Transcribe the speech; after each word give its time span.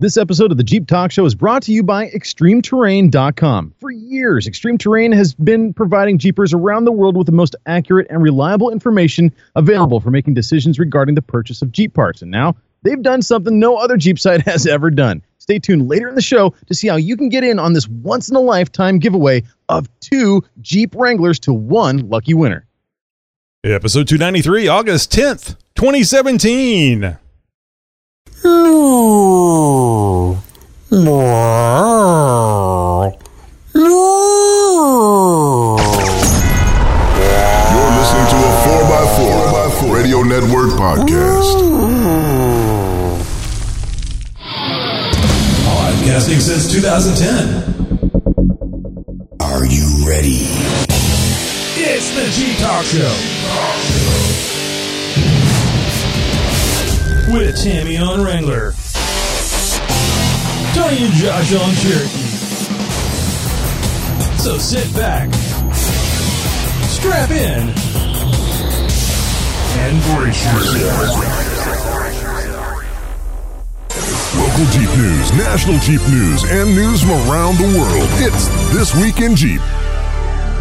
This 0.00 0.16
episode 0.16 0.50
of 0.50 0.56
the 0.56 0.64
Jeep 0.64 0.86
Talk 0.86 1.10
Show 1.10 1.26
is 1.26 1.34
brought 1.34 1.62
to 1.64 1.72
you 1.72 1.82
by 1.82 2.06
ExtremeTerrain.com. 2.06 3.74
For 3.80 3.90
years, 3.90 4.46
Extreme 4.46 4.78
Terrain 4.78 5.12
has 5.12 5.34
been 5.34 5.74
providing 5.74 6.16
Jeepers 6.16 6.54
around 6.54 6.86
the 6.86 6.92
world 6.92 7.18
with 7.18 7.26
the 7.26 7.32
most 7.32 7.54
accurate 7.66 8.06
and 8.08 8.22
reliable 8.22 8.70
information 8.70 9.30
available 9.56 10.00
for 10.00 10.10
making 10.10 10.32
decisions 10.32 10.78
regarding 10.78 11.16
the 11.16 11.20
purchase 11.20 11.60
of 11.60 11.70
Jeep 11.70 11.92
parts. 11.92 12.22
And 12.22 12.30
now 12.30 12.56
they've 12.82 13.02
done 13.02 13.20
something 13.20 13.58
no 13.58 13.76
other 13.76 13.98
Jeep 13.98 14.18
site 14.18 14.40
has 14.46 14.66
ever 14.66 14.90
done. 14.90 15.22
Stay 15.36 15.58
tuned 15.58 15.86
later 15.86 16.08
in 16.08 16.14
the 16.14 16.22
show 16.22 16.54
to 16.64 16.74
see 16.74 16.88
how 16.88 16.96
you 16.96 17.14
can 17.14 17.28
get 17.28 17.44
in 17.44 17.58
on 17.58 17.74
this 17.74 17.86
once 17.86 18.30
in 18.30 18.36
a 18.36 18.40
lifetime 18.40 19.00
giveaway 19.00 19.42
of 19.68 19.86
two 20.00 20.42
Jeep 20.62 20.94
Wranglers 20.94 21.38
to 21.40 21.52
one 21.52 22.08
lucky 22.08 22.32
winner. 22.32 22.66
Episode 23.62 24.08
293, 24.08 24.66
August 24.66 25.12
10th, 25.12 25.58
2017. 25.74 27.18
You're 36.52 37.92
listening 37.96 38.26
to 38.30 38.36
a 38.36 38.52
4x4 38.66 39.94
Radio 39.94 40.22
Network 40.22 40.70
podcast. 40.72 41.50
Podcasting 45.64 46.40
since 46.40 46.72
2010. 46.72 47.80
Are 49.40 49.64
you 49.66 50.06
ready? 50.08 50.46
It's 51.76 52.10
the 52.14 52.26
Jeep 52.32 52.58
Talk 52.58 52.84
Show. 52.84 54.49
With 57.32 57.62
Tammy 57.62 57.96
on 57.96 58.24
Wrangler. 58.24 58.74
Tony 60.74 61.04
and 61.04 61.14
Josh 61.14 61.54
on 61.54 61.74
Cherokee. 61.76 62.30
So 64.38 64.58
sit 64.58 64.92
back, 64.96 65.32
strap 66.88 67.30
in, 67.30 67.68
and 69.78 70.02
brace 70.16 70.44
yourself. 70.44 71.50
Local 74.36 74.66
Jeep 74.72 74.90
news, 74.98 75.32
national 75.34 75.78
Jeep 75.78 76.02
news, 76.08 76.42
and 76.50 76.74
news 76.74 77.02
from 77.02 77.12
around 77.30 77.58
the 77.58 77.78
world. 77.78 78.08
It's 78.18 78.48
This 78.74 78.92
Week 78.96 79.20
in 79.20 79.36
Jeep. 79.36 79.60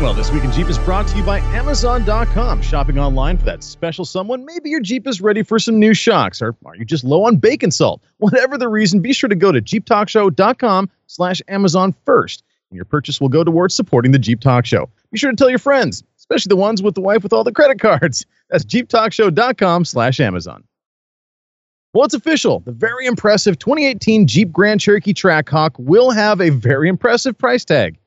Well, 0.02 0.14
this 0.14 0.32
week 0.32 0.46
in 0.46 0.52
Jeep 0.54 0.70
is 0.70 0.80
brought 0.80 1.08
to 1.08 1.18
you 1.18 1.24
by 1.24 1.40
Amazon.com. 1.40 2.62
Shopping 2.62 2.98
online 2.98 3.38
for 3.38 3.44
that 3.44 3.62
special 3.62 4.06
someone. 4.06 4.46
Maybe 4.46 4.70
your 4.70 4.80
Jeep 4.80 5.06
is 5.06 5.20
ready 5.20 5.44
for 5.44 5.60
some 5.60 5.78
new 5.78 5.94
shocks, 5.94 6.42
or 6.42 6.56
are 6.66 6.76
you 6.78 6.86
just 6.86 7.04
low 7.04 7.26
on 7.26 7.36
bacon 7.36 7.70
salt? 7.70 8.02
Whatever 8.20 8.58
the 8.58 8.70
reason, 8.70 9.02
be 9.02 9.12
sure 9.12 9.28
to 9.28 9.36
go 9.36 9.52
to 9.52 9.62
JeepTalkShow.com 9.62 10.90
slash 11.08 11.42
Amazon 11.50 11.94
first, 12.06 12.46
and 12.72 12.78
your 12.78 12.86
purchase 12.86 13.20
will 13.20 13.28
go 13.28 13.44
towards 13.44 13.76
supporting 13.76 14.14
the 14.14 14.20
Jeep 14.20 14.40
Talk 14.40 14.66
Show. 14.66 14.90
Be 15.12 15.18
sure 15.18 15.32
to 15.32 15.36
tell 15.36 15.50
your 15.50 15.60
friends, 15.60 16.02
especially 16.18 16.48
the 16.50 16.56
ones 16.56 16.82
with 16.82 16.96
the 16.96 17.02
wife 17.02 17.22
with 17.22 17.34
all 17.34 17.44
the 17.44 17.52
credit 17.52 17.82
cards. 17.82 18.26
That's 18.50 18.64
JeepTalkShow.com 18.64 19.84
slash 19.84 20.22
Amazon. 20.22 20.64
Well, 21.94 22.06
it's 22.06 22.14
official. 22.14 22.62
The 22.62 22.72
very 22.72 23.06
impressive 23.06 23.60
2018 23.60 24.28
Jeep 24.28 24.54
Grand 24.54 24.80
Cherokee 24.80 25.14
Trackhawk 25.14 25.72
will 25.78 26.12
have 26.12 26.40
a 26.40 26.52
very 26.52 26.88
impressive 26.88 27.38
price 27.38 27.66
tag. 27.66 27.98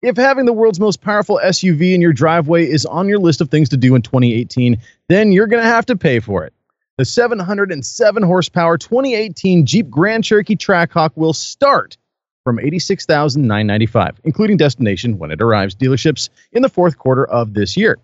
If 0.00 0.16
having 0.16 0.46
the 0.46 0.52
world's 0.52 0.78
most 0.78 1.00
powerful 1.00 1.40
SUV 1.42 1.92
in 1.92 2.00
your 2.00 2.12
driveway 2.12 2.70
is 2.70 2.86
on 2.86 3.08
your 3.08 3.18
list 3.18 3.40
of 3.40 3.50
things 3.50 3.68
to 3.70 3.76
do 3.76 3.96
in 3.96 4.02
2018, 4.02 4.78
then 5.08 5.32
you're 5.32 5.48
going 5.48 5.62
to 5.62 5.68
have 5.68 5.86
to 5.86 5.96
pay 5.96 6.20
for 6.20 6.44
it. 6.44 6.52
The 6.98 7.04
707 7.04 8.22
horsepower 8.22 8.78
2018 8.78 9.66
Jeep 9.66 9.90
Grand 9.90 10.22
Cherokee 10.22 10.54
Trackhawk 10.54 11.10
will 11.16 11.32
start 11.32 11.96
from 12.44 12.58
$86,995, 12.58 14.18
including 14.22 14.56
destination 14.56 15.18
when 15.18 15.32
it 15.32 15.42
arrives 15.42 15.74
dealerships 15.74 16.28
in 16.52 16.62
the 16.62 16.68
fourth 16.68 16.96
quarter 16.96 17.26
of 17.26 17.54
this 17.54 17.76
year. 17.76 17.98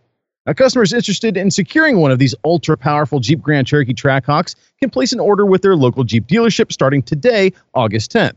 Now, 0.47 0.53
customers 0.53 0.93
interested 0.93 1.37
in 1.37 1.53
securing 1.53 1.99
one 1.99 2.11
of 2.11 2.19
these 2.19 2.34
ultra 2.44 2.76
powerful 2.76 3.21
Jeep 3.21 3.41
Grand 3.41 3.69
Cherokee 3.69 3.94
Trackhawks 3.94 4.56
can 4.81 4.91
place 4.91 5.12
an 5.12 5.21
order 5.21 5.47
with 5.47 5.62
their 5.62 5.76
local 5.76 6.03
Jeep 6.03 6.26
dealership 6.26 6.72
starting 6.72 7.03
today, 7.03 7.53
August 7.72 8.12
10th. 8.12 8.34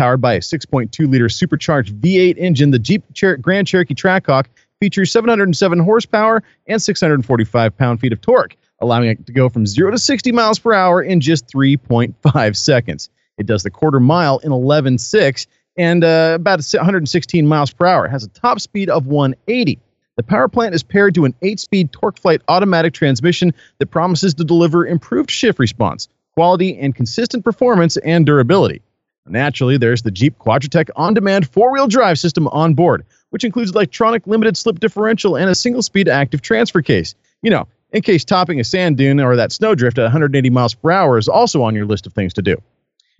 Powered 0.00 0.22
by 0.22 0.32
a 0.32 0.40
6.2 0.40 1.10
liter 1.10 1.28
supercharged 1.28 1.94
V8 1.96 2.38
engine, 2.38 2.70
the 2.70 2.78
Jeep 2.78 3.04
Cher- 3.12 3.36
Grand 3.36 3.66
Cherokee 3.66 3.92
Trackhawk 3.92 4.46
features 4.80 5.12
707 5.12 5.78
horsepower 5.78 6.42
and 6.66 6.80
645 6.80 7.76
pound 7.76 8.00
feet 8.00 8.14
of 8.14 8.22
torque, 8.22 8.56
allowing 8.80 9.10
it 9.10 9.26
to 9.26 9.32
go 9.34 9.50
from 9.50 9.66
0 9.66 9.90
to 9.90 9.98
60 9.98 10.32
miles 10.32 10.58
per 10.58 10.72
hour 10.72 11.02
in 11.02 11.20
just 11.20 11.48
3.5 11.48 12.56
seconds. 12.56 13.10
It 13.36 13.44
does 13.44 13.62
the 13.62 13.70
quarter 13.70 14.00
mile 14.00 14.38
in 14.38 14.52
11.6 14.52 15.46
and 15.76 16.02
uh, 16.02 16.32
about 16.36 16.64
116 16.64 17.46
miles 17.46 17.70
per 17.70 17.84
hour. 17.84 18.06
It 18.06 18.10
has 18.10 18.24
a 18.24 18.28
top 18.28 18.58
speed 18.58 18.88
of 18.88 19.04
180. 19.06 19.78
The 20.16 20.22
power 20.22 20.48
plant 20.48 20.74
is 20.74 20.82
paired 20.82 21.14
to 21.16 21.26
an 21.26 21.34
8 21.42 21.60
speed 21.60 21.92
TorqueFlite 21.92 22.40
automatic 22.48 22.94
transmission 22.94 23.52
that 23.80 23.88
promises 23.88 24.32
to 24.32 24.44
deliver 24.44 24.86
improved 24.86 25.30
shift 25.30 25.58
response, 25.58 26.08
quality, 26.32 26.78
and 26.78 26.94
consistent 26.94 27.44
performance 27.44 27.98
and 27.98 28.24
durability. 28.24 28.80
Naturally, 29.26 29.76
there's 29.76 30.02
the 30.02 30.10
Jeep 30.10 30.38
Quadra-Trac 30.38 30.90
on 30.96 31.14
demand 31.14 31.48
four 31.48 31.72
wheel 31.72 31.86
drive 31.86 32.18
system 32.18 32.48
on 32.48 32.74
board, 32.74 33.04
which 33.30 33.44
includes 33.44 33.70
electronic 33.70 34.26
limited 34.26 34.56
slip 34.56 34.80
differential 34.80 35.36
and 35.36 35.50
a 35.50 35.54
single 35.54 35.82
speed 35.82 36.08
active 36.08 36.42
transfer 36.42 36.82
case. 36.82 37.14
You 37.42 37.50
know, 37.50 37.68
in 37.92 38.02
case 38.02 38.24
topping 38.24 38.60
a 38.60 38.64
sand 38.64 38.96
dune 38.96 39.20
or 39.20 39.36
that 39.36 39.52
snowdrift 39.52 39.98
at 39.98 40.02
180 40.02 40.50
miles 40.50 40.74
per 40.74 40.90
hour 40.90 41.18
is 41.18 41.28
also 41.28 41.62
on 41.62 41.74
your 41.74 41.86
list 41.86 42.06
of 42.06 42.12
things 42.12 42.32
to 42.34 42.42
do. 42.42 42.56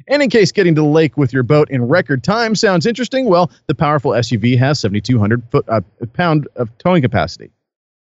And 0.09 0.23
in 0.23 0.31
case 0.31 0.51
getting 0.51 0.75
to 0.75 0.81
the 0.81 0.87
lake 0.87 1.17
with 1.17 1.33
your 1.33 1.43
boat 1.43 1.71
in 1.71 1.87
record 1.87 2.25
time 2.25 2.55
sounds 2.55 2.87
interesting, 2.87 3.27
well, 3.27 3.51
the 3.67 3.75
powerful 3.75 4.13
SUV 4.13 4.59
has 4.59 4.81
7,200 4.81 5.43
foot, 5.51 5.65
uh, 5.69 5.81
pound 6.15 6.49
of 6.57 6.77
towing 6.79 7.03
capacity. 7.03 7.51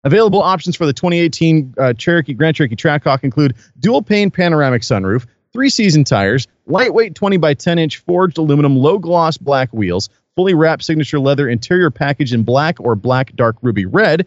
Available 0.05 0.41
options 0.41 0.75
for 0.75 0.85
the 0.85 0.93
2018 0.93 1.75
uh, 1.77 1.93
Cherokee 1.93 2.33
Grand 2.33 2.55
Cherokee 2.55 2.75
Trackhawk 2.75 3.23
include 3.23 3.55
dual 3.79 4.01
pane 4.01 4.31
panoramic 4.31 4.81
sunroof, 4.81 5.25
three 5.53 5.69
season 5.69 6.03
tires, 6.03 6.47
lightweight 6.65 7.15
20 7.15 7.37
by 7.37 7.53
10 7.53 7.79
inch 7.79 7.97
forged 7.99 8.37
aluminum 8.37 8.75
low 8.75 8.97
gloss 8.97 9.37
black 9.37 9.71
wheels, 9.71 10.09
fully 10.35 10.53
wrapped 10.53 10.83
signature 10.83 11.19
leather 11.19 11.47
interior 11.47 11.91
package 11.91 12.33
in 12.33 12.43
black 12.43 12.79
or 12.79 12.95
black 12.95 13.35
dark 13.35 13.55
ruby 13.61 13.85
red. 13.85 14.25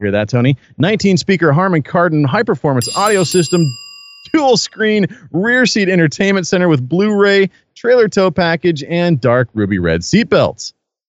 Hear 0.00 0.10
that, 0.12 0.28
Tony? 0.28 0.56
19 0.78 1.16
speaker 1.16 1.52
Harman 1.52 1.82
Kardon 1.82 2.24
high 2.24 2.42
performance 2.42 2.94
audio 2.96 3.24
system, 3.24 3.62
dual 4.32 4.56
screen 4.56 5.06
rear 5.32 5.66
seat 5.66 5.88
entertainment 5.88 6.46
center 6.46 6.68
with 6.68 6.88
Blu 6.88 7.14
ray, 7.14 7.50
trailer 7.74 8.08
tow 8.08 8.30
package, 8.30 8.82
and 8.84 9.20
dark 9.20 9.48
ruby 9.54 9.78
red 9.78 10.00
seatbelts. 10.00 10.72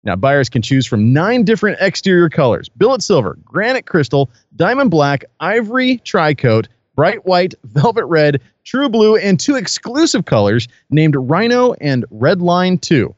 Now, 0.03 0.15
buyers 0.15 0.49
can 0.49 0.61
choose 0.61 0.85
from 0.85 1.13
nine 1.13 1.43
different 1.43 1.79
exterior 1.81 2.29
colors 2.29 2.69
billet 2.69 3.01
silver, 3.01 3.37
granite 3.43 3.87
crystal, 3.87 4.29
diamond 4.55 4.91
black, 4.91 5.25
ivory 5.39 5.97
tricoat, 6.05 6.67
bright 6.95 7.25
white, 7.25 7.53
velvet 7.63 8.05
red, 8.05 8.41
true 8.63 8.89
blue, 8.89 9.15
and 9.15 9.39
two 9.39 9.55
exclusive 9.55 10.25
colors 10.25 10.67
named 10.89 11.15
Rhino 11.15 11.73
and 11.73 12.05
Red 12.09 12.41
Line 12.41 12.77
2. 12.77 13.13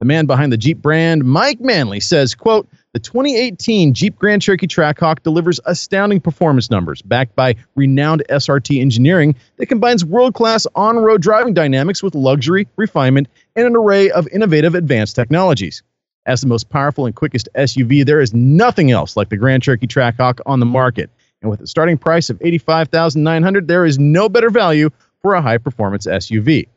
The 0.00 0.06
man 0.06 0.26
behind 0.26 0.50
the 0.50 0.56
Jeep 0.56 0.78
brand, 0.78 1.24
Mike 1.24 1.60
Manley, 1.60 2.00
says, 2.00 2.34
quote, 2.34 2.66
the 2.92 2.98
2018 2.98 3.94
Jeep 3.94 4.16
Grand 4.16 4.42
Cherokee 4.42 4.66
Trackhawk 4.66 5.22
delivers 5.22 5.60
astounding 5.64 6.20
performance 6.20 6.70
numbers 6.70 7.02
backed 7.02 7.36
by 7.36 7.54
renowned 7.76 8.24
SRT 8.28 8.80
engineering 8.80 9.36
that 9.58 9.66
combines 9.66 10.04
world-class 10.04 10.66
on-road 10.74 11.22
driving 11.22 11.54
dynamics 11.54 12.02
with 12.02 12.16
luxury, 12.16 12.66
refinement, 12.76 13.28
and 13.54 13.66
an 13.66 13.76
array 13.76 14.10
of 14.10 14.26
innovative 14.28 14.74
advanced 14.74 15.14
technologies. 15.14 15.84
As 16.26 16.40
the 16.40 16.48
most 16.48 16.68
powerful 16.68 17.06
and 17.06 17.14
quickest 17.14 17.48
SUV, 17.54 18.04
there 18.04 18.20
is 18.20 18.34
nothing 18.34 18.90
else 18.90 19.16
like 19.16 19.28
the 19.28 19.36
Grand 19.36 19.62
Cherokee 19.62 19.86
Trackhawk 19.86 20.40
on 20.44 20.60
the 20.60 20.66
market. 20.66 21.10
And 21.42 21.50
with 21.50 21.60
a 21.60 21.66
starting 21.66 21.96
price 21.96 22.30
of 22.30 22.40
85,900, 22.40 23.66
there 23.66 23.84
is 23.84 23.98
no 23.98 24.28
better 24.28 24.50
value 24.50 24.90
for 25.22 25.34
a 25.34 25.42
high-performance 25.42 26.06
SUV. 26.06 26.68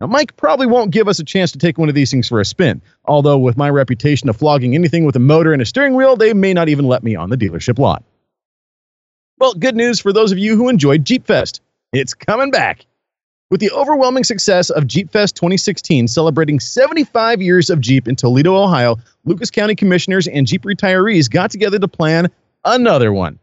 Now, 0.00 0.06
Mike 0.08 0.36
probably 0.36 0.66
won't 0.66 0.90
give 0.90 1.08
us 1.08 1.18
a 1.18 1.24
chance 1.24 1.52
to 1.52 1.58
take 1.58 1.78
one 1.78 1.88
of 1.88 1.94
these 1.94 2.10
things 2.10 2.28
for 2.28 2.40
a 2.40 2.44
spin, 2.44 2.82
although 3.04 3.38
with 3.38 3.56
my 3.56 3.70
reputation 3.70 4.28
of 4.28 4.36
flogging 4.36 4.74
anything 4.74 5.04
with 5.04 5.16
a 5.16 5.20
motor 5.20 5.52
and 5.52 5.62
a 5.62 5.66
steering 5.66 5.94
wheel, 5.94 6.16
they 6.16 6.34
may 6.34 6.52
not 6.52 6.68
even 6.68 6.84
let 6.84 7.02
me 7.02 7.14
on 7.14 7.30
the 7.30 7.36
dealership 7.36 7.78
lot. 7.78 8.04
Well, 9.38 9.54
good 9.54 9.76
news 9.76 10.00
for 10.00 10.12
those 10.12 10.32
of 10.32 10.38
you 10.38 10.56
who 10.56 10.68
enjoyed 10.68 11.04
Jeep 11.04 11.26
Fest. 11.26 11.60
It's 11.92 12.14
coming 12.14 12.50
back. 12.50 12.86
With 13.50 13.60
the 13.60 13.70
overwhelming 13.70 14.24
success 14.24 14.70
of 14.70 14.86
Jeep 14.86 15.10
Fest 15.10 15.36
2016 15.36 16.08
celebrating 16.08 16.58
75 16.58 17.40
years 17.40 17.70
of 17.70 17.80
Jeep 17.80 18.08
in 18.08 18.16
Toledo, 18.16 18.56
Ohio, 18.56 18.96
Lucas 19.24 19.50
County 19.50 19.74
commissioners 19.76 20.26
and 20.26 20.46
Jeep 20.46 20.62
retirees 20.62 21.30
got 21.30 21.50
together 21.50 21.78
to 21.78 21.88
plan 21.88 22.30
another 22.64 23.12
one. 23.12 23.38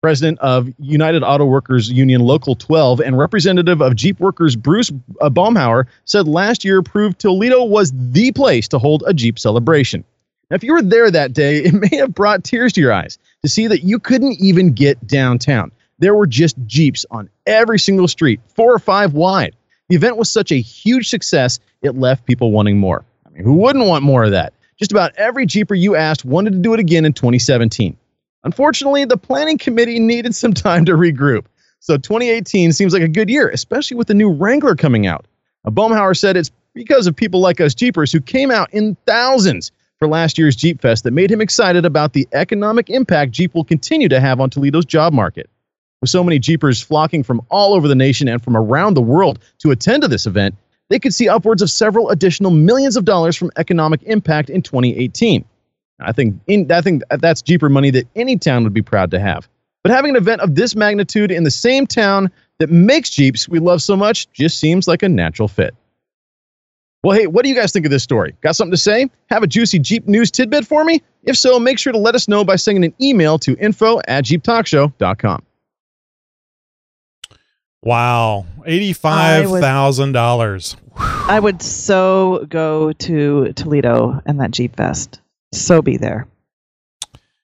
President 0.00 0.38
of 0.38 0.72
United 0.78 1.24
Auto 1.24 1.44
Workers 1.44 1.90
Union 1.90 2.20
Local 2.20 2.54
12 2.54 3.00
and 3.00 3.18
representative 3.18 3.82
of 3.82 3.96
Jeep 3.96 4.20
Workers 4.20 4.54
Bruce 4.54 4.92
uh, 5.20 5.28
Baumhower 5.28 5.86
said 6.04 6.28
last 6.28 6.64
year 6.64 6.82
proved 6.82 7.18
Toledo 7.18 7.64
was 7.64 7.92
the 7.96 8.30
place 8.30 8.68
to 8.68 8.78
hold 8.78 9.02
a 9.08 9.14
Jeep 9.14 9.40
celebration. 9.40 10.04
Now, 10.50 10.54
if 10.54 10.62
you 10.62 10.72
were 10.72 10.82
there 10.82 11.10
that 11.10 11.32
day, 11.32 11.56
it 11.64 11.74
may 11.74 11.96
have 11.96 12.14
brought 12.14 12.44
tears 12.44 12.72
to 12.74 12.80
your 12.80 12.92
eyes 12.92 13.18
to 13.42 13.48
see 13.48 13.66
that 13.66 13.82
you 13.82 13.98
couldn't 13.98 14.40
even 14.40 14.72
get 14.72 15.04
downtown. 15.04 15.72
There 15.98 16.14
were 16.14 16.28
just 16.28 16.56
Jeeps 16.64 17.04
on 17.10 17.28
every 17.44 17.80
single 17.80 18.06
street, 18.06 18.40
four 18.54 18.72
or 18.72 18.78
five 18.78 19.14
wide. 19.14 19.56
The 19.88 19.96
event 19.96 20.16
was 20.16 20.30
such 20.30 20.52
a 20.52 20.60
huge 20.60 21.08
success, 21.08 21.58
it 21.82 21.96
left 21.96 22.24
people 22.24 22.52
wanting 22.52 22.78
more. 22.78 23.04
I 23.26 23.30
mean, 23.30 23.42
who 23.42 23.54
wouldn't 23.54 23.86
want 23.86 24.04
more 24.04 24.22
of 24.22 24.30
that? 24.30 24.52
Just 24.78 24.92
about 24.92 25.16
every 25.16 25.44
Jeeper 25.44 25.74
you 25.74 25.96
asked 25.96 26.24
wanted 26.24 26.52
to 26.52 26.58
do 26.60 26.72
it 26.72 26.78
again 26.78 27.04
in 27.04 27.12
2017. 27.12 27.96
Unfortunately, 28.44 29.04
the 29.04 29.16
planning 29.16 29.58
committee 29.58 29.98
needed 29.98 30.34
some 30.34 30.52
time 30.52 30.84
to 30.84 30.92
regroup. 30.92 31.46
So 31.80 31.96
2018 31.96 32.72
seems 32.72 32.92
like 32.92 33.02
a 33.02 33.08
good 33.08 33.30
year, 33.30 33.48
especially 33.48 33.96
with 33.96 34.08
the 34.08 34.14
new 34.14 34.30
Wrangler 34.30 34.74
coming 34.74 35.06
out. 35.06 35.26
Baumhower 35.66 36.16
said 36.16 36.36
it's 36.36 36.50
because 36.74 37.06
of 37.06 37.14
people 37.14 37.40
like 37.40 37.60
us 37.60 37.74
Jeepers 37.74 38.12
who 38.12 38.20
came 38.20 38.50
out 38.50 38.72
in 38.72 38.96
thousands 39.06 39.70
for 39.98 40.08
last 40.08 40.38
year's 40.38 40.56
Jeep 40.56 40.80
Fest 40.80 41.04
that 41.04 41.10
made 41.10 41.30
him 41.30 41.40
excited 41.40 41.84
about 41.84 42.12
the 42.12 42.26
economic 42.32 42.88
impact 42.88 43.32
Jeep 43.32 43.54
will 43.54 43.64
continue 43.64 44.08
to 44.08 44.20
have 44.20 44.40
on 44.40 44.50
Toledo's 44.50 44.84
job 44.84 45.12
market. 45.12 45.50
With 46.00 46.10
so 46.10 46.22
many 46.22 46.38
Jeepers 46.38 46.80
flocking 46.80 47.24
from 47.24 47.42
all 47.50 47.74
over 47.74 47.88
the 47.88 47.94
nation 47.94 48.28
and 48.28 48.42
from 48.42 48.56
around 48.56 48.94
the 48.94 49.02
world 49.02 49.40
to 49.58 49.72
attend 49.72 50.02
to 50.02 50.08
this 50.08 50.26
event, 50.26 50.54
they 50.88 50.98
could 50.98 51.12
see 51.12 51.28
upwards 51.28 51.60
of 51.60 51.70
several 51.70 52.10
additional 52.10 52.50
millions 52.50 52.96
of 52.96 53.04
dollars 53.04 53.36
from 53.36 53.50
economic 53.56 54.02
impact 54.04 54.48
in 54.48 54.62
2018. 54.62 55.44
I 56.00 56.12
think 56.12 56.36
in, 56.46 56.70
I 56.70 56.80
think 56.80 57.02
that's 57.10 57.42
Jeeper 57.42 57.68
money 57.68 57.90
that 57.90 58.06
any 58.14 58.36
town 58.36 58.64
would 58.64 58.74
be 58.74 58.82
proud 58.82 59.10
to 59.10 59.20
have. 59.20 59.48
But 59.82 59.92
having 59.92 60.10
an 60.10 60.16
event 60.16 60.40
of 60.40 60.54
this 60.54 60.74
magnitude 60.76 61.30
in 61.30 61.44
the 61.44 61.50
same 61.50 61.86
town 61.86 62.30
that 62.58 62.70
makes 62.70 63.10
Jeeps 63.10 63.48
we 63.48 63.58
love 63.58 63.82
so 63.82 63.96
much 63.96 64.30
just 64.32 64.58
seems 64.58 64.88
like 64.88 65.02
a 65.02 65.08
natural 65.08 65.48
fit. 65.48 65.74
Well, 67.04 67.16
hey, 67.16 67.28
what 67.28 67.44
do 67.44 67.48
you 67.48 67.54
guys 67.54 67.72
think 67.72 67.86
of 67.86 67.90
this 67.90 68.02
story? 68.02 68.34
Got 68.40 68.56
something 68.56 68.72
to 68.72 68.76
say? 68.76 69.08
Have 69.30 69.44
a 69.44 69.46
juicy 69.46 69.78
Jeep 69.78 70.08
news 70.08 70.30
tidbit 70.32 70.66
for 70.66 70.84
me? 70.84 71.00
If 71.22 71.36
so, 71.36 71.58
make 71.60 71.78
sure 71.78 71.92
to 71.92 71.98
let 71.98 72.14
us 72.16 72.26
know 72.26 72.44
by 72.44 72.56
sending 72.56 72.84
an 72.84 72.94
email 73.00 73.38
to 73.40 73.56
info 73.58 74.00
at 74.08 74.24
jeeptalkshow.com. 74.24 75.42
Wow, 77.82 78.44
eighty-five 78.66 79.48
thousand 79.48 80.10
dollars. 80.10 80.76
I 80.96 81.38
would 81.38 81.62
so 81.62 82.44
go 82.48 82.92
to 82.92 83.52
Toledo 83.52 84.20
and 84.26 84.40
that 84.40 84.50
Jeep 84.50 84.74
Fest. 84.74 85.20
So 85.52 85.82
be 85.82 85.96
there. 85.96 86.26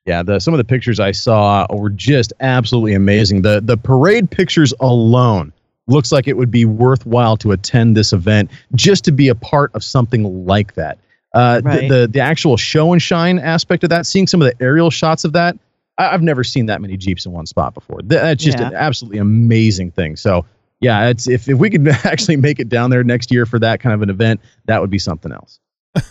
Yeah, 0.07 0.23
the 0.23 0.39
some 0.39 0.53
of 0.53 0.59
the 0.59 0.65
pictures 0.65 1.01
I 1.01 1.13
saw 1.13 1.67
were 1.71 1.89
just 1.91 2.33
absolutely 2.41 2.93
amazing. 2.95 3.43
The 3.43 3.61
the 3.63 3.77
parade 3.79 4.31
pictures 4.31 4.75
alone 4.81 5.53
looks 5.87 6.13
like 6.13 6.29
it 6.29 6.37
would 6.37 6.51
be 6.51 6.65
worthwhile 6.65 7.37
to 7.39 7.53
attend 7.53 7.97
this 7.97 8.13
event 8.13 8.51
just 8.75 9.05
to 9.05 9.13
be 9.13 9.29
a 9.29 9.35
part 9.35 9.71
of 9.75 9.83
something 9.83 10.45
like 10.47 10.75
that. 10.75 10.99
Uh, 11.35 11.61
Right. 11.65 11.89
the, 11.89 12.01
the 12.03 12.07
the 12.09 12.21
actual 12.21 12.57
show 12.59 12.93
and 12.93 13.01
shine 13.01 13.39
aspect 13.39 13.83
of 13.83 13.91
that, 13.91 14.05
seeing 14.07 14.27
some 14.27 14.43
of 14.43 14.47
the 14.47 14.63
aerial 14.63 14.91
shots 14.91 15.25
of 15.25 15.33
that, 15.33 15.57
I, 15.97 16.09
I've 16.11 16.23
never 16.23 16.45
seen 16.45 16.67
that 16.67 16.83
many 16.83 16.99
jeeps 16.99 17.25
in 17.25 17.33
one 17.33 17.47
spot 17.47 17.73
before. 17.73 18.01
That's 18.05 18.45
just 18.45 18.59
Yeah. 18.59 18.69
an 18.69 18.75
absolutely 18.75 19.19
amazing 19.21 19.91
thing. 19.93 20.17
So 20.17 20.45
yeah, 20.81 21.09
it's 21.09 21.27
if 21.29 21.49
if 21.49 21.57
we 21.59 21.71
could 21.71 21.89
actually 22.05 22.37
make 22.37 22.61
it 22.61 22.69
down 22.69 22.91
there 22.91 23.03
next 23.05 23.33
year 23.33 23.47
for 23.47 23.59
that 23.61 23.81
kind 23.81 23.95
of 23.95 24.03
an 24.03 24.11
event, 24.11 24.43
that 24.67 24.83
would 24.83 24.91
be 24.91 24.99
something 24.99 25.33
else. 25.33 25.61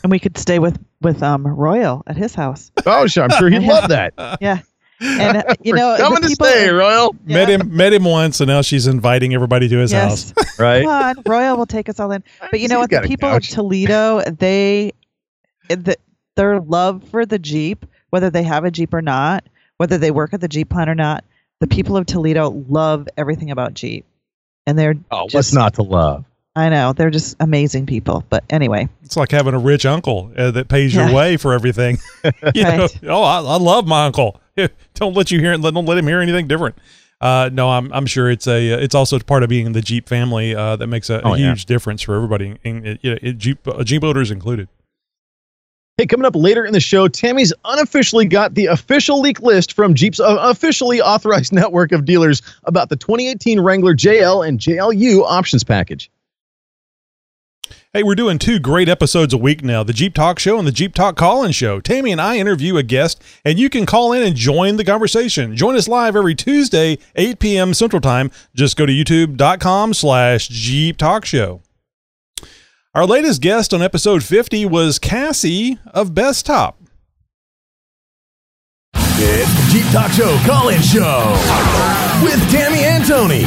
And 0.02 0.10
we 0.12 0.18
could 0.18 0.38
stay 0.38 0.60
with 0.60 0.80
with 1.04 1.22
um 1.24 1.46
Royal 1.46 2.04
at 2.08 2.18
his 2.18 2.34
house. 2.36 2.72
Oh, 2.86 3.08
sure, 3.08 3.24
I'm 3.26 3.30
sure 3.32 3.50
he'd 3.50 3.64
love 3.64 3.90
that. 3.90 4.14
Yeah. 4.42 4.60
And 5.02 5.38
uh, 5.38 5.56
you 5.62 5.74
know, 5.74 5.96
coming 5.98 6.22
the 6.22 6.28
to 6.30 6.30
people, 6.30 6.46
stay, 6.46 6.70
Royal. 6.70 7.14
Met 7.26 7.50
him, 7.50 7.76
met 7.76 7.92
him 7.92 8.06
once, 8.06 8.40
and 8.40 8.48
now 8.48 8.62
she's 8.62 8.88
inviting 8.88 9.34
everybody 9.34 9.68
to 9.68 9.78
his 9.78 9.92
Yes. 9.92 10.32
house. 10.32 10.56
Right? 10.60 10.84
Come 10.84 10.92
on, 10.92 11.16
Royal 11.26 11.58
will 11.58 11.66
take 11.66 11.90
us 11.90 12.00
all 12.00 12.12
in. 12.12 12.24
But 12.52 12.60
you 12.62 12.68
know 12.70 12.80
what? 12.80 12.90
The 12.90 13.02
people 13.02 13.28
couch. 13.30 13.50
of 13.50 13.56
Toledo, 13.56 14.22
they, 14.22 14.94
the, 15.68 15.98
their 16.36 16.60
love 16.62 17.04
for 17.10 17.26
the 17.26 17.40
Jeep, 17.40 17.86
whether 18.12 18.30
they 18.30 18.44
have 18.44 18.64
a 18.64 18.72
Jeep 18.72 18.94
or 18.94 19.02
not, 19.02 19.44
whether 19.78 19.98
they 19.98 20.12
work 20.12 20.34
at 20.34 20.40
the 20.42 20.48
Jeep 20.48 20.70
plant 20.70 20.90
or 20.90 20.96
not, 20.96 21.26
the 21.60 21.68
people 21.68 21.98
of 21.98 22.06
Toledo 22.06 22.64
love 22.70 23.08
everything 23.18 23.50
about 23.52 23.74
Jeep, 23.74 24.06
and 24.68 24.78
they're 24.78 24.96
Oh, 25.12 25.28
what's 25.32 25.52
not 25.54 25.74
to 25.76 25.82
love? 25.84 26.24
I 26.56 26.70
know 26.70 26.94
they're 26.94 27.10
just 27.10 27.36
amazing 27.40 27.86
people. 27.88 28.24
But 28.30 28.44
anyway, 28.50 28.88
It's 29.04 29.18
like 29.18 29.32
having 29.32 29.54
a 29.56 29.60
rich 29.60 29.86
uncle 29.86 30.32
uh, 30.38 30.52
that 30.52 30.68
pays 30.68 30.94
Yeah. 30.94 31.08
your 31.08 31.16
way 31.16 31.38
for 31.38 31.54
everything. 31.54 31.98
you 32.54 32.64
know, 32.64 32.88
oh, 33.08 33.24
I, 33.24 33.38
I 33.38 33.58
love 33.58 33.88
my 33.88 34.06
uncle. 34.06 34.40
don't 34.94 35.16
let 35.16 35.32
you 35.32 35.40
hear 35.40 35.54
it. 35.54 35.62
Don't 35.62 35.86
let 35.86 35.98
him 35.98 36.06
hear 36.08 36.20
anything 36.22 36.48
different. 36.48 36.76
Uh, 37.20 37.50
no, 37.54 37.70
I'm 37.70 37.92
I'm 37.94 38.06
sure 38.06 38.30
it's 38.30 38.48
a 38.48 38.84
it's 38.84 38.94
also 38.94 39.18
part 39.18 39.44
of 39.44 39.50
being 39.50 39.66
in 39.66 39.72
the 39.72 39.82
Jeep 39.82 40.10
family 40.10 40.54
uh, 40.54 40.76
that 40.76 40.88
makes 40.88 41.10
a, 41.10 41.16
a 41.16 41.22
Oh, 41.24 41.34
yeah. 41.36 41.48
huge 41.48 41.66
difference 41.66 42.02
for 42.02 42.16
everybody, 42.16 42.58
in, 42.64 42.86
in, 42.86 43.00
you 43.02 43.12
know, 43.12 43.18
it, 43.22 43.38
Jeep 43.38 43.66
uh, 43.68 43.84
Jeep 43.84 44.04
owners 44.04 44.30
included. 44.30 44.68
Hey, 45.98 46.06
coming 46.08 46.26
up 46.26 46.36
later 46.36 46.66
in 46.66 46.74
the 46.74 46.80
show, 46.80 47.08
Tammy's 47.08 47.54
unofficially 47.66 48.26
got 48.26 48.56
the 48.56 48.66
official 48.66 49.22
leak 49.22 49.42
list 49.42 49.74
from 49.74 49.94
Jeep's 49.94 50.20
uh, 50.20 50.38
officially 50.42 51.00
authorized 51.02 51.54
network 51.54 51.92
of 51.92 52.04
dealers 52.04 52.42
about 52.66 52.90
the 52.90 52.96
2018 52.96 53.60
Wrangler 53.62 53.94
JL 53.96 54.46
and 54.46 54.60
JLU 54.60 55.24
options 55.24 55.64
package. 55.64 56.10
Hey, 57.96 58.02
we're 58.02 58.16
doing 58.16 58.40
two 58.40 58.58
great 58.58 58.90
episodes 58.90 59.36
a 59.36 59.38
week 59.38 59.64
now 59.64 59.84
the 59.84 59.94
Jeep 59.94 60.16
Talk 60.16 60.40
Show 60.40 60.58
and 60.58 60.68
the 60.68 60.72
Jeep 60.72 60.96
Talk 60.96 61.16
Call 61.16 61.44
In 61.44 61.52
Show. 61.52 61.80
Tammy 61.80 62.12
and 62.12 62.20
I 62.20 62.38
interview 62.38 62.76
a 62.78 62.82
guest, 62.82 63.22
and 63.46 63.60
you 63.60 63.70
can 63.70 63.86
call 63.86 64.14
in 64.14 64.24
and 64.24 64.36
join 64.36 64.78
the 64.78 64.84
conversation. 64.84 65.56
Join 65.56 65.76
us 65.76 65.88
live 65.88 66.16
every 66.16 66.34
Tuesday, 66.34 66.98
8 67.16 67.38
p.m. 67.38 67.72
Central 67.76 68.02
Time. 68.02 68.32
Just 68.56 68.78
go 68.78 68.88
to 68.88 68.92
youtube.com 68.92 69.94
slash 69.94 70.48
Jeep 70.48 70.98
Talk 70.98 71.24
Show. 71.24 71.62
Our 72.96 73.06
latest 73.06 73.44
guest 73.44 73.76
on 73.76 73.84
episode 73.84 74.24
50 74.24 74.66
was 74.66 74.98
Cassie 74.98 75.78
of 75.94 76.14
Bestop. 76.14 76.74
It's 78.96 79.54
the 79.54 79.72
Jeep 79.72 79.92
Talk 79.92 80.10
Show 80.14 80.36
call-in 80.48 80.82
show 80.82 81.30
with 82.24 82.42
Tammy 82.52 82.80
and 82.86 83.06
Tony. 83.06 83.44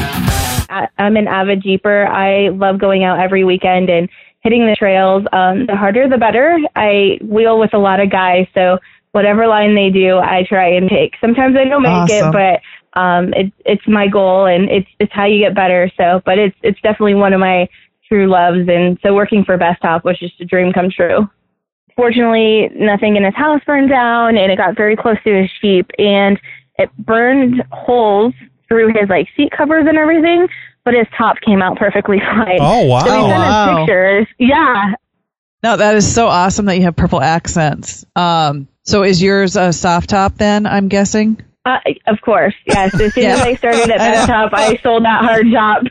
I- 0.68 0.86
I'm 0.98 1.16
an 1.16 1.26
avid 1.26 1.62
Jeeper. 1.64 2.06
I 2.06 2.50
love 2.50 2.78
going 2.78 3.02
out 3.02 3.18
every 3.18 3.42
weekend 3.42 3.88
and 3.90 4.08
hitting 4.46 4.64
the 4.64 4.76
trails. 4.76 5.24
Um, 5.32 5.66
the 5.66 5.74
harder, 5.74 6.08
the 6.08 6.18
better. 6.18 6.56
I 6.76 7.18
wheel 7.20 7.58
with 7.58 7.74
a 7.74 7.78
lot 7.78 7.98
of 7.98 8.12
guys, 8.12 8.46
so 8.54 8.78
whatever 9.10 9.48
line 9.48 9.74
they 9.74 9.90
do, 9.90 10.18
I 10.18 10.44
try 10.48 10.68
and 10.68 10.88
take. 10.88 11.14
Sometimes 11.20 11.56
I 11.56 11.64
don't 11.64 11.82
make 11.82 11.90
Awesome. 11.90 12.28
it, 12.28 12.32
but 12.32 13.00
um, 13.00 13.34
it's 13.34 13.56
it's 13.64 13.88
my 13.88 14.06
goal, 14.06 14.46
and 14.46 14.70
it's 14.70 14.86
it's 15.00 15.12
how 15.12 15.24
you 15.24 15.40
get 15.40 15.56
better. 15.56 15.90
So, 15.96 16.22
but 16.24 16.38
it's 16.38 16.56
it's 16.62 16.80
definitely 16.80 17.14
one 17.14 17.32
of 17.32 17.40
my 17.40 17.68
true 18.08 18.28
loves, 18.28 18.68
and 18.68 18.96
so 19.02 19.14
working 19.16 19.44
for 19.44 19.58
Bestop 19.58 20.04
was 20.04 20.16
just 20.16 20.40
a 20.40 20.44
dream 20.44 20.72
come 20.72 20.90
true. 20.90 21.28
Fortunately, 21.96 22.70
nothing 22.76 23.16
in 23.16 23.24
his 23.24 23.34
house 23.34 23.60
burned 23.66 23.88
down, 23.88 24.36
and 24.36 24.52
it 24.52 24.58
got 24.58 24.76
very 24.76 24.94
close 24.94 25.16
to 25.24 25.42
his 25.42 25.50
sheep, 25.60 25.90
and 25.98 26.38
it 26.78 26.88
burned 26.98 27.64
holes 27.72 28.32
through 28.68 28.88
his 28.88 29.08
like 29.08 29.26
seat 29.36 29.50
covers 29.50 29.86
and 29.88 29.98
everything, 29.98 30.46
but 30.86 30.94
his 30.94 31.06
top 31.18 31.36
came 31.44 31.60
out 31.60 31.76
perfectly 31.76 32.20
fine. 32.20 32.58
Oh, 32.60 32.86
wow. 32.86 33.00
So 33.00 33.06
we 33.06 33.28
sent 33.28 33.42
wow. 33.42 33.72
us 33.72 33.78
pictures. 33.80 34.26
Yeah. 34.38 34.94
no, 35.62 35.76
that 35.76 35.96
is 35.96 36.14
so 36.14 36.28
awesome 36.28 36.66
that 36.66 36.76
you 36.76 36.84
have 36.84 36.96
purple 36.96 37.20
accents. 37.20 38.06
Um, 38.14 38.68
so 38.84 39.02
is 39.02 39.20
yours 39.20 39.56
a 39.56 39.72
soft 39.72 40.10
top 40.10 40.36
then? 40.36 40.64
I'm 40.64 40.88
guessing. 40.88 41.42
Uh, 41.66 41.78
of 42.06 42.20
course, 42.20 42.54
yes. 42.66 42.98
As 42.98 43.12
soon 43.12 43.26
as 43.26 43.40
I 43.42 43.54
started 43.56 43.90
at 43.90 44.00
I 44.00 44.12
Best. 44.12 44.28
Top, 44.28 44.52
I 44.54 44.76
sold 44.76 45.04
that 45.04 45.24
hard 45.24 45.46
top. 45.52 45.82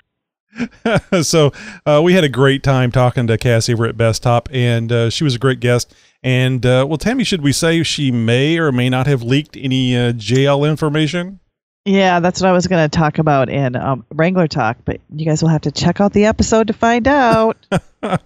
so 1.22 1.52
uh, 1.86 2.02
we 2.02 2.14
had 2.14 2.24
a 2.24 2.30
great 2.30 2.64
time 2.64 2.90
talking 2.90 3.28
to 3.28 3.38
Cassie 3.38 3.74
over 3.74 3.86
at 3.86 3.98
Bestop, 3.98 4.48
and 4.54 4.90
uh, 4.90 5.10
she 5.10 5.26
was 5.26 5.36
a 5.36 5.40
great 5.40 5.60
guest. 5.60 5.94
And 6.24 6.66
uh, 6.66 6.86
well, 6.88 6.98
Tammy, 6.98 7.26
should 7.26 7.42
we 7.42 7.52
say 7.52 7.84
she 7.84 8.10
may 8.10 8.58
or 8.58 8.72
may 8.72 8.90
not 8.90 9.06
have 9.08 9.22
leaked 9.22 9.58
any 9.58 9.98
uh, 9.98 10.14
JL 10.14 10.68
information? 10.68 11.42
Yeah, 11.86 12.20
that's 12.20 12.42
what 12.42 12.50
I 12.50 12.52
was 12.52 12.66
going 12.68 12.84
to 12.90 12.98
talk 12.98 13.20
about 13.20 13.48
in 13.48 13.76
um, 13.76 14.04
Wrangler 14.12 14.48
Talk, 14.48 14.78
but 14.86 15.00
you 15.16 15.26
guys 15.26 15.44
will 15.44 15.50
have 15.50 15.62
to 15.62 15.72
check 15.72 16.02
out 16.02 16.14
the 16.14 16.26
episode 16.26 16.68
to 16.68 16.74
find 16.74 17.08
out. 17.08 17.58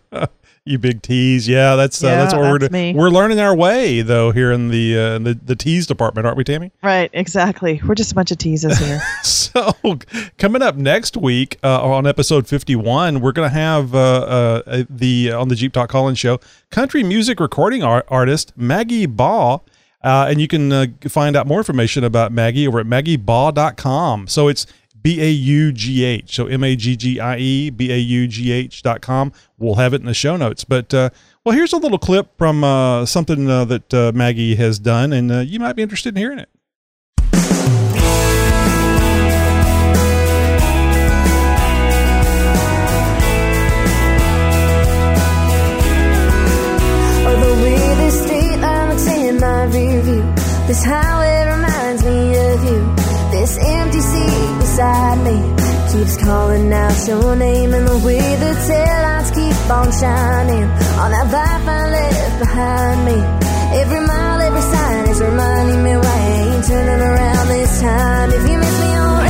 You 0.66 0.78
big 0.78 1.02
tease, 1.02 1.48
yeah. 1.48 1.76
That's 1.76 2.04
uh, 2.04 2.08
Yeah, 2.08 2.16
that's 2.18 2.34
what 2.34 2.42
we're 2.44 2.70
me. 2.70 2.94
we're 2.94 3.10
learning 3.10 3.40
our 3.40 3.56
way 3.56 4.04
though 4.04 4.32
here 4.32 4.52
in 4.52 4.68
the 4.68 5.00
uh, 5.00 5.16
in 5.16 5.24
the 5.24 5.34
the 5.34 5.56
tease 5.56 5.88
department, 5.88 6.28
aren't 6.28 6.38
we, 6.38 6.44
Tammy? 6.44 6.72
right, 6.84 7.10
exactly. 7.14 7.82
We're 7.84 7.96
just 7.96 8.12
a 8.12 8.16
bunch 8.16 8.30
of 8.30 8.38
teases 8.38 8.78
here. 8.78 9.02
So 9.24 9.98
coming 10.38 10.62
up 10.62 10.76
next 10.76 11.18
week 11.18 11.58
uh, 11.64 11.82
on 11.84 12.06
episode 12.06 12.46
fifty 12.46 12.76
one, 12.76 13.20
we're 13.20 13.32
gonna 13.32 13.50
have 13.50 13.96
uh, 13.96 14.62
uh, 14.68 14.84
the 14.88 15.32
on 15.32 15.48
the 15.48 15.56
Jeep 15.56 15.74
Talk 15.74 15.90
Call 15.90 16.08
In 16.08 16.14
show 16.14 16.40
country 16.70 17.02
music 17.02 17.40
recording 17.40 17.82
art- 17.82 18.06
artist 18.10 18.54
Maggie 18.56 19.08
Baugh. 19.08 19.62
Uh, 20.02 20.28
and 20.30 20.40
you 20.40 20.48
can 20.48 20.72
uh, 20.72 20.86
find 21.08 21.36
out 21.36 21.46
more 21.48 21.58
information 21.58 22.04
about 22.04 22.32
Maggie 22.32 22.68
over 22.68 22.80
at 22.80 22.86
maggiebaugh.com. 22.86 24.28
So 24.28 24.48
it's 24.48 24.66
B 25.02 25.22
A 25.22 25.30
U 25.30 25.72
G 25.72 26.04
H. 26.04 26.36
So 26.36 26.48
M 26.48 26.64
A 26.64 26.76
G 26.76 26.96
G 26.96 27.20
I 27.20 27.38
E 27.38 27.70
B 27.70 27.92
A 27.92 27.98
U 27.98 28.28
G 28.28 28.52
H 28.52 28.82
dot 28.82 29.02
com. 29.02 29.32
We'll 29.58 29.76
have 29.76 29.94
it 29.94 30.02
in 30.02 30.08
the 30.08 30.14
show 30.14 30.38
notes. 30.38 30.64
But 30.64 30.94
uh, 30.94 31.10
well, 31.44 31.56
here's 31.56 31.74
a 31.74 31.78
little 31.78 32.00
clip 32.00 32.38
from 32.38 32.64
uh, 32.64 33.06
something 33.06 33.50
uh, 33.50 33.66
that 33.66 33.94
uh, 33.94 34.12
Maggie 34.14 34.56
has 34.56 34.80
done, 34.80 35.14
and 35.14 35.48
you 35.50 35.60
might 35.60 35.74
be 35.74 35.84
interested 35.84 36.10
in 36.10 36.18
hearing 36.18 36.40
it. 36.40 36.50
Keeps 55.92 56.18
calling 56.18 56.72
out 56.72 57.08
your 57.08 57.36
name, 57.36 57.74
and 57.74 57.88
the 57.88 57.98
way 58.06 58.20
the 58.20 58.54
taillights 58.68 59.34
keep 59.34 59.70
on 59.72 59.92
shining 59.92 60.68
on 61.02 61.10
that 61.12 61.28
life 61.34 61.68
I 61.68 61.84
left 61.98 62.40
behind 62.40 63.00
me. 63.10 63.18
Every 63.82 64.02
mile, 64.06 64.42
every 64.42 64.62
sign 64.62 65.10
is 65.10 65.20
reminding 65.22 65.84
me 65.84 65.94
why 65.98 66.20
I 66.20 66.54
ain't 66.54 66.66
turning 66.66 67.02
around 67.10 67.48
this 67.48 67.82
time. 67.82 68.30
If 68.38 68.44
you 68.50 68.58
miss 68.58 68.78
me 68.84 68.92
already, 68.98 69.29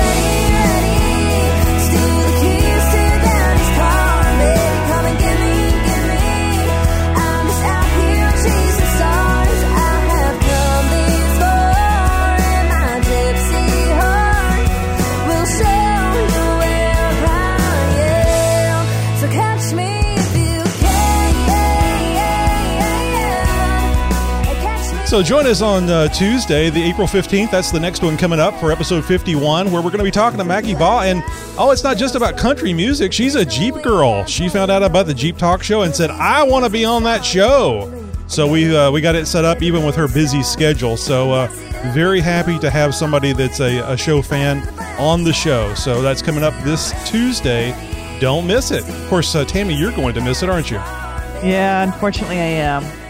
So 25.09 25.23
join 25.23 25.47
us 25.47 25.63
on 25.63 25.89
uh, 25.89 26.07
Tuesday, 26.09 26.69
the 26.69 26.83
April 26.83 27.07
15th. 27.07 27.49
That's 27.49 27.71
the 27.71 27.79
next 27.79 28.03
one 28.03 28.15
coming 28.15 28.39
up 28.39 28.53
for 28.59 28.71
episode 28.71 29.03
51, 29.03 29.71
where 29.71 29.81
we're 29.81 29.89
going 29.89 29.97
to 29.97 30.03
be 30.03 30.11
talking 30.11 30.37
to 30.37 30.45
Maggie 30.45 30.75
Baugh. 30.75 31.01
And 31.01 31.23
oh, 31.57 31.71
it's 31.71 31.83
not 31.83 31.97
just 31.97 32.13
about 32.13 32.37
country 32.37 32.73
music. 32.73 33.11
She's 33.11 33.33
a 33.33 33.43
Jeep 33.43 33.81
girl. 33.81 34.23
She 34.25 34.49
found 34.49 34.69
out 34.69 34.83
about 34.83 35.07
the 35.07 35.15
Jeep 35.15 35.35
Talk 35.35 35.63
Show 35.63 35.81
and 35.81 35.95
said, 35.95 36.11
I 36.11 36.43
want 36.43 36.63
to 36.65 36.69
be 36.69 36.85
on 36.85 37.01
that 37.05 37.25
show. 37.25 37.91
So 38.27 38.45
we 38.45 38.77
uh, 38.77 38.91
we 38.91 39.01
got 39.01 39.15
it 39.15 39.25
set 39.25 39.45
up 39.45 39.63
even 39.63 39.83
with 39.83 39.95
her 39.95 40.07
busy 40.07 40.43
schedule. 40.43 40.95
So 40.95 41.31
uh, 41.31 41.47
very 41.91 42.19
happy 42.19 42.59
to 42.59 42.69
have 42.69 42.93
somebody 42.93 43.33
that's 43.33 43.61
a, 43.61 43.79
a 43.91 43.97
show 43.97 44.21
fan 44.21 44.59
on 44.99 45.23
the 45.23 45.33
show. 45.33 45.73
So 45.73 46.03
that's 46.03 46.21
coming 46.21 46.43
up 46.43 46.53
this 46.63 46.93
Tuesday. 47.09 47.71
Don't 48.19 48.45
miss 48.45 48.69
it. 48.69 48.87
Of 48.87 49.09
course, 49.09 49.33
uh, 49.33 49.43
Tammy, 49.43 49.73
you're 49.73 49.91
going 49.91 50.13
to 50.13 50.21
miss 50.21 50.43
it, 50.43 50.51
aren't 50.51 50.69
you? 50.69 50.77
Yeah, 50.77 51.81
unfortunately, 51.81 52.37
I 52.37 52.43
am. 52.43 53.08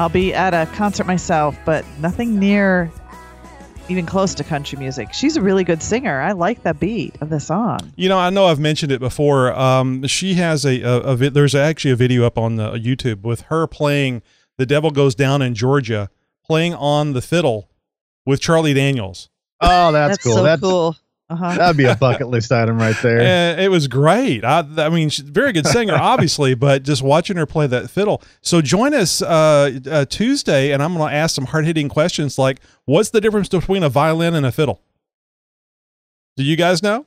I'll 0.00 0.08
be 0.08 0.32
at 0.32 0.54
a 0.54 0.64
concert 0.76 1.06
myself, 1.06 1.58
but 1.66 1.84
nothing 1.98 2.38
near 2.38 2.90
even 3.90 4.06
close 4.06 4.34
to 4.36 4.42
country 4.42 4.78
music. 4.78 5.12
She's 5.12 5.36
a 5.36 5.42
really 5.42 5.62
good 5.62 5.82
singer. 5.82 6.22
I 6.22 6.32
like 6.32 6.62
the 6.62 6.72
beat 6.72 7.20
of 7.20 7.28
the 7.28 7.38
song. 7.38 7.92
You 7.96 8.08
know, 8.08 8.16
I 8.16 8.30
know 8.30 8.46
I've 8.46 8.58
mentioned 8.58 8.92
it 8.92 8.98
before. 8.98 9.52
Um, 9.52 10.06
she 10.06 10.34
has 10.34 10.64
a, 10.64 10.80
a, 10.80 11.00
a 11.00 11.16
vi- 11.16 11.28
there's 11.28 11.54
actually 11.54 11.90
a 11.90 11.96
video 11.96 12.24
up 12.24 12.38
on 12.38 12.56
the 12.56 12.72
YouTube 12.78 13.24
with 13.24 13.42
her 13.42 13.66
playing 13.66 14.22
"The 14.56 14.64
Devil 14.64 14.90
Goes 14.90 15.14
Down 15.14 15.42
in 15.42 15.54
Georgia," 15.54 16.08
playing 16.46 16.72
on 16.76 17.12
the 17.12 17.20
fiddle 17.20 17.68
with 18.24 18.40
Charlie 18.40 18.72
Daniels. 18.72 19.28
Oh, 19.60 19.92
that's, 19.92 20.16
cool. 20.16 20.32
so 20.32 20.42
that's 20.42 20.62
cool. 20.62 20.96
Uh-huh. 21.30 21.54
that'd 21.54 21.76
be 21.76 21.84
a 21.84 21.94
bucket 21.94 22.26
list 22.28 22.50
item 22.50 22.76
right 22.78 22.96
there. 23.02 23.20
And 23.20 23.60
it 23.60 23.68
was 23.68 23.86
great. 23.86 24.44
I, 24.44 24.64
I 24.78 24.88
mean, 24.88 25.08
she's 25.10 25.28
a 25.28 25.30
very 25.30 25.52
good 25.52 25.66
singer, 25.66 25.94
obviously, 26.00 26.54
but 26.54 26.82
just 26.82 27.02
watching 27.02 27.36
her 27.36 27.46
play 27.46 27.68
that 27.68 27.88
fiddle. 27.88 28.20
So 28.42 28.60
join 28.60 28.92
us 28.94 29.22
uh, 29.22 29.78
uh, 29.88 30.04
Tuesday, 30.06 30.72
and 30.72 30.82
I'm 30.82 30.94
going 30.96 31.08
to 31.10 31.16
ask 31.16 31.34
some 31.36 31.46
hard 31.46 31.66
hitting 31.66 31.88
questions 31.88 32.36
like, 32.36 32.58
"What's 32.84 33.10
the 33.10 33.20
difference 33.20 33.48
between 33.48 33.82
a 33.84 33.88
violin 33.88 34.34
and 34.34 34.44
a 34.44 34.50
fiddle?" 34.52 34.80
Do 36.36 36.42
you 36.44 36.56
guys 36.56 36.82
know? 36.82 37.06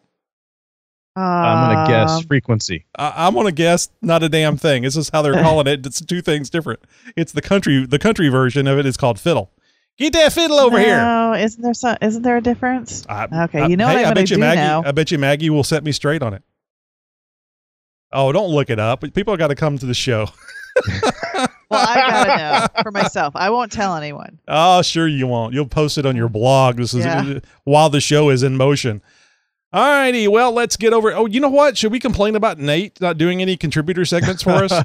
I'm 1.15 1.75
gonna 1.75 1.87
guess 1.87 2.09
Um, 2.11 2.23
frequency. 2.23 2.85
I, 2.97 3.27
I'm 3.27 3.35
gonna 3.35 3.51
guess 3.51 3.89
not 4.01 4.23
a 4.23 4.29
damn 4.29 4.57
thing. 4.57 4.81
This 4.81 4.95
is 4.97 5.09
how 5.09 5.21
they're 5.21 5.33
calling 5.43 5.67
it. 5.67 5.85
It's 5.85 6.01
two 6.01 6.21
things 6.21 6.49
different. 6.49 6.79
It's 7.15 7.31
the 7.31 7.41
country. 7.41 7.85
The 7.85 7.99
country 7.99 8.29
version 8.29 8.65
of 8.67 8.79
it 8.79 8.85
is 8.87 8.97
called 8.97 9.19
fiddle. 9.19 9.51
Get 9.97 10.13
that 10.13 10.33
fiddle 10.33 10.59
over 10.59 10.79
here. 10.79 10.97
No, 10.97 11.33
isn't 11.33 11.61
there 11.61 11.73
some? 11.73 11.97
Isn't 12.01 12.21
there 12.23 12.37
a 12.37 12.41
difference? 12.41 13.05
I- 13.07 13.27
Okay, 13.45 13.61
I- 13.61 13.67
you 13.67 13.77
know 13.77 13.87
hey, 13.87 13.97
what 13.97 14.05
I'm 14.05 14.11
I 14.11 14.13
bet 14.15 14.29
you 14.31 14.37
Maggie. 14.39 14.59
now? 14.61 14.83
I 14.85 14.91
bet 14.91 15.11
you 15.11 15.17
Maggie 15.19 15.49
will 15.49 15.63
set 15.63 15.83
me 15.83 15.91
straight 15.91 16.21
on 16.23 16.33
it. 16.33 16.41
Oh, 18.11 18.31
don't 18.31 18.49
look 18.49 18.69
it 18.69 18.79
up. 18.79 19.01
People 19.13 19.35
got 19.37 19.47
to 19.47 19.55
come 19.55 19.77
to 19.77 19.85
the 19.85 19.93
show. 19.93 20.27
Well, 21.69 21.87
I 21.89 21.95
gotta 21.95 22.37
know 22.77 22.83
for 22.83 22.91
myself. 22.91 23.35
I 23.35 23.49
won't 23.49 23.71
tell 23.71 23.95
anyone. 23.95 24.37
Oh, 24.47 24.83
sure 24.83 25.07
you 25.07 25.25
won't. 25.25 25.55
You'll 25.55 25.67
post 25.67 25.97
it 25.97 26.05
on 26.05 26.15
your 26.15 26.29
blog. 26.29 26.75
This 26.77 26.93
is 26.93 27.03
Yeah. 27.03 27.21
Uh, 27.37 27.39
while 27.63 27.89
the 27.89 27.99
show 27.99 28.29
is 28.29 28.43
in 28.43 28.55
motion. 28.57 29.01
All 29.71 29.81
righty. 29.83 30.27
Well, 30.27 30.51
let's 30.51 30.77
get 30.77 30.93
over. 30.93 31.11
Oh, 31.13 31.25
you 31.25 31.39
know 31.39 31.49
what? 31.49 31.75
Should 31.75 31.91
we 31.91 31.99
complain 31.99 32.35
about 32.35 32.59
Nate 32.59 33.01
not 33.01 33.17
doing 33.17 33.41
any 33.41 33.57
contributor 33.57 34.05
segments 34.05 34.43
for 34.43 34.51
us? 34.51 34.71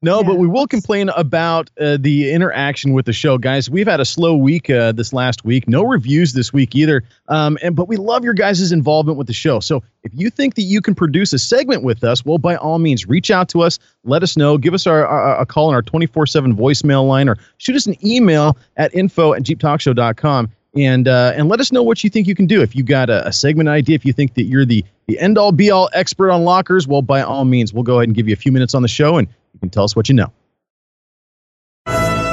No, 0.00 0.22
but 0.22 0.38
we 0.38 0.46
will 0.46 0.68
complain 0.68 1.08
about 1.08 1.70
uh, 1.80 1.96
the 1.98 2.30
interaction 2.30 2.92
with 2.92 3.04
the 3.04 3.12
show, 3.12 3.36
guys. 3.36 3.68
We've 3.68 3.88
had 3.88 3.98
a 3.98 4.04
slow 4.04 4.36
week 4.36 4.70
uh, 4.70 4.92
this 4.92 5.12
last 5.12 5.44
week. 5.44 5.66
No 5.66 5.82
reviews 5.82 6.34
this 6.34 6.52
week 6.52 6.76
either. 6.76 7.02
Um, 7.26 7.58
and 7.62 7.74
but 7.74 7.88
we 7.88 7.96
love 7.96 8.22
your 8.22 8.34
guys' 8.34 8.70
involvement 8.70 9.18
with 9.18 9.26
the 9.26 9.32
show. 9.32 9.58
So 9.58 9.82
if 10.04 10.12
you 10.14 10.30
think 10.30 10.54
that 10.54 10.62
you 10.62 10.80
can 10.80 10.94
produce 10.94 11.32
a 11.32 11.38
segment 11.38 11.82
with 11.82 12.04
us, 12.04 12.24
well, 12.24 12.38
by 12.38 12.54
all 12.54 12.78
means, 12.78 13.08
reach 13.08 13.32
out 13.32 13.48
to 13.48 13.62
us. 13.62 13.80
Let 14.04 14.22
us 14.22 14.36
know. 14.36 14.56
Give 14.56 14.72
us 14.72 14.86
our, 14.86 15.04
our 15.04 15.40
a 15.40 15.44
call 15.44 15.66
on 15.66 15.74
our 15.74 15.82
twenty 15.82 16.06
four 16.06 16.26
seven 16.26 16.54
voicemail 16.56 17.08
line, 17.08 17.28
or 17.28 17.36
shoot 17.56 17.74
us 17.74 17.86
an 17.86 17.96
email 18.06 18.56
at 18.76 18.94
info 18.94 19.34
at 19.34 19.42
jeeptalkshow.com. 19.42 20.48
And 20.76 21.08
uh, 21.08 21.32
and 21.34 21.48
let 21.48 21.58
us 21.58 21.72
know 21.72 21.82
what 21.82 22.04
you 22.04 22.10
think 22.10 22.28
you 22.28 22.36
can 22.36 22.46
do. 22.46 22.62
If 22.62 22.76
you 22.76 22.84
got 22.84 23.10
a, 23.10 23.26
a 23.26 23.32
segment 23.32 23.68
idea, 23.68 23.96
if 23.96 24.04
you 24.04 24.12
think 24.12 24.34
that 24.34 24.44
you're 24.44 24.64
the 24.64 24.84
the 25.08 25.18
end 25.18 25.38
all 25.38 25.50
be 25.50 25.72
all 25.72 25.88
expert 25.92 26.30
on 26.30 26.44
lockers, 26.44 26.86
well, 26.86 27.02
by 27.02 27.20
all 27.22 27.44
means, 27.44 27.72
we'll 27.72 27.82
go 27.82 27.96
ahead 27.96 28.08
and 28.08 28.14
give 28.14 28.28
you 28.28 28.32
a 28.32 28.36
few 28.36 28.52
minutes 28.52 28.74
on 28.74 28.82
the 28.82 28.88
show, 28.88 29.16
and 29.16 29.26
you 29.52 29.60
can 29.60 29.70
tell 29.70 29.84
us 29.84 29.94
what 29.96 30.08
you 30.08 30.14
know. 30.14 30.32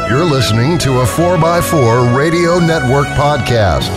You're 0.09 0.25
listening 0.25 0.77
to 0.79 0.99
a 1.01 1.05
4x4 1.05 2.15
Radio 2.15 2.59
Network 2.59 3.07
podcast. 3.07 3.89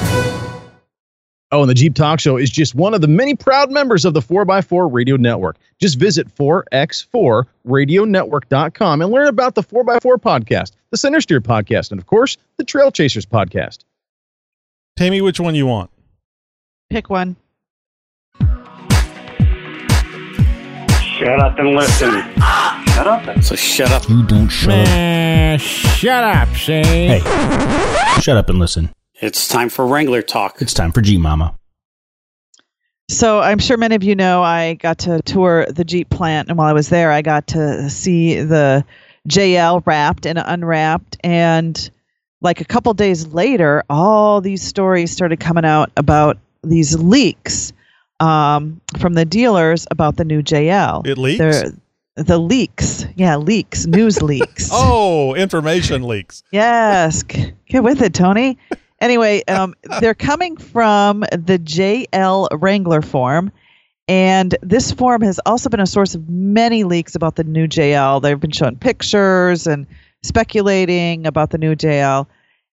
Oh, 1.51 1.63
and 1.63 1.71
the 1.71 1.75
Jeep 1.75 1.95
Talk 1.95 2.21
Show 2.21 2.37
is 2.37 2.51
just 2.51 2.75
one 2.75 2.93
of 2.93 3.01
the 3.01 3.09
many 3.09 3.35
proud 3.35 3.71
members 3.71 4.05
of 4.05 4.13
the 4.13 4.21
4x4 4.21 4.93
Radio 4.93 5.17
Network. 5.17 5.57
Just 5.81 5.99
visit 5.99 6.29
4x4radionetwork.com 6.35 9.03
and 9.03 9.11
learn 9.11 9.29
about 9.29 9.55
the 9.55 9.63
4x4 9.63 10.17
podcast, 10.17 10.73
the 10.91 10.99
Center 10.99 11.21
Steer 11.23 11.41
podcast, 11.41 11.91
and 11.91 11.99
of 11.99 12.07
course, 12.07 12.37
the 12.59 12.65
Trail 12.65 12.91
Chasers 12.91 13.25
podcast. 13.25 13.79
Tammy, 14.97 15.21
which 15.21 15.41
one 15.41 15.55
you 15.55 15.67
want? 15.67 15.91
Pick 16.91 17.09
one. 17.09 17.37
Shut 21.19 21.41
up 21.41 21.59
and 21.59 21.75
listen. 21.75 22.23
Shut 22.99 23.07
up. 23.07 23.29
And- 23.29 23.45
so 23.45 23.55
shut 23.55 23.93
up. 23.93 24.09
You 24.09 24.25
don't 24.25 24.49
shut 24.49 24.71
up. 24.71 24.87
Man, 24.89 25.61
shut 25.61 26.25
up, 26.25 26.53
Shane. 26.57 26.83
Hey, 26.85 27.21
shut 28.21 28.37
up 28.37 28.49
and 28.51 28.59
listen. 28.59 28.91
It's 29.21 29.47
time 29.47 29.69
for 29.69 29.87
Wrangler 29.87 30.21
talk. 30.21 30.61
It's 30.61 30.75
time 30.75 30.91
for 30.91 31.01
G 31.01 31.17
Mama. 31.17 31.55
So 33.09 33.39
I'm 33.39 33.61
sure 33.61 33.77
many 33.77 33.95
of 33.95 34.03
you 34.03 34.17
know 34.17 34.43
I 34.43 34.75
got 34.75 34.99
to 34.99 35.23
tour 35.23 35.67
the 35.67 35.85
Jeep 35.85 36.11
plant, 36.11 36.49
and 36.49 36.59
while 36.59 36.67
I 36.67 36.73
was 36.73 36.89
there, 36.89 37.13
I 37.13 37.23
got 37.23 37.47
to 37.49 37.89
see 37.89 38.41
the 38.43 38.85
JL 39.29 39.81
wrapped 39.87 40.27
and 40.27 40.37
unwrapped. 40.37 41.19
And 41.23 41.89
like 42.41 42.61
a 42.61 42.65
couple 42.65 42.93
days 42.95 43.29
later, 43.29 43.85
all 43.89 44.41
these 44.41 44.63
stories 44.65 45.13
started 45.13 45.39
coming 45.39 45.65
out 45.65 45.93
about 45.97 46.37
these 46.65 46.99
leaks 46.99 47.73
um, 48.19 48.81
from 48.99 49.15
the 49.15 49.25
dealers 49.25 49.87
about 49.93 50.17
the 50.17 50.25
new 50.25 50.43
JL. 50.43 51.07
It 51.07 51.17
leaks. 51.17 51.39
They're- 51.39 51.73
the 52.19 52.39
leaks, 52.39 53.07
yeah, 53.17 53.37
leaks, 53.37 53.87
news 53.87 54.21
leaks. 54.23 54.69
Oh, 54.73 55.35
information 55.35 56.03
leaks. 56.03 56.43
Yes. 56.51 57.23
Get 57.23 57.83
with 57.83 58.03
it, 58.03 58.15
Tony. 58.15 58.59
Anyway, 59.01 59.45
um, 59.47 59.75
they're 60.01 60.15
coming 60.15 60.57
from 60.57 61.21
the 61.21 61.59
JL 61.59 62.49
Wrangler 62.53 63.03
forum. 63.03 63.53
And 64.09 64.57
this 64.63 64.91
forum 64.91 65.21
has 65.23 65.39
also 65.45 65.69
been 65.69 65.81
a 65.81 65.87
source 65.87 66.15
of 66.15 66.29
many 66.29 66.83
leaks 66.85 67.15
about 67.15 67.37
the 67.37 67.45
new 67.45 67.67
JL. 67.67 68.23
They've 68.23 68.41
been 68.41 68.51
showing 68.51 68.77
pictures 68.77 69.67
and 69.67 69.87
speculating 70.23 71.27
about 71.27 71.51
the 71.51 71.59
new 71.59 71.75
JL. 71.75 72.27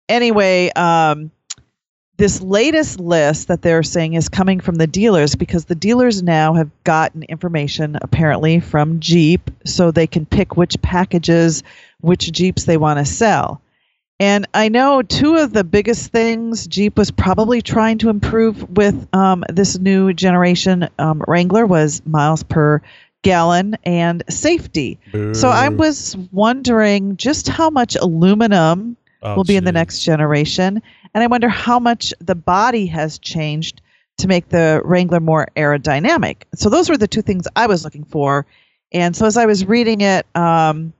Anyway, 0.07 0.71
um, 0.75 1.31
this 2.17 2.41
latest 2.41 2.99
list 2.99 3.49
that 3.49 3.61
they're 3.61 3.83
saying 3.83 4.13
is 4.13 4.29
coming 4.29 4.59
from 4.59 4.75
the 4.75 4.87
dealers 4.87 5.35
because 5.35 5.65
the 5.65 5.75
dealers 5.75 6.23
now 6.23 6.53
have 6.53 6.71
gotten 6.83 7.23
information 7.23 7.97
apparently 8.01 8.59
from 8.59 8.99
Jeep 8.99 9.51
so 9.65 9.91
they 9.91 10.07
can 10.07 10.25
pick 10.25 10.55
which 10.55 10.81
packages, 10.81 11.63
which 12.01 12.31
Jeeps 12.31 12.65
they 12.65 12.77
want 12.77 12.99
to 12.99 13.05
sell. 13.05 13.61
And 14.17 14.47
I 14.53 14.69
know 14.69 15.01
two 15.01 15.35
of 15.35 15.51
the 15.51 15.65
biggest 15.65 16.11
things 16.11 16.67
Jeep 16.67 16.97
was 16.97 17.11
probably 17.11 17.61
trying 17.61 17.97
to 17.97 18.09
improve 18.09 18.77
with 18.77 19.13
um, 19.13 19.43
this 19.49 19.77
new 19.77 20.13
generation 20.13 20.87
um, 20.97 21.21
Wrangler 21.27 21.65
was 21.65 22.01
miles 22.05 22.43
per 22.43 22.81
gallon 23.23 23.75
and 23.83 24.23
safety. 24.29 24.99
So 25.33 25.49
I 25.49 25.67
was 25.69 26.15
wondering 26.31 27.17
just 27.17 27.49
how 27.49 27.69
much 27.69 27.95
aluminum 27.95 28.95
Oh, 29.25 29.35
will 29.35 29.43
be 29.43 29.55
in 29.55 29.63
the 29.63 29.71
next 29.71 30.03
generation. 30.03 30.81
And 31.13 31.23
I 31.23 31.27
wonder 31.27 31.49
how 31.49 31.79
much 31.79 32.13
the 32.19 32.35
body 32.35 32.85
has 32.85 33.17
changed 33.17 33.81
to 34.19 34.27
make 34.27 34.49
the 34.49 34.81
Wrangler 34.85 35.19
more 35.19 35.47
aerodynamic. 35.57 36.43
So 36.53 36.69
those 36.69 36.89
were 36.89 36.97
the 36.97 37.07
two 37.07 37.23
things 37.23 37.47
I 37.55 37.65
was 37.65 37.83
looking 37.83 38.03
for. 38.03 38.45
And 38.91 39.15
so 39.15 39.25
as 39.25 39.35
I 39.35 39.47
was 39.47 39.65
reading 39.65 40.01
it, 40.01 40.27
um, 40.35 40.93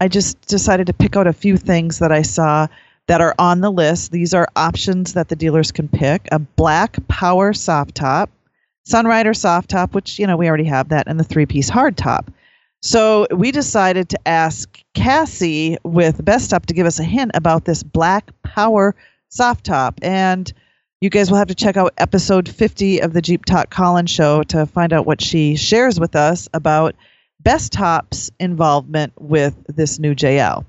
I 0.00 0.08
just 0.08 0.40
decided 0.42 0.88
to 0.88 0.92
pick 0.92 1.16
out 1.16 1.28
a 1.28 1.32
few 1.32 1.56
things 1.56 2.00
that 2.00 2.10
I 2.10 2.22
saw 2.22 2.66
that 3.06 3.20
are 3.20 3.34
on 3.38 3.60
the 3.60 3.70
list. 3.70 4.10
These 4.10 4.34
are 4.34 4.48
options 4.56 5.12
that 5.12 5.28
the 5.28 5.36
dealers 5.36 5.70
can 5.70 5.88
pick 5.88 6.26
a 6.32 6.38
black 6.38 6.96
power 7.06 7.52
soft 7.52 7.94
top, 7.94 8.30
Sunrider 8.88 9.36
soft 9.36 9.70
top, 9.70 9.94
which 9.94 10.18
you 10.18 10.26
know 10.26 10.36
we 10.36 10.48
already 10.48 10.64
have 10.64 10.88
that, 10.88 11.06
and 11.06 11.20
the 11.20 11.24
three 11.24 11.46
piece 11.46 11.68
hard 11.68 11.96
top. 11.96 12.30
So 12.82 13.26
we 13.30 13.52
decided 13.52 14.08
to 14.10 14.28
ask 14.28 14.82
Cassie 14.94 15.76
with 15.84 16.24
Bestop 16.24 16.64
to 16.66 16.74
give 16.74 16.86
us 16.86 16.98
a 16.98 17.04
hint 17.04 17.32
about 17.34 17.66
this 17.66 17.82
Black 17.82 18.30
Power 18.42 18.94
soft 19.28 19.64
top, 19.66 20.00
and 20.02 20.50
you 21.02 21.10
guys 21.10 21.30
will 21.30 21.36
have 21.36 21.48
to 21.48 21.54
check 21.54 21.76
out 21.76 21.92
episode 21.98 22.48
50 22.48 23.00
of 23.00 23.12
the 23.12 23.20
Jeep 23.20 23.44
Talk 23.44 23.68
Call 23.68 23.98
In 23.98 24.06
show 24.06 24.42
to 24.44 24.64
find 24.64 24.94
out 24.94 25.04
what 25.04 25.20
she 25.20 25.56
shares 25.56 26.00
with 26.00 26.16
us 26.16 26.48
about 26.54 26.94
Bestop's 27.42 28.30
involvement 28.40 29.12
with 29.18 29.54
this 29.68 29.98
new 29.98 30.14
JL. 30.14 30.64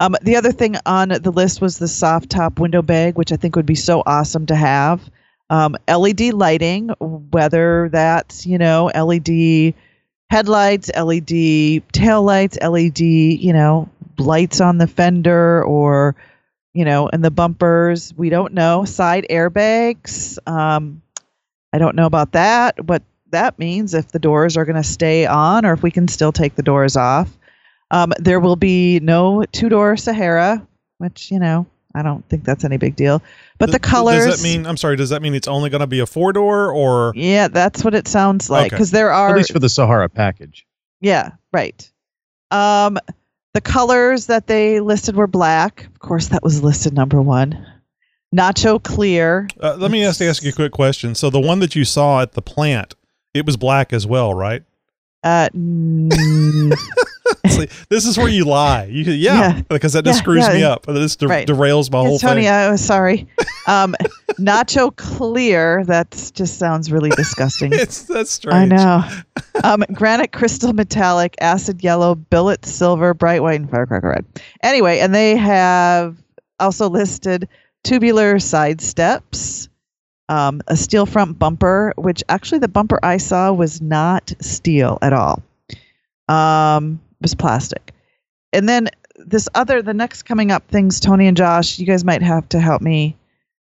Um, 0.00 0.16
the 0.22 0.36
other 0.36 0.52
thing 0.52 0.76
on 0.84 1.08
the 1.08 1.32
list 1.32 1.62
was 1.62 1.78
the 1.78 1.88
soft 1.88 2.28
top 2.30 2.60
window 2.60 2.82
bag, 2.82 3.16
which 3.16 3.32
I 3.32 3.36
think 3.36 3.56
would 3.56 3.66
be 3.66 3.74
so 3.74 4.02
awesome 4.04 4.46
to 4.46 4.54
have. 4.54 5.00
Um, 5.50 5.76
LED 5.88 6.34
lighting, 6.34 6.90
whether 7.00 7.88
that's 7.90 8.44
you 8.44 8.58
know 8.58 8.90
LED 8.94 9.74
headlights, 10.30 10.90
LED 10.94 11.82
tail 11.92 12.22
lights, 12.22 12.58
LED 12.60 13.00
you 13.00 13.52
know 13.52 13.88
lights 14.18 14.60
on 14.60 14.78
the 14.78 14.86
fender 14.86 15.64
or 15.64 16.16
you 16.74 16.84
know 16.84 17.08
in 17.08 17.22
the 17.22 17.30
bumpers. 17.30 18.12
We 18.16 18.30
don't 18.30 18.54
know 18.54 18.84
side 18.84 19.26
airbags. 19.30 20.38
Um, 20.46 21.02
I 21.72 21.78
don't 21.78 21.96
know 21.96 22.06
about 22.06 22.32
that. 22.32 22.84
What 22.84 23.02
that 23.30 23.58
means 23.58 23.94
if 23.94 24.08
the 24.08 24.18
doors 24.18 24.56
are 24.56 24.64
going 24.64 24.76
to 24.76 24.82
stay 24.82 25.26
on 25.26 25.66
or 25.66 25.72
if 25.74 25.82
we 25.82 25.90
can 25.90 26.08
still 26.08 26.32
take 26.32 26.54
the 26.54 26.62
doors 26.62 26.96
off. 26.96 27.30
Um, 27.90 28.12
there 28.18 28.40
will 28.40 28.56
be 28.56 29.00
no 29.00 29.44
two 29.50 29.68
door 29.68 29.96
Sahara, 29.96 30.66
which 30.98 31.30
you 31.30 31.38
know 31.38 31.66
I 31.98 32.02
don't 32.02 32.26
think 32.28 32.44
that's 32.44 32.64
any 32.64 32.76
big 32.76 32.96
deal. 32.96 33.22
But 33.58 33.72
the 33.72 33.78
Does- 33.78 33.90
colors. 33.90 34.24
Does 34.26 34.40
that 34.40 34.48
mean? 34.48 34.66
I'm 34.66 34.76
sorry. 34.76 34.96
Does 34.96 35.10
that 35.10 35.20
mean 35.20 35.34
it's 35.34 35.48
only 35.48 35.68
going 35.70 35.80
to 35.80 35.86
be 35.86 36.00
a 36.00 36.06
four 36.06 36.32
door 36.32 36.72
or? 36.72 37.12
Yeah, 37.14 37.48
that's 37.48 37.84
what 37.84 37.94
it 37.94 38.06
sounds 38.08 38.48
like. 38.48 38.66
Okay. 38.66 38.76
Because 38.76 38.90
there 38.92 39.10
are. 39.10 39.30
At 39.30 39.36
least 39.36 39.52
for 39.52 39.58
the 39.58 39.68
Sahara 39.68 40.08
package. 40.08 40.66
Yeah, 41.00 41.32
right. 41.52 41.90
Um, 42.50 42.98
the 43.54 43.60
colors 43.60 44.26
that 44.26 44.46
they 44.46 44.80
listed 44.80 45.16
were 45.16 45.26
black. 45.26 45.86
Of 45.86 45.98
course, 45.98 46.28
that 46.28 46.42
was 46.42 46.62
listed 46.62 46.94
number 46.94 47.20
one. 47.20 47.66
Nacho 48.34 48.82
clear. 48.82 49.48
Uh, 49.60 49.76
let 49.78 49.90
me 49.90 50.04
ask, 50.04 50.20
ask 50.20 50.42
you 50.42 50.50
a 50.50 50.52
quick 50.52 50.72
question. 50.72 51.14
So 51.14 51.30
the 51.30 51.40
one 51.40 51.60
that 51.60 51.74
you 51.74 51.84
saw 51.84 52.20
at 52.20 52.32
the 52.32 52.42
plant, 52.42 52.94
it 53.32 53.46
was 53.46 53.56
black 53.56 53.92
as 53.92 54.06
well, 54.06 54.34
right? 54.34 54.62
Uh, 55.24 55.48
mm, 55.54 56.74
See, 57.48 57.68
this 57.88 58.06
is 58.06 58.16
where 58.18 58.28
you 58.28 58.44
lie. 58.44 58.84
You 58.84 59.04
yeah, 59.04 59.56
Yeah. 59.56 59.62
because 59.68 59.92
that 59.94 60.04
just 60.04 60.18
Yeah, 60.18 60.22
screws 60.22 60.46
yeah. 60.48 60.54
me 60.54 60.62
up. 60.64 60.86
This 60.86 61.16
de- 61.16 61.26
Right. 61.28 61.46
derails 61.46 61.90
my 61.90 61.98
whole 62.00 62.12
yes, 62.12 62.20
Tony, 62.20 62.42
thing. 62.42 62.50
I 62.50 62.70
was 62.70 62.84
sorry. 62.84 63.26
Um, 63.66 63.94
nacho 64.38 64.96
clear. 64.96 65.84
That 65.84 66.10
just 66.34 66.58
sounds 66.58 66.90
really 66.90 67.10
disgusting. 67.10 67.70
it's 67.74 68.04
that's 68.04 68.30
strange. 68.30 68.72
I 68.72 68.76
know. 68.76 69.04
Um, 69.62 69.84
granite 69.92 70.32
crystal 70.32 70.72
metallic, 70.72 71.34
acid 71.42 71.84
yellow, 71.84 72.14
billet 72.14 72.64
silver, 72.64 73.12
bright 73.12 73.42
white, 73.42 73.60
and 73.60 73.70
firecracker 73.70 74.08
red. 74.08 74.24
Anyway, 74.62 75.00
and 75.00 75.14
they 75.14 75.36
have 75.36 76.16
also 76.58 76.88
listed 76.88 77.46
tubular 77.84 78.38
side 78.38 78.80
steps, 78.80 79.68
um, 80.30 80.62
a 80.68 80.76
steel 80.76 81.04
front 81.04 81.38
bumper, 81.38 81.92
which 81.98 82.24
actually 82.30 82.60
the 82.60 82.68
bumper 82.68 82.98
I 83.02 83.18
saw 83.18 83.52
was 83.52 83.82
not 83.82 84.32
steel 84.40 84.96
at 85.02 85.12
all. 85.12 85.42
Um, 86.30 87.00
was 87.20 87.34
plastic. 87.34 87.92
And 88.52 88.68
then 88.68 88.88
this 89.16 89.48
other, 89.54 89.82
the 89.82 89.94
next 89.94 90.22
coming 90.22 90.50
up 90.50 90.68
things, 90.68 91.00
Tony 91.00 91.26
and 91.26 91.36
Josh, 91.36 91.78
you 91.78 91.86
guys 91.86 92.04
might 92.04 92.22
have 92.22 92.48
to 92.50 92.60
help 92.60 92.82
me 92.82 93.16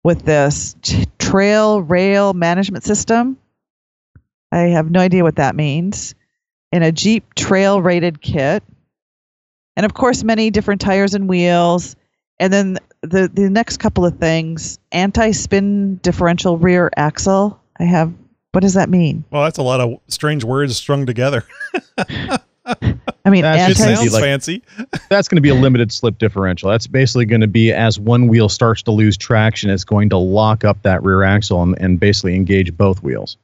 with 0.05 0.25
this 0.25 0.77
trail 1.19 1.83
rail 1.83 2.33
management 2.33 2.85
system. 2.85 3.37
I 4.53 4.63
have 4.63 4.91
no 4.91 5.01
idea 5.01 5.23
what 5.23 5.37
that 5.37 5.55
means. 5.55 6.15
In 6.73 6.83
a 6.83 6.93
Jeep 6.93 7.35
trail 7.35 7.83
rated 7.83 8.21
kit. 8.21 8.63
And 9.77 9.87
of 9.87 9.95
course, 9.95 10.23
many 10.25 10.51
different 10.51 10.81
tires 10.81 11.15
and 11.15 11.29
wheels. 11.29 11.97
And 12.39 12.53
then 12.53 12.79
the, 13.03 13.31
the 13.33 13.49
next 13.49 13.79
couple 13.79 14.05
of 14.05 14.19
things 14.19 14.79
anti 14.93 15.33
spin 15.33 15.97
differential 15.97 16.59
rear 16.59 16.91
axle. 16.97 17.61
I 17.79 17.85
have, 17.85 18.13
what 18.53 18.61
does 18.61 18.75
that 18.75 18.91
mean? 18.91 19.25
Well, 19.31 19.45
that's 19.45 19.59
a 19.59 19.63
lot 19.63 19.81
of 19.81 20.01
strange 20.09 20.45
words 20.45 20.77
strung 20.77 21.07
together. 21.07 21.45
I 23.25 23.31
mean, 23.31 23.43
That's 23.43 23.79
anti 23.81 23.95
sounds 23.95 24.13
like- 24.13 24.23
fancy. 24.23 24.63
That's 25.09 25.29
going 25.29 25.37
to 25.37 25.43
be 25.43 25.51
a 25.51 25.55
limited 25.55 25.93
slip 25.93 26.19
differential. 26.19 26.71
That's 26.71 26.87
basically 26.87 27.27
going 27.27 27.43
to 27.43 27.47
be 27.47 27.73
as 27.73 27.99
one 27.99 28.29
wheel 28.29 28.49
starts 28.49 28.83
to 28.85 28.91
lose 28.93 29.17
traction, 29.17 29.71
it's 29.71 29.85
going 29.85 30.09
to 30.11 30.17
lock 30.17 30.65
up 30.65 30.83
that 30.83 31.03
rear 31.03 31.23
axle 31.23 31.63
and, 31.63 31.79
and 31.81 32.01
basically 32.01 32.35
engage 32.35 32.77
both 32.77 33.03
wheels. 33.03 33.37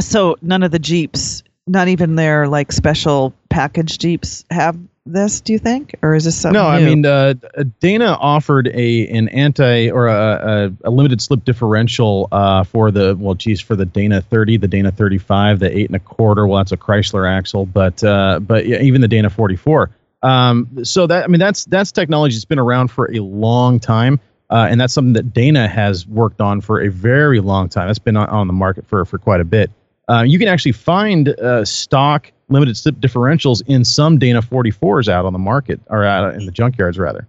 So 0.00 0.36
none 0.42 0.62
of 0.62 0.70
the 0.70 0.78
Jeeps, 0.78 1.42
not 1.66 1.88
even 1.88 2.14
their 2.14 2.48
like 2.48 2.70
special 2.72 3.32
package 3.50 3.98
Jeeps, 3.98 4.44
have 4.50 4.78
this. 5.12 5.40
Do 5.40 5.52
you 5.52 5.58
think, 5.58 5.94
or 6.02 6.14
is 6.14 6.24
this 6.24 6.36
something? 6.36 6.60
no, 6.60 6.66
I 6.66 6.82
mean 6.82 7.04
uh, 7.04 7.34
Dana 7.80 8.16
offered 8.20 8.68
a 8.68 9.08
an 9.08 9.28
anti 9.28 9.90
or 9.90 10.08
a, 10.08 10.70
a, 10.84 10.88
a 10.88 10.90
limited 10.90 11.20
slip 11.20 11.44
differential 11.44 12.28
uh, 12.32 12.64
for 12.64 12.90
the 12.90 13.16
well, 13.18 13.34
geez, 13.34 13.60
for 13.60 13.76
the 13.76 13.84
Dana 13.84 14.20
30, 14.20 14.58
the 14.58 14.68
Dana 14.68 14.90
35, 14.90 15.60
the 15.60 15.76
eight 15.76 15.86
and 15.86 15.96
a 15.96 16.00
quarter. 16.00 16.46
Well, 16.46 16.58
that's 16.58 16.72
a 16.72 16.76
Chrysler 16.76 17.28
axle, 17.28 17.66
but 17.66 18.02
uh, 18.04 18.40
but 18.40 18.66
yeah, 18.66 18.80
even 18.80 19.00
the 19.00 19.08
Dana 19.08 19.30
44. 19.30 19.90
Um, 20.22 20.84
so 20.84 21.06
that 21.06 21.24
I 21.24 21.26
mean 21.28 21.40
that's 21.40 21.64
that's 21.66 21.92
technology 21.92 22.34
that's 22.34 22.44
been 22.44 22.58
around 22.58 22.88
for 22.88 23.10
a 23.12 23.20
long 23.20 23.80
time. 23.80 24.20
Uh, 24.50 24.66
and 24.70 24.80
that's 24.80 24.94
something 24.94 25.12
that 25.12 25.34
Dana 25.34 25.68
has 25.68 26.06
worked 26.06 26.40
on 26.40 26.62
for 26.62 26.80
a 26.80 26.88
very 26.88 27.38
long 27.40 27.68
time. 27.68 27.86
That's 27.86 27.98
been 27.98 28.16
on, 28.16 28.28
on 28.28 28.46
the 28.46 28.54
market 28.54 28.86
for 28.86 29.04
for 29.04 29.18
quite 29.18 29.40
a 29.40 29.44
bit. 29.44 29.70
Uh, 30.08 30.22
you 30.26 30.38
can 30.38 30.48
actually 30.48 30.72
find 30.72 31.28
uh, 31.28 31.64
stock 31.64 32.32
limited 32.48 32.76
slip 32.76 32.96
differentials 32.96 33.62
in 33.66 33.84
some 33.84 34.18
Dana 34.18 34.42
44s 34.42 35.08
out 35.08 35.24
on 35.24 35.32
the 35.32 35.38
market 35.38 35.80
or 35.88 36.04
out 36.04 36.34
in 36.34 36.46
the 36.46 36.52
junkyards 36.52 36.98
rather. 36.98 37.26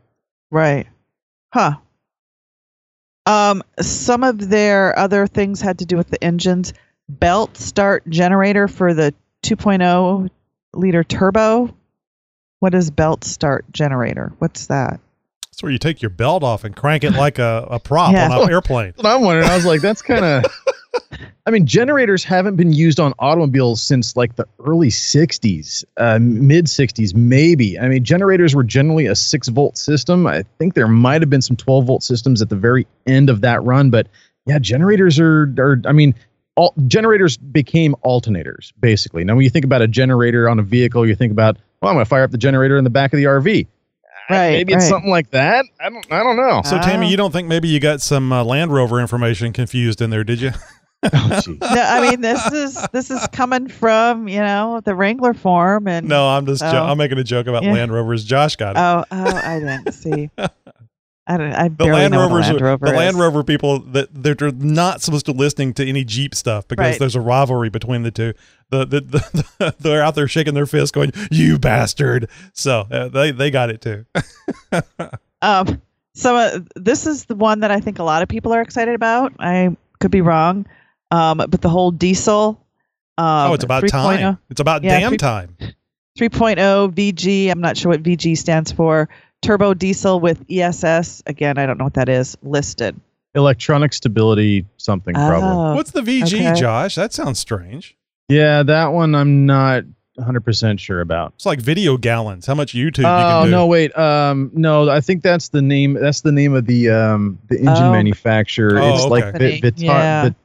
Right. 0.51 0.87
Huh. 1.53 1.77
Um, 3.25 3.63
some 3.79 4.23
of 4.23 4.49
their 4.49 4.97
other 4.97 5.27
things 5.27 5.61
had 5.61 5.79
to 5.79 5.85
do 5.85 5.97
with 5.97 6.09
the 6.09 6.23
engines. 6.23 6.73
Belt 7.07 7.57
start 7.57 8.07
generator 8.09 8.67
for 8.67 8.93
the 8.93 9.13
2.0 9.43 10.29
liter 10.73 11.03
turbo. 11.03 11.75
What 12.59 12.73
is 12.73 12.91
belt 12.91 13.23
start 13.23 13.65
generator? 13.71 14.33
What's 14.39 14.67
that? 14.67 14.99
That's 15.59 15.63
where 15.65 15.73
you 15.73 15.77
take 15.77 16.01
your 16.01 16.09
belt 16.09 16.41
off 16.41 16.63
and 16.63 16.73
crank 16.73 17.03
it 17.03 17.11
like 17.11 17.37
a, 17.37 17.67
a 17.69 17.79
prop 17.81 18.13
Yeah. 18.13 18.29
on 18.31 18.43
an 18.43 18.49
airplane. 18.49 18.93
That's 18.95 19.03
what 19.03 19.13
I'm 19.13 19.21
wondering. 19.23 19.45
I 19.49 19.55
was 19.57 19.65
like, 19.65 19.81
that's 19.81 20.01
kind 20.01 20.23
of. 20.23 20.45
I 21.45 21.51
mean, 21.51 21.65
generators 21.65 22.23
haven't 22.23 22.55
been 22.55 22.71
used 22.71 22.97
on 22.97 23.13
automobiles 23.19 23.83
since 23.83 24.15
like 24.15 24.37
the 24.37 24.47
early 24.65 24.87
60s, 24.87 25.83
uh, 25.97 26.17
mid 26.21 26.67
60s, 26.67 27.13
maybe. 27.13 27.77
I 27.77 27.89
mean, 27.89 28.05
generators 28.05 28.55
were 28.55 28.63
generally 28.63 29.07
a 29.07 29.17
six 29.17 29.49
volt 29.49 29.77
system. 29.77 30.25
I 30.27 30.43
think 30.59 30.75
there 30.75 30.87
might 30.87 31.21
have 31.21 31.29
been 31.29 31.41
some 31.41 31.57
12 31.57 31.83
volt 31.83 32.03
systems 32.03 32.41
at 32.41 32.47
the 32.47 32.55
very 32.55 32.87
end 33.05 33.29
of 33.29 33.41
that 33.41 33.61
run, 33.61 33.89
but 33.89 34.07
yeah, 34.45 34.59
generators 34.59 35.19
are, 35.19 35.53
are 35.57 35.81
I 35.85 35.91
mean, 35.91 36.15
all, 36.55 36.73
generators 36.87 37.35
became 37.35 37.95
alternators 38.05 38.71
basically. 38.79 39.25
Now, 39.25 39.35
when 39.35 39.43
you 39.43 39.49
think 39.49 39.65
about 39.65 39.81
a 39.81 39.89
generator 39.89 40.47
on 40.47 40.57
a 40.57 40.63
vehicle, 40.63 41.05
you 41.05 41.15
think 41.17 41.33
about, 41.33 41.57
well, 41.81 41.89
I'm 41.89 41.95
going 41.97 42.05
to 42.05 42.09
fire 42.09 42.23
up 42.23 42.31
the 42.31 42.37
generator 42.37 42.77
in 42.77 42.85
the 42.85 42.89
back 42.89 43.11
of 43.11 43.17
the 43.17 43.25
RV. 43.25 43.67
Right, 44.29 44.51
Maybe 44.51 44.73
it's 44.73 44.83
right. 44.83 44.89
something 44.89 45.09
like 45.09 45.31
that. 45.31 45.65
I 45.79 45.89
don't. 45.89 46.05
I 46.11 46.21
don't 46.23 46.37
know. 46.37 46.61
So, 46.63 46.77
Tammy, 46.79 47.07
Oh. 47.07 47.09
you 47.09 47.17
don't 47.17 47.31
think 47.31 47.47
maybe 47.47 47.67
you 47.67 47.79
got 47.79 47.99
some 48.01 48.31
uh, 48.31 48.43
Land 48.43 48.71
Rover 48.71 48.99
information 48.99 49.53
confused 49.53 50.01
in 50.01 50.09
there, 50.11 50.23
did 50.23 50.39
you? 50.41 50.51
Oh. 51.01 51.41
No, 51.47 51.65
I 51.71 52.01
mean 52.09 52.19
this 52.19 52.45
is 52.51 52.85
this 52.91 53.09
is 53.09 53.25
coming 53.31 53.69
from 53.69 54.27
you 54.27 54.41
know 54.41 54.81
the 54.83 54.93
Wrangler 54.93 55.33
forum 55.33 55.87
and 55.87 56.09
No, 56.09 56.27
I'm 56.27 56.45
just 56.45 56.61
jo- 56.61 56.71
Oh. 56.73 56.87
I'm 56.91 56.97
making 56.97 57.17
a 57.17 57.23
joke 57.23 57.47
about 57.47 57.63
Yeah. 57.63 57.71
Land 57.71 57.93
Rovers. 57.93 58.25
Josh 58.25 58.57
got 58.57 58.75
it. 58.75 58.79
oh 58.79 59.05
oh 59.09 59.35
I 59.41 59.59
didn't 59.59 59.93
see. 59.93 60.29
I 60.37 61.37
don't. 61.37 61.53
I 61.53 61.69
the 61.69 61.85
Land 61.85 62.11
know 62.11 62.27
what 62.27 62.31
a 62.31 62.33
Rovers, 62.33 62.47
Land 62.47 62.61
are- 62.61 62.65
Rover 62.65 62.85
the 62.87 62.91
Land. 62.91 63.17
Rover 63.17 63.43
people 63.45 63.79
that 63.79 64.09
they're, 64.13 64.33
they're 64.35 64.51
not 64.51 65.01
supposed 65.01 65.25
to 65.27 65.31
listening 65.31 65.73
to 65.75 65.87
any 65.87 66.03
Jeep 66.03 66.35
stuff 66.35 66.67
because 66.67 66.83
Right. 66.85 66.99
there's 66.99 67.15
a 67.15 67.21
rivalry 67.21 67.69
between 67.69 68.03
the 68.03 68.11
two. 68.11 68.33
The, 68.69 68.85
the, 68.85 69.01
the, 69.01 69.75
they're 69.79 70.03
out 70.03 70.15
there 70.15 70.27
shaking 70.27 70.53
their 70.53 70.65
fists, 70.67 70.91
going, 70.91 71.11
"You 71.31 71.57
bastard!" 71.57 72.29
So 72.53 72.87
uh, 72.91 73.07
they 73.09 73.31
they 73.31 73.49
got 73.51 73.69
it 73.69 73.81
too. 73.81 74.05
Um, 75.41 75.81
so 76.15 76.35
uh, 76.35 76.59
this 76.75 77.07
is 77.07 77.23
the 77.23 77.35
one 77.35 77.61
that 77.61 77.71
I 77.71 77.79
think 77.79 77.99
a 77.99 78.03
lot 78.03 78.21
of 78.21 78.27
people 78.27 78.51
are 78.53 78.59
excited 78.61 78.93
about. 78.93 79.31
I 79.39 79.75
could 80.01 80.11
be 80.11 80.19
wrong, 80.19 80.65
um, 81.11 81.37
but 81.37 81.61
the 81.61 81.69
whole 81.69 81.91
diesel. 81.91 82.61
Um, 83.17 83.51
oh, 83.51 83.53
it's 83.53 83.63
about 83.63 83.83
3.0 83.83 83.89
time. 83.89 84.37
It's 84.49 84.59
about 84.59 84.83
Yeah, 84.83 84.99
damn 84.99 85.11
three- 85.11 85.17
time. 85.17 85.55
3.0 86.17 86.91
VG. 86.93 87.49
I'm 87.49 87.61
not 87.61 87.77
sure 87.77 87.91
what 87.91 88.03
VG 88.03 88.37
stands 88.37 88.71
for. 88.71 89.07
Turbo 89.41 89.73
diesel 89.73 90.19
with 90.19 90.43
ESS. 90.51 91.23
Again, 91.25 91.57
I 91.57 91.65
don't 91.65 91.77
know 91.77 91.85
what 91.85 91.93
that 91.93 92.09
is. 92.09 92.37
Listed. 92.43 92.99
Electronic 93.35 93.93
stability 93.93 94.65
something 94.75 95.13
probably. 95.15 95.47
Oh, 95.47 95.75
What's 95.75 95.91
the 95.91 96.01
VG, 96.01 96.49
okay. 96.49 96.59
Josh? 96.59 96.95
That 96.95 97.13
sounds 97.13 97.39
strange. 97.39 97.95
Yeah, 98.29 98.63
that 98.63 98.87
one 98.93 99.15
I'm 99.15 99.45
not 99.45 99.83
100% 100.19 100.79
sure 100.79 101.01
about. 101.01 101.33
It's 101.35 101.45
like 101.45 101.59
video 101.61 101.97
gallons. 101.97 102.45
How 102.45 102.53
much 102.55 102.73
YouTube 102.73 102.99
you 102.99 103.05
Oh 103.05 103.41
can 103.41 103.45
do? 103.45 103.51
no, 103.51 103.65
wait. 103.67 103.97
Um, 103.97 104.51
no, 104.53 104.89
I 104.89 105.01
think 105.01 105.23
that's 105.23 105.49
the 105.49 105.61
name. 105.61 105.93
That's 105.93 106.21
the 106.21 106.31
name 106.31 106.53
of 106.53 106.65
the 106.65 106.89
um 106.89 107.39
the 107.49 107.57
engine 107.57 107.73
Oh. 107.85 107.91
manufacturer. 107.91 108.79
Oh, 108.81 108.95
it's 108.95 109.03
okay. 109.05 109.09
like 109.09 109.37
Vi- 109.37 109.61
Vitar, 109.61 109.83
yeah. 109.83 110.29
Vi- 110.29 110.35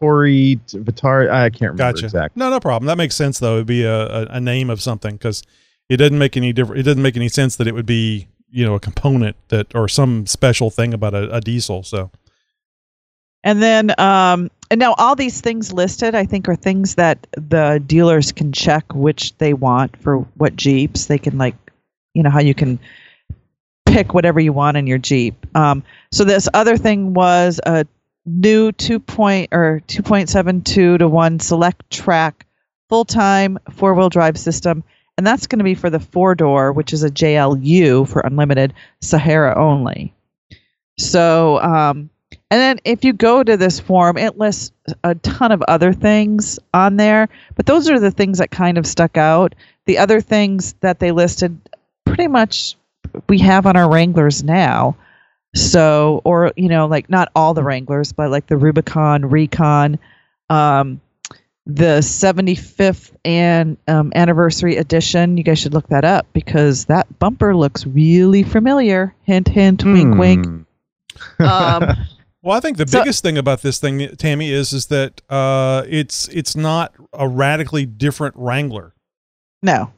Vittori, 0.00 0.58
Vitari. 0.84 1.30
I 1.30 1.50
can't 1.50 1.72
remember 1.72 1.76
Gotcha. 1.92 2.06
exactly. 2.06 2.40
No, 2.40 2.48
no 2.50 2.58
problem. 2.60 2.86
That 2.86 2.96
makes 2.96 3.14
sense 3.14 3.38
though. 3.38 3.54
It'd 3.56 3.66
be 3.66 3.84
a, 3.84 4.06
a, 4.06 4.26
a 4.30 4.40
name 4.40 4.70
of 4.70 4.80
something 4.80 5.14
because 5.16 5.42
it 5.90 5.98
doesn't 5.98 6.18
make 6.18 6.36
any 6.36 6.52
different. 6.54 6.80
It 6.80 6.84
doesn't 6.84 7.02
make 7.02 7.16
any 7.16 7.28
sense 7.28 7.56
that 7.56 7.66
it 7.66 7.74
would 7.74 7.86
be 7.86 8.28
you 8.50 8.64
know 8.64 8.74
a 8.74 8.80
component 8.80 9.36
that 9.48 9.74
or 9.74 9.88
some 9.88 10.26
special 10.26 10.70
thing 10.70 10.94
about 10.94 11.12
a, 11.14 11.30
a 11.34 11.40
diesel. 11.42 11.82
So 11.82 12.10
And 13.48 13.62
then, 13.62 13.98
um, 13.98 14.50
and 14.70 14.78
now 14.78 14.94
all 14.98 15.16
these 15.16 15.40
things 15.40 15.72
listed, 15.72 16.14
I 16.14 16.26
think, 16.26 16.50
are 16.50 16.54
things 16.54 16.96
that 16.96 17.26
the 17.30 17.82
dealers 17.86 18.30
can 18.30 18.52
check 18.52 18.94
which 18.94 19.34
they 19.38 19.54
want 19.54 19.96
for 19.96 20.18
what 20.36 20.54
Jeeps. 20.54 21.06
They 21.06 21.16
can 21.16 21.38
like, 21.38 21.56
you 22.12 22.22
know, 22.22 22.28
how 22.28 22.40
you 22.40 22.52
can 22.52 22.78
pick 23.86 24.12
whatever 24.12 24.38
you 24.38 24.52
want 24.52 24.76
in 24.76 24.86
your 24.86 24.98
Jeep. 24.98 25.46
Um, 25.56 25.82
so 26.12 26.24
this 26.24 26.46
other 26.52 26.76
thing 26.76 27.14
was 27.14 27.58
a 27.64 27.86
new 28.26 28.70
two 28.70 29.00
point 29.00 29.48
or 29.52 29.80
two 29.86 30.02
point 30.02 30.28
seven 30.28 30.60
two 30.60 30.98
to 30.98 31.08
one 31.08 31.38
Selec-Trac 31.38 32.44
full 32.90 33.06
time 33.06 33.56
four 33.72 33.94
wheel 33.94 34.10
drive 34.10 34.36
system. 34.36 34.84
And 35.16 35.26
that's 35.26 35.46
going 35.46 35.60
to 35.60 35.64
be 35.64 35.74
for 35.74 35.88
the 35.88 36.00
four 36.00 36.34
door, 36.34 36.70
which 36.70 36.92
is 36.92 37.02
a 37.02 37.10
JLU 37.10 38.06
for 38.06 38.20
unlimited 38.20 38.74
Sahara 39.00 39.58
only. 39.58 40.12
So, 40.98 41.58
um, 41.62 42.10
and 42.50 42.60
then 42.60 42.78
if 42.84 43.04
you 43.04 43.12
go 43.12 43.42
to 43.42 43.56
this 43.56 43.78
forum, 43.78 44.16
it 44.16 44.38
lists 44.38 44.72
a 45.04 45.14
ton 45.16 45.52
of 45.52 45.62
other 45.68 45.92
things 45.92 46.58
on 46.72 46.96
there, 46.96 47.28
but 47.56 47.66
those 47.66 47.90
are 47.90 48.00
the 48.00 48.10
things 48.10 48.38
that 48.38 48.50
kind 48.50 48.78
of 48.78 48.86
stuck 48.86 49.16
out. 49.16 49.54
The 49.84 49.98
other 49.98 50.20
things 50.20 50.74
that 50.80 50.98
they 50.98 51.12
listed 51.12 51.58
pretty 52.06 52.28
much 52.28 52.76
we 53.28 53.38
have 53.40 53.66
on 53.66 53.76
our 53.76 53.90
Wranglers 53.90 54.42
now. 54.42 54.96
So, 55.54 56.22
or, 56.24 56.52
you 56.56 56.68
know, 56.68 56.86
like 56.86 57.10
not 57.10 57.30
all 57.34 57.52
the 57.52 57.62
Wranglers, 57.62 58.12
but 58.12 58.30
like 58.30 58.46
the 58.46 58.56
Rubicon, 58.56 59.28
Recon, 59.28 59.98
um, 60.48 61.00
the 61.66 61.98
75th 62.00 63.12
and 63.26 63.76
um, 63.86 64.12
anniversary 64.14 64.76
edition. 64.76 65.36
You 65.36 65.44
guys 65.44 65.58
should 65.58 65.74
look 65.74 65.88
that 65.88 66.04
up 66.04 66.26
because 66.32 66.86
that 66.86 67.18
bumper 67.18 67.54
looks 67.54 67.86
really 67.86 68.42
familiar. 68.42 69.14
Hint, 69.24 69.48
hint, 69.48 69.84
wink, 69.84 70.16
wink. 70.16 70.46
Hmm. 71.38 71.42
Um, 71.42 71.96
Well, 72.48 72.56
I 72.56 72.60
think 72.60 72.78
the 72.78 72.88
So- 72.88 73.00
biggest 73.00 73.22
thing 73.22 73.36
about 73.36 73.60
this 73.60 73.78
thing, 73.78 74.08
Tammy, 74.16 74.50
is 74.50 74.72
is 74.72 74.86
that 74.86 75.20
uh, 75.28 75.82
it's 75.86 76.28
it's 76.28 76.56
not 76.56 76.94
a 77.12 77.28
radically 77.28 77.84
different 77.84 78.34
Wrangler. 78.38 78.94
no, 79.62 79.92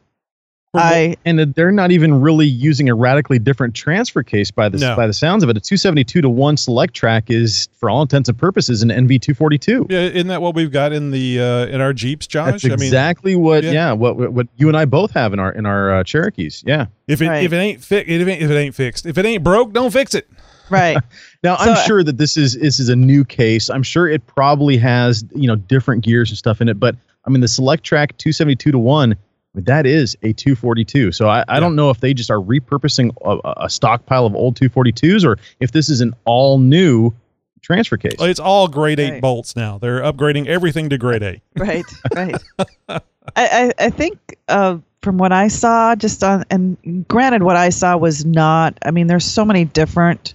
I 0.74 1.16
and 1.24 1.38
they're 1.54 1.70
not 1.70 1.92
even 1.92 2.20
really 2.20 2.46
using 2.48 2.88
a 2.88 2.94
radically 2.96 3.38
different 3.38 3.74
transfer 3.74 4.24
case 4.24 4.50
by 4.50 4.68
the 4.68 4.78
No. 4.78 4.96
by 4.96 5.06
the 5.06 5.12
sounds 5.12 5.44
of 5.44 5.48
it. 5.50 5.56
A 5.56 5.60
272 5.60 6.20
to 6.22 6.28
one 6.28 6.56
Selec-Trac 6.56 7.30
is, 7.30 7.68
for 7.78 7.88
all 7.88 8.02
intents 8.02 8.28
and 8.28 8.36
purposes, 8.36 8.82
an 8.82 8.88
NV 8.90 9.20
242. 9.20 9.86
Yeah, 9.88 9.98
isn't 10.00 10.26
that 10.26 10.42
what 10.42 10.56
we've 10.56 10.72
got 10.72 10.92
in 10.92 11.12
the 11.12 11.38
uh, 11.40 11.66
in 11.66 11.80
our 11.80 11.92
Jeeps, 11.92 12.26
Josh? 12.26 12.62
That's 12.62 12.64
exactly 12.64 13.36
what, 13.36 13.62
yeah. 13.62 13.70
yeah, 13.70 13.92
what, 13.92 14.16
what 14.16 14.32
what 14.32 14.48
you 14.56 14.66
and 14.66 14.76
I 14.76 14.86
both 14.86 15.12
have 15.12 15.32
in 15.32 15.38
our 15.38 15.52
in 15.52 15.66
our 15.66 15.98
uh, 16.00 16.02
Cherokees. 16.04 16.64
Yeah. 16.66 16.86
if 17.06 17.22
it 17.22 17.28
Right. 17.28 17.44
if 17.44 17.52
it 17.52 17.56
ain't 17.58 17.84
fi- 17.84 17.98
if 17.98 18.08
it 18.08 18.28
ain't, 18.28 18.42
if 18.42 18.50
it 18.50 18.56
ain't 18.56 18.74
fixed, 18.74 19.06
if 19.06 19.18
it 19.18 19.24
ain't 19.24 19.44
broke, 19.44 19.72
don't 19.72 19.92
fix 19.92 20.16
it. 20.16 20.28
right. 20.68 20.98
Now 21.42 21.56
So- 21.56 21.70
I'm 21.72 21.86
sure 21.86 22.02
that 22.02 22.18
this 22.18 22.36
is 22.36 22.54
this 22.58 22.78
is 22.80 22.88
a 22.88 22.96
new 22.96 23.24
case. 23.24 23.70
I'm 23.70 23.82
sure 23.82 24.08
it 24.08 24.26
probably 24.26 24.76
has 24.78 25.24
you 25.34 25.46
know 25.46 25.56
different 25.56 26.04
gears 26.04 26.30
and 26.30 26.38
stuff 26.38 26.60
in 26.60 26.68
it, 26.68 26.78
but 26.80 26.96
I 27.26 27.30
mean 27.30 27.40
the 27.40 27.46
Selec-Trac 27.46 28.16
272 28.18 28.72
to 28.72 28.78
one. 28.78 29.12
I 29.12 29.16
mean, 29.58 29.64
that 29.64 29.84
is 29.84 30.16
a 30.22 30.32
242. 30.32 31.10
So 31.12 31.28
I, 31.28 31.44
I 31.48 31.58
don't 31.58 31.74
know 31.74 31.90
if 31.90 31.98
they 32.00 32.14
just 32.14 32.30
are 32.30 32.38
repurposing 32.38 33.10
a, 33.24 33.64
a 33.64 33.68
stockpile 33.70 34.24
of 34.24 34.34
old 34.36 34.54
242s 34.60 35.24
or 35.24 35.38
if 35.58 35.72
this 35.72 35.88
is 35.88 36.00
an 36.00 36.14
all 36.24 36.58
new 36.60 37.12
transfer 37.60 37.96
case. 37.96 38.14
It's 38.20 38.38
all 38.38 38.68
grade 38.68 39.00
eight 39.00 39.10
Right. 39.10 39.20
bolts 39.22 39.56
now. 39.56 39.76
They're 39.78 40.02
upgrading 40.02 40.46
everything 40.46 40.88
to 40.90 40.98
grade 40.98 41.22
eight. 41.24 41.40
right 41.58 41.84
right 42.14 42.36
I, 42.88 43.00
I 43.36 43.72
i 43.78 43.90
think 43.90 44.18
uh 44.48 44.78
from 45.02 45.18
what 45.18 45.30
i 45.32 45.46
saw 45.48 45.94
just 45.94 46.24
on 46.24 46.44
and 46.50 47.06
granted 47.06 47.42
what 47.42 47.54
i 47.56 47.68
saw 47.68 47.96
was 47.96 48.24
not 48.24 48.76
i 48.84 48.90
mean 48.90 49.06
there's 49.08 49.24
so 49.26 49.44
many 49.44 49.64
different 49.64 50.34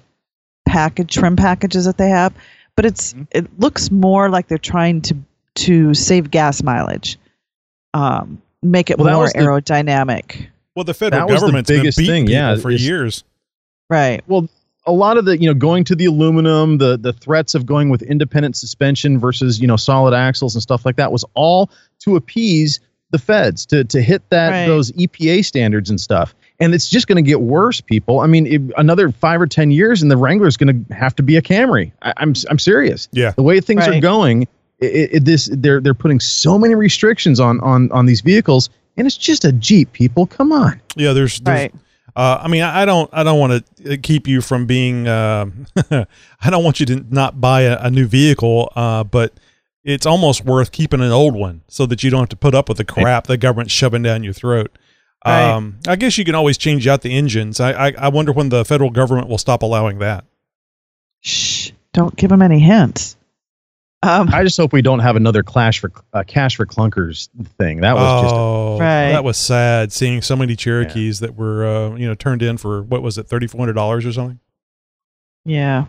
package 0.75 1.13
trim 1.13 1.35
packages 1.35 1.85
that 1.85 1.97
they 1.97 2.09
have 2.09 2.33
but 2.75 2.85
it's 2.85 3.13
Mm-hmm. 3.13 3.23
it 3.31 3.59
looks 3.59 3.89
more 3.91 4.29
like 4.29 4.47
they're 4.49 4.57
trying 4.75 5.01
to 5.07 5.15
to 5.65 5.93
save 5.93 6.29
gas 6.31 6.61
mileage 6.63 7.17
um 7.93 8.41
make 8.61 8.89
it 8.89 8.97
Well, 8.97 9.13
more 9.15 9.27
the- 9.27 9.39
aerodynamic 9.39 10.47
Well, 10.75 10.83
the 10.85 10.93
federal 10.93 11.21
That 11.27 11.31
was 11.31 11.41
the 11.41 11.45
government's 11.47 11.69
biggest 11.69 11.97
been 11.97 12.05
beating 12.07 12.25
thing, 12.27 12.33
yeah, 12.33 12.55
for 12.57 12.71
years. 12.71 13.23
right 13.89 14.21
well 14.27 14.49
a 14.87 14.91
lot 14.91 15.17
of 15.17 15.25
the 15.25 15.37
you 15.39 15.47
know 15.47 15.53
going 15.53 15.83
to 15.85 15.95
the 15.95 16.05
aluminum 16.05 16.77
the 16.77 16.97
the 16.97 17.13
threats 17.13 17.55
of 17.55 17.65
going 17.65 17.89
with 17.89 18.01
independent 18.03 18.55
suspension 18.55 19.17
versus 19.19 19.59
you 19.61 19.67
know 19.67 19.77
solid 19.77 20.13
axles 20.13 20.55
and 20.55 20.61
stuff 20.61 20.85
like 20.85 20.97
that 20.97 21.11
was 21.11 21.23
all 21.35 21.69
to 21.99 22.15
appease 22.17 22.79
the 23.15 23.23
feds 23.23 23.65
to 23.67 23.83
to 23.85 24.01
hit 24.01 24.21
that 24.29 24.49
Right. 24.49 24.67
those 24.67 24.91
EPA 24.93 25.43
standards 25.45 25.89
and 25.89 25.99
stuff. 25.99 26.33
And 26.59 26.73
it's 26.73 26.87
just 26.87 27.07
going 27.07 27.17
to 27.17 27.27
get 27.27 27.41
worse 27.41 27.81
people. 27.81 28.19
I 28.19 28.27
mean 28.27 28.47
it, 28.47 28.61
another 28.77 29.11
5 29.11 29.41
or 29.41 29.47
10 29.47 29.71
years 29.71 30.01
and 30.01 30.09
the 30.09 30.17
Wrangler 30.17 30.47
is 30.47 30.57
going 30.57 30.85
to 30.85 30.93
have 30.93 31.15
to 31.17 31.23
be 31.23 31.35
a 31.37 31.41
camry. 31.41 31.91
I, 32.01 32.13
i'm 32.17 32.33
i'm 32.49 32.59
serious. 32.59 33.07
Yeah. 33.11 33.31
the 33.31 33.43
way 33.43 33.59
things 33.61 33.87
are 33.87 33.99
going 33.99 34.43
it, 34.79 35.09
it, 35.13 35.25
this 35.25 35.49
they're 35.51 35.81
they're 35.81 35.93
putting 35.93 36.19
so 36.19 36.57
many 36.57 36.75
restrictions 36.75 37.39
on 37.39 37.59
on 37.61 37.91
on 37.91 38.05
these 38.05 38.21
vehicles 38.21 38.69
and 38.97 39.05
it's 39.07 39.17
just 39.17 39.45
a 39.45 39.51
jeep 39.51 39.91
people. 39.93 40.25
Come 40.25 40.51
on. 40.51 40.81
Yeah, 40.95 41.13
there's, 41.13 41.39
there's 41.41 41.63
right. 41.63 41.73
Uh, 42.15 42.39
I 42.41 42.47
mean, 42.47 42.61
I 42.61 42.83
I 42.83 42.85
don't, 42.85 43.09
I 43.11 43.23
don't 43.23 43.39
want 43.39 43.65
to 43.83 43.97
keep 43.97 44.25
you 44.25 44.39
from 44.39 44.65
being. 44.65 45.05
Uh, 45.05 45.47
I 45.91 46.49
don't 46.49 46.63
want 46.63 46.79
you 46.79 46.85
to 46.85 47.05
not 47.09 47.41
buy 47.41 47.63
a, 47.63 47.77
a 47.81 47.91
new 47.91 48.05
vehicle, 48.07 48.71
uh, 48.75 49.03
but 49.03 49.33
it's 49.85 50.05
almost 50.05 50.43
worth 50.43 50.71
keeping 50.73 50.99
an 50.99 51.11
old 51.11 51.35
one 51.35 51.61
so 51.69 51.85
that 51.85 52.03
you 52.03 52.09
don't 52.09 52.21
have 52.21 52.29
to 52.29 52.35
put 52.35 52.53
up 52.55 52.67
with 52.67 52.77
the 52.77 52.83
crap 52.85 53.27
the 53.27 53.37
government's 53.37 53.71
shoving 53.73 54.01
down 54.01 54.23
your 54.23 54.33
throat. 54.33 54.77
Right. 55.25 55.49
Um, 55.49 55.77
I 55.87 55.95
guess 55.95 56.17
you 56.17 56.25
can 56.25 56.35
always 56.35 56.57
change 56.57 56.85
out 56.87 57.01
the 57.01 57.15
engines. 57.15 57.59
I, 57.59 57.87
I, 57.87 57.93
I 57.97 58.07
wonder 58.09 58.31
when 58.31 58.49
the 58.49 58.65
federal 58.65 58.89
government 58.91 59.27
will 59.29 59.37
stop 59.37 59.61
allowing 59.63 59.99
that. 59.99 60.25
shh 61.21 61.71
don't 61.93 62.15
give 62.17 62.29
them 62.29 62.41
any 62.41 62.59
hints 62.59 63.15
um 64.03 64.27
i 64.33 64.43
just 64.43 64.57
hope 64.57 64.73
we 64.73 64.81
don't 64.81 64.99
have 64.99 65.15
another 65.15 65.41
clash 65.41 65.79
for 65.79 65.91
uh, 66.13 66.23
cash 66.27 66.57
for 66.57 66.65
clunkers 66.65 67.29
thing 67.57 67.79
that 67.79 67.95
was 67.95 68.23
just 68.23 68.35
a 68.35 68.37
oh, 68.37 68.77
Right. 68.79 69.11
that 69.11 69.23
was 69.23 69.37
sad 69.37 69.93
seeing 69.93 70.21
so 70.21 70.35
many 70.35 70.55
Cherokees 70.57 71.21
that 71.21 71.35
were, 71.35 71.65
uh, 71.65 71.95
you 71.95 72.05
know, 72.05 72.13
turned 72.13 72.41
in 72.43 72.57
for 72.57 72.83
what 72.83 73.01
was 73.01 73.17
it, 73.17 73.27
thirty 73.27 73.47
four 73.47 73.59
hundred 73.59 73.73
dollars 73.73 74.05
or 74.05 74.11
something. 74.11 74.39
Yeah. 75.45 75.85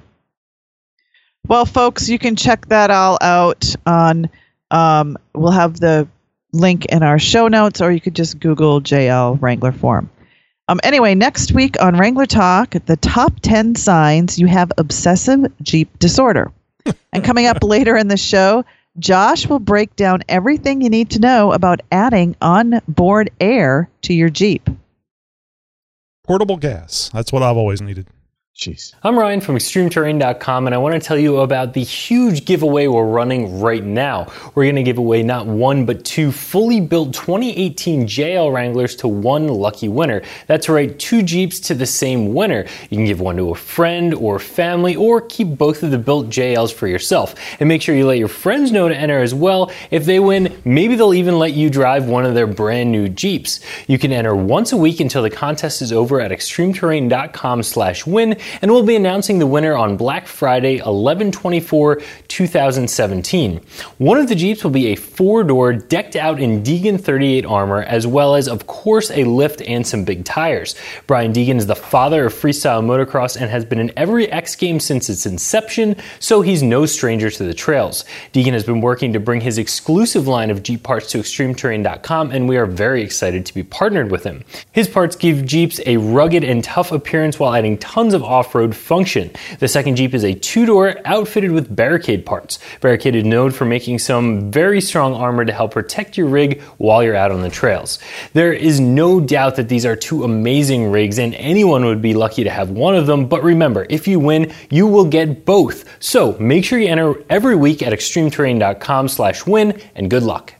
Well, 1.48 1.64
folks, 1.64 2.08
you 2.08 2.18
can 2.18 2.34
check 2.34 2.66
that 2.66 2.90
all 2.90 3.18
out 3.20 3.74
on. 3.86 4.28
Um, 4.72 5.16
we'll 5.32 5.52
have 5.52 5.78
the 5.78 6.08
link 6.52 6.86
in 6.86 7.04
our 7.04 7.20
show 7.20 7.46
notes, 7.46 7.80
or 7.80 7.92
you 7.92 8.00
could 8.00 8.16
just 8.16 8.40
Google 8.40 8.80
JL 8.80 9.40
Wrangler 9.40 9.70
Forum. 9.70 10.10
Um, 10.68 10.80
anyway, 10.82 11.14
next 11.14 11.52
week 11.52 11.80
on 11.80 11.96
Wrangler 11.96 12.26
Talk, 12.26 12.70
the 12.86 12.96
top 12.96 13.38
10 13.42 13.76
signs 13.76 14.40
you 14.40 14.48
have 14.48 14.72
obsessive 14.76 15.52
Jeep 15.62 15.96
disorder. 16.00 16.50
and 17.12 17.24
coming 17.24 17.46
up 17.46 17.62
later 17.62 17.96
in 17.96 18.08
the 18.08 18.16
show, 18.16 18.64
Josh 18.98 19.46
will 19.46 19.60
break 19.60 19.94
down 19.94 20.24
everything 20.28 20.80
you 20.80 20.90
need 20.90 21.10
to 21.10 21.20
know 21.20 21.52
about 21.52 21.80
adding 21.92 22.34
onboard 22.42 23.30
air 23.40 23.88
to 24.02 24.12
your 24.12 24.30
Jeep. 24.30 24.68
Portable 26.24 26.56
gas. 26.56 27.08
That's 27.14 27.32
what 27.32 27.44
I've 27.44 27.56
always 27.56 27.80
needed. 27.80 28.08
Jeez 28.56 28.94
I'm 29.02 29.18
Ryan 29.18 29.42
from 29.42 29.56
ExtremeTerrain.com 29.56 30.66
and 30.66 30.74
I 30.74 30.78
want 30.78 30.94
to 30.94 31.00
tell 31.00 31.18
you 31.18 31.40
about 31.40 31.74
the 31.74 31.82
huge 31.82 32.46
giveaway 32.46 32.86
we're 32.86 33.04
running 33.04 33.60
right 33.60 33.84
now. 33.84 34.32
We're 34.54 34.64
going 34.64 34.76
to 34.76 34.82
give 34.82 34.96
away 34.96 35.22
not 35.22 35.46
one 35.46 35.84
but 35.84 36.06
two 36.06 36.32
fully 36.32 36.80
built 36.80 37.12
2018 37.12 38.06
JL 38.06 38.52
Wranglers 38.52 38.96
to 38.96 39.08
one 39.08 39.48
lucky 39.48 39.88
winner. 39.88 40.22
That's 40.46 40.70
right, 40.70 40.98
two 40.98 41.22
Jeeps 41.22 41.60
to 41.60 41.74
the 41.74 41.84
same 41.84 42.32
winner. 42.32 42.64
You 42.88 42.96
can 42.96 43.04
give 43.04 43.20
one 43.20 43.36
to 43.36 43.50
a 43.50 43.54
friend 43.54 44.14
or 44.14 44.38
family 44.38 44.96
or 44.96 45.20
keep 45.20 45.48
both 45.48 45.82
of 45.82 45.90
the 45.90 45.98
built 45.98 46.28
JLs 46.28 46.72
for 46.72 46.88
yourself. 46.88 47.34
And 47.60 47.68
make 47.68 47.82
sure 47.82 47.94
you 47.94 48.06
let 48.06 48.18
your 48.18 48.28
friends 48.28 48.72
know 48.72 48.88
to 48.88 48.96
enter 48.96 49.18
as 49.18 49.34
well. 49.34 49.70
If 49.90 50.06
they 50.06 50.18
win, 50.18 50.56
maybe 50.64 50.96
they'll 50.96 51.12
even 51.12 51.38
let 51.38 51.52
you 51.52 51.68
drive 51.68 52.06
one 52.06 52.24
of 52.24 52.34
their 52.34 52.46
brand 52.46 52.90
new 52.90 53.10
Jeeps. 53.10 53.60
You 53.86 53.98
can 53.98 54.12
enter 54.12 54.34
once 54.34 54.72
a 54.72 54.78
week 54.78 55.00
until 55.00 55.22
the 55.22 55.30
contest 55.30 55.82
is 55.82 55.92
over 55.92 56.22
at 56.22 56.30
extremeterrain.com 56.30 57.62
slash 57.62 58.06
win 58.06 58.38
and 58.62 58.70
we'll 58.70 58.82
be 58.82 58.96
announcing 58.96 59.38
the 59.38 59.46
winner 59.46 59.76
on 59.76 59.96
Black 59.96 60.26
Friday, 60.26 60.78
11/24, 60.78 62.02
2017. 62.28 63.60
One 63.98 64.18
of 64.18 64.28
the 64.28 64.34
Jeeps 64.34 64.62
will 64.62 64.70
be 64.70 64.88
a 64.88 64.96
four-door 64.96 65.72
decked 65.72 66.16
out 66.16 66.40
in 66.40 66.62
Deegan 66.62 67.00
38 67.00 67.46
armor, 67.46 67.82
as 67.82 68.06
well 68.06 68.34
as, 68.34 68.48
of 68.48 68.66
course, 68.66 69.10
a 69.10 69.24
lift 69.24 69.62
and 69.62 69.86
some 69.86 70.04
big 70.04 70.24
tires. 70.24 70.74
Brian 71.06 71.32
Deegan 71.32 71.56
is 71.56 71.66
the 71.66 71.74
father 71.74 72.26
of 72.26 72.34
freestyle 72.34 72.84
motocross 72.84 73.36
and 73.40 73.50
has 73.50 73.64
been 73.64 73.78
in 73.78 73.92
every 73.96 74.30
X 74.30 74.54
game 74.54 74.80
since 74.80 75.08
its 75.08 75.26
inception, 75.26 75.96
so 76.18 76.42
he's 76.42 76.62
no 76.62 76.86
stranger 76.86 77.30
to 77.30 77.44
the 77.44 77.54
trails. 77.54 78.04
Deegan 78.32 78.52
has 78.52 78.64
been 78.64 78.80
working 78.80 79.12
to 79.12 79.20
bring 79.20 79.40
his 79.40 79.58
exclusive 79.58 80.26
line 80.26 80.50
of 80.50 80.62
Jeep 80.62 80.82
parts 80.82 81.10
to 81.10 81.18
extremeterrain.com, 81.18 82.30
and 82.30 82.48
we 82.48 82.56
are 82.56 82.66
very 82.66 83.02
excited 83.02 83.46
to 83.46 83.54
be 83.54 83.62
partnered 83.62 84.10
with 84.10 84.24
him. 84.24 84.44
His 84.72 84.88
parts 84.88 85.16
give 85.16 85.44
Jeeps 85.44 85.80
a 85.86 85.96
rugged 85.96 86.44
and 86.44 86.62
tough 86.62 86.92
appearance 86.92 87.38
while 87.38 87.54
adding 87.54 87.78
tons 87.78 88.14
of 88.14 88.22
off-road 88.36 88.76
function. 88.76 89.30
The 89.58 89.68
second 89.68 89.96
Jeep 89.96 90.12
is 90.12 90.24
a 90.24 90.34
two-door 90.34 90.96
outfitted 91.04 91.52
with 91.52 91.74
Barricade 91.74 92.26
parts. 92.26 92.58
Barricade 92.80 93.14
is 93.16 93.24
known 93.24 93.50
for 93.50 93.64
making 93.64 93.98
some 93.98 94.50
very 94.50 94.80
strong 94.80 95.14
armor 95.14 95.44
to 95.44 95.52
help 95.52 95.72
protect 95.72 96.16
your 96.16 96.28
rig 96.28 96.60
while 96.78 97.02
you're 97.02 97.16
out 97.16 97.32
on 97.32 97.40
the 97.40 97.48
trails. 97.48 97.98
There 98.34 98.52
is 98.52 98.78
no 98.78 99.20
doubt 99.20 99.56
that 99.56 99.68
these 99.68 99.86
are 99.86 99.96
two 99.96 100.24
amazing 100.24 100.90
rigs 100.90 101.18
and 101.18 101.34
anyone 101.34 101.84
would 101.86 102.02
be 102.02 102.14
lucky 102.14 102.44
to 102.44 102.50
have 102.50 102.70
one 102.70 102.94
of 102.94 103.06
them, 103.06 103.26
but 103.26 103.42
remember, 103.42 103.86
if 103.88 104.06
you 104.06 104.20
win, 104.20 104.52
you 104.70 104.86
will 104.86 105.06
get 105.06 105.44
both. 105.44 105.84
So 106.02 106.36
make 106.38 106.64
sure 106.64 106.78
you 106.78 106.88
enter 106.88 107.14
every 107.30 107.56
week 107.56 107.82
at 107.82 107.92
extremeterrain.com 107.92 109.08
slash 109.08 109.46
win 109.46 109.80
and 109.94 110.10
good 110.10 110.22
luck. 110.22 110.54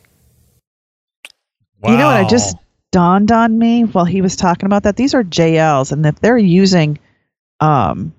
You 1.85 1.97
know 1.97 2.07
what? 2.07 2.17
I 2.17 2.29
just 2.29 2.57
dawned 2.91 3.31
on 3.31 3.59
me 3.59 3.83
while 3.83 4.05
he 4.07 4.23
was 4.23 4.37
talking 4.37 4.67
about 4.67 4.83
that. 4.85 4.97
These 4.97 5.15
are 5.15 5.23
JLs, 5.23 5.93
and 5.93 6.05
if 6.07 6.19
they're 6.21 6.39
using 6.39 6.99
um, 7.61 8.13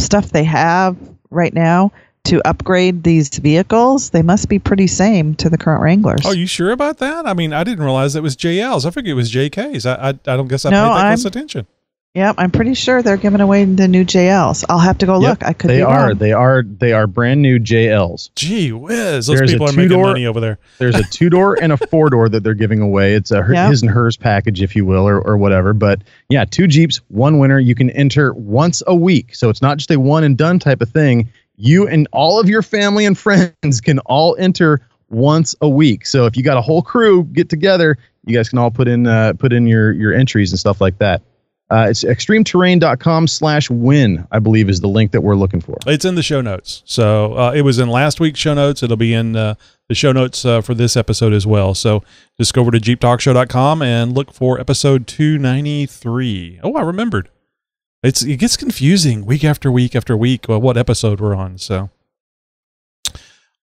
stuff 0.00 0.30
they 0.30 0.44
have 0.44 0.96
right 1.30 1.52
now 1.52 1.92
to 2.24 2.46
upgrade 2.46 3.02
these 3.04 3.28
vehicles, 3.38 4.10
they 4.10 4.22
must 4.22 4.48
be 4.48 4.58
pretty 4.58 4.86
same 4.86 5.34
to 5.36 5.48
the 5.48 5.56
current 5.56 5.82
Wranglers. 5.82 6.26
Are 6.26 6.34
you 6.34 6.46
sure 6.46 6.72
about 6.72 6.98
that? 6.98 7.26
I 7.26 7.32
mean, 7.32 7.52
I 7.52 7.64
didn't 7.64 7.82
realize 7.84 8.14
it 8.16 8.22
was 8.22 8.36
JLs. 8.36 8.84
I 8.84 8.90
figured 8.90 9.12
it 9.12 9.14
was 9.14 9.32
JKs. 9.32 9.86
I 9.86 10.08
I, 10.08 10.08
I 10.08 10.36
don't 10.36 10.48
guess 10.48 10.64
I 10.66 10.70
No, 10.70 10.76
paid 10.88 10.94
that 10.96 11.08
close 11.14 11.24
I'm- 11.24 11.28
attention. 11.28 11.66
Yep, 12.14 12.36
I'm 12.38 12.50
pretty 12.50 12.74
sure 12.74 13.02
they're 13.02 13.18
giving 13.18 13.40
away 13.40 13.64
the 13.64 13.86
new 13.86 14.04
JLs. 14.04 14.64
I'll 14.68 14.78
have 14.78 14.98
to 14.98 15.06
go 15.06 15.20
Yep, 15.20 15.28
look. 15.28 15.44
I 15.44 15.52
could 15.52 15.70
they 15.70 15.76
be 15.76 15.82
are. 15.82 16.08
wrong. 16.08 16.18
They 16.18 16.32
are. 16.32 16.62
They 16.64 16.92
are 16.92 17.06
brand 17.06 17.42
new 17.42 17.58
JLs. 17.60 18.30
Gee 18.34 18.72
whiz, 18.72 19.26
those 19.26 19.38
There's 19.38 19.50
a 19.50 19.54
people 19.54 19.68
are 19.68 19.72
making 19.72 19.90
two-door- 19.90 20.06
money 20.06 20.26
over 20.26 20.40
there. 20.40 20.58
There's 20.78 20.96
a 20.96 21.04
two 21.04 21.28
door 21.30 21.58
and 21.62 21.70
a 21.70 21.76
four 21.76 22.08
door 22.10 22.28
that 22.30 22.42
they're 22.42 22.54
giving 22.54 22.80
away. 22.80 23.14
It's 23.14 23.30
a 23.30 23.42
her- 23.42 23.52
Yeah. 23.52 23.68
his 23.68 23.82
and 23.82 23.90
hers 23.90 24.16
package, 24.16 24.62
if 24.62 24.74
you 24.74 24.84
will, 24.86 25.06
or, 25.06 25.20
or 25.20 25.36
whatever. 25.36 25.72
But 25.74 26.00
yeah, 26.28 26.44
two 26.44 26.66
Jeeps, 26.66 26.96
one 27.08 27.38
winner. 27.38 27.58
You 27.60 27.74
can 27.74 27.90
enter 27.90 28.32
once 28.32 28.82
a 28.86 28.96
week. 28.96 29.34
So 29.34 29.48
it's 29.50 29.62
not 29.62 29.76
just 29.76 29.90
a 29.90 30.00
one 30.00 30.24
and 30.24 30.36
done 30.36 30.58
type 30.58 30.80
of 30.80 30.88
thing. 30.88 31.30
You 31.56 31.86
and 31.86 32.08
all 32.12 32.40
of 32.40 32.48
your 32.48 32.62
family 32.62 33.04
and 33.04 33.16
friends 33.18 33.80
can 33.82 33.98
all 34.00 34.34
enter 34.40 34.80
once 35.10 35.54
a 35.60 35.68
week. 35.68 36.04
So 36.06 36.24
if 36.26 36.36
you 36.36 36.42
got 36.42 36.56
a 36.56 36.62
whole 36.62 36.82
crew 36.82 37.24
get 37.24 37.48
together, 37.48 37.96
you 38.24 38.34
guys 38.34 38.48
can 38.48 38.58
all 38.58 38.70
put 38.70 38.88
in 38.88 39.06
uh, 39.06 39.34
put 39.38 39.52
in 39.52 39.66
your 39.66 39.92
your 39.92 40.12
entries 40.12 40.50
and 40.52 40.58
stuff 40.58 40.80
like 40.80 40.98
that. 40.98 41.22
Uh, 41.70 41.86
it's 41.90 42.02
extremeterrain.com 42.02 43.26
slash 43.26 43.68
win, 43.68 44.26
I 44.32 44.38
believe, 44.38 44.70
is 44.70 44.80
the 44.80 44.88
link 44.88 45.12
that 45.12 45.20
we're 45.20 45.34
looking 45.34 45.60
for. 45.60 45.76
It's 45.86 46.04
in 46.04 46.14
the 46.14 46.22
show 46.22 46.40
notes. 46.40 46.82
So 46.86 47.34
uh, 47.36 47.52
it 47.54 47.62
was 47.62 47.78
in 47.78 47.88
last 47.88 48.20
week's 48.20 48.40
show 48.40 48.54
notes. 48.54 48.82
It'll 48.82 48.96
be 48.96 49.12
in 49.12 49.36
uh, 49.36 49.54
the 49.88 49.94
show 49.94 50.12
notes 50.12 50.44
uh, 50.46 50.62
for 50.62 50.74
this 50.74 50.96
episode 50.96 51.34
as 51.34 51.46
well. 51.46 51.74
So 51.74 52.02
just 52.38 52.54
go 52.54 52.62
over 52.62 52.70
to 52.70 52.80
jeeptalkshow.com 52.80 53.82
and 53.82 54.14
look 54.14 54.32
for 54.32 54.58
episode 54.58 55.06
293. 55.06 56.60
Oh, 56.62 56.74
I 56.74 56.82
remembered. 56.82 57.28
It's 58.02 58.22
it 58.22 58.36
gets 58.36 58.56
confusing 58.56 59.26
week 59.26 59.44
after 59.44 59.72
week 59.72 59.96
after 59.96 60.16
week 60.16 60.48
uh, 60.48 60.58
what 60.60 60.76
episode 60.76 61.20
we're 61.20 61.34
on. 61.34 61.58
So 61.58 61.90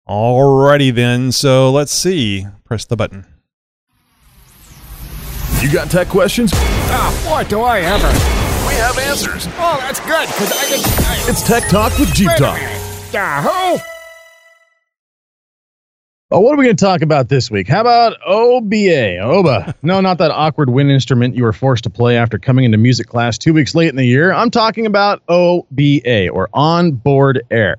alrighty 0.07 0.93
then. 0.93 1.31
So 1.31 1.71
let's 1.71 1.93
see. 1.93 2.45
Press 2.65 2.85
the 2.85 2.97
button. 2.97 3.25
You 5.65 5.73
got 5.73 5.89
tech 5.89 6.09
questions? 6.09 6.51
Ah, 6.53 7.27
what 7.27 7.49
do 7.49 7.61
I 7.61 7.79
ever. 7.79 8.07
We 8.67 8.75
have 8.75 8.99
answers. 8.99 9.47
Oh, 9.57 9.77
that's 9.79 9.99
good, 10.01 10.27
because 10.27 10.51
I 10.55 10.69
didn't. 10.69 10.85
I, 10.99 11.25
It's 11.27 11.41
Tech 11.41 11.67
Talk 11.69 11.97
with 11.97 12.13
Jeep 12.13 12.27
wait 12.27 12.37
Talk. 12.37 12.59
Yahoo! 13.11 13.79
Oh, 16.29 16.39
what 16.39 16.53
are 16.53 16.57
we 16.57 16.65
going 16.65 16.75
to 16.75 16.85
talk 16.85 17.01
about 17.01 17.29
this 17.29 17.49
week? 17.49 17.67
How 17.67 17.81
about 17.81 18.15
OBA? 18.27 19.17
OBA. 19.17 19.73
No, 19.81 20.01
not 20.01 20.19
that 20.19 20.29
awkward 20.29 20.69
wind 20.69 20.91
instrument 20.91 21.35
you 21.35 21.41
were 21.41 21.51
forced 21.51 21.83
to 21.85 21.89
play 21.89 22.15
after 22.15 22.37
coming 22.37 22.65
into 22.65 22.77
music 22.77 23.07
class 23.07 23.39
two 23.39 23.51
weeks 23.51 23.73
late 23.73 23.89
in 23.89 23.95
the 23.95 24.05
year. 24.05 24.31
I'm 24.31 24.51
talking 24.51 24.85
about 24.85 25.23
OBA, 25.29 26.29
or 26.29 26.47
onboard 26.53 27.41
air. 27.49 27.77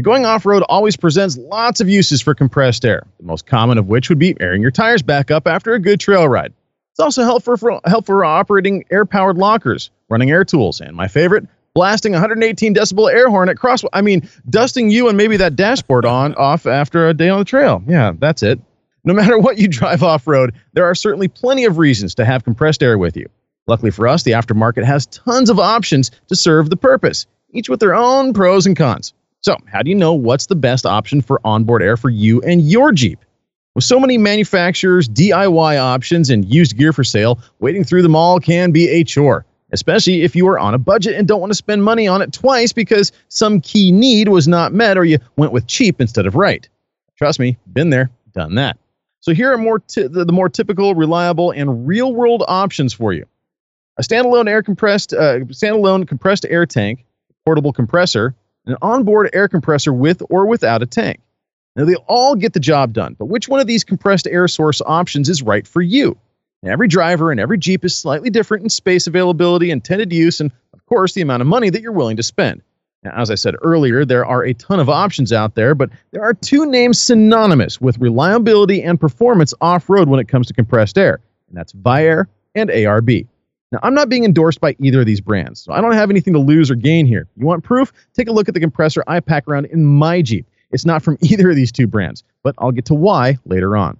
Going 0.00 0.24
off 0.24 0.46
road 0.46 0.62
always 0.70 0.96
presents 0.96 1.36
lots 1.36 1.82
of 1.82 1.90
uses 1.90 2.22
for 2.22 2.34
compressed 2.34 2.86
air, 2.86 3.02
the 3.18 3.26
most 3.26 3.44
common 3.44 3.76
of 3.76 3.86
which 3.86 4.08
would 4.08 4.18
be 4.18 4.34
airing 4.40 4.62
your 4.62 4.70
tires 4.70 5.02
back 5.02 5.30
up 5.30 5.46
after 5.46 5.74
a 5.74 5.78
good 5.78 6.00
trail 6.00 6.26
ride. 6.26 6.54
It's 6.98 7.04
also 7.04 7.22
helpful 7.22 7.56
for, 7.56 7.80
helpful 7.84 8.16
for 8.16 8.24
operating 8.24 8.84
air 8.90 9.06
powered 9.06 9.38
lockers, 9.38 9.92
running 10.08 10.32
air 10.32 10.44
tools, 10.44 10.80
and 10.80 10.96
my 10.96 11.06
favorite, 11.06 11.46
blasting 11.72 12.10
118 12.10 12.74
decibel 12.74 13.08
air 13.08 13.30
horn 13.30 13.48
at 13.48 13.56
cross. 13.56 13.84
I 13.92 14.00
mean, 14.00 14.28
dusting 14.50 14.90
you 14.90 15.06
and 15.06 15.16
maybe 15.16 15.36
that 15.36 15.54
dashboard 15.54 16.04
on 16.04 16.34
off 16.34 16.66
after 16.66 17.06
a 17.06 17.14
day 17.14 17.28
on 17.28 17.38
the 17.38 17.44
trail. 17.44 17.84
Yeah, 17.86 18.14
that's 18.18 18.42
it. 18.42 18.58
No 19.04 19.14
matter 19.14 19.38
what 19.38 19.58
you 19.58 19.68
drive 19.68 20.02
off 20.02 20.26
road, 20.26 20.54
there 20.72 20.86
are 20.86 20.94
certainly 20.96 21.28
plenty 21.28 21.66
of 21.66 21.78
reasons 21.78 22.16
to 22.16 22.24
have 22.24 22.42
compressed 22.42 22.82
air 22.82 22.98
with 22.98 23.16
you. 23.16 23.28
Luckily 23.68 23.92
for 23.92 24.08
us, 24.08 24.24
the 24.24 24.32
aftermarket 24.32 24.82
has 24.82 25.06
tons 25.06 25.50
of 25.50 25.60
options 25.60 26.10
to 26.26 26.34
serve 26.34 26.68
the 26.68 26.76
purpose, 26.76 27.26
each 27.52 27.68
with 27.68 27.78
their 27.78 27.94
own 27.94 28.32
pros 28.32 28.66
and 28.66 28.76
cons. 28.76 29.14
So, 29.42 29.56
how 29.66 29.82
do 29.82 29.90
you 29.90 29.94
know 29.94 30.14
what's 30.14 30.46
the 30.46 30.56
best 30.56 30.84
option 30.84 31.20
for 31.20 31.40
onboard 31.44 31.80
air 31.80 31.96
for 31.96 32.10
you 32.10 32.42
and 32.42 32.60
your 32.60 32.90
Jeep? 32.90 33.20
With 33.78 33.84
so 33.84 34.00
many 34.00 34.18
manufacturers, 34.18 35.08
DIY 35.08 35.78
options, 35.80 36.30
and 36.30 36.44
used 36.44 36.76
gear 36.76 36.92
for 36.92 37.04
sale, 37.04 37.38
wading 37.60 37.84
through 37.84 38.02
them 38.02 38.16
all 38.16 38.40
can 38.40 38.72
be 38.72 38.88
a 38.88 39.04
chore, 39.04 39.46
especially 39.70 40.22
if 40.22 40.34
you 40.34 40.48
are 40.48 40.58
on 40.58 40.74
a 40.74 40.78
budget 40.78 41.14
and 41.14 41.28
don't 41.28 41.38
want 41.38 41.52
to 41.52 41.56
spend 41.56 41.84
money 41.84 42.08
on 42.08 42.20
it 42.20 42.32
twice 42.32 42.72
because 42.72 43.12
some 43.28 43.60
key 43.60 43.92
need 43.92 44.30
was 44.30 44.48
not 44.48 44.72
met 44.72 44.98
or 44.98 45.04
you 45.04 45.18
went 45.36 45.52
with 45.52 45.68
cheap 45.68 46.00
instead 46.00 46.26
of 46.26 46.34
right. 46.34 46.68
Trust 47.18 47.38
me, 47.38 47.56
been 47.72 47.90
there, 47.90 48.10
done 48.32 48.56
that. 48.56 48.76
So 49.20 49.32
here 49.32 49.52
are 49.52 49.58
more 49.58 49.80
the, 49.94 50.24
the 50.24 50.32
more 50.32 50.48
typical, 50.48 50.96
reliable, 50.96 51.52
and 51.52 51.86
real-world 51.86 52.42
options 52.48 52.92
for 52.92 53.12
you: 53.12 53.26
a 53.96 54.02
standalone 54.02 54.48
air 54.48 54.64
compressed, 54.64 55.12
uh, 55.12 55.38
standalone 55.50 56.08
compressed 56.08 56.44
air 56.50 56.66
tank, 56.66 57.04
portable 57.44 57.72
compressor, 57.72 58.34
an 58.66 58.76
onboard 58.82 59.30
air 59.32 59.46
compressor 59.46 59.92
with 59.92 60.20
or 60.30 60.46
without 60.46 60.82
a 60.82 60.86
tank. 60.86 61.20
Now, 61.78 61.84
they 61.84 61.94
all 62.08 62.34
get 62.34 62.54
the 62.54 62.60
job 62.60 62.92
done, 62.92 63.14
but 63.16 63.26
which 63.26 63.48
one 63.48 63.60
of 63.60 63.68
these 63.68 63.84
compressed 63.84 64.26
air 64.26 64.48
source 64.48 64.82
options 64.84 65.28
is 65.28 65.44
right 65.44 65.64
for 65.64 65.80
you? 65.80 66.18
Now, 66.64 66.72
every 66.72 66.88
driver 66.88 67.30
and 67.30 67.38
every 67.38 67.56
Jeep 67.56 67.84
is 67.84 67.94
slightly 67.94 68.30
different 68.30 68.64
in 68.64 68.68
space 68.68 69.06
availability, 69.06 69.70
intended 69.70 70.12
use, 70.12 70.40
and 70.40 70.50
of 70.74 70.84
course, 70.86 71.12
the 71.12 71.20
amount 71.20 71.40
of 71.40 71.46
money 71.46 71.70
that 71.70 71.80
you're 71.80 71.92
willing 71.92 72.16
to 72.16 72.22
spend. 72.24 72.62
Now, 73.04 73.12
as 73.14 73.30
I 73.30 73.36
said 73.36 73.54
earlier, 73.62 74.04
there 74.04 74.26
are 74.26 74.42
a 74.42 74.54
ton 74.54 74.80
of 74.80 74.88
options 74.88 75.32
out 75.32 75.54
there, 75.54 75.76
but 75.76 75.90
there 76.10 76.24
are 76.24 76.34
two 76.34 76.66
names 76.66 77.00
synonymous 77.00 77.80
with 77.80 77.96
reliability 77.98 78.82
and 78.82 78.98
performance 78.98 79.54
off 79.60 79.88
road 79.88 80.08
when 80.08 80.18
it 80.18 80.26
comes 80.26 80.48
to 80.48 80.54
compressed 80.54 80.98
air, 80.98 81.20
and 81.48 81.56
that's 81.56 81.72
Viair 81.74 82.26
and 82.56 82.70
ARB. 82.70 83.24
Now, 83.70 83.78
I'm 83.84 83.94
not 83.94 84.08
being 84.08 84.24
endorsed 84.24 84.60
by 84.60 84.74
either 84.80 84.98
of 84.98 85.06
these 85.06 85.20
brands, 85.20 85.60
so 85.60 85.72
I 85.72 85.80
don't 85.80 85.92
have 85.92 86.10
anything 86.10 86.32
to 86.32 86.40
lose 86.40 86.72
or 86.72 86.74
gain 86.74 87.06
here. 87.06 87.28
You 87.36 87.46
want 87.46 87.62
proof? 87.62 87.92
Take 88.14 88.26
a 88.26 88.32
look 88.32 88.48
at 88.48 88.54
the 88.54 88.60
compressor 88.60 89.04
I 89.06 89.20
pack 89.20 89.46
around 89.46 89.66
in 89.66 89.84
my 89.84 90.22
Jeep. 90.22 90.44
It's 90.70 90.86
not 90.86 91.02
from 91.02 91.18
either 91.22 91.50
of 91.50 91.56
these 91.56 91.72
two 91.72 91.86
brands, 91.86 92.24
but 92.42 92.54
I'll 92.58 92.72
get 92.72 92.86
to 92.86 92.94
why 92.94 93.38
later 93.44 93.76
on. 93.76 93.98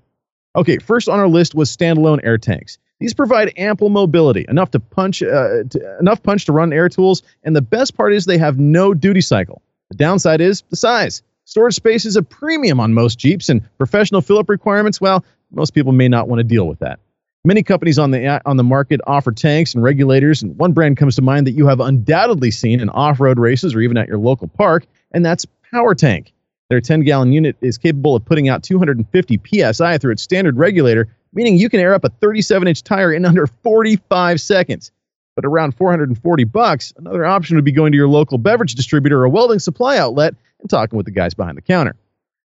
Okay, 0.56 0.78
first 0.78 1.08
on 1.08 1.18
our 1.18 1.28
list 1.28 1.54
was 1.54 1.74
standalone 1.74 2.20
air 2.24 2.38
tanks. 2.38 2.78
These 3.00 3.14
provide 3.14 3.52
ample 3.56 3.90
mobility, 3.90 4.44
enough 4.48 4.72
to 4.72 4.80
punch, 4.80 5.22
uh, 5.22 5.62
to, 5.70 5.96
enough 6.00 6.22
punch 6.22 6.46
to 6.46 6.52
run 6.52 6.72
air 6.72 6.88
tools, 6.88 7.22
and 7.44 7.54
the 7.54 7.62
best 7.62 7.96
part 7.96 8.12
is 8.12 8.24
they 8.24 8.38
have 8.38 8.58
no 8.58 8.92
duty 8.92 9.20
cycle. 9.20 9.62
The 9.90 9.96
downside 9.96 10.40
is 10.40 10.62
the 10.70 10.76
size. 10.76 11.22
Storage 11.44 11.74
space 11.74 12.04
is 12.04 12.16
a 12.16 12.22
premium 12.22 12.80
on 12.80 12.92
most 12.92 13.18
Jeeps, 13.18 13.48
and 13.48 13.62
professional 13.78 14.20
fill-up 14.20 14.48
requirements, 14.48 15.00
well, 15.00 15.24
most 15.52 15.74
people 15.74 15.92
may 15.92 16.08
not 16.08 16.28
want 16.28 16.40
to 16.40 16.44
deal 16.44 16.66
with 16.66 16.80
that. 16.80 16.98
Many 17.44 17.62
companies 17.62 17.98
on 17.98 18.10
the 18.10 18.42
on 18.46 18.56
the 18.56 18.64
market 18.64 19.00
offer 19.06 19.30
tanks 19.30 19.74
and 19.74 19.82
regulators, 19.82 20.42
and 20.42 20.58
one 20.58 20.72
brand 20.72 20.96
comes 20.96 21.14
to 21.16 21.22
mind 21.22 21.46
that 21.46 21.52
you 21.52 21.66
have 21.68 21.80
undoubtedly 21.80 22.50
seen 22.50 22.80
in 22.80 22.90
off-road 22.90 23.38
races 23.38 23.74
or 23.74 23.80
even 23.80 23.96
at 23.96 24.08
your 24.08 24.18
local 24.18 24.48
park, 24.48 24.84
and 25.12 25.24
that's 25.24 25.46
Power 25.70 25.94
Tank. 25.94 26.32
Their 26.70 26.80
10-gallon 26.82 27.32
unit 27.32 27.56
is 27.62 27.78
capable 27.78 28.14
of 28.14 28.24
putting 28.26 28.48
out 28.48 28.62
250 28.62 29.40
psi 29.72 29.98
through 29.98 30.12
its 30.12 30.22
standard 30.22 30.58
regulator, 30.58 31.08
meaning 31.32 31.56
you 31.56 31.70
can 31.70 31.80
air 31.80 31.94
up 31.94 32.04
a 32.04 32.10
37-inch 32.10 32.82
tire 32.82 33.12
in 33.12 33.24
under 33.24 33.46
45 33.46 34.40
seconds. 34.40 34.92
But 35.34 35.46
around 35.46 35.76
440 35.76 36.44
bucks, 36.44 36.92
another 36.96 37.24
option 37.24 37.56
would 37.56 37.64
be 37.64 37.72
going 37.72 37.92
to 37.92 37.96
your 37.96 38.08
local 38.08 38.36
beverage 38.36 38.74
distributor 38.74 39.22
or 39.22 39.28
welding 39.28 39.60
supply 39.60 39.96
outlet 39.96 40.34
and 40.60 40.68
talking 40.68 40.96
with 40.96 41.06
the 41.06 41.12
guys 41.12 41.32
behind 41.32 41.56
the 41.56 41.62
counter. 41.62 41.96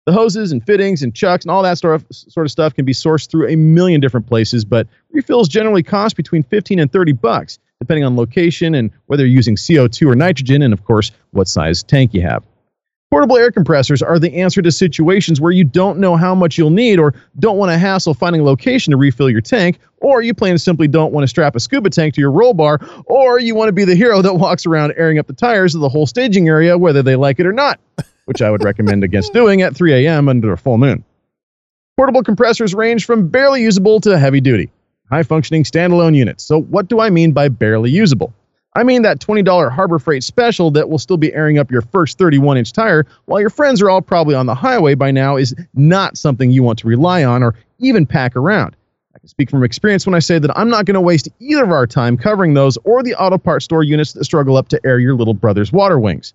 The 0.07 0.13
hoses 0.13 0.53
and 0.53 0.65
fittings 0.65 1.03
and 1.03 1.15
chucks 1.15 1.45
and 1.45 1.53
all 1.53 1.63
that 1.63 1.79
sort 1.79 1.95
of, 1.95 2.07
sort 2.11 2.47
of 2.47 2.51
stuff 2.51 2.75
can 2.75 2.85
be 2.85 2.93
sourced 2.93 3.31
through 3.31 3.49
a 3.49 3.57
million 3.57 4.01
different 4.01 4.27
places, 4.27 4.65
but 4.65 4.87
refills 5.13 5.49
generally 5.49 5.83
cost 5.83 6.17
between 6.17 6.43
15 6.43 6.79
and 6.79 6.93
30 6.93 7.13
bucks, 7.13 7.59
depending 7.79 8.05
on 8.05 8.17
location 8.17 8.75
and 8.75 8.91
whether 9.07 9.25
you're 9.25 9.37
using 9.37 9.57
CO2 9.57 10.11
or 10.11 10.17
nitrogen, 10.17 10.61
and 10.61 10.75
of 10.75 10.85
course, 10.85 11.13
what 11.31 11.49
size 11.49 11.83
tank 11.83 12.13
you 12.13 12.23
have. 12.23 12.43
Portable 13.11 13.39
air 13.39 13.51
compressors 13.51 14.03
are 14.03 14.21
the 14.21 14.33
answer 14.37 14.63
to 14.63 14.71
situations 14.71 15.41
where 15.41 15.51
you 15.51 15.65
don't 15.65 15.99
know 15.99 16.15
how 16.15 16.33
much 16.33 16.57
you'll 16.57 16.71
need 16.71 17.01
or 17.01 17.13
don't 17.41 17.59
want 17.59 17.73
to 17.73 17.77
hassle 17.77 18.15
finding 18.15 18.41
a 18.41 18.45
location 18.45 18.93
to 18.93 18.97
refill 18.97 19.29
your 19.29 19.41
tank, 19.41 19.81
or 19.97 20.23
you 20.23 20.33
plain 20.33 20.53
and 20.53 20.61
simply 20.61 20.87
don't 20.87 21.13
want 21.13 21.25
to 21.25 21.29
strap 21.29 21.57
a 21.57 21.61
scuba 21.61 21.91
tank 21.91 22.15
to 22.15 22.21
your 22.21 22.31
roll 22.31 22.55
bar, 22.55 22.79
or 23.07 23.41
you 23.41 23.57
want 23.57 23.69
to 23.69 23.73
be 23.73 23.85
the 23.85 23.97
hero 23.97 24.23
that 24.23 24.35
walks 24.35 24.65
around 24.65 24.95
airing 24.97 25.19
up 25.19 25.27
the 25.27 25.33
tires 25.33 25.75
of 25.75 25.81
the 25.81 25.89
whole 25.89 26.07
staging 26.07 26.47
area 26.49 26.79
whether 26.79 27.03
they 27.03 27.17
like 27.17 27.41
it 27.41 27.47
or 27.47 27.53
not, 27.53 27.81
which 28.27 28.43
I 28.43 28.51
would 28.51 28.63
recommend 28.63 29.03
against 29.03 29.33
doing 29.33 29.61
at 29.61 29.75
3 29.75 30.07
a.m. 30.07 30.29
under 30.29 30.53
a 30.53 30.57
full 30.57 30.79
moon. 30.79 31.05
Portable 31.97 32.23
compressors 32.23 32.77
range 32.77 33.07
from 33.07 33.27
barely 33.27 33.61
usable 33.61 33.99
to 34.03 34.21
heavy 34.21 34.41
duty, 34.41 34.71
high 35.11 35.25
functioning 35.25 35.65
standalone 35.65 36.15
units. 36.15 36.45
So, 36.45 36.61
what 36.61 36.87
do 36.87 37.01
I 37.01 37.11
mean 37.11 37.33
by 37.33 37.49
barely 37.49 37.91
usable? 37.91 38.33
I 38.75 38.85
mean 38.85 39.03
that 39.03 39.19
$20 39.19 39.71
Harbor 39.73 39.99
Freight 39.99 40.23
special 40.23 40.71
that 40.73 40.89
will 40.89 40.99
still 40.99 41.17
be 41.17 41.33
airing 41.35 41.59
up 41.59 41.71
your 41.71 41.83
first 41.83 42.19
31 42.19 42.57
inch 42.57 42.73
tire 42.73 43.05
while 43.25 43.41
your 43.41 43.51
friends 43.51 43.83
are 43.83 43.91
all 43.91 44.01
probably 44.01 44.35
on 44.35 44.47
the 44.47 44.55
highway 44.55 44.95
by 44.95 45.11
now 45.11 45.37
is 45.37 45.55
not 45.75 46.17
something 46.17 46.51
you 46.51 46.63
want 46.63 46.79
to 46.79 46.87
rely 46.87 47.25
on 47.25 47.43
or 47.43 47.57
even 47.79 48.07
pack 48.07 48.37
around. 48.37 48.77
I 49.15 49.19
can 49.19 49.29
speak 49.29 49.51
from 49.51 49.65
experience 49.65 50.07
when 50.07 50.15
I 50.15 50.21
say 50.21 50.39
that 50.39 50.57
I'm 50.57 50.71
not 50.71 50.85
going 50.85 50.95
to 50.95 51.01
waste 51.01 51.29
either 51.41 51.65
of 51.65 51.73
our 51.73 51.87
time 51.87 52.17
covering 52.17 52.55
those 52.55 52.79
or 52.85 53.03
the 53.03 53.15
auto 53.15 53.39
parts 53.39 53.65
store 53.65 53.83
units 53.83 54.13
that 54.13 54.25
struggle 54.25 54.57
up 54.57 54.69
to 54.69 54.81
air 54.85 55.01
your 55.01 55.15
little 55.15 55.35
brother's 55.35 55.73
water 55.73 55.99
wings. 55.99 56.33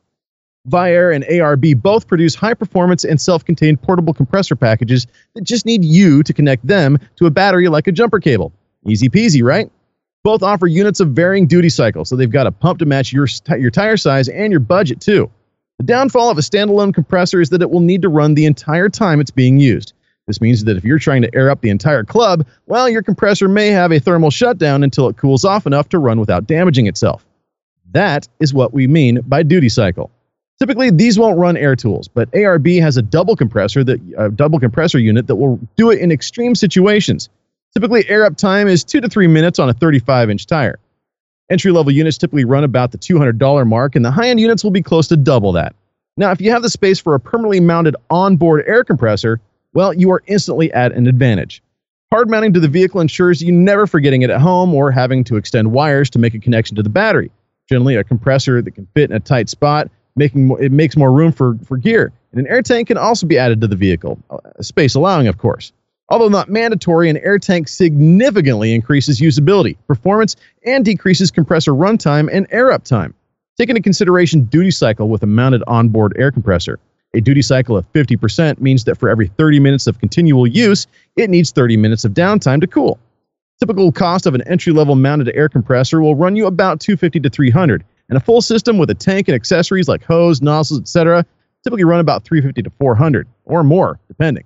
Viair 0.67 1.15
and 1.15 1.23
ARB 1.25 1.81
both 1.81 2.07
produce 2.07 2.35
high 2.35 2.53
performance 2.53 3.05
and 3.05 3.21
self 3.21 3.45
contained 3.45 3.81
portable 3.81 4.13
compressor 4.13 4.55
packages 4.55 5.07
that 5.35 5.43
just 5.43 5.65
need 5.65 5.85
you 5.85 6.21
to 6.23 6.33
connect 6.33 6.67
them 6.67 6.99
to 7.15 7.27
a 7.27 7.29
battery 7.29 7.69
like 7.69 7.87
a 7.87 7.91
jumper 7.91 8.19
cable. 8.19 8.51
Easy 8.85 9.07
peasy, 9.07 9.43
right? 9.43 9.71
Both 10.25 10.41
offer 10.41 10.65
units 10.65 11.01
of 11.01 11.09
varying 11.09 11.45
duty 11.45 11.69
cycle, 11.69 12.03
so 12.03 12.15
they've 12.15 12.27
got 12.27 12.47
a 12.47 12.51
pump 12.51 12.79
to 12.79 12.85
match 12.88 13.13
your, 13.13 13.27
your 13.59 13.69
tire 13.69 13.95
size 13.95 14.27
and 14.27 14.49
your 14.49 14.59
budget 14.59 14.99
too. 14.99 15.29
The 15.77 15.83
downfall 15.83 16.31
of 16.31 16.39
a 16.39 16.41
standalone 16.41 16.95
compressor 16.95 17.41
is 17.41 17.51
that 17.51 17.61
it 17.61 17.69
will 17.69 17.79
need 17.79 18.01
to 18.01 18.09
run 18.09 18.33
the 18.33 18.47
entire 18.47 18.89
time 18.89 19.19
it's 19.19 19.29
being 19.29 19.59
used. 19.59 19.93
This 20.25 20.41
means 20.41 20.63
that 20.63 20.77
if 20.77 20.83
you're 20.83 20.97
trying 20.97 21.21
to 21.21 21.35
air 21.35 21.51
up 21.51 21.61
the 21.61 21.69
entire 21.69 22.03
club, 22.03 22.47
well, 22.65 22.89
your 22.89 23.03
compressor 23.03 23.47
may 23.47 23.67
have 23.67 23.91
a 23.91 23.99
thermal 23.99 24.31
shutdown 24.31 24.83
until 24.83 25.07
it 25.09 25.17
cools 25.17 25.45
off 25.45 25.67
enough 25.67 25.89
to 25.89 25.99
run 25.99 26.19
without 26.19 26.47
damaging 26.47 26.88
itself. 26.88 27.23
That 27.91 28.27
is 28.39 28.51
what 28.51 28.73
we 28.73 28.88
mean 28.88 29.21
by 29.27 29.43
duty 29.43 29.69
cycle. 29.69 30.09
Typically, 30.57 30.89
these 30.89 31.19
won't 31.19 31.38
run 31.38 31.55
air 31.55 31.75
tools, 31.75 32.07
but 32.07 32.31
ARB 32.31 32.81
has 32.81 32.97
a 32.97 33.03
double 33.03 33.35
compressor 33.35 33.83
that 33.83 34.01
a 34.17 34.31
double 34.31 34.59
compressor 34.59 34.97
unit 34.97 35.27
that 35.27 35.35
will 35.35 35.59
do 35.75 35.91
it 35.91 35.99
in 35.99 36.11
extreme 36.11 36.55
situations. 36.55 37.29
Typically, 37.75 38.07
air 38.07 38.23
up 38.23 38.38
time 38.38 38.69
is 38.69 38.85
two 38.85 39.01
to 39.01 39.09
three 39.09 39.27
minutes 39.27 39.59
on 39.59 39.67
a 39.67 39.73
35 39.73 40.29
inch 40.29 40.45
tire. 40.45 40.79
Entry 41.49 41.73
level 41.73 41.91
units 41.91 42.17
typically 42.17 42.45
run 42.45 42.63
about 42.63 42.91
the 42.91 42.97
$200 42.97 43.67
mark, 43.67 43.97
and 43.97 44.05
the 44.05 44.11
high 44.11 44.29
end 44.29 44.39
units 44.39 44.63
will 44.63 44.71
be 44.71 44.81
close 44.81 45.09
to 45.09 45.17
double 45.17 45.51
that. 45.51 45.75
Now, 46.15 46.31
if 46.31 46.39
you 46.39 46.51
have 46.51 46.61
the 46.61 46.69
space 46.69 47.01
for 47.01 47.15
a 47.15 47.19
permanently 47.19 47.59
mounted 47.59 47.97
onboard 48.09 48.63
air 48.65 48.85
compressor, 48.85 49.41
well, 49.73 49.93
you 49.93 50.09
are 50.11 50.23
instantly 50.27 50.71
at 50.71 50.93
an 50.93 51.05
advantage. 51.05 51.61
Hard 52.13 52.29
mounting 52.29 52.53
to 52.53 52.61
the 52.61 52.69
vehicle 52.69 53.01
ensures 53.01 53.41
you 53.41 53.51
never 53.51 53.85
forgetting 53.85 54.21
it 54.21 54.29
at 54.29 54.39
home 54.39 54.73
or 54.73 54.89
having 54.89 55.25
to 55.25 55.35
extend 55.35 55.73
wires 55.73 56.09
to 56.11 56.19
make 56.19 56.33
a 56.33 56.39
connection 56.39 56.77
to 56.77 56.83
the 56.83 56.89
battery. 56.89 57.29
Generally, 57.67 57.97
a 57.97 58.05
compressor 58.05 58.61
that 58.61 58.71
can 58.71 58.88
fit 58.93 59.09
in 59.09 59.17
a 59.17 59.19
tight 59.19 59.49
spot, 59.49 59.91
making 60.15 60.55
it 60.61 60.71
makes 60.71 60.95
more 60.95 61.11
room 61.11 61.33
for, 61.33 61.57
for 61.65 61.75
gear. 61.75 62.13
And 62.31 62.39
an 62.39 62.47
air 62.47 62.61
tank 62.61 62.88
can 62.88 62.97
also 62.97 63.27
be 63.27 63.38
added 63.38 63.59
to 63.59 63.67
the 63.67 63.75
vehicle, 63.75 64.17
uh, 64.29 64.38
space 64.61 64.95
allowing, 64.95 65.27
of 65.27 65.38
course. 65.38 65.73
Although 66.09 66.29
not 66.29 66.49
mandatory, 66.49 67.09
an 67.09 67.17
air 67.17 67.39
tank 67.39 67.67
significantly 67.67 68.75
increases 68.75 69.19
usability, 69.19 69.75
performance, 69.87 70.35
and 70.65 70.85
decreases 70.85 71.31
compressor 71.31 71.71
runtime 71.71 72.29
and 72.31 72.45
air 72.51 72.71
up 72.71 72.83
time. 72.83 73.13
Take 73.57 73.69
into 73.69 73.81
consideration 73.81 74.43
duty 74.43 74.71
cycle 74.71 75.09
with 75.09 75.23
a 75.23 75.27
mounted 75.27 75.63
onboard 75.65 76.13
air 76.17 76.31
compressor. 76.31 76.79
A 77.15 77.21
duty 77.21 77.41
cycle 77.41 77.77
of 77.77 77.91
50% 77.93 78.59
means 78.59 78.83
that 78.83 78.99
for 78.99 79.09
every 79.09 79.27
30 79.27 79.59
minutes 79.59 79.87
of 79.87 79.99
continual 79.99 80.45
use, 80.45 80.85
it 81.15 81.29
needs 81.29 81.51
30 81.51 81.77
minutes 81.77 82.03
of 82.03 82.11
downtime 82.11 82.59
to 82.61 82.67
cool. 82.67 82.99
Typical 83.59 83.91
cost 83.91 84.25
of 84.25 84.35
an 84.35 84.41
entry-level 84.43 84.95
mounted 84.95 85.31
air 85.33 85.47
compressor 85.47 86.01
will 86.01 86.15
run 86.15 86.35
you 86.35 86.45
about 86.45 86.81
250 86.81 87.21
to 87.21 87.29
300, 87.29 87.85
and 88.09 88.17
a 88.17 88.19
full 88.19 88.41
system 88.41 88.77
with 88.77 88.89
a 88.89 88.93
tank 88.93 89.29
and 89.29 89.35
accessories 89.35 89.87
like 89.87 90.03
hose, 90.03 90.41
nozzles, 90.41 90.81
etc., 90.81 91.25
typically 91.63 91.85
run 91.85 92.01
about 92.01 92.25
350 92.25 92.61
to 92.63 92.69
400 92.77 93.27
or 93.45 93.63
more, 93.63 93.97
depending. 94.09 94.43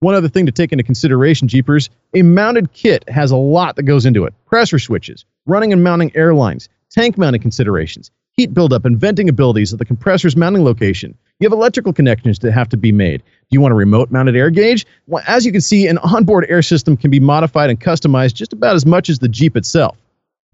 One 0.00 0.14
other 0.14 0.28
thing 0.28 0.46
to 0.46 0.52
take 0.52 0.72
into 0.72 0.82
consideration, 0.82 1.46
Jeepers, 1.46 1.90
a 2.14 2.22
mounted 2.22 2.72
kit 2.72 3.06
has 3.10 3.30
a 3.30 3.36
lot 3.36 3.76
that 3.76 3.82
goes 3.82 4.06
into 4.06 4.24
it. 4.24 4.32
Pressure 4.46 4.78
switches, 4.78 5.26
running 5.44 5.74
and 5.74 5.84
mounting 5.84 6.10
air 6.16 6.32
lines, 6.32 6.70
tank 6.88 7.18
mounting 7.18 7.42
considerations, 7.42 8.10
heat 8.32 8.54
buildup 8.54 8.86
and 8.86 8.98
venting 8.98 9.28
abilities 9.28 9.74
at 9.74 9.78
the 9.78 9.84
compressor's 9.84 10.36
mounting 10.36 10.64
location. 10.64 11.14
You 11.38 11.46
have 11.46 11.52
electrical 11.52 11.92
connections 11.92 12.38
that 12.38 12.52
have 12.52 12.70
to 12.70 12.78
be 12.78 12.92
made. 12.92 13.22
Do 13.22 13.48
you 13.50 13.60
want 13.60 13.72
a 13.72 13.76
remote 13.76 14.10
mounted 14.10 14.36
air 14.36 14.48
gauge? 14.48 14.86
Well, 15.06 15.22
as 15.26 15.44
you 15.44 15.52
can 15.52 15.60
see, 15.60 15.86
an 15.86 15.98
onboard 15.98 16.46
air 16.48 16.62
system 16.62 16.96
can 16.96 17.10
be 17.10 17.20
modified 17.20 17.68
and 17.68 17.78
customized 17.78 18.32
just 18.32 18.54
about 18.54 18.76
as 18.76 18.86
much 18.86 19.10
as 19.10 19.18
the 19.18 19.28
Jeep 19.28 19.54
itself. 19.54 19.98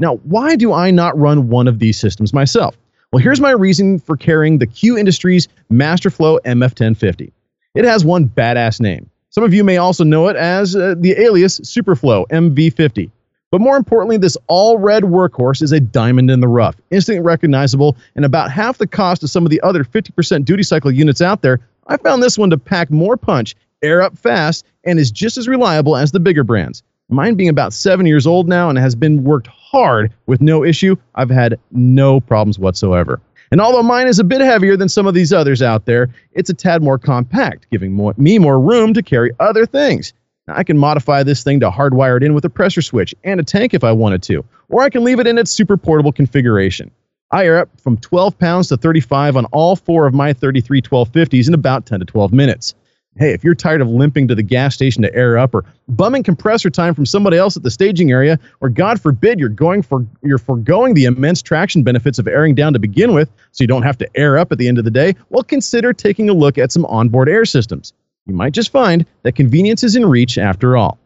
Now, 0.01 0.17
why 0.25 0.57
do 0.57 0.73
I 0.73 0.91
not 0.91 1.17
run 1.17 1.49
one 1.49 1.69
of 1.69 1.79
these 1.79 2.01
systems 2.01 2.33
myself? 2.33 2.77
Well, 3.13 3.23
here's 3.23 3.41
my 3.41 3.53
reason 3.53 4.01
for 4.01 4.17
carrying 4.17 4.59
the 4.59 4.67
Q 4.67 4.99
Industries 4.99 5.47
Masterflow 5.73 6.41
MF1050. 6.45 7.31
It 7.77 7.85
has 7.85 8.05
one 8.05 8.29
badass 8.29 8.81
name. 8.81 9.09
Some 9.37 9.44
of 9.44 9.53
you 9.53 9.64
may 9.64 9.77
also 9.77 10.03
know 10.03 10.29
it 10.29 10.37
as 10.37 10.75
uh, 10.75 10.94
the 10.96 11.12
alias 11.20 11.61
Superflow 11.61 12.27
MV50. 12.29 13.11
But 13.51 13.61
more 13.61 13.77
importantly, 13.77 14.16
this 14.16 14.38
all 14.46 14.79
red 14.79 15.03
workhorse 15.03 15.61
is 15.61 15.72
a 15.72 15.79
diamond 15.79 16.31
in 16.31 16.40
the 16.40 16.49
rough, 16.49 16.77
instantly 16.90 17.22
recognizable, 17.22 17.99
and 18.14 18.25
about 18.25 18.51
half 18.51 18.79
the 18.79 18.87
cost 18.87 19.22
of 19.22 19.29
some 19.29 19.44
of 19.44 19.51
the 19.51 19.61
other 19.61 19.85
50% 19.85 20.46
duty 20.46 20.62
cycle 20.62 20.90
units 20.90 21.20
out 21.20 21.42
there. 21.42 21.61
I 21.87 21.99
found 21.99 22.22
this 22.22 22.38
one 22.38 22.49
to 22.49 22.57
pack 22.57 22.90
more 22.90 23.18
punch, 23.18 23.55
air 23.83 24.01
up 24.01 24.16
fast, 24.16 24.64
and 24.85 24.99
is 24.99 25.11
just 25.11 25.37
as 25.37 25.46
reliable 25.46 25.99
as 25.99 26.12
the 26.12 26.20
bigger 26.20 26.42
brands. 26.42 26.83
Mine 27.11 27.35
being 27.35 27.51
about 27.51 27.75
seven 27.75 28.07
years 28.07 28.27
old 28.27 28.49
now 28.49 28.70
and 28.70 28.79
has 28.79 28.94
been 28.94 29.22
worked 29.22 29.49
hard 29.49 30.14
with 30.25 30.40
no 30.40 30.64
issue, 30.64 30.96
I've 31.14 31.29
had 31.29 31.61
no 31.72 32.20
problems 32.20 32.59
whatsoever. 32.59 33.20
And 33.51 33.61
although 33.61 33.83
mine 33.83 34.07
is 34.09 34.19
a 34.19 34.25
bit 34.25 34.41
heavier 34.41 34.77
than 34.77 34.89
some 34.89 35.07
of 35.07 35.15
these 35.15 35.33
others 35.33 35.63
out 35.63 35.87
there, 35.87 36.09
it's 36.33 36.51
a 36.51 36.55
tad 36.55 36.83
more 36.83 36.99
compact, 36.99 37.69
giving 37.71 37.93
more, 37.93 38.15
me 38.17 38.39
more 38.39 38.61
room 38.61 38.95
to 38.95 39.03
carry 39.03 39.33
other 39.39 39.67
things. 39.67 40.13
Now, 40.47 40.55
I 40.57 40.65
can 40.65 40.79
modify 40.79 41.23
this 41.23 41.43
thing 41.43 41.61
to 41.61 41.71
hardwire 41.71 42.17
it 42.17 42.23
in 42.23 42.35
with 42.35 42.45
a 42.45 42.51
pressure 42.51 42.83
switch 42.83 43.15
and 43.25 43.41
a 43.41 43.43
tank 43.43 43.75
if 43.75 43.85
I 43.85 43.93
wanted 43.93 44.23
to, 44.25 44.45
or 44.69 44.83
I 44.83 44.91
can 44.91 45.05
leave 45.05 45.21
it 45.21 45.27
in 45.27 45.39
its 45.39 45.51
super 45.51 45.77
portable 45.77 46.13
configuration. 46.13 46.91
I 47.31 47.47
air 47.47 47.59
up 47.59 47.69
from 47.81 47.97
12 47.97 48.39
pounds 48.39 48.69
to 48.69 48.77
35 48.77 49.37
on 49.37 49.47
all 49.47 49.75
four 49.75 50.07
of 50.07 50.15
my 50.15 50.33
33 50.33 50.81
1250s 50.81 51.49
in 51.49 51.55
about 51.55 51.87
10 51.87 51.99
to 52.01 52.07
12 52.07 52.33
minutes. 52.33 52.75
Hey, 53.18 53.33
if 53.33 53.42
you're 53.42 53.55
tired 53.55 53.81
of 53.81 53.88
limping 53.88 54.29
to 54.29 54.35
the 54.35 54.42
gas 54.42 54.74
station 54.74 55.00
to 55.00 55.14
air 55.14 55.38
up 55.38 55.55
or 55.55 55.64
bumming 55.88 56.22
compressor 56.22 56.68
time 56.68 56.94
from 56.94 57.07
somebody 57.07 57.38
else 57.38 57.57
at 57.57 57.62
the 57.62 57.70
staging 57.70 58.11
area, 58.11 58.38
or 58.61 58.68
God 58.68 59.00
forbid 59.00 59.40
you're 59.40 59.48
going 59.48 59.81
for 59.81 60.07
you're 60.22 60.37
foregoing 60.37 60.92
the 60.92 61.07
immense 61.07 61.40
traction 61.40 61.83
benefits 61.83 62.18
of 62.18 62.29
airing 62.29 62.55
down 62.55 62.74
to 62.74 62.79
begin 62.79 63.14
with, 63.14 63.31
so 63.52 63.64
you 63.64 63.68
don't 63.68 63.85
have 63.85 63.96
to 63.98 64.16
air 64.16 64.37
up 64.37 64.52
at 64.52 64.59
the 64.59 64.68
end 64.68 64.76
of 64.76 64.85
the 64.85 64.90
day, 64.90 65.14
well 65.31 65.42
consider 65.42 65.94
taking 65.94 66.29
a 66.29 66.35
look 66.35 66.59
at 66.59 66.72
some 66.72 66.85
onboard 66.87 67.29
air 67.29 67.46
systems. 67.46 67.94
You 68.26 68.35
might 68.35 68.52
just 68.52 68.70
find 68.70 69.07
that 69.22 69.33
convenience 69.33 69.83
is 69.83 69.96
in 69.96 70.05
reach 70.05 70.37
after 70.37 70.76
all. 70.76 70.98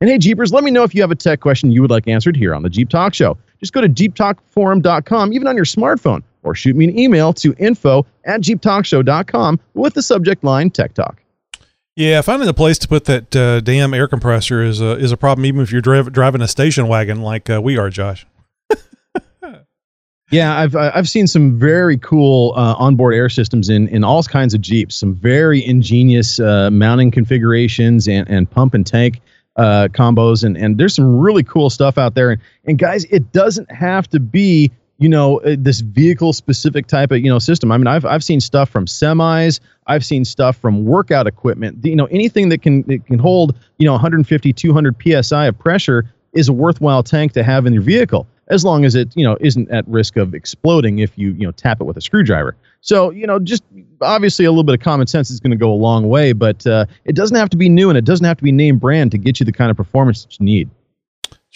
And 0.00 0.10
hey 0.10 0.18
Jeepers, 0.18 0.52
let 0.52 0.64
me 0.64 0.72
know 0.72 0.82
if 0.82 0.96
you 0.96 1.00
have 1.00 1.12
a 1.12 1.16
tech 1.16 1.38
question 1.38 1.70
you 1.70 1.80
would 1.80 1.92
like 1.92 2.08
answered 2.08 2.36
here 2.36 2.56
on 2.56 2.64
the 2.64 2.70
Jeep 2.70 2.88
Talk 2.88 3.14
Show. 3.14 3.38
Just 3.60 3.72
go 3.72 3.80
to 3.80 3.88
jeeptalkforum.com, 3.88 5.32
even 5.32 5.46
on 5.46 5.54
your 5.54 5.64
smartphone, 5.64 6.24
or 6.42 6.56
shoot 6.56 6.74
me 6.74 6.86
an 6.86 6.98
email 6.98 7.32
to 7.34 7.54
info 7.58 8.04
at 8.24 8.40
jeeptalkshow.com 8.40 9.60
with 9.74 9.94
the 9.94 10.02
subject 10.02 10.42
line 10.42 10.70
Tech 10.70 10.92
Talk. 10.92 11.22
Yeah, 11.96 12.20
finding 12.20 12.46
a 12.46 12.52
place 12.52 12.76
to 12.80 12.88
put 12.88 13.06
that 13.06 13.34
uh, 13.34 13.60
damn 13.60 13.94
air 13.94 14.06
compressor 14.06 14.62
is 14.62 14.82
a 14.82 14.98
is 14.98 15.12
a 15.12 15.16
problem, 15.16 15.46
even 15.46 15.62
if 15.62 15.72
you're 15.72 15.80
driv- 15.80 16.12
driving 16.12 16.42
a 16.42 16.48
station 16.48 16.88
wagon 16.88 17.22
like 17.22 17.48
uh, 17.48 17.60
we 17.62 17.78
are, 17.78 17.88
Josh. 17.88 18.26
yeah, 20.30 20.58
I've 20.58 20.76
I've 20.76 21.08
seen 21.08 21.26
some 21.26 21.58
very 21.58 21.96
cool 21.96 22.52
uh, 22.54 22.74
onboard 22.74 23.14
air 23.14 23.30
systems 23.30 23.70
in 23.70 23.88
in 23.88 24.04
all 24.04 24.22
kinds 24.24 24.52
of 24.52 24.60
Jeeps. 24.60 24.94
Some 24.94 25.14
very 25.14 25.64
ingenious 25.64 26.38
uh, 26.38 26.70
mounting 26.70 27.10
configurations 27.10 28.06
and 28.06 28.28
and 28.28 28.50
pump 28.50 28.74
and 28.74 28.86
tank 28.86 29.22
uh, 29.56 29.88
combos, 29.90 30.44
and 30.44 30.54
and 30.58 30.76
there's 30.76 30.94
some 30.94 31.18
really 31.18 31.44
cool 31.44 31.70
stuff 31.70 31.96
out 31.96 32.14
there. 32.14 32.30
And 32.30 32.42
and 32.66 32.78
guys, 32.78 33.04
it 33.04 33.32
doesn't 33.32 33.70
have 33.72 34.06
to 34.10 34.20
be 34.20 34.70
you 34.98 35.08
know 35.08 35.40
uh, 35.40 35.56
this 35.58 35.80
vehicle 35.80 36.32
specific 36.32 36.86
type 36.86 37.10
of 37.10 37.18
you 37.20 37.30
know 37.30 37.38
system. 37.38 37.70
I 37.72 37.78
mean 37.78 37.86
i've 37.86 38.04
i've 38.04 38.24
seen 38.24 38.40
stuff 38.40 38.68
from 38.68 38.86
semis. 38.86 39.60
I've 39.86 40.04
seen 40.04 40.24
stuff 40.24 40.56
from 40.56 40.84
workout 40.84 41.26
equipment. 41.26 41.84
You 41.84 41.96
know 41.96 42.06
anything 42.06 42.48
that 42.50 42.62
can 42.62 42.82
that 42.82 43.06
can 43.06 43.18
hold 43.18 43.56
you 43.78 43.86
know 43.86 43.92
150 43.92 44.52
200 44.52 44.96
psi 45.22 45.46
of 45.46 45.58
pressure 45.58 46.10
is 46.32 46.48
a 46.48 46.52
worthwhile 46.52 47.02
tank 47.02 47.32
to 47.32 47.42
have 47.42 47.66
in 47.66 47.72
your 47.72 47.82
vehicle 47.82 48.26
as 48.48 48.64
long 48.64 48.84
as 48.84 48.94
it 48.94 49.14
you 49.16 49.24
know 49.24 49.36
isn't 49.40 49.70
at 49.70 49.86
risk 49.88 50.16
of 50.16 50.34
exploding 50.34 51.00
if 51.00 51.16
you 51.16 51.32
you 51.32 51.46
know 51.46 51.52
tap 51.52 51.80
it 51.80 51.84
with 51.84 51.96
a 51.96 52.00
screwdriver. 52.00 52.56
So 52.80 53.10
you 53.10 53.26
know 53.26 53.38
just 53.38 53.64
obviously 54.00 54.44
a 54.44 54.50
little 54.50 54.64
bit 54.64 54.74
of 54.74 54.80
common 54.80 55.06
sense 55.06 55.30
is 55.30 55.40
going 55.40 55.50
to 55.50 55.56
go 55.56 55.72
a 55.72 55.74
long 55.74 56.08
way 56.08 56.32
but 56.32 56.66
uh, 56.66 56.86
it 57.04 57.16
doesn't 57.16 57.36
have 57.36 57.48
to 57.50 57.56
be 57.56 57.68
new 57.68 57.88
and 57.88 57.98
it 57.98 58.04
doesn't 58.04 58.26
have 58.26 58.36
to 58.36 58.44
be 58.44 58.52
name 58.52 58.78
brand 58.78 59.10
to 59.10 59.18
get 59.18 59.40
you 59.40 59.46
the 59.46 59.52
kind 59.52 59.70
of 59.70 59.76
performance 59.76 60.24
that 60.24 60.38
you 60.38 60.44
need 60.44 60.70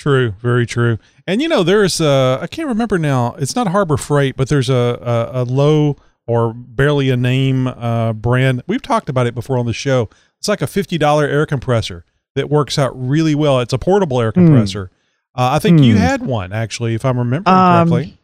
True, 0.01 0.33
very 0.41 0.65
true. 0.65 0.99
And 1.27 1.43
you 1.43 1.49
know, 1.49 1.63
there's 1.63 2.01
uh 2.01 2.39
I 2.41 2.47
can't 2.47 2.69
remember 2.69 2.99
now. 2.99 3.35
It's 3.35 3.55
not 3.55 3.67
Harbor 3.67 3.99
Freight, 3.99 4.35
but 4.35 4.49
there's 4.49 4.71
a 4.71 5.29
a, 5.35 5.43
a 5.43 5.45
low 5.45 5.97
or 6.27 6.55
barely 6.55 7.11
a 7.11 7.19
name 7.19 7.67
uh, 7.67 8.15
brand. 8.15 8.63
We've 8.67 8.81
talked 8.81 9.11
about 9.11 9.27
it 9.27 9.35
before 9.35 9.59
on 9.59 9.67
the 9.67 9.75
show. 9.75 10.09
It's 10.39 10.49
like 10.49 10.63
a 10.63 10.67
fifty 10.67 10.97
dollar 10.97 11.27
air 11.27 11.45
compressor 11.45 12.07
that 12.35 12.49
works 12.49 12.79
out 12.79 12.93
really 12.99 13.35
well. 13.35 13.61
It's 13.61 13.75
a 13.75 13.79
portable 13.79 14.23
air 14.23 14.33
compressor. 14.33 14.87
Mm. 14.87 14.91
Uh, 15.35 15.51
I 15.53 15.59
think 15.59 15.81
mm. 15.81 15.85
you 15.85 15.97
had 15.97 16.25
one 16.25 16.51
actually, 16.55 16.95
if 16.95 17.05
I'm 17.05 17.19
remembering 17.19 17.55
um, 17.55 17.91
correctly. 17.91 18.17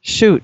Shoot, 0.00 0.42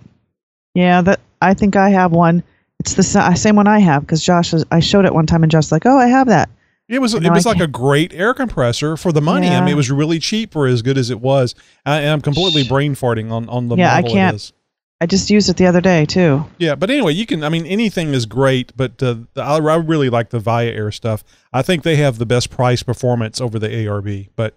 yeah, 0.74 1.00
that 1.00 1.20
I 1.40 1.54
think 1.54 1.76
I 1.76 1.88
have 1.88 2.12
one. 2.12 2.42
It's 2.80 2.92
the 2.92 3.02
same 3.02 3.56
one 3.56 3.66
I 3.66 3.78
have 3.78 4.02
because 4.02 4.22
Josh, 4.22 4.52
was, 4.52 4.66
I 4.70 4.80
showed 4.80 5.06
it 5.06 5.14
one 5.14 5.24
time 5.24 5.42
and 5.44 5.50
Josh's 5.50 5.72
like, 5.72 5.86
"Oh, 5.86 5.96
I 5.96 6.08
have 6.08 6.26
that." 6.26 6.50
It 6.88 7.00
was 7.00 7.12
it 7.12 7.30
was 7.30 7.44
like 7.44 7.60
a 7.60 7.66
great 7.66 8.14
air 8.14 8.32
compressor 8.32 8.96
for 8.96 9.12
the 9.12 9.20
money. 9.20 9.48
I 9.48 9.60
mean, 9.60 9.70
it 9.70 9.76
was 9.76 9.90
really 9.90 10.18
cheap 10.18 10.52
for 10.52 10.66
as 10.66 10.80
good 10.80 10.96
as 10.96 11.10
it 11.10 11.20
was. 11.20 11.54
I, 11.84 11.98
and 11.98 12.10
I'm 12.10 12.20
completely 12.22 12.66
brain 12.66 12.94
farting 12.94 13.30
on 13.30 13.48
on 13.48 13.68
the 13.68 13.76
Yeah, 13.76 13.94
I 13.94 14.02
can't-. 14.02 14.52
I 15.00 15.06
just 15.06 15.30
used 15.30 15.48
it 15.48 15.56
the 15.56 15.66
other 15.66 15.80
day 15.80 16.06
too. 16.06 16.44
Yeah, 16.58 16.74
but 16.74 16.90
anyway, 16.90 17.12
you 17.12 17.24
can. 17.24 17.44
I 17.44 17.50
mean, 17.50 17.66
anything 17.66 18.14
is 18.14 18.26
great, 18.26 18.72
but 18.76 19.00
uh, 19.02 19.16
the, 19.34 19.42
I, 19.42 19.58
I 19.58 19.76
really 19.76 20.10
like 20.10 20.30
the 20.30 20.40
Viair 20.40 20.92
stuff. 20.92 21.22
I 21.52 21.62
think 21.62 21.84
they 21.84 21.96
have 21.96 22.18
the 22.18 22.26
best 22.26 22.50
price 22.50 22.82
performance 22.82 23.40
over 23.40 23.58
the 23.58 23.68
ARB. 23.68 24.30
But 24.34 24.54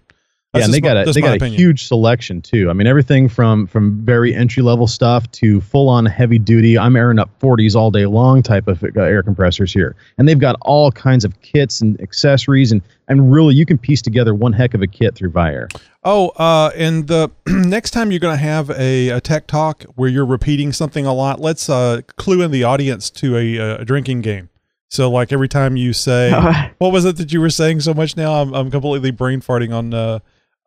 Yeah, 0.53 0.65
and 0.65 0.73
they 0.73 0.81
got 0.81 0.97
a 0.97 1.05
that's 1.05 1.15
they 1.15 1.21
got 1.21 1.31
a 1.31 1.35
opinion. 1.35 1.57
huge 1.57 1.85
selection 1.85 2.41
too. 2.41 2.69
I 2.69 2.73
mean, 2.73 2.85
everything 2.85 3.29
from 3.29 3.67
from 3.67 4.03
very 4.03 4.35
entry 4.35 4.61
level 4.61 4.85
stuff 4.85 5.31
to 5.33 5.61
full 5.61 5.87
on 5.87 6.05
heavy 6.05 6.39
duty. 6.39 6.77
I'm 6.77 6.97
airing 6.97 7.19
up 7.19 7.29
40s 7.39 7.73
all 7.73 7.89
day 7.89 8.05
long 8.05 8.43
type 8.43 8.67
of 8.67 8.83
uh, 8.83 8.89
air 8.99 9.23
compressors 9.23 9.71
here, 9.71 9.95
and 10.17 10.27
they've 10.27 10.37
got 10.37 10.57
all 10.61 10.91
kinds 10.91 11.23
of 11.23 11.41
kits 11.41 11.79
and 11.79 11.99
accessories, 12.01 12.73
and 12.73 12.81
and 13.07 13.31
really 13.31 13.55
you 13.55 13.65
can 13.65 13.77
piece 13.77 14.01
together 14.01 14.35
one 14.35 14.51
heck 14.51 14.73
of 14.73 14.81
a 14.81 14.87
kit 14.87 15.15
through 15.15 15.31
Viair. 15.31 15.73
Oh, 16.03 16.29
uh, 16.29 16.71
and 16.75 17.07
the 17.07 17.31
next 17.47 17.91
time 17.91 18.11
you're 18.11 18.19
going 18.19 18.35
to 18.35 18.43
have 18.43 18.69
a, 18.71 19.07
a 19.09 19.21
tech 19.21 19.47
talk 19.47 19.83
where 19.95 20.09
you're 20.09 20.25
repeating 20.25 20.73
something 20.73 21.05
a 21.05 21.13
lot, 21.13 21.39
let's 21.39 21.69
uh, 21.69 22.01
clue 22.17 22.41
in 22.41 22.51
the 22.51 22.65
audience 22.65 23.09
to 23.11 23.37
a, 23.37 23.57
a 23.57 23.85
drinking 23.85 24.19
game. 24.19 24.49
So, 24.89 25.09
like 25.09 25.31
every 25.31 25.47
time 25.47 25.77
you 25.77 25.93
say, 25.93 26.31
what 26.79 26.91
was 26.91 27.05
it 27.05 27.15
that 27.17 27.31
you 27.31 27.39
were 27.39 27.49
saying 27.49 27.79
so 27.79 27.93
much 27.93 28.17
now? 28.17 28.41
I'm, 28.41 28.53
I'm 28.53 28.69
completely 28.69 29.11
brain 29.11 29.39
farting 29.39 29.73
on, 29.73 29.93
uh, 29.93 30.19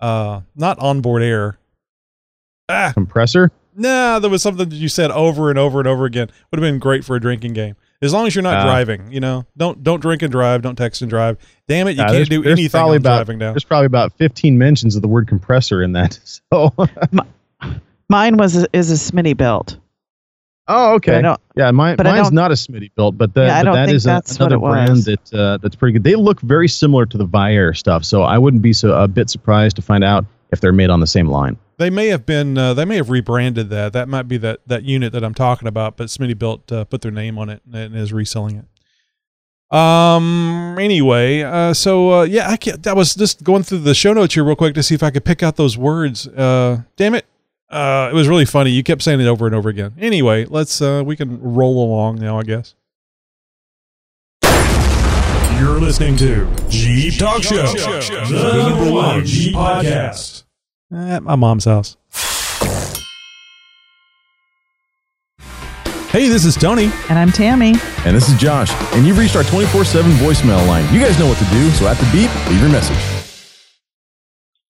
uh, 0.04 0.40
not 0.54 0.78
onboard 0.78 1.22
air. 1.22 1.58
Ah, 2.68 2.92
Compressor. 2.94 3.50
nah, 3.76 4.18
there 4.18 4.30
was 4.30 4.42
something 4.42 4.68
that 4.68 4.74
you 4.76 4.88
said 4.88 5.10
over 5.10 5.50
and 5.50 5.58
over 5.58 5.78
and 5.80 5.88
over 5.88 6.04
again. 6.04 6.28
Would 6.50 6.58
have 6.60 6.66
been 6.72 6.78
great 6.78 7.04
for 7.04 7.16
a 7.16 7.20
drinking 7.20 7.52
game. 7.54 7.76
As 8.02 8.12
long 8.12 8.26
as 8.26 8.34
you're 8.34 8.42
not 8.42 8.56
Ah. 8.58 8.64
driving, 8.64 9.10
you 9.12 9.20
know, 9.20 9.46
don't 9.56 9.82
don't 9.82 10.00
drink 10.00 10.22
and 10.22 10.30
drive, 10.30 10.60
don't 10.62 10.76
text 10.76 11.00
and 11.02 11.08
drive. 11.10 11.38
Damn 11.68 11.88
it, 11.88 11.96
you 11.96 12.02
Uh, 12.02 12.10
can't 12.12 12.28
do 12.28 12.42
there's 12.42 12.52
anything 12.58 12.78
probably 12.78 12.96
about, 12.98 13.16
driving 13.16 13.38
now. 13.38 13.52
There's 13.52 13.64
probably 13.64 13.86
about 13.86 14.12
15 14.18 14.58
mentions 14.58 14.94
of 14.96 15.02
the 15.02 15.08
word 15.08 15.26
compressor 15.28 15.82
in 15.82 15.92
that. 15.92 16.18
So, 16.52 16.72
Mine 18.10 18.36
was 18.36 18.62
a, 18.62 18.66
is 18.74 18.90
a 18.90 18.94
Smittybilt. 19.12 19.78
Oh, 20.66 20.94
okay. 20.94 21.12
But 21.12 21.18
I 21.18 21.22
don't- 21.22 21.40
yeah, 21.56 21.70
mine, 21.70 21.96
but 21.96 22.06
I 22.06 22.12
mine's 22.12 22.30
don't- 22.30 22.38
a 22.50 22.54
Smittybilt, 22.54 23.18
but, 23.18 23.34
that 23.34 23.46
Yeah, 23.46 23.58
but 23.60 23.64
don't 23.64 23.74
that 23.74 23.84
think 23.86 23.96
is 23.96 24.06
a, 24.06 24.08
that's 24.08 24.36
another 24.36 24.58
brand 24.58 25.04
that 25.04 25.34
uh, 25.34 25.58
that's 25.58 25.76
pretty 25.76 25.92
good. 25.92 26.04
They 26.04 26.14
look 26.14 26.40
very 26.40 26.68
similar 26.68 27.04
to 27.06 27.18
the 27.18 27.26
Viair 27.26 27.76
stuff, 27.76 28.04
so 28.04 28.22
I 28.22 28.38
wouldn't 28.38 28.62
be 28.62 28.72
so 28.72 28.92
a 28.94 29.06
bit 29.06 29.28
surprised 29.28 29.76
to 29.76 29.82
find 29.82 30.02
out 30.02 30.24
if 30.52 30.60
they're 30.60 30.72
made 30.72 30.88
on 30.90 31.00
the 31.00 31.06
same 31.06 31.28
line. 31.28 31.56
They 31.76 31.90
may 31.90 32.06
have 32.08 32.24
been. 32.24 32.56
Uh, 32.56 32.72
they 32.72 32.84
may 32.84 32.96
have 32.96 33.10
rebranded 33.10 33.68
that. 33.70 33.92
That 33.92 34.08
might 34.08 34.28
be 34.28 34.36
that 34.38 34.60
that 34.68 34.84
unit 34.84 35.12
that 35.12 35.24
I'm 35.24 35.34
talking 35.34 35.66
about. 35.68 35.96
But 35.96 36.06
Smittybilt 36.06 36.70
uh, 36.72 36.84
put 36.84 37.02
their 37.02 37.10
name 37.10 37.36
on 37.38 37.50
it 37.50 37.62
and 37.72 37.94
is 37.96 38.12
reselling 38.12 38.56
it. 38.58 39.76
Um. 39.76 40.76
Anyway, 40.78 41.42
uh, 41.42 41.74
so 41.74 42.20
uh, 42.20 42.22
yeah, 42.22 42.48
I 42.48 42.56
can't, 42.56 42.82
that 42.84 42.94
was 42.96 43.14
just 43.14 43.42
going 43.42 43.64
through 43.64 43.78
the 43.78 43.94
show 43.94 44.12
notes 44.12 44.34
here 44.34 44.44
real 44.44 44.54
quick 44.56 44.74
to 44.74 44.82
see 44.84 44.94
if 44.94 45.02
I 45.02 45.10
could 45.10 45.24
pick 45.24 45.42
out 45.42 45.56
those 45.56 45.76
words. 45.76 46.28
Uh, 46.28 46.82
damn 46.96 47.14
it. 47.14 47.26
Uh, 47.74 48.08
it 48.08 48.14
was 48.14 48.28
really 48.28 48.44
funny. 48.44 48.70
You 48.70 48.84
kept 48.84 49.02
saying 49.02 49.20
it 49.20 49.26
over 49.26 49.46
and 49.46 49.54
over 49.54 49.68
again. 49.68 49.94
Anyway, 49.98 50.44
let's 50.44 50.80
uh, 50.80 51.02
we 51.04 51.16
can 51.16 51.42
roll 51.42 51.84
along 51.84 52.20
now, 52.20 52.38
I 52.38 52.44
guess. 52.44 52.76
You're 55.58 55.80
listening 55.80 56.16
to 56.18 56.48
Jeep 56.68 57.18
Talk 57.18 57.42
Show, 57.42 57.56
the 57.56 58.68
number 58.68 58.92
one 58.92 59.24
Jeep 59.24 59.56
podcast. 59.56 60.44
At 60.92 61.24
my 61.24 61.34
mom's 61.34 61.64
house. 61.64 61.96
Hey, 66.10 66.28
this 66.28 66.44
is 66.44 66.54
Tony. 66.54 66.92
And 67.08 67.18
I'm 67.18 67.32
Tammy. 67.32 67.74
And 68.04 68.16
this 68.16 68.28
is 68.28 68.38
Josh. 68.38 68.70
And 68.94 69.04
you've 69.04 69.18
reached 69.18 69.34
our 69.34 69.42
24 69.42 69.84
7 69.84 70.12
voicemail 70.12 70.64
line. 70.68 70.84
You 70.94 71.00
guys 71.00 71.18
know 71.18 71.26
what 71.26 71.38
to 71.38 71.44
do, 71.46 71.68
so 71.70 71.88
at 71.88 71.96
the 71.96 72.04
beep, 72.12 72.30
leave 72.48 72.60
your 72.60 72.70
message. 72.70 73.24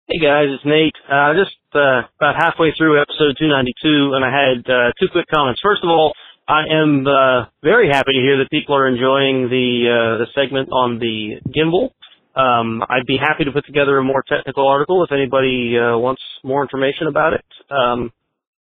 Hey 0.08 0.18
guys, 0.18 0.46
it's 0.48 0.64
Nate. 0.64 0.94
Uh, 1.10 1.34
just 1.34 1.56
uh, 1.76 2.08
about 2.18 2.34
halfway 2.36 2.72
through 2.76 3.00
episode 3.00 3.36
292, 3.38 4.16
and 4.16 4.24
I 4.24 4.32
had 4.32 4.58
uh, 4.64 4.92
two 4.98 5.08
quick 5.12 5.26
comments. 5.32 5.60
First 5.62 5.84
of 5.84 5.90
all, 5.90 6.12
I 6.48 6.62
am 6.70 7.06
uh, 7.06 7.46
very 7.62 7.88
happy 7.88 8.12
to 8.12 8.20
hear 8.20 8.38
that 8.38 8.50
people 8.50 8.74
are 8.74 8.88
enjoying 8.88 9.50
the 9.50 9.68
uh, 9.86 10.24
the 10.24 10.26
segment 10.34 10.70
on 10.72 10.98
the 10.98 11.42
gimbal. 11.50 11.90
Um, 12.36 12.82
I'd 12.88 13.06
be 13.06 13.16
happy 13.16 13.44
to 13.44 13.52
put 13.52 13.66
together 13.66 13.98
a 13.98 14.04
more 14.04 14.22
technical 14.28 14.68
article 14.68 15.02
if 15.04 15.10
anybody 15.10 15.76
uh, 15.78 15.96
wants 15.98 16.22
more 16.44 16.62
information 16.62 17.08
about 17.08 17.32
it. 17.32 17.44
Um, 17.70 18.12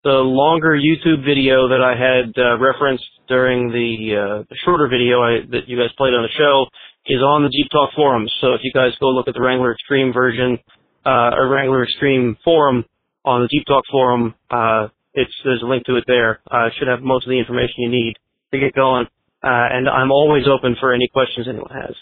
the 0.06 0.22
longer 0.22 0.78
YouTube 0.78 1.26
video 1.26 1.68
that 1.68 1.82
I 1.82 1.98
had 1.98 2.32
uh, 2.38 2.58
referenced 2.58 3.04
during 3.28 3.70
the, 3.74 4.16
uh, 4.16 4.44
the 4.48 4.56
shorter 4.64 4.88
video 4.88 5.20
I, 5.22 5.42
that 5.50 5.68
you 5.68 5.76
guys 5.78 5.90
played 5.98 6.14
on 6.14 6.22
the 6.22 6.32
show 6.38 6.70
is 7.08 7.22
on 7.22 7.44
the 7.44 7.50
Jeep 7.50 7.68
Talk 7.72 7.90
forums. 7.96 8.32
So 8.40 8.54
if 8.54 8.62
you 8.64 8.72
guys 8.72 8.94
go 9.02 9.10
look 9.10 9.28
at 9.28 9.34
the 9.34 9.42
Wrangler 9.42 9.74
Extreme 9.74 10.14
version, 10.14 10.60
uh, 11.06 11.36
or 11.36 11.50
Wrangler 11.50 11.84
Extreme 11.84 12.38
forum 12.44 12.86
on 13.26 13.42
the 13.42 13.50
Jeep 13.52 13.66
Talk 13.66 13.84
forum, 13.92 14.36
uh, 14.52 14.88
it's 15.14 15.34
there's 15.44 15.62
a 15.64 15.66
link 15.66 15.86
to 15.86 15.96
it 15.96 16.04
there. 16.08 16.40
Uh, 16.50 16.70
should 16.78 16.88
have 16.88 17.02
most 17.02 17.26
of 17.26 17.32
the 17.32 17.40
information 17.40 17.76
you 17.78 17.90
need 17.90 18.16
to 18.54 18.60
get 18.60 18.74
going. 18.74 19.08
Uh, 19.44 19.68
and 19.72 19.90
I'm 19.90 20.12
always 20.12 20.46
open 20.48 20.76
for 20.80 20.94
any 20.94 21.08
questions 21.12 21.48
anyone 21.48 21.72
has. 21.72 21.96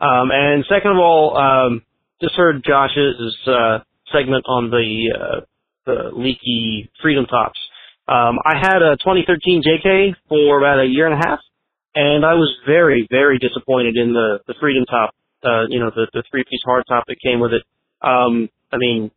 Um, 0.00 0.30
and 0.32 0.64
second 0.68 0.92
of 0.92 0.98
all, 0.98 1.36
um, 1.36 1.82
just 2.20 2.34
heard 2.34 2.62
Josh's 2.64 3.36
uh, 3.46 3.78
segment 4.12 4.44
on 4.46 4.70
the 4.70 5.14
uh, 5.14 5.40
the 5.86 6.10
leaky 6.16 6.90
Freedom 7.02 7.26
Tops. 7.26 7.58
Um, 8.06 8.38
I 8.44 8.58
had 8.60 8.82
a 8.82 8.96
2013 8.98 9.62
JK 9.62 10.14
for 10.28 10.58
about 10.58 10.80
a 10.80 10.86
year 10.86 11.06
and 11.06 11.14
a 11.14 11.26
half, 11.26 11.40
and 11.94 12.24
I 12.24 12.34
was 12.34 12.52
very, 12.66 13.06
very 13.10 13.38
disappointed 13.38 13.96
in 13.96 14.12
the 14.12 14.40
the 14.46 14.54
Freedom 14.60 14.84
Top. 14.86 15.14
Uh, 15.42 15.66
you 15.68 15.78
know, 15.80 15.90
the 15.94 16.06
the 16.12 16.22
three 16.30 16.44
piece 16.44 16.60
hardtop 16.66 17.02
that 17.06 17.16
came 17.22 17.40
with 17.40 17.52
it. 17.52 17.62
Um, 18.02 18.48
I 18.72 18.76
mean, 18.76 19.10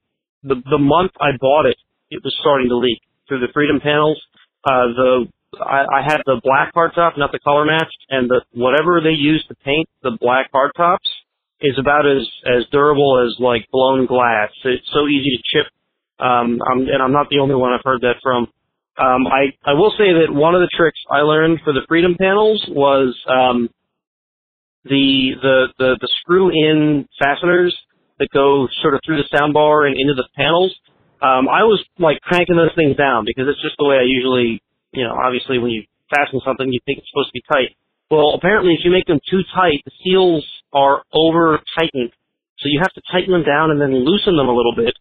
the 0.44 0.56
the 0.70 0.78
month 0.78 1.12
I 1.20 1.32
bought 1.40 1.66
it, 1.66 1.78
it 2.10 2.22
was 2.24 2.36
starting 2.42 2.70
to 2.70 2.78
leak 2.78 3.02
through 3.28 3.40
the 3.40 3.52
Freedom 3.54 3.80
panels. 3.82 4.22
Uh, 4.64 4.88
the 4.96 5.26
I, 5.60 5.86
I 6.00 6.02
had 6.04 6.22
the 6.26 6.42
black 6.44 6.74
hardtop, 6.76 7.18
not 7.18 7.32
the 7.32 7.40
color 7.40 7.66
matched, 7.66 7.98
and 8.10 8.30
the 8.30 8.42
whatever 8.54 9.02
they 9.02 9.16
used 9.16 9.48
to 9.48 9.56
paint 9.56 9.88
the 10.04 10.18
black 10.20 10.52
hardtops 10.52 11.08
is 11.62 11.78
about 11.80 12.06
as 12.06 12.28
as 12.46 12.66
durable 12.72 13.26
as 13.26 13.40
like 13.40 13.68
blown 13.72 14.06
glass. 14.06 14.50
It's 14.64 14.88
so 14.94 15.08
easy 15.08 15.38
to 15.38 15.44
chip. 15.44 15.72
Um, 16.20 16.60
I'm, 16.66 16.80
and 16.82 17.02
I'm 17.02 17.14
not 17.14 17.30
the 17.30 17.40
only 17.40 17.56
one 17.56 17.74
I've 17.74 17.86
heard 17.86 18.02
that 18.02 18.18
from. 18.22 18.48
Um, 18.98 19.28
I 19.28 19.54
I 19.64 19.74
will 19.74 19.92
say 19.92 20.12
that 20.14 20.34
one 20.34 20.56
of 20.56 20.62
the 20.62 20.70
tricks 20.76 21.00
I 21.10 21.20
learned 21.20 21.60
for 21.64 21.74
the 21.74 21.86
Freedom 21.88 22.16
panels 22.20 22.64
was 22.70 23.16
um, 23.28 23.70
the 24.84 25.32
the 25.42 25.68
the 25.78 25.98
the 26.02 26.10
screw 26.22 26.50
in 26.50 27.08
fasteners 27.20 27.76
that 28.20 28.30
go 28.34 28.68
sort 28.82 28.94
of 28.94 29.02
through 29.06 29.22
the 29.22 29.30
soundbar 29.30 29.88
and 29.88 29.96
into 30.00 30.14
the 30.14 30.28
panels. 30.36 30.74
Um, 31.22 31.50
I 31.50 31.66
was 31.66 31.84
like 31.98 32.22
cranking 32.22 32.58
those 32.58 32.74
things 32.76 32.96
down 32.96 33.26
because 33.26 33.50
it's 33.50 33.62
just 33.62 33.78
the 33.78 33.86
way 33.86 33.98
I 33.98 34.06
usually, 34.06 34.62
you 34.94 35.04
know, 35.04 35.18
obviously 35.18 35.58
when 35.58 35.72
you 35.72 35.84
fasten 36.14 36.42
something, 36.46 36.70
you 36.72 36.80
think 36.86 37.00
it's 37.00 37.10
supposed 37.10 37.30
to 37.30 37.38
be 37.38 37.46
tight. 37.50 37.74
Well, 38.10 38.34
apparently 38.38 38.74
if 38.74 38.86
you 38.86 38.92
make 38.92 39.06
them 39.06 39.20
too 39.30 39.42
tight, 39.54 39.82
the 39.86 39.92
seals 40.04 40.46
are 40.74 41.04
over 41.14 41.60
tightened. 41.78 42.14
So 42.60 42.70
you 42.70 42.80
have 42.82 42.94
to 42.94 43.02
tighten 43.12 43.34
them 43.34 43.44
down 43.44 43.72
and 43.72 43.82
then 43.82 43.94
loosen 43.94 44.38
them 44.38 44.48
a 44.48 44.56
little 44.56 44.74
bit 44.74 44.94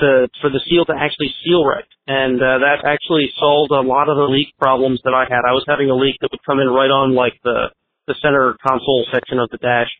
to, 0.00 0.28
for 0.40 0.48
the 0.48 0.60
seal 0.68 0.84
to 0.86 0.94
actually 0.96 1.32
seal 1.44 1.64
right. 1.64 1.88
And, 2.06 2.40
uh, 2.40 2.60
that 2.60 2.84
actually 2.84 3.32
solved 3.38 3.72
a 3.72 3.80
lot 3.80 4.08
of 4.08 4.16
the 4.16 4.28
leak 4.28 4.52
problems 4.58 5.00
that 5.04 5.12
I 5.12 5.24
had. 5.28 5.44
I 5.44 5.52
was 5.52 5.64
having 5.68 5.90
a 5.90 5.96
leak 5.96 6.16
that 6.20 6.30
would 6.32 6.44
come 6.44 6.60
in 6.60 6.68
right 6.68 6.90
on 6.90 7.14
like 7.14 7.34
the, 7.44 7.72
the 8.06 8.14
center 8.22 8.56
console 8.66 9.04
section 9.12 9.38
of 9.38 9.50
the 9.50 9.58
dash. 9.58 9.90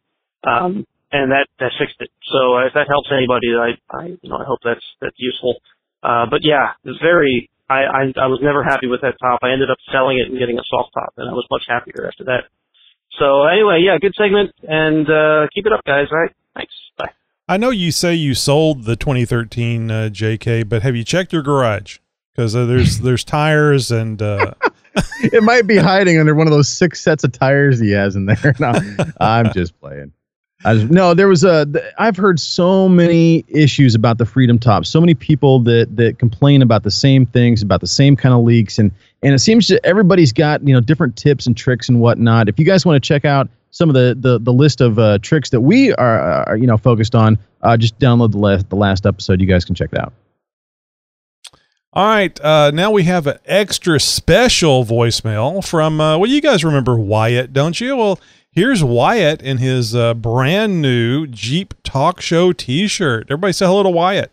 Um, 0.45 0.87
and 1.13 1.31
that 1.31 1.47
that 1.61 1.73
fixed 1.79 2.01
it. 2.01 2.11
So 2.33 2.59
if 2.65 2.73
that 2.75 2.89
helps 2.89 3.13
anybody, 3.13 3.53
I 3.55 3.77
I 3.93 4.17
you 4.21 4.29
know 4.29 4.37
I 4.37 4.45
hope 4.45 4.61
that's 4.65 4.85
that's 5.01 5.17
useful. 5.19 5.61
Uh, 6.03 6.27
but 6.31 6.41
yeah, 6.43 6.73
it's 6.85 7.01
very. 7.01 7.49
I, 7.71 7.85
I 7.85 8.03
I 8.17 8.27
was 8.27 8.41
never 8.43 8.65
happy 8.65 8.87
with 8.87 9.01
that 9.03 9.15
top. 9.21 9.41
I 9.43 9.53
ended 9.53 9.71
up 9.71 9.79
selling 9.93 10.19
it 10.19 10.29
and 10.29 10.39
getting 10.39 10.59
a 10.59 10.65
soft 10.69 10.91
top, 10.93 11.15
and 11.17 11.29
I 11.29 11.33
was 11.33 11.47
much 11.51 11.63
happier 11.69 12.09
after 12.09 12.25
that. 12.25 12.51
So 13.19 13.45
anyway, 13.45 13.81
yeah, 13.85 13.99
good 14.01 14.15
segment, 14.17 14.53
and 14.63 15.09
uh, 15.09 15.47
keep 15.55 15.67
it 15.67 15.73
up, 15.73 15.85
guys. 15.85 16.09
All 16.11 16.19
right, 16.19 16.33
thanks. 16.57 16.73
Bye. 16.99 17.13
I 17.49 17.57
know 17.57 17.71
you 17.71 17.93
say 17.93 18.15
you 18.15 18.35
sold 18.35 18.85
the 18.85 18.97
2013 18.97 19.91
uh, 19.91 19.95
JK, 20.13 20.69
but 20.69 20.83
have 20.83 20.97
you 20.97 21.05
checked 21.05 21.33
your 21.33 21.43
garage? 21.43 21.99
Because 22.35 22.57
uh, 22.57 22.67
there's 22.67 22.99
there's 23.07 23.25
tires 23.25 23.91
and 23.91 24.21
uh, 24.21 24.55
it 25.23 25.43
might 25.43 25.67
be 25.67 25.77
hiding 25.77 26.19
under 26.19 26.35
one 26.35 26.47
of 26.47 26.53
those 26.53 26.69
six 26.69 27.03
sets 27.03 27.25
of 27.25 27.33
tires 27.33 27.81
he 27.81 27.93
has 27.93 28.17
in 28.17 28.27
there. 28.27 28.55
No, 28.61 28.73
I'm 29.21 29.53
just 29.53 29.79
playing. 29.81 30.13
No, 30.65 31.13
there 31.13 31.29
was 31.29 31.43
a. 31.45 31.67
I've 31.99 32.17
heard 32.17 32.39
so 32.39 32.89
many 32.89 33.45
issues 33.49 33.95
about 33.95 34.19
the 34.19 34.27
Freedom 34.27 34.59
Top. 34.59 34.87
So 34.87 35.01
many 35.01 35.15
people 35.15 35.59
that 35.61 35.97
that 35.97 36.19
complain 36.19 36.63
about 36.63 36.85
the 36.85 36.91
same 36.91 37.27
things, 37.27 37.63
about 37.63 37.81
the 37.81 37.87
same 37.87 38.15
kind 38.15 38.35
of 38.35 38.45
leaks, 38.45 38.79
and 38.79 38.93
and 39.23 39.35
it 39.35 39.41
seems 39.41 39.69
that 39.69 39.85
everybody's 39.85 40.33
got 40.33 40.67
you 40.67 40.73
know 40.73 40.81
different 40.81 41.17
tips 41.17 41.47
and 41.47 41.57
tricks 41.57 41.89
and 41.89 42.01
whatnot. 42.01 42.49
If 42.49 42.59
you 42.59 42.65
guys 42.65 42.87
want 42.87 43.03
to 43.03 43.07
check 43.07 43.25
out 43.25 43.49
some 43.73 43.89
of 43.89 43.95
the 43.95 44.17
the, 44.19 44.39
the 44.39 44.53
list 44.53 44.81
of 44.81 44.99
uh, 44.99 45.19
tricks 45.19 45.51
that 45.51 45.63
we 45.63 45.93
are, 45.95 46.21
are 46.49 46.57
you 46.57 46.67
know 46.67 46.77
focused 46.77 47.17
on, 47.17 47.39
uh, 47.63 47.77
just 47.77 47.99
download 47.99 48.31
the 48.31 48.39
last 48.39 48.71
the 48.71 48.77
last 48.77 49.05
episode. 49.05 49.41
You 49.41 49.47
guys 49.47 49.65
can 49.65 49.75
check 49.75 49.91
it 49.93 49.99
out. 49.99 50.13
All 51.95 52.07
right, 52.07 52.41
uh, 52.41 52.71
now 52.71 52.91
we 52.91 53.03
have 53.03 53.27
an 53.27 53.39
extra 53.45 54.01
special 54.01 54.85
voicemail 54.85 55.63
from. 55.67 56.01
Uh, 56.01 56.17
well, 56.17 56.31
you 56.31 56.41
guys 56.41 56.65
remember 56.65 56.97
Wyatt, 56.97 57.53
don't 57.53 57.79
you? 57.79 57.97
Well, 57.97 58.19
Here's 58.53 58.85
Wyatt 58.85 59.41
in 59.41 59.59
his 59.59 59.95
uh, 59.95 60.13
brand 60.15 60.83
new 60.83 61.27
Jeep 61.27 61.73
Talk 61.83 62.21
Show 62.21 62.53
T-shirt. 62.53 63.29
Everybody 63.31 63.53
say 63.55 63.65
hello 63.67 63.83
to 63.83 63.89
Wyatt. 63.91 64.31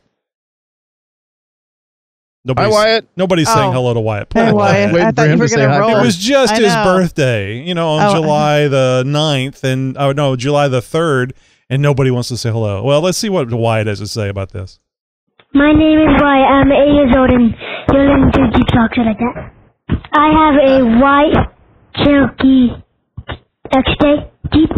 Nobody's, 2.44 2.74
Wyatt. 2.74 3.08
Nobody's 3.16 3.48
Oh. 3.50 3.54
saying 3.56 3.72
hello 3.72 3.94
to 3.94 4.00
Wyatt. 4.02 4.34
Hey, 4.34 4.52
Wyatt. 4.52 4.94
I 4.96 5.12
thought 5.12 5.30
you 5.30 5.38
were 5.38 5.48
say 5.48 5.58
going 5.58 5.72
to 5.72 5.80
roll. 5.80 5.98
It 5.98 6.02
was 6.06 6.18
just 6.18 6.54
his 6.58 6.74
birthday, 6.74 7.62
you 7.62 7.74
know, 7.74 7.90
on 7.92 8.16
Oh, 8.18 8.22
July 8.22 8.68
the 8.68 9.04
9th 9.06 9.64
and 9.64 9.98
oh 9.98 10.12
no, 10.12 10.36
July 10.36 10.68
the 10.68 10.80
3rd, 10.82 11.32
and 11.70 11.82
nobody 11.82 12.12
wants 12.12 12.28
to 12.30 12.38
say 12.38 12.50
hello. 12.50 12.84
Well, 12.84 13.02
let's 13.02 13.18
see 13.18 13.30
what 13.30 13.50
Wyatt 13.54 13.88
has 13.88 14.00
to 14.00 14.08
say 14.08 14.28
about 14.30 14.52
this. 14.52 14.80
My 15.54 15.72
name 15.72 16.00
is 16.00 16.22
Wyatt. 16.22 16.48
I'm 16.50 16.72
eight 16.72 16.94
years 16.94 17.16
old 17.16 17.30
and 17.30 17.54
you're 17.94 18.08
listening 18.08 18.52
to 18.52 18.58
Jeep 18.58 18.68
Talk 18.68 18.94
Show 18.96 19.02
like 19.02 19.18
that. 19.18 19.54
I 20.14 20.28
have 20.36 20.56
a 20.70 21.00
white 21.00 22.04
Cherokee 22.04 22.70
XJ 23.72 24.30
Jeep. 24.54 24.70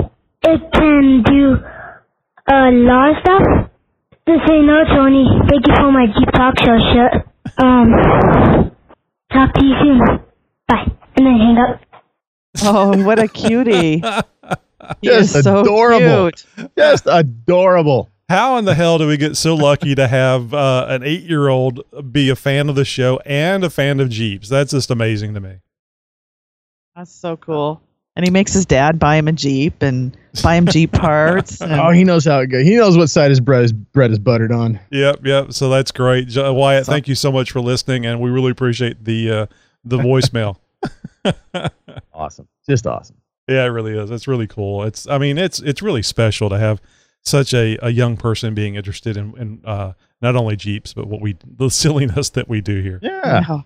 It 0.43 0.61
can 0.73 1.23
do 1.23 1.55
a 2.51 2.71
lot 2.71 3.09
of 3.11 3.15
stuff. 3.21 3.69
Just 4.27 4.47
so 4.47 4.53
you 4.53 4.63
know, 4.63 4.83
Tony, 4.95 5.25
thank 5.49 5.67
you 5.67 5.73
for 5.75 5.91
my 5.91 6.05
Jeep 6.07 6.31
Talk 6.33 6.59
Show 6.59 6.77
shirt. 6.93 7.27
Um, 7.63 8.71
talk 9.31 9.53
to 9.53 9.65
you 9.65 9.75
soon. 9.81 9.99
Bye. 10.67 10.91
And 11.17 11.25
then 11.25 11.37
hang 11.37 11.57
up. 11.57 11.81
Oh, 12.63 13.03
what 13.03 13.19
a 13.19 13.27
cutie. 13.27 14.03
He 14.99 15.07
Just 15.09 15.35
is 15.35 15.43
so 15.43 15.61
adorable. 15.61 16.31
cute. 16.31 16.69
Just 16.75 17.05
adorable. 17.05 18.09
How 18.27 18.57
in 18.57 18.65
the 18.65 18.73
hell 18.73 18.97
do 18.97 19.05
we 19.07 19.15
get 19.15 19.37
so 19.37 19.53
lucky 19.55 19.93
to 19.93 20.07
have 20.07 20.53
uh, 20.55 20.87
an 20.89 21.03
eight 21.03 21.21
year 21.23 21.49
old 21.49 21.81
be 22.11 22.29
a 22.29 22.35
fan 22.35 22.67
of 22.67 22.75
the 22.75 22.83
show 22.83 23.19
and 23.23 23.63
a 23.63 23.69
fan 23.69 23.99
of 23.99 24.09
Jeeps? 24.09 24.49
That's 24.49 24.71
just 24.71 24.89
amazing 24.89 25.35
to 25.35 25.39
me. 25.39 25.59
That's 26.95 27.11
so 27.13 27.37
cool. 27.37 27.81
And 28.15 28.25
he 28.25 28.31
makes 28.31 28.51
his 28.51 28.65
dad 28.65 28.99
buy 28.99 29.15
him 29.15 29.27
a 29.29 29.31
Jeep 29.31 29.81
and 29.81 30.15
buy 30.43 30.55
him 30.55 30.65
Jeep 30.67 30.91
parts. 30.91 31.61
And 31.61 31.71
Oh, 31.73 31.91
he 31.91 32.03
knows 32.03 32.25
how 32.25 32.39
it 32.39 32.47
goes. 32.47 32.63
He 32.65 32.75
knows 32.75 32.97
what 32.97 33.09
side 33.09 33.29
his 33.29 33.39
bread 33.39 33.63
is 33.63 33.71
bread 33.73 34.11
is 34.11 34.19
buttered 34.19 34.51
on. 34.51 34.79
Yep, 34.91 35.25
yep. 35.25 35.53
So 35.53 35.69
that's 35.69 35.91
great, 35.91 36.27
J- 36.27 36.49
Wyatt. 36.51 36.85
Thank 36.85 37.07
you 37.07 37.15
so 37.15 37.31
much 37.31 37.51
for 37.51 37.61
listening, 37.61 38.05
and 38.05 38.19
we 38.19 38.29
really 38.29 38.51
appreciate 38.51 39.03
the 39.05 39.31
uh, 39.31 39.45
the 39.85 39.97
voicemail. 39.97 40.57
Awesome. 42.13 42.47
Just 42.69 42.85
awesome. 42.85 43.15
Yeah, 43.47 43.63
it 43.63 43.69
really 43.69 43.97
is. 43.97 44.11
It's 44.11 44.27
really 44.27 44.47
cool. 44.47 44.83
It's 44.83 45.07
I 45.07 45.17
mean, 45.17 45.37
it's 45.37 45.59
it's 45.59 45.81
really 45.81 46.01
special 46.03 46.49
to 46.49 46.57
have 46.59 46.81
such 47.23 47.53
a, 47.53 47.77
a 47.85 47.89
young 47.89 48.17
person 48.17 48.53
being 48.53 48.75
interested 48.75 49.17
in, 49.17 49.35
in 49.37 49.61
uh, 49.65 49.93
not 50.21 50.35
only 50.35 50.55
Jeeps, 50.55 50.93
but 50.93 51.07
what 51.07 51.21
we 51.21 51.35
the 51.43 51.69
silliness 51.69 52.29
that 52.31 52.47
we 52.49 52.61
do 52.61 52.81
here. 52.81 52.99
Yeah. 53.01 53.61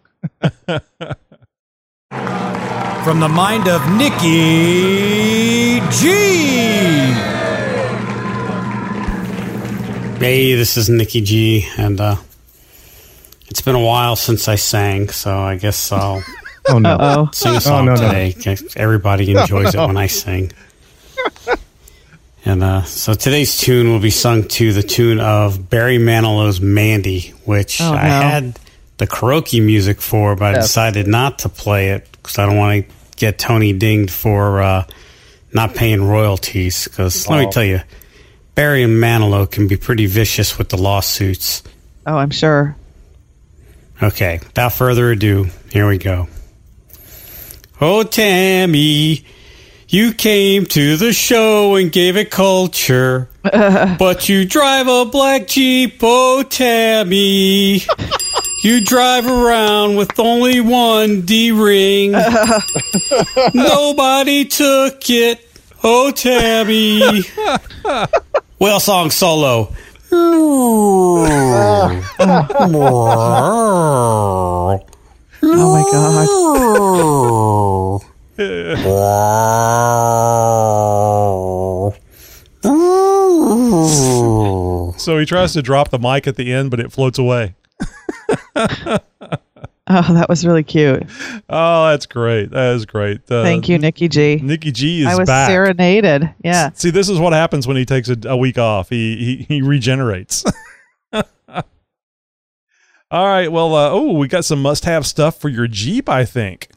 From 3.06 3.20
the 3.20 3.28
mind 3.30 3.68
of 3.68 3.88
Nicky 3.92 5.80
G. 5.92 6.08
Hey, 10.18 10.56
this 10.56 10.76
is 10.76 10.90
Nicky 10.90 11.22
G, 11.22 11.68
and 11.78 12.02
uh, 12.02 12.16
it's 13.48 13.62
been 13.62 13.76
a 13.76 13.80
while 13.80 14.16
since 14.16 14.48
I 14.48 14.56
sang, 14.56 15.10
so 15.10 15.38
I 15.38 15.56
guess 15.56 15.92
I'll 15.92 16.24
Oh 16.68 16.80
no. 16.80 16.96
Uh-oh. 16.96 17.30
sing 17.32 17.56
a 17.56 17.62
song 17.62 17.86
no, 17.86 17.94
no. 17.94 18.32
Everybody 18.76 19.32
enjoys 19.36 19.76
it 19.76 19.78
when 19.78 19.98
I 19.98 20.08
sing. 20.24 20.52
And 22.44 22.64
uh, 22.64 22.82
so 22.86 23.14
today's 23.14 23.56
tune 23.58 23.90
will 23.92 24.00
be 24.00 24.10
sung 24.10 24.48
to 24.48 24.74
the 24.74 24.82
tune 24.82 25.20
of 25.20 25.70
Barry 25.70 26.00
Manilow's 26.00 26.60
Mandy, 26.60 27.34
which 27.46 27.82
Oh, 27.82 27.94
I 27.94 28.08
had 28.08 28.60
the 28.98 29.06
karaoke 29.06 29.64
music 29.64 30.02
for, 30.02 30.36
but 30.36 30.56
I 30.56 30.62
decided 30.62 31.06
not 31.06 31.40
to 31.40 31.50
play 31.50 31.90
it 31.92 32.08
because 32.26 32.40
I 32.40 32.46
don't 32.48 32.58
want 32.58 32.88
to 32.90 32.96
get 33.18 33.38
Tony 33.38 33.72
dinged 33.72 34.12
for 34.12 34.62
uh, 34.62 34.86
not 35.54 35.76
paying 35.76 36.04
royalties. 36.08 36.86
Because 36.88 37.28
let 37.30 37.40
me 37.40 37.46
Oh. 37.48 37.52
tell 37.52 37.64
you, 37.64 37.82
Barry 38.56 38.82
and 38.84 39.02
Manilow 39.02 39.50
can 39.50 39.68
be 39.68 39.78
pretty 39.78 40.06
vicious 40.08 40.58
with 40.58 40.70
the 40.70 40.78
lawsuits. 40.78 41.62
Oh, 42.08 42.18
I'm 42.18 42.32
sure. 42.32 42.76
Okay, 44.02 44.40
without 44.44 44.74
further 44.74 45.12
ado, 45.12 45.48
here 45.72 45.88
we 45.88 45.98
go. 45.98 46.28
Oh, 47.80 48.04
Tammy, 48.04 49.24
you 49.88 50.14
came 50.14 50.66
to 50.68 50.98
the 50.98 51.14
show 51.14 51.76
and 51.76 51.92
gave 51.92 52.18
it 52.18 52.32
culture, 52.32 53.30
but 53.44 54.28
you 54.28 54.46
drive 54.46 54.88
a 54.88 55.06
black 55.06 55.48
Jeep, 55.48 56.00
oh, 56.02 56.44
Tammy. 56.44 57.82
You 58.66 58.82
drive 58.82 59.28
around 59.28 59.96
with 59.96 60.20
only 60.20 60.60
one 60.60 61.22
D 61.22 61.52
ring. 61.52 62.14
Nobody 63.54 64.44
took 64.46 65.08
it, 65.08 65.48
oh, 65.84 66.10
Tammy. 66.10 67.22
Whale 68.58 68.80
song 68.80 69.12
solo. 69.12 69.72
Oh 70.12 71.28
my 75.44 75.84
God. 75.92 76.18
So 85.00 85.20
he 85.20 85.26
tries 85.28 85.54
to 85.54 85.62
drop 85.62 85.92
the 85.92 86.00
mic 86.00 86.26
at 86.26 86.36
the 86.36 86.52
end, 86.52 86.72
but 86.72 86.80
it 86.80 86.92
floats 86.92 87.20
away. 87.20 87.54
Oh, 89.88 90.14
that 90.16 90.28
was 90.30 90.44
really 90.44 90.64
cute. 90.64 91.04
Oh, 91.48 91.90
that's 91.90 92.08
great. 92.08 92.50
That 92.50 92.74
is 92.74 92.88
great. 92.88 93.20
Uh, 93.32 93.44
Thank 93.44 93.70
you, 93.70 93.78
Nicky 93.78 94.08
G. 94.08 94.40
Nicky 94.42 94.72
G 94.72 95.02
is 95.02 95.08
I 95.08 95.16
was 95.16 95.28
back. 95.28 95.48
serenaded. 95.48 96.28
Yeah. 96.44 96.72
See, 96.74 96.90
this 96.90 97.08
is 97.08 97.20
what 97.20 97.34
happens 97.34 97.68
when 97.68 97.78
he 97.78 97.86
takes 97.86 98.10
a, 98.10 98.18
a 98.26 98.36
week 98.36 98.58
off. 98.58 98.90
He 98.90 99.16
he, 99.16 99.44
he 99.44 99.62
regenerates. 99.62 100.44
All 101.14 101.24
right. 103.12 103.52
Well, 103.52 103.76
uh, 103.76 103.92
oh, 103.92 104.14
we 104.14 104.28
got 104.28 104.44
some 104.44 104.60
must-have 104.60 105.06
stuff 105.06 105.40
for 105.40 105.50
your 105.50 105.68
Jeep. 105.68 106.10
I 106.10 106.26
think. 106.26 106.70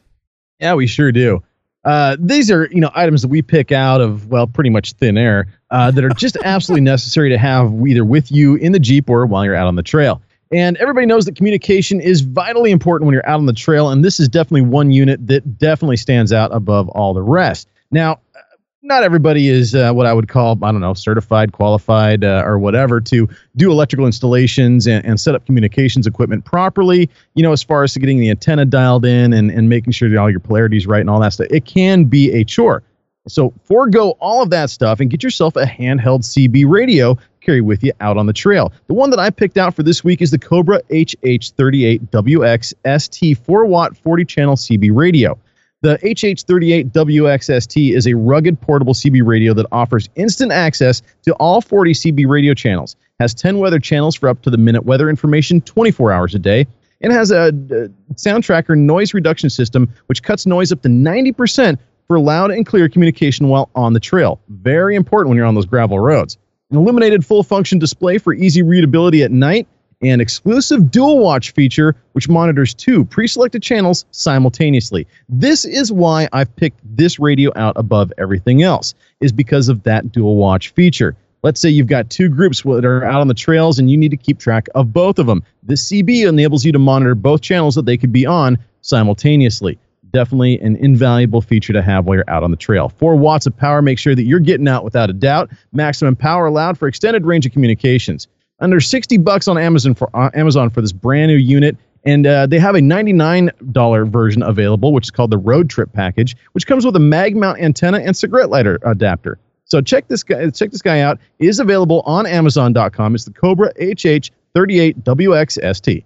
Yeah, 0.59 0.75
we 0.75 0.85
sure 0.85 1.11
do. 1.11 1.41
Uh, 1.85 2.15
these 2.19 2.51
are, 2.51 2.67
you 2.71 2.79
know, 2.79 2.91
items 2.93 3.23
that 3.23 3.29
we 3.29 3.41
pick 3.41 3.71
out 3.71 4.01
of, 4.01 4.27
well, 4.27 4.45
pretty 4.45 4.69
much 4.69 4.91
thin 4.93 5.17
air 5.17 5.47
uh, 5.71 5.89
that 5.89 6.03
are 6.03 6.09
just 6.09 6.37
absolutely 6.43 6.81
necessary 6.81 7.29
to 7.29 7.37
have 7.37 7.73
either 7.87 8.05
with 8.05 8.31
you 8.31 8.55
in 8.55 8.73
the 8.73 8.79
Jeep 8.79 9.09
or 9.09 9.25
while 9.25 9.43
you're 9.45 9.55
out 9.55 9.67
on 9.67 9.75
the 9.75 9.81
trail. 9.81 10.21
And 10.51 10.77
everybody 10.77 11.05
knows 11.05 11.25
that 11.25 11.35
communication 11.35 12.01
is 12.01 12.21
vitally 12.21 12.71
important 12.71 13.05
when 13.05 13.13
you're 13.13 13.27
out 13.27 13.39
on 13.39 13.45
the 13.45 13.53
trail, 13.53 13.89
and 13.89 14.03
this 14.03 14.19
is 14.19 14.27
definitely 14.27 14.61
one 14.61 14.91
unit 14.91 15.25
that 15.27 15.59
definitely 15.59 15.97
stands 15.97 16.33
out 16.33 16.53
above 16.53 16.89
all 16.89 17.13
the 17.13 17.21
rest. 17.21 17.69
Now, 17.91 18.13
uh, 18.35 18.39
not 18.81 19.03
everybody 19.03 19.49
is 19.49 19.75
uh, 19.75 19.93
what 19.93 20.07
I 20.07 20.13
would 20.13 20.27
call, 20.27 20.57
I 20.63 20.71
don't 20.71 20.81
know, 20.81 20.95
certified, 20.95 21.51
qualified, 21.51 22.23
uh, 22.23 22.41
or 22.45 22.57
whatever 22.57 22.99
to 23.01 23.29
do 23.57 23.71
electrical 23.71 24.07
installations 24.07 24.87
and, 24.87 25.05
and 25.05 25.19
set 25.19 25.35
up 25.35 25.45
communications 25.45 26.07
equipment 26.07 26.45
properly. 26.45 27.09
You 27.35 27.43
know, 27.43 27.51
as 27.51 27.61
far 27.61 27.83
as 27.83 27.95
getting 27.95 28.19
the 28.19 28.31
antenna 28.31 28.65
dialed 28.65 29.05
in 29.05 29.33
and, 29.33 29.51
and 29.51 29.69
making 29.69 29.93
sure 29.93 30.09
that 30.09 30.17
all 30.17 30.31
your 30.31 30.39
polarities 30.39 30.87
right 30.87 31.01
and 31.01 31.09
all 31.11 31.19
that 31.19 31.33
stuff. 31.33 31.47
It 31.51 31.65
can 31.65 32.05
be 32.05 32.31
a 32.31 32.43
chore. 32.43 32.81
So 33.27 33.53
forego 33.63 34.11
all 34.19 34.41
of 34.41 34.49
that 34.49 34.69
stuff 34.69 34.99
and 34.99 35.09
get 35.09 35.21
yourself 35.21 35.55
a 35.55 35.65
handheld 35.65 36.21
CB 36.21 36.67
radio 36.67 37.17
carry 37.49 37.61
with 37.61 37.83
you 37.83 37.91
out 37.99 38.15
on 38.15 38.27
the 38.27 38.33
trail. 38.33 38.71
The 38.85 38.93
one 38.93 39.09
that 39.09 39.17
I 39.17 39.31
picked 39.31 39.57
out 39.57 39.73
for 39.73 39.81
this 39.81 40.03
week 40.03 40.21
is 40.21 40.29
the 40.29 40.37
Cobra 40.37 40.83
HH38WX 40.91 43.01
ST 43.01 43.37
4 43.39 43.65
watt 43.65 43.97
40 43.97 44.25
channel 44.25 44.55
CB 44.55 44.91
radio. 44.93 45.35
The 45.81 45.97
HH38WXST 45.97 47.95
is 47.95 48.05
a 48.05 48.13
rugged 48.13 48.61
portable 48.61 48.93
CB 48.93 49.25
radio 49.25 49.55
that 49.55 49.65
offers 49.71 50.09
instant 50.15 50.51
access 50.51 51.01
to 51.23 51.33
all 51.35 51.59
40 51.59 51.93
CB 51.93 52.27
radio 52.27 52.53
channels, 52.53 52.95
has 53.19 53.33
10 53.33 53.57
weather 53.57 53.79
channels 53.79 54.13
for 54.13 54.29
up 54.29 54.43
to 54.43 54.51
the 54.51 54.57
minute 54.57 54.85
weather 54.85 55.09
information 55.09 55.59
24 55.61 56.11
hours 56.11 56.35
a 56.35 56.39
day, 56.39 56.67
and 57.01 57.11
has 57.11 57.31
a, 57.31 57.47
uh 57.47 57.87
sound 58.15 58.43
tracker 58.43 58.75
noise 58.75 59.15
reduction 59.15 59.49
system 59.49 59.91
which 60.05 60.21
cuts 60.21 60.45
noise 60.45 60.71
up 60.71 60.83
to 60.83 60.89
90% 60.89 61.79
for 62.07 62.19
loud 62.19 62.51
and 62.51 62.67
clear 62.67 62.87
communication 62.89 63.47
while 63.47 63.71
on 63.73 63.93
the 63.93 63.99
trail. 63.99 64.39
Very 64.49 64.95
important 64.95 65.29
when 65.29 65.37
you're 65.37 65.47
on 65.47 65.55
those 65.55 65.65
gravel 65.65 65.99
roads. 65.99 66.37
An 66.71 66.77
illuminated 66.77 67.25
full 67.25 67.41
function 67.41 67.79
display 67.79 68.19
for 68.19 68.31
easy 68.31 68.61
readability 68.61 69.23
at 69.23 69.31
night 69.31 69.67
and 70.03 70.21
exclusive 70.21 70.91
dual 70.91 71.17
watch 71.17 71.49
feature 71.49 71.95
which 72.11 72.29
monitors 72.29 72.75
two 72.75 73.05
pre-selected 73.05 73.63
channels 73.63 74.05
simultaneously. 74.11 75.07
This 75.27 75.65
is 75.65 75.91
why 75.91 76.29
I've 76.31 76.55
picked 76.57 76.79
this 76.83 77.17
radio 77.17 77.51
out 77.55 77.73
above 77.75 78.13
everything 78.19 78.61
else 78.61 78.93
is 79.19 79.31
because 79.31 79.67
of 79.67 79.81
that 79.81 80.11
dual 80.11 80.35
watch 80.35 80.69
feature. 80.69 81.17
Let's 81.41 81.59
say 81.59 81.69
you've 81.69 81.87
got 81.87 82.11
two 82.11 82.29
groups 82.29 82.61
that 82.61 82.85
are 82.85 83.03
out 83.03 83.19
on 83.19 83.29
the 83.29 83.33
trails 83.33 83.79
and 83.79 83.89
you 83.89 83.97
need 83.97 84.11
to 84.11 84.17
keep 84.17 84.37
track 84.37 84.67
of 84.75 84.93
both 84.93 85.17
of 85.17 85.25
them. 85.25 85.41
This 85.63 85.89
CB 85.89 86.27
enables 86.27 86.65
you 86.65 86.71
to 86.71 86.79
monitor 86.79 87.15
both 87.15 87.41
channels 87.41 87.73
that 87.73 87.87
they 87.87 87.97
could 87.97 88.13
be 88.13 88.27
on 88.27 88.59
simultaneously. 88.81 89.79
Definitely 90.11 90.59
an 90.59 90.75
invaluable 90.77 91.41
feature 91.41 91.73
to 91.73 91.81
have 91.81 92.05
while 92.05 92.17
you're 92.17 92.29
out 92.29 92.43
on 92.43 92.51
the 92.51 92.57
trail. 92.57 92.89
Four 92.89 93.15
watts 93.15 93.45
of 93.45 93.55
power 93.55 93.81
make 93.81 93.99
sure 93.99 94.15
that 94.15 94.23
you're 94.23 94.39
getting 94.39 94.67
out 94.67 94.83
without 94.83 95.09
a 95.09 95.13
doubt. 95.13 95.51
Maximum 95.71 96.15
power 96.15 96.47
allowed 96.47 96.77
for 96.77 96.87
extended 96.87 97.25
range 97.25 97.45
of 97.45 97.51
communications. 97.51 98.27
Under 98.59 98.79
60 98.79 99.17
bucks 99.17 99.47
on 99.47 99.57
Amazon 99.57 99.95
for 99.95 100.09
uh, 100.13 100.29
Amazon 100.33 100.69
for 100.69 100.81
this 100.81 100.91
brand 100.91 101.31
new 101.31 101.37
unit, 101.37 101.77
And 102.03 102.27
uh, 102.27 102.45
they 102.47 102.59
have 102.59 102.75
a 102.75 102.79
$99 102.79 104.09
version 104.09 104.43
available, 104.43 104.91
which 104.93 105.05
is 105.05 105.11
called 105.11 105.31
the 105.31 105.37
Road 105.37 105.69
Trip 105.69 105.91
Package, 105.93 106.35
which 106.53 106.67
comes 106.67 106.85
with 106.85 106.95
a 106.95 106.99
mag 106.99 107.35
mount 107.35 107.59
antenna 107.59 107.99
and 107.99 108.15
cigarette 108.17 108.49
lighter 108.49 108.79
adapter. 108.83 109.37
So 109.65 109.81
check 109.81 110.07
this 110.07 110.23
guy 110.23 110.49
check 110.49 110.71
this 110.71 110.81
guy 110.81 111.01
out. 111.01 111.19
It 111.37 111.47
is 111.47 111.59
available 111.59 112.01
on 112.05 112.25
Amazon.com. 112.25 113.15
It's 113.15 113.25
the 113.25 113.31
Cobra 113.31 113.73
HH38WXST. 113.75 116.03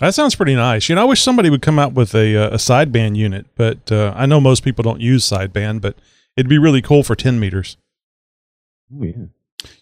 That 0.00 0.14
sounds 0.14 0.34
pretty 0.34 0.54
nice. 0.54 0.88
You 0.88 0.94
know, 0.94 1.02
I 1.02 1.04
wish 1.04 1.22
somebody 1.22 1.48
would 1.48 1.62
come 1.62 1.78
out 1.78 1.94
with 1.94 2.14
a, 2.14 2.36
uh, 2.36 2.48
a 2.48 2.56
sideband 2.56 3.16
unit, 3.16 3.46
but 3.54 3.90
uh, 3.90 4.12
I 4.14 4.26
know 4.26 4.40
most 4.40 4.62
people 4.62 4.82
don't 4.82 5.00
use 5.00 5.24
sideband, 5.24 5.80
but 5.80 5.96
it'd 6.36 6.50
be 6.50 6.58
really 6.58 6.82
cool 6.82 7.02
for 7.02 7.16
10 7.16 7.40
meters. 7.40 7.78
Oh, 8.94 9.02
yeah. 9.02 9.12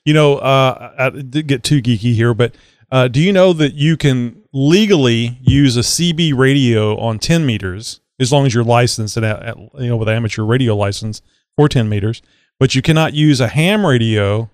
You 0.04 0.14
know, 0.14 0.36
uh, 0.36 0.92
I 0.96 1.10
did 1.10 1.48
get 1.48 1.64
too 1.64 1.82
geeky 1.82 2.14
here, 2.14 2.32
but 2.32 2.54
uh, 2.92 3.08
do 3.08 3.20
you 3.20 3.32
know 3.32 3.52
that 3.54 3.74
you 3.74 3.96
can 3.96 4.42
legally 4.52 5.38
use 5.42 5.76
a 5.76 5.80
CB 5.80 6.36
radio 6.36 6.96
on 6.98 7.18
10 7.18 7.44
meters 7.44 8.00
as 8.20 8.32
long 8.32 8.46
as 8.46 8.54
you're 8.54 8.62
licensed 8.62 9.16
and 9.16 9.26
at, 9.26 9.42
at, 9.42 9.56
you 9.78 9.88
know 9.88 9.96
with 9.96 10.08
an 10.08 10.14
amateur 10.14 10.44
radio 10.44 10.76
license 10.76 11.20
for 11.56 11.68
10 11.68 11.88
meters, 11.88 12.22
but 12.60 12.76
you 12.76 12.82
cannot 12.82 13.14
use 13.14 13.40
a 13.40 13.48
ham 13.48 13.84
radio 13.84 14.48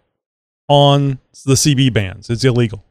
on 0.69 1.19
the 1.45 1.55
CB 1.55 1.93
bands. 1.93 2.31
It's 2.31 2.45
illegal. 2.45 2.83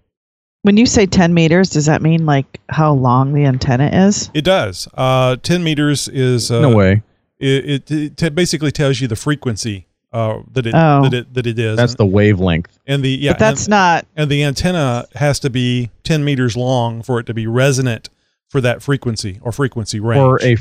When 0.63 0.75
you 0.75 0.85
say 0.85 1.05
10 1.05 1.33
meters, 1.33 1.69
does 1.69 1.85
that 1.85 2.01
mean 2.01 2.25
like 2.25 2.59
how 2.69 2.93
long 2.93 3.33
the 3.33 3.45
antenna 3.45 3.87
is? 4.07 4.29
It 4.33 4.43
does. 4.43 4.87
Uh, 4.93 5.37
10 5.37 5.63
meters 5.63 6.07
is 6.09 6.51
uh, 6.51 6.61
No 6.61 6.75
way. 6.75 7.01
It, 7.39 7.69
it, 7.89 7.91
it 7.91 8.17
t- 8.17 8.29
basically 8.29 8.71
tells 8.71 8.99
you 8.99 9.07
the 9.07 9.15
frequency 9.15 9.87
uh, 10.11 10.39
that 10.51 10.65
it 10.65 10.73
Oh. 10.75 11.03
that 11.03 11.13
it 11.13 11.33
that 11.33 11.47
it 11.47 11.57
is. 11.57 11.77
That's 11.77 11.93
and, 11.93 11.99
the 11.99 12.05
wavelength. 12.05 12.77
and 12.85 13.03
the 13.03 13.09
yeah. 13.09 13.31
but 13.31 13.39
that's 13.39 13.65
and, 13.65 13.69
not. 13.71 14.07
and 14.17 14.29
the 14.29 14.43
antenna 14.43 15.05
has 15.15 15.39
to 15.41 15.49
be 15.49 15.91
10 16.03 16.25
meters 16.25 16.57
long 16.57 17.03
for 17.03 17.19
it 17.19 17.25
to 17.27 17.33
be 17.33 17.47
resonant 17.47 18.09
for 18.49 18.59
that 18.59 18.81
frequency 18.81 19.39
or 19.41 19.51
frequency 19.53 19.99
range. 19.99 20.19
Or 20.19 20.41
a 20.43 20.57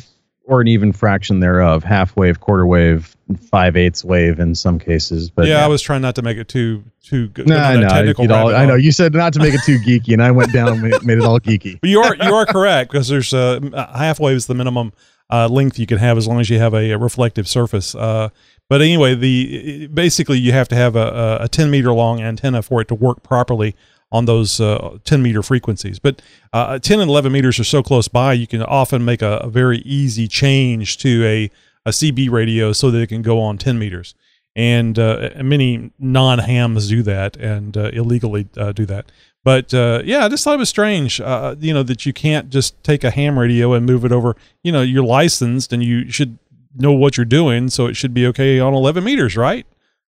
or 0.48 0.62
an 0.62 0.66
even 0.66 0.92
fraction 0.92 1.40
thereof, 1.40 1.84
half 1.84 2.16
wave, 2.16 2.40
quarter 2.40 2.66
wave, 2.66 3.14
five 3.50 3.76
eighths 3.76 4.02
wave 4.02 4.40
in 4.40 4.54
some 4.54 4.78
cases. 4.78 5.28
But 5.28 5.46
yeah, 5.46 5.62
I 5.62 5.68
was 5.68 5.82
trying 5.82 6.00
not 6.00 6.14
to 6.16 6.22
make 6.22 6.38
it 6.38 6.48
too 6.48 6.82
too 7.02 7.28
good. 7.28 7.46
No, 7.46 7.56
a 7.56 7.78
know. 7.78 7.88
technical 7.88 8.32
all- 8.32 8.54
I 8.54 8.64
know. 8.64 8.74
You 8.74 8.90
said 8.90 9.12
not 9.12 9.34
to 9.34 9.38
make 9.38 9.52
it 9.52 9.60
too 9.64 9.78
geeky, 9.78 10.14
and 10.14 10.22
I 10.22 10.30
went 10.30 10.52
down 10.52 10.68
and 10.68 10.82
made, 10.82 11.04
made 11.04 11.18
it 11.18 11.24
all 11.24 11.38
geeky. 11.38 11.78
But 11.80 11.90
you 11.90 12.00
are 12.00 12.16
you 12.16 12.34
are 12.34 12.46
correct 12.46 12.90
because 12.90 13.08
there's 13.08 13.34
uh, 13.34 13.60
half 13.94 14.18
wave 14.18 14.36
is 14.36 14.46
the 14.46 14.54
minimum 14.54 14.92
uh, 15.30 15.48
length 15.48 15.78
you 15.78 15.86
can 15.86 15.98
have 15.98 16.16
as 16.16 16.26
long 16.26 16.40
as 16.40 16.48
you 16.48 16.58
have 16.58 16.72
a, 16.72 16.92
a 16.92 16.98
reflective 16.98 17.46
surface. 17.46 17.94
Uh, 17.94 18.30
but 18.70 18.80
anyway, 18.80 19.14
the 19.14 19.86
basically 19.88 20.38
you 20.38 20.52
have 20.52 20.68
to 20.68 20.76
have 20.76 20.96
a, 20.96 21.38
a 21.42 21.48
10 21.48 21.70
meter 21.70 21.92
long 21.92 22.20
antenna 22.22 22.62
for 22.62 22.80
it 22.80 22.88
to 22.88 22.94
work 22.94 23.22
properly 23.22 23.74
on 24.10 24.24
those 24.24 24.60
uh, 24.60 24.98
10 25.04 25.22
meter 25.22 25.42
frequencies. 25.42 25.98
But 25.98 26.22
uh, 26.52 26.78
10 26.78 27.00
and 27.00 27.10
11 27.10 27.30
meters 27.30 27.58
are 27.60 27.64
so 27.64 27.82
close 27.82 28.08
by, 28.08 28.32
you 28.32 28.46
can 28.46 28.62
often 28.62 29.04
make 29.04 29.22
a, 29.22 29.38
a 29.38 29.48
very 29.48 29.78
easy 29.78 30.28
change 30.28 30.98
to 30.98 31.24
a, 31.24 31.50
a 31.84 31.90
CB 31.90 32.30
radio 32.30 32.72
so 32.72 32.90
that 32.90 33.00
it 33.00 33.08
can 33.08 33.22
go 33.22 33.40
on 33.40 33.58
10 33.58 33.78
meters. 33.78 34.14
And 34.56 34.98
uh, 34.98 35.30
many 35.42 35.92
non 35.98 36.40
hams 36.40 36.88
do 36.88 37.02
that 37.02 37.36
and 37.36 37.76
uh, 37.76 37.90
illegally 37.92 38.48
uh, 38.56 38.72
do 38.72 38.86
that. 38.86 39.12
But 39.44 39.72
uh, 39.72 40.02
yeah, 40.04 40.24
I 40.24 40.28
just 40.28 40.42
thought 40.42 40.54
it 40.54 40.58
was 40.58 40.68
strange, 40.68 41.20
uh, 41.20 41.54
you 41.58 41.72
know, 41.72 41.82
that 41.84 42.04
you 42.04 42.12
can't 42.12 42.50
just 42.50 42.82
take 42.82 43.04
a 43.04 43.10
ham 43.10 43.38
radio 43.38 43.72
and 43.72 43.86
move 43.86 44.04
it 44.04 44.12
over. 44.12 44.36
You 44.64 44.72
know, 44.72 44.82
you're 44.82 45.04
licensed 45.04 45.72
and 45.72 45.82
you 45.82 46.10
should 46.10 46.38
know 46.76 46.92
what 46.92 47.16
you're 47.16 47.24
doing, 47.24 47.68
so 47.68 47.86
it 47.86 47.94
should 47.94 48.12
be 48.12 48.26
okay 48.26 48.58
on 48.58 48.74
11 48.74 49.04
meters, 49.04 49.36
right? 49.36 49.66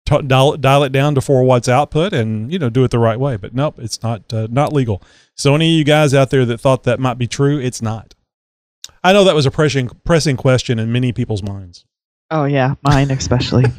T- 0.07 0.23
dial, 0.23 0.55
it- 0.55 0.61
dial 0.63 0.83
it 0.85 0.93
down 0.93 1.15
to 1.17 1.21
four 1.21 1.43
watts 1.43 1.69
output 1.69 2.13
and 2.15 2.51
you 2.51 2.59
know 2.59 2.71
do 2.71 2.83
it 2.85 2.91
the 2.91 2.99
right 2.99 3.19
way. 3.21 3.37
But 3.37 3.55
nope, 3.55 3.75
it's 3.79 4.03
not 4.03 4.33
uh, 4.33 4.47
not 4.51 4.73
legal. 4.73 5.03
So 5.35 5.55
any 5.55 5.67
of 5.75 5.79
you 5.79 5.85
guys 5.85 6.15
out 6.15 6.31
there 6.31 6.45
that 6.47 6.59
thought 6.59 6.85
that 6.85 6.99
might 6.99 7.19
be 7.19 7.27
true, 7.27 7.59
it's 7.59 7.83
not. 7.83 8.15
I 9.05 9.13
know 9.13 9.25
that 9.25 9.35
was 9.35 9.47
a 9.47 9.51
pressing 9.51 9.91
pressing 10.05 10.37
question 10.37 10.79
in 10.79 10.91
many 10.91 11.13
people's 11.13 11.43
minds. 11.43 11.85
Oh, 12.31 12.45
yeah. 12.45 12.75
Mine 12.83 13.11
especially. 13.13 13.65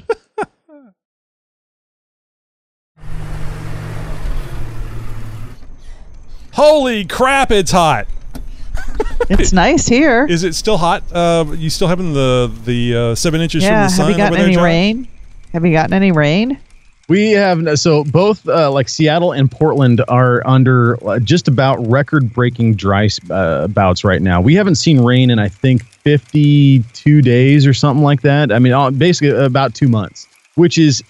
Holy 6.54 7.06
crap, 7.06 7.52
it's 7.52 7.72
hot. 7.72 8.08
it's 9.30 9.54
nice 9.54 9.88
here. 9.88 10.26
Is 10.28 10.44
it 10.44 10.56
still 10.56 10.78
hot? 10.78 11.04
Uh, 11.12 11.46
you 11.56 11.70
still 11.70 11.88
having 11.88 12.14
the 12.14 12.52
the 12.66 12.96
uh, 12.96 13.16
seven 13.16 13.42
inches 13.42 13.64
from 13.64 13.74
the 13.74 13.90
sun 13.90 14.08
Have 14.08 14.12
you 14.12 14.18
gotten 14.18 14.40
any 14.40 14.54
Josh? 14.56 14.64
rain? 14.64 15.08
Have 15.54 15.66
you 15.66 15.72
gotten 15.72 15.94
any 15.94 16.12
rain? 16.12 16.60
We 17.10 17.32
have 17.32 17.80
so 17.80 18.04
both 18.04 18.48
uh, 18.50 18.70
like 18.70 18.90
Seattle 18.90 19.32
and 19.32 19.50
Portland 19.50 20.04
are 20.10 20.46
under 20.46 21.02
uh, 21.08 21.20
just 21.20 21.48
about 21.48 21.78
record-breaking 21.88 22.76
dry 22.76 23.08
uh, 23.30 23.68
bouts 23.68 24.04
right 24.04 24.22
now. 24.22 24.42
We 24.42 24.56
haven't 24.56 24.76
seen 24.76 25.00
rain 25.00 25.30
in 25.30 25.40
I 25.40 25.48
think 25.48 25.86
52 25.86 27.22
days 27.22 27.66
or 27.66 27.74
something 27.74 28.04
like 28.04 28.24
that. 28.24 28.52
I 28.52 28.60
mean, 28.60 28.98
basically 28.98 29.30
about 29.30 29.74
two 29.74 29.88
months, 29.88 30.28
which 30.56 30.78
is 30.78 31.02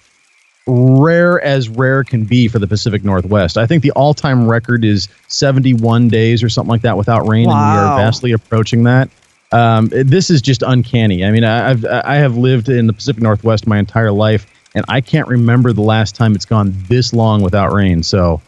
rare 0.68 1.40
as 1.40 1.68
rare 1.68 2.04
can 2.04 2.24
be 2.24 2.46
for 2.46 2.60
the 2.60 2.68
Pacific 2.68 3.02
Northwest. 3.02 3.56
I 3.56 3.66
think 3.66 3.82
the 3.82 3.90
all-time 3.92 4.46
record 4.46 4.84
is 4.84 5.08
71 5.26 6.08
days 6.08 6.44
or 6.44 6.48
something 6.48 6.70
like 6.70 6.82
that 6.82 6.96
without 6.96 7.26
rain, 7.26 7.48
and 7.48 7.58
we 7.58 7.78
are 7.78 7.96
vastly 7.96 8.32
approaching 8.32 8.84
that. 8.84 9.08
Um, 9.52 9.88
this 9.92 10.30
is 10.30 10.42
just 10.42 10.62
uncanny. 10.62 11.24
I 11.24 11.30
mean, 11.30 11.44
I- 11.44 11.70
I've 11.70 11.84
I 11.86 12.16
have 12.16 12.36
lived 12.36 12.68
in 12.68 12.86
the 12.86 12.92
Pacific 12.92 13.22
Northwest 13.22 13.66
my 13.66 13.78
entire 13.78 14.12
life, 14.12 14.46
and 14.74 14.84
I 14.88 15.00
can't 15.00 15.26
remember 15.28 15.72
the 15.72 15.80
last 15.82 16.14
time 16.14 16.34
it's 16.34 16.44
gone 16.44 16.74
this 16.88 17.12
long 17.14 17.40
without 17.42 17.72
rain. 17.72 18.02
So, 18.02 18.40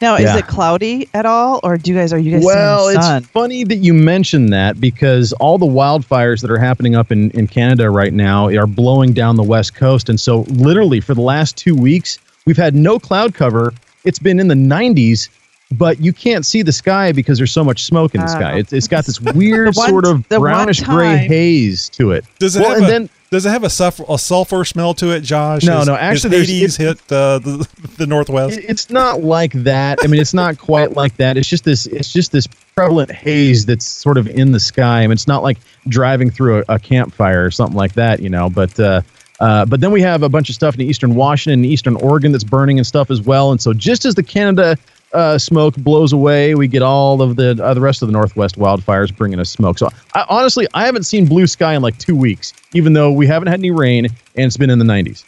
Now, 0.00 0.14
is 0.14 0.22
it 0.38 0.46
cloudy 0.46 1.08
at 1.12 1.26
all, 1.26 1.60
or 1.62 1.76
do 1.76 1.90
you 1.90 1.96
guys 1.98 2.10
are 2.14 2.18
you 2.18 2.32
guys 2.32 2.42
well, 2.44 2.88
it's 2.88 3.26
funny 3.26 3.64
that 3.64 3.76
you 3.76 3.92
mention 3.92 4.46
that 4.46 4.80
because 4.80 5.34
all 5.34 5.58
the 5.58 5.66
wildfires 5.66 6.40
that 6.40 6.50
are 6.50 6.58
happening 6.58 6.94
up 6.94 7.12
in, 7.12 7.30
in 7.32 7.46
Canada 7.46 7.90
right 7.90 8.14
now 8.14 8.46
are 8.48 8.66
blowing 8.66 9.12
down 9.12 9.36
the 9.36 9.42
west 9.42 9.74
coast. 9.74 10.08
And 10.08 10.18
so, 10.18 10.40
literally, 10.48 11.00
for 11.00 11.12
the 11.14 11.20
last 11.20 11.58
two 11.58 11.74
weeks, 11.76 12.18
we've 12.46 12.56
had 12.56 12.74
no 12.74 12.98
cloud 12.98 13.34
cover. 13.34 13.74
It's 14.06 14.18
been 14.18 14.40
in 14.40 14.48
the 14.48 14.54
90s, 14.54 15.28
but 15.72 16.00
you 16.00 16.12
can't 16.12 16.44
see 16.44 16.62
the 16.62 16.72
sky 16.72 17.12
because 17.12 17.38
there's 17.38 17.52
so 17.52 17.62
much 17.62 17.84
smoke 17.84 18.14
in 18.14 18.20
the 18.20 18.26
sky. 18.26 18.54
Oh. 18.54 18.58
It's, 18.58 18.72
it's 18.72 18.88
got 18.88 19.06
this 19.06 19.20
weird 19.34 19.74
one- 19.76 19.88
sort 19.88 20.06
of 20.06 20.28
brownish 20.28 20.80
gray 20.82 21.16
haze 21.16 21.88
to 21.90 22.10
it. 22.12 22.24
Does 22.38 22.56
it 22.56 22.60
well, 22.60 22.70
have 22.70 22.78
and 22.78 22.86
a, 22.86 22.90
then 22.90 23.10
does 23.30 23.46
it 23.46 23.50
have 23.50 23.62
a 23.62 23.70
sulfur, 23.70 24.04
a 24.08 24.18
sulfur 24.18 24.64
smell 24.64 24.92
to 24.94 25.12
it, 25.12 25.20
Josh? 25.20 25.62
No, 25.62 25.80
Is- 25.80 25.86
no, 25.86 25.94
is 25.94 26.00
actually, 26.00 26.30
there's- 26.30 26.48
Hades 26.48 26.76
hit 26.76 26.98
uh, 27.12 27.38
the 27.38 27.68
the 27.98 28.06
northwest. 28.06 28.58
It's 28.60 28.90
not 28.90 29.22
like 29.22 29.52
that. 29.52 29.98
I 30.02 30.08
mean, 30.08 30.20
it's 30.20 30.34
not 30.34 30.58
quite 30.58 30.96
like 30.96 31.16
that. 31.18 31.36
It's 31.36 31.48
just 31.48 31.64
this. 31.64 31.86
It's 31.86 32.12
just 32.12 32.32
this 32.32 32.48
prevalent 32.74 33.12
haze 33.12 33.66
that's 33.66 33.86
sort 33.86 34.18
of 34.18 34.26
in 34.26 34.50
the 34.52 34.60
sky. 34.60 35.02
I 35.02 35.06
mean, 35.06 35.12
it's 35.12 35.28
not 35.28 35.42
like 35.44 35.58
driving 35.86 36.30
through 36.30 36.64
a, 36.68 36.74
a 36.74 36.78
campfire 36.80 37.44
or 37.44 37.50
something 37.52 37.76
like 37.76 37.92
that, 37.92 38.20
you 38.20 38.28
know. 38.28 38.50
But 38.50 38.78
uh, 38.80 39.02
uh, 39.38 39.64
but 39.66 39.80
then 39.80 39.92
we 39.92 40.02
have 40.02 40.24
a 40.24 40.28
bunch 40.28 40.48
of 40.48 40.56
stuff 40.56 40.74
in 40.74 40.80
eastern 40.80 41.14
Washington 41.14 41.60
and 41.62 41.66
eastern 41.66 41.94
Oregon 41.96 42.32
that's 42.32 42.44
burning 42.44 42.78
and 42.78 42.86
stuff 42.86 43.10
as 43.10 43.20
well. 43.20 43.52
And 43.52 43.60
so 43.60 43.72
just 43.72 44.04
as 44.04 44.16
the 44.16 44.22
Canada 44.22 44.76
uh, 45.12 45.38
smoke 45.38 45.74
blows 45.76 46.12
away, 46.12 46.54
we 46.54 46.68
get 46.68 46.82
all 46.82 47.20
of 47.22 47.36
the 47.36 47.60
uh, 47.62 47.74
the 47.74 47.80
rest 47.80 48.02
of 48.02 48.08
the 48.08 48.12
Northwest 48.12 48.56
wildfires 48.58 49.14
bringing 49.16 49.40
us 49.40 49.50
smoke. 49.50 49.78
So 49.78 49.88
I, 50.14 50.24
honestly, 50.28 50.66
I 50.74 50.86
haven't 50.86 51.04
seen 51.04 51.26
blue 51.26 51.46
sky 51.46 51.74
in 51.74 51.82
like 51.82 51.98
two 51.98 52.14
weeks, 52.16 52.52
even 52.74 52.92
though 52.92 53.10
we 53.10 53.26
haven't 53.26 53.48
had 53.48 53.58
any 53.60 53.70
rain 53.70 54.06
and 54.06 54.46
it's 54.46 54.56
been 54.56 54.70
in 54.70 54.78
the 54.78 54.84
90s. 54.84 55.24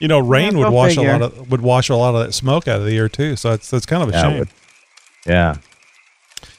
You 0.00 0.08
know, 0.08 0.18
rain 0.18 0.52
Yeah, 0.56 0.64
would 0.64 0.72
wash 0.72 0.96
figure. 0.96 1.08
a 1.10 1.12
lot 1.18 1.22
of 1.22 1.50
would 1.50 1.60
wash 1.62 1.88
a 1.88 1.96
lot 1.96 2.14
of 2.14 2.26
that 2.26 2.32
smoke 2.32 2.68
out 2.68 2.80
of 2.80 2.84
the 2.86 2.96
air 2.98 3.08
too. 3.08 3.36
So 3.36 3.52
it's 3.52 3.70
that's 3.70 3.86
kind 3.86 4.02
of 4.02 4.08
a 4.10 4.12
Yeah, 4.12 4.22
shame. 4.22 4.48
Yeah. 5.26 5.56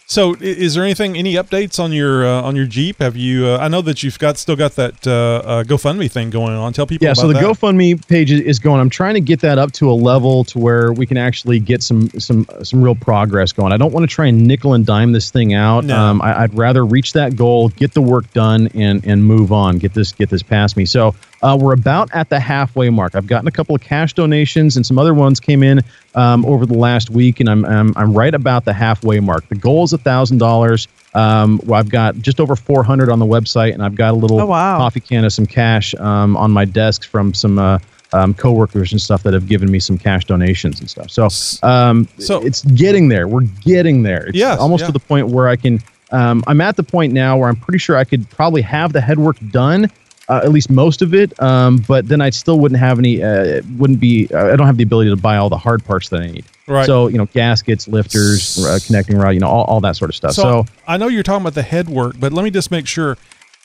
So, 0.07 0.35
is 0.39 0.75
there 0.75 0.83
anything, 0.83 1.17
any 1.17 1.33
updates 1.33 1.83
on 1.83 1.91
your 1.91 2.25
uh, 2.27 2.41
on 2.43 2.55
your 2.55 2.67
Jeep? 2.67 2.99
Have 2.99 3.15
you? 3.17 3.47
Uh, 3.47 3.57
I 3.57 3.67
know 3.69 3.81
that 3.81 4.03
you've 4.03 4.19
got 4.19 4.37
still 4.37 4.55
got 4.55 4.73
that 4.75 5.07
uh, 5.07 5.11
uh, 5.43 5.63
GoFundMe 5.63 6.11
thing 6.11 6.29
going 6.29 6.53
on. 6.53 6.73
Tell 6.73 6.85
people. 6.85 7.05
yeah 7.07 7.13
so 7.13 7.27
the 7.27 7.33
that. 7.33 7.43
gofundme 7.43 8.07
page 8.07 8.31
is- 8.31 8.59
going 8.59 8.79
i'm 8.79 8.89
trying 8.89 9.13
to 9.15 9.19
get 9.21 9.39
that 9.41 9.57
up 9.57 9.71
to 9.73 9.89
a 9.89 9.93
level 9.93 10.43
to 10.45 10.57
where 10.59 10.93
we 10.93 11.05
can 11.05 11.17
actually 11.17 11.59
get 11.59 11.81
some 11.83 12.09
some 12.11 12.45
some 12.63 12.81
real 12.81 12.95
progress 12.95 13.51
going 13.51 13.71
i 13.73 13.77
don't 13.77 13.91
want 13.93 14.07
to 14.07 14.13
try 14.13 14.27
and 14.27 14.47
nickel 14.47 14.73
and 14.73 14.85
dime 14.85 15.11
this 15.11 15.29
thing 15.29 15.53
out 15.53 15.83
No. 15.83 15.97
um, 15.97 16.21
I, 16.21 16.41
i'd 16.43 16.53
rather 16.53 16.85
reach 16.85 17.13
that 17.13 17.35
goal 17.35 17.69
get 17.69 17.93
the 17.93 18.01
work 18.01 18.31
done 18.33 18.69
and 18.73 19.05
and 19.05 19.23
move 19.23 19.51
on 19.51 19.77
get 19.77 19.93
this 19.93 20.11
get 20.13 20.29
this 20.29 20.41
past 20.41 20.77
me 20.77 20.85
so 20.85 21.13
uh, 21.45 21.55
we're 21.59 21.73
about 21.73 22.09
at 22.13 22.29
the 22.29 22.39
halfway 22.39 22.89
mark 22.89 23.13
i've 23.15 23.27
gotten 23.27 23.47
a 23.47 23.51
couple 23.51 23.75
of 23.75 23.81
cash 23.81 24.13
donations 24.13 24.75
and 24.75 24.85
some 24.85 24.97
other 24.97 25.13
ones 25.13 25.39
came 25.39 25.61
in 25.63 25.79
um, 26.15 26.45
over 26.45 26.65
the 26.65 26.73
last 26.77 27.09
week 27.09 27.39
and 27.39 27.49
I'm, 27.49 27.63
I'm 27.65 27.93
i'm 27.95 28.13
right 28.13 28.33
about 28.33 28.65
the 28.65 28.73
halfway 28.73 29.19
mark 29.19 29.47
the 29.49 29.55
goal 29.55 29.83
is 29.83 29.93
a 29.93 29.97
thousand 29.97 30.39
dollars 30.39 30.87
um, 31.13 31.61
I've 31.71 31.87
got 31.87 32.17
just 32.17 32.41
over 32.41 32.57
400 32.57 33.09
on 33.09 33.19
the 33.19 33.25
website, 33.25 33.73
and 33.73 33.81
I've 33.81 33.95
got 33.95 34.11
a 34.13 34.17
little 34.17 34.41
Oh, 34.41 34.47
wow. 34.47 34.79
coffee 34.79 34.99
can 34.99 35.23
of 35.23 35.31
some 35.31 35.45
cash 35.45 35.95
um, 35.95 36.35
on 36.35 36.51
my 36.51 36.65
desk 36.65 37.07
from 37.07 37.33
some 37.33 37.57
uh, 37.57 37.79
um, 38.11 38.33
coworkers 38.33 38.91
and 38.91 38.99
stuff 38.99 39.23
that 39.23 39.33
have 39.33 39.47
given 39.47 39.71
me 39.71 39.79
some 39.79 39.97
cash 39.97 40.25
donations 40.25 40.81
and 40.81 40.89
stuff. 40.89 41.09
So, 41.09 41.29
um, 41.65 42.09
So- 42.19 42.41
it's 42.45 42.63
getting 42.65 43.07
there. 43.07 43.29
We're 43.29 43.43
getting 43.63 44.03
there. 44.03 44.25
It's 44.25 44.37
Yes, 44.37 44.59
almost 44.59 44.81
yeah. 44.81 44.87
to 44.87 44.91
the 44.91 44.99
point 44.99 45.29
where 45.29 45.47
I 45.47 45.55
can. 45.55 45.79
Um, 46.11 46.43
I'm 46.47 46.59
at 46.59 46.75
the 46.75 46.83
point 46.83 47.13
now 47.13 47.37
where 47.37 47.47
I'm 47.47 47.55
pretty 47.55 47.79
sure 47.79 47.95
I 47.95 48.03
could 48.03 48.29
probably 48.29 48.61
have 48.63 48.91
the 48.91 48.99
headwork 48.99 49.37
done, 49.53 49.89
uh, 50.28 50.41
at 50.43 50.51
least 50.51 50.69
most 50.69 51.01
of 51.01 51.13
it. 51.13 51.39
Um, 51.41 51.78
but 51.88 52.07
then 52.07 52.21
I 52.21 52.30
still 52.30 52.59
wouldn't 52.59 52.80
have 52.80 52.99
any. 52.99 53.23
Uh, 53.23 53.61
wouldn't 53.78 53.99
be. 53.99 54.28
Uh, 54.34 54.53
I 54.53 54.55
don't 54.55 54.67
have 54.67 54.78
the 54.78 54.84
ability 54.84 55.09
to 55.09 55.15
buy 55.15 55.38
all 55.38 55.49
the 55.49 55.57
hard 55.57 55.84
parts 55.84 56.09
that 56.09 56.21
I 56.21 56.28
need. 56.28 56.45
Right. 56.67 56.86
So 56.86 57.07
you 57.07 57.17
know, 57.17 57.26
gaskets, 57.28 57.88
lifters, 57.88 58.63
uh, 58.65 58.80
connecting 58.86 59.17
rod, 59.17 59.32
you 59.32 59.39
know, 59.39 59.47
all, 59.47 59.65
all 59.65 59.82
that 59.82 59.95
sort 59.95 60.09
of 60.09 60.15
stuff. 60.15 60.34
So, 60.34 60.65
I 60.88 60.97
know 60.97 61.07
you're 61.07 61.23
talking 61.23 61.41
about 61.41 61.53
the 61.53 61.61
head 61.61 61.89
work, 61.89 62.15
but 62.19 62.34
let 62.34 62.43
me 62.43 62.51
just 62.51 62.71
make 62.71 62.88
sure. 62.88 63.17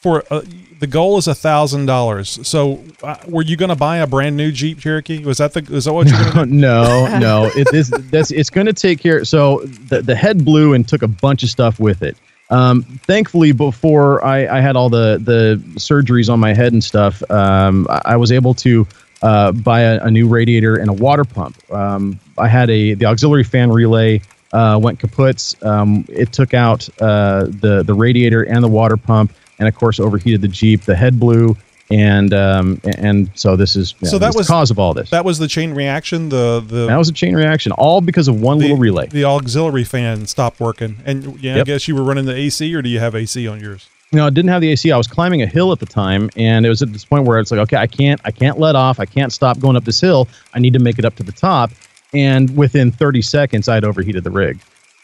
For 0.03 0.25
uh, 0.31 0.41
the 0.79 0.87
goal 0.87 1.19
is 1.19 1.29
a 1.29 1.35
thousand 1.35 1.85
dollars. 1.85 2.49
So, 2.49 2.83
uh, 3.03 3.17
were 3.29 3.43
you 3.43 3.55
going 3.59 3.69
to 3.69 3.77
buy 3.77 3.99
a 3.99 4.07
brand 4.07 4.35
new 4.35 4.51
Jeep 4.51 4.79
Cherokee? 4.79 5.23
Was 5.23 5.37
that 5.37 5.53
the? 5.53 5.61
Is 5.75 5.85
that 5.85 5.93
what 5.93 6.09
you're 6.09 6.19
going 6.33 6.35
to 6.35 6.45
do? 6.47 6.47
no, 6.47 7.19
no, 7.19 7.45
it 7.55 7.69
is 7.75 7.91
that's 7.91 8.31
it's 8.31 8.49
going 8.49 8.67
to 8.67 8.73
take 8.73 8.99
care. 8.99 9.27
So 9.27 9.59
the 9.89 10.01
the 10.01 10.15
head 10.15 10.43
blew 10.43 10.73
and 10.73 10.89
took 10.89 11.03
a 11.03 11.09
bunch 11.09 11.43
of 11.43 11.51
stuff 11.51 11.79
with 11.79 12.03
it. 12.03 12.17
Um, 12.51 12.83
thankfully, 12.83 13.53
before 13.53 14.25
I, 14.25 14.59
I 14.59 14.61
had 14.61 14.77
all 14.77 14.91
the 14.91 15.21
the 15.23 15.63
surgeries 15.77 16.29
on 16.29 16.41
my 16.41 16.53
head 16.53 16.73
and 16.73 16.83
stuff, 16.83 17.23
um, 17.31 17.87
I, 17.89 18.03
I 18.07 18.17
was 18.17 18.33
able 18.33 18.55
to 18.55 18.87
uh, 19.23 19.53
buy 19.53 19.81
a, 19.81 20.03
a 20.03 20.11
new 20.11 20.29
radiator 20.29 20.77
and 20.77 20.91
a 20.91 20.93
water 20.93 21.25
pump. 21.25 21.57
Um, 21.73 22.19
I 22.39 22.49
had 22.49 22.69
a 22.71 22.95
the 22.95 23.07
auxiliary 23.07 23.45
fan 23.45 23.71
relay 23.71 24.21
uh, 24.53 24.79
went 24.83 24.99
kaput. 24.99 25.55
Um, 25.63 26.05
it 26.09 26.33
took 26.33 26.55
out 26.55 26.89
uh, 27.01 27.45
the 27.45 27.83
the 27.85 27.95
radiator 27.95 28.43
and 28.43 28.63
the 28.65 28.69
water 28.69 28.97
pump, 28.97 29.33
and 29.59 29.69
of 29.69 29.75
course 29.75 30.01
overheated 30.01 30.41
the 30.41 30.49
Jeep. 30.49 30.83
The 30.83 30.97
head 30.97 31.21
blew, 31.21 31.57
and 31.91 32.33
um, 32.33 32.81
and 32.99 33.31
so 33.35 33.57
this 33.57 33.77
is 33.77 33.95
So 34.05 34.17
yeah, 34.17 34.19
that 34.21 34.35
was 34.35 34.47
the 34.47 34.53
cause 34.53 34.71
of 34.71 34.79
all 34.79 34.95
this. 34.95 35.11
That 35.11 35.25
was 35.25 35.39
the 35.39 35.49
chain 35.49 35.73
reaction. 35.73 36.29
The 36.29 36.63
the 36.65 36.87
That 36.87 36.97
was 36.97 37.09
a 37.09 37.13
chain 37.13 37.35
reaction, 37.35 37.73
all 37.73 38.01
because 38.01 38.29
of 38.29 38.41
one 38.41 38.59
little 38.59 38.77
relay. 38.77 39.09
the 39.09 39.25
auxiliary 39.25 39.85
fan 39.85 40.27
stopped 40.27 40.61
working, 40.61 40.99
and 41.05 41.41
yeah, 41.41 41.59
I 41.59 41.65
guess 41.65 41.89
you 41.89 41.95
were 41.95 42.05
running 42.05 42.25
the 42.27 42.35
AC, 42.35 42.75
or 42.75 42.83
do 42.83 42.89
you 42.89 43.01
have 43.01 43.15
AC 43.15 43.47
on 43.49 43.61
yours? 43.61 43.89
No, 44.13 44.27
I 44.27 44.31
didn't 44.31 44.49
have 44.51 44.61
the 44.61 44.71
AC. 44.71 44.91
I 44.91 44.97
was 44.97 45.07
climbing 45.07 45.43
a 45.43 45.47
hill 45.47 45.71
at 45.71 45.79
the 45.79 45.87
time, 45.87 46.31
and 46.37 46.67
it 46.67 46.69
was 46.69 46.83
at 46.83 46.93
this 46.93 47.05
point 47.05 47.27
where 47.27 47.39
it's 47.39 47.53
like, 47.53 47.61
okay, 47.61 47.77
I 47.77 47.87
can't, 47.87 48.21
I 48.25 48.33
can't 48.33 48.59
let 48.59 48.75
off. 48.75 48.99
I 48.99 49.05
can't 49.05 49.33
stop 49.33 49.61
going 49.61 49.77
up 49.77 49.85
this 49.85 50.01
hill. 50.01 50.27
I 50.53 50.59
need 50.59 50.73
to 50.73 50.81
make 50.81 50.99
it 50.99 51.05
up 51.05 51.15
to 51.17 51.23
the 51.23 51.31
top. 51.31 51.71
And 52.13 52.57
within 52.57 52.91
30 52.91 53.23
seconds, 53.23 53.69
I'd 53.69 53.85
overheated 53.85 54.25
the 54.25 54.33
rig. 54.33 54.59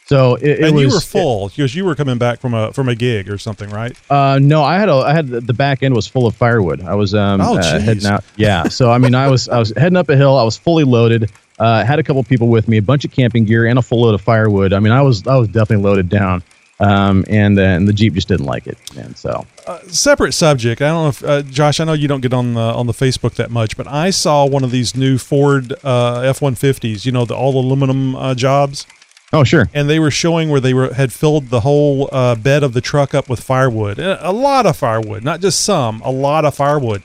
So 0.07 0.37
it, 0.37 0.45
it 0.45 0.61
and 0.65 0.77
was. 0.77 0.83
you 0.85 0.89
were 0.91 1.01
full 1.01 1.49
because 1.49 1.75
you 1.75 1.85
were 1.85 1.97
coming 1.97 2.17
back 2.17 2.41
from 2.41 2.55
a 2.55 2.73
from 2.73 2.89
a 2.89 2.95
gig 2.95 3.29
or 3.29 3.39
something, 3.39 3.69
right? 3.71 3.93
Uh, 4.09 4.39
no, 4.41 4.63
I 4.63 4.79
had 4.79 4.89
a, 4.89 4.95
I 4.95 5.13
had 5.13 5.29
the 5.29 5.53
back 5.53 5.83
end 5.83 5.95
was 5.97 6.07
full 6.07 6.29
of 6.29 6.37
firewood. 6.37 6.81
I 6.83 6.95
was 6.95 7.13
um 7.13 7.41
Oh, 7.41 7.59
uh, 7.59 7.81
heading 7.81 8.07
out. 8.07 8.23
Yeah, 8.37 8.69
so 8.69 8.91
I 8.93 8.99
mean, 8.99 9.17
I 9.17 9.29
was 9.29 9.49
I 9.49 9.59
was 9.59 9.73
heading 9.77 9.97
up 9.97 10.09
a 10.09 10.17
hill. 10.17 10.37
I 10.39 10.45
was 10.45 10.57
fully 10.57 10.85
loaded. 10.85 11.33
Uh, 11.59 11.85
had 11.85 11.99
a 11.99 12.05
couple 12.05 12.23
people 12.23 12.49
with 12.49 12.69
me, 12.69 12.77
a 12.77 12.83
bunch 12.83 13.05
of 13.05 13.11
camping 13.11 13.47
gear, 13.47 13.67
and 13.67 13.79
a 13.79 13.83
full 13.83 14.03
load 14.03 14.15
of 14.15 14.21
firewood. 14.21 14.73
I 14.73 14.79
mean, 14.79 14.93
I 14.93 15.03
was 15.03 15.27
I 15.27 15.37
was 15.37 15.49
definitely 15.49 15.85
loaded 15.85 16.09
down. 16.09 16.43
Um, 16.79 17.25
and 17.29 17.59
uh, 17.59 17.63
and 17.63 17.89
the 17.89 17.93
Jeep 17.95 18.13
just 18.13 18.29
didn't 18.29 18.45
like 18.45 18.67
it, 18.67 18.79
and 18.99 19.17
so 19.17 19.47
separate 19.89 20.35
subject. 20.35 20.83
I 20.83 20.89
don't 20.89 21.03
know 21.05 21.09
if 21.09 21.25
uh, 21.25 21.43
Josh. 21.51 21.81
I 21.81 21.85
know 21.85 21.95
you 21.95 22.07
don't 22.07 22.21
get 22.21 22.35
on 22.35 22.53
the 22.53 22.61
on 22.61 22.87
the 22.87 22.93
Facebook 22.93 23.35
that 23.37 23.51
much, 23.51 23.79
but 23.79 23.87
I 23.87 24.11
saw 24.11 24.45
one 24.45 24.63
of 24.63 24.71
these 24.71 24.95
new 24.95 25.17
Ford 25.17 25.73
uh, 25.83 26.21
F 26.21 26.43
one 26.43 26.55
fifties. 26.55 27.07
You 27.07 27.13
know, 27.13 27.25
the 27.25 27.35
all 27.35 27.59
aluminum 27.59 28.15
uh, 28.15 28.35
jobs. 28.35 28.87
Oh, 29.33 29.43
sure. 29.45 29.68
And 29.74 29.91
they 29.91 29.99
were 29.99 30.11
showing 30.11 30.51
where 30.51 30.61
they 30.61 30.72
were 30.72 30.95
had 30.95 31.12
filled 31.12 31.49
the 31.49 31.61
whole 31.61 32.09
uh, 32.12 32.37
bed 32.37 32.62
of 32.62 32.72
the 32.74 32.81
truck 32.81 33.14
up 33.14 33.29
with 33.29 33.41
firewood, 33.43 33.99
a 33.99 34.31
a 34.31 34.33
lot 34.33 34.66
of 34.66 34.77
firewood, 34.77 35.24
not 35.24 35.41
just 35.41 35.61
some, 35.61 36.01
a 36.03 36.11
lot 36.11 36.45
of 36.45 36.55
firewood. 36.55 37.03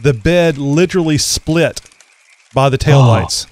The 0.00 0.12
bed 0.14 0.56
literally 0.58 1.18
split 1.18 1.80
by 2.52 2.68
the 2.68 2.78
taillights. 2.78 3.46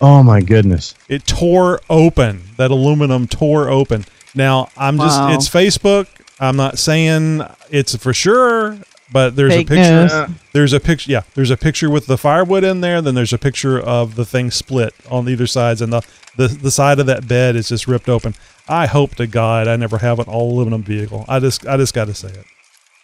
Oh 0.00 0.22
my 0.22 0.40
goodness. 0.40 0.94
It 1.08 1.26
tore 1.26 1.80
open. 1.90 2.42
That 2.56 2.70
aluminum 2.70 3.26
tore 3.26 3.68
open. 3.68 4.04
Now, 4.34 4.68
I'm 4.76 4.96
just 4.96 5.18
Wow. 5.20 5.34
it's 5.34 5.48
Facebook. 5.48 6.06
I'm 6.38 6.56
not 6.56 6.78
saying 6.78 7.42
it's 7.70 7.94
for 7.96 8.14
sure, 8.14 8.78
but 9.12 9.36
there's 9.36 9.52
Fake 9.54 9.66
a 9.70 9.74
picture. 9.74 10.26
news. 10.28 10.38
There's 10.52 10.72
a 10.72 10.80
picture. 10.80 11.10
Yeah, 11.10 11.22
there's 11.34 11.50
a 11.50 11.56
picture 11.56 11.90
with 11.90 12.06
the 12.06 12.16
firewood 12.18 12.64
in 12.64 12.80
there. 12.80 13.00
Then 13.02 13.14
there's 13.14 13.32
a 13.32 13.38
picture 13.38 13.78
of 13.80 14.14
the 14.16 14.24
thing 14.24 14.50
split 14.50 14.94
on 15.10 15.28
either 15.28 15.46
sides, 15.46 15.80
and 15.82 15.92
the 15.92 16.02
the, 16.36 16.48
the 16.48 16.70
side 16.70 16.98
of 17.00 17.06
that 17.06 17.26
bed 17.28 17.56
is 17.56 17.68
just 17.68 17.86
ripped 17.88 18.08
open. 18.08 18.34
I 18.68 18.86
hope 18.86 19.16
to 19.16 19.26
God 19.26 19.66
I 19.68 19.76
never 19.76 19.98
have 19.98 20.18
an 20.20 20.26
all 20.26 20.52
aluminum 20.52 20.82
vehicle. 20.82 21.24
I 21.28 21.40
just 21.40 21.66
I 21.66 21.76
just 21.76 21.94
got 21.94 22.06
to 22.06 22.14
say 22.14 22.28
it. 22.28 22.44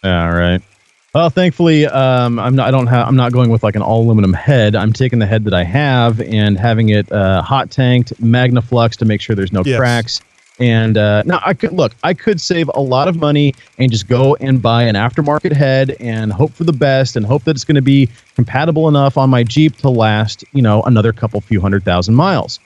All 0.03 0.31
right. 0.31 0.61
Well, 1.13 1.29
thankfully, 1.29 1.87
um, 1.87 2.37
I'm 2.37 2.55
not. 2.55 2.67
I 2.67 2.71
don't 2.71 2.87
have. 2.87 3.07
I'm 3.07 3.15
not 3.15 3.31
going 3.31 3.49
with 3.49 3.63
like 3.63 3.75
an 3.75 3.81
all 3.81 4.03
aluminum 4.03 4.33
head. 4.33 4.75
I'm 4.75 4.93
taking 4.93 5.19
the 5.19 5.25
head 5.25 5.43
that 5.45 5.53
I 5.53 5.63
have 5.63 6.21
and 6.21 6.57
having 6.57 6.89
it 6.89 7.11
uh, 7.11 7.41
hot 7.41 7.71
tanked, 7.71 8.13
Magnaflux 8.21 8.95
to 8.97 9.05
make 9.05 9.19
sure 9.21 9.35
there's 9.35 9.51
no 9.53 9.63
Yes. 9.65 9.77
cracks. 9.79 10.21
And 10.59 10.97
uh, 10.97 11.23
now 11.25 11.39
I 11.45 11.53
could 11.53 11.71
look. 11.73 11.93
I 12.03 12.13
could 12.13 12.41
save 12.41 12.69
a 12.73 12.79
lot 12.79 13.07
of 13.07 13.17
money 13.17 13.53
and 13.77 13.91
just 13.91 14.07
go 14.07 14.35
and 14.39 14.61
buy 14.61 14.83
an 14.83 14.95
aftermarket 14.95 15.51
head 15.51 15.95
and 15.99 16.33
hope 16.33 16.51
for 16.53 16.63
the 16.63 16.73
best 16.73 17.15
and 17.15 17.25
hope 17.25 17.43
that 17.43 17.51
it's 17.51 17.63
going 17.63 17.75
to 17.75 17.81
be 17.81 18.09
compatible 18.35 18.87
enough 18.87 19.17
on 19.17 19.29
my 19.29 19.43
Jeep 19.43 19.77
to 19.77 19.89
last, 19.89 20.43
you 20.53 20.61
know, 20.63 20.81
another 20.83 21.13
couple 21.13 21.39
few 21.41 21.61
hundred 21.61 21.83
thousand 21.83 22.15
miles. 22.15 22.59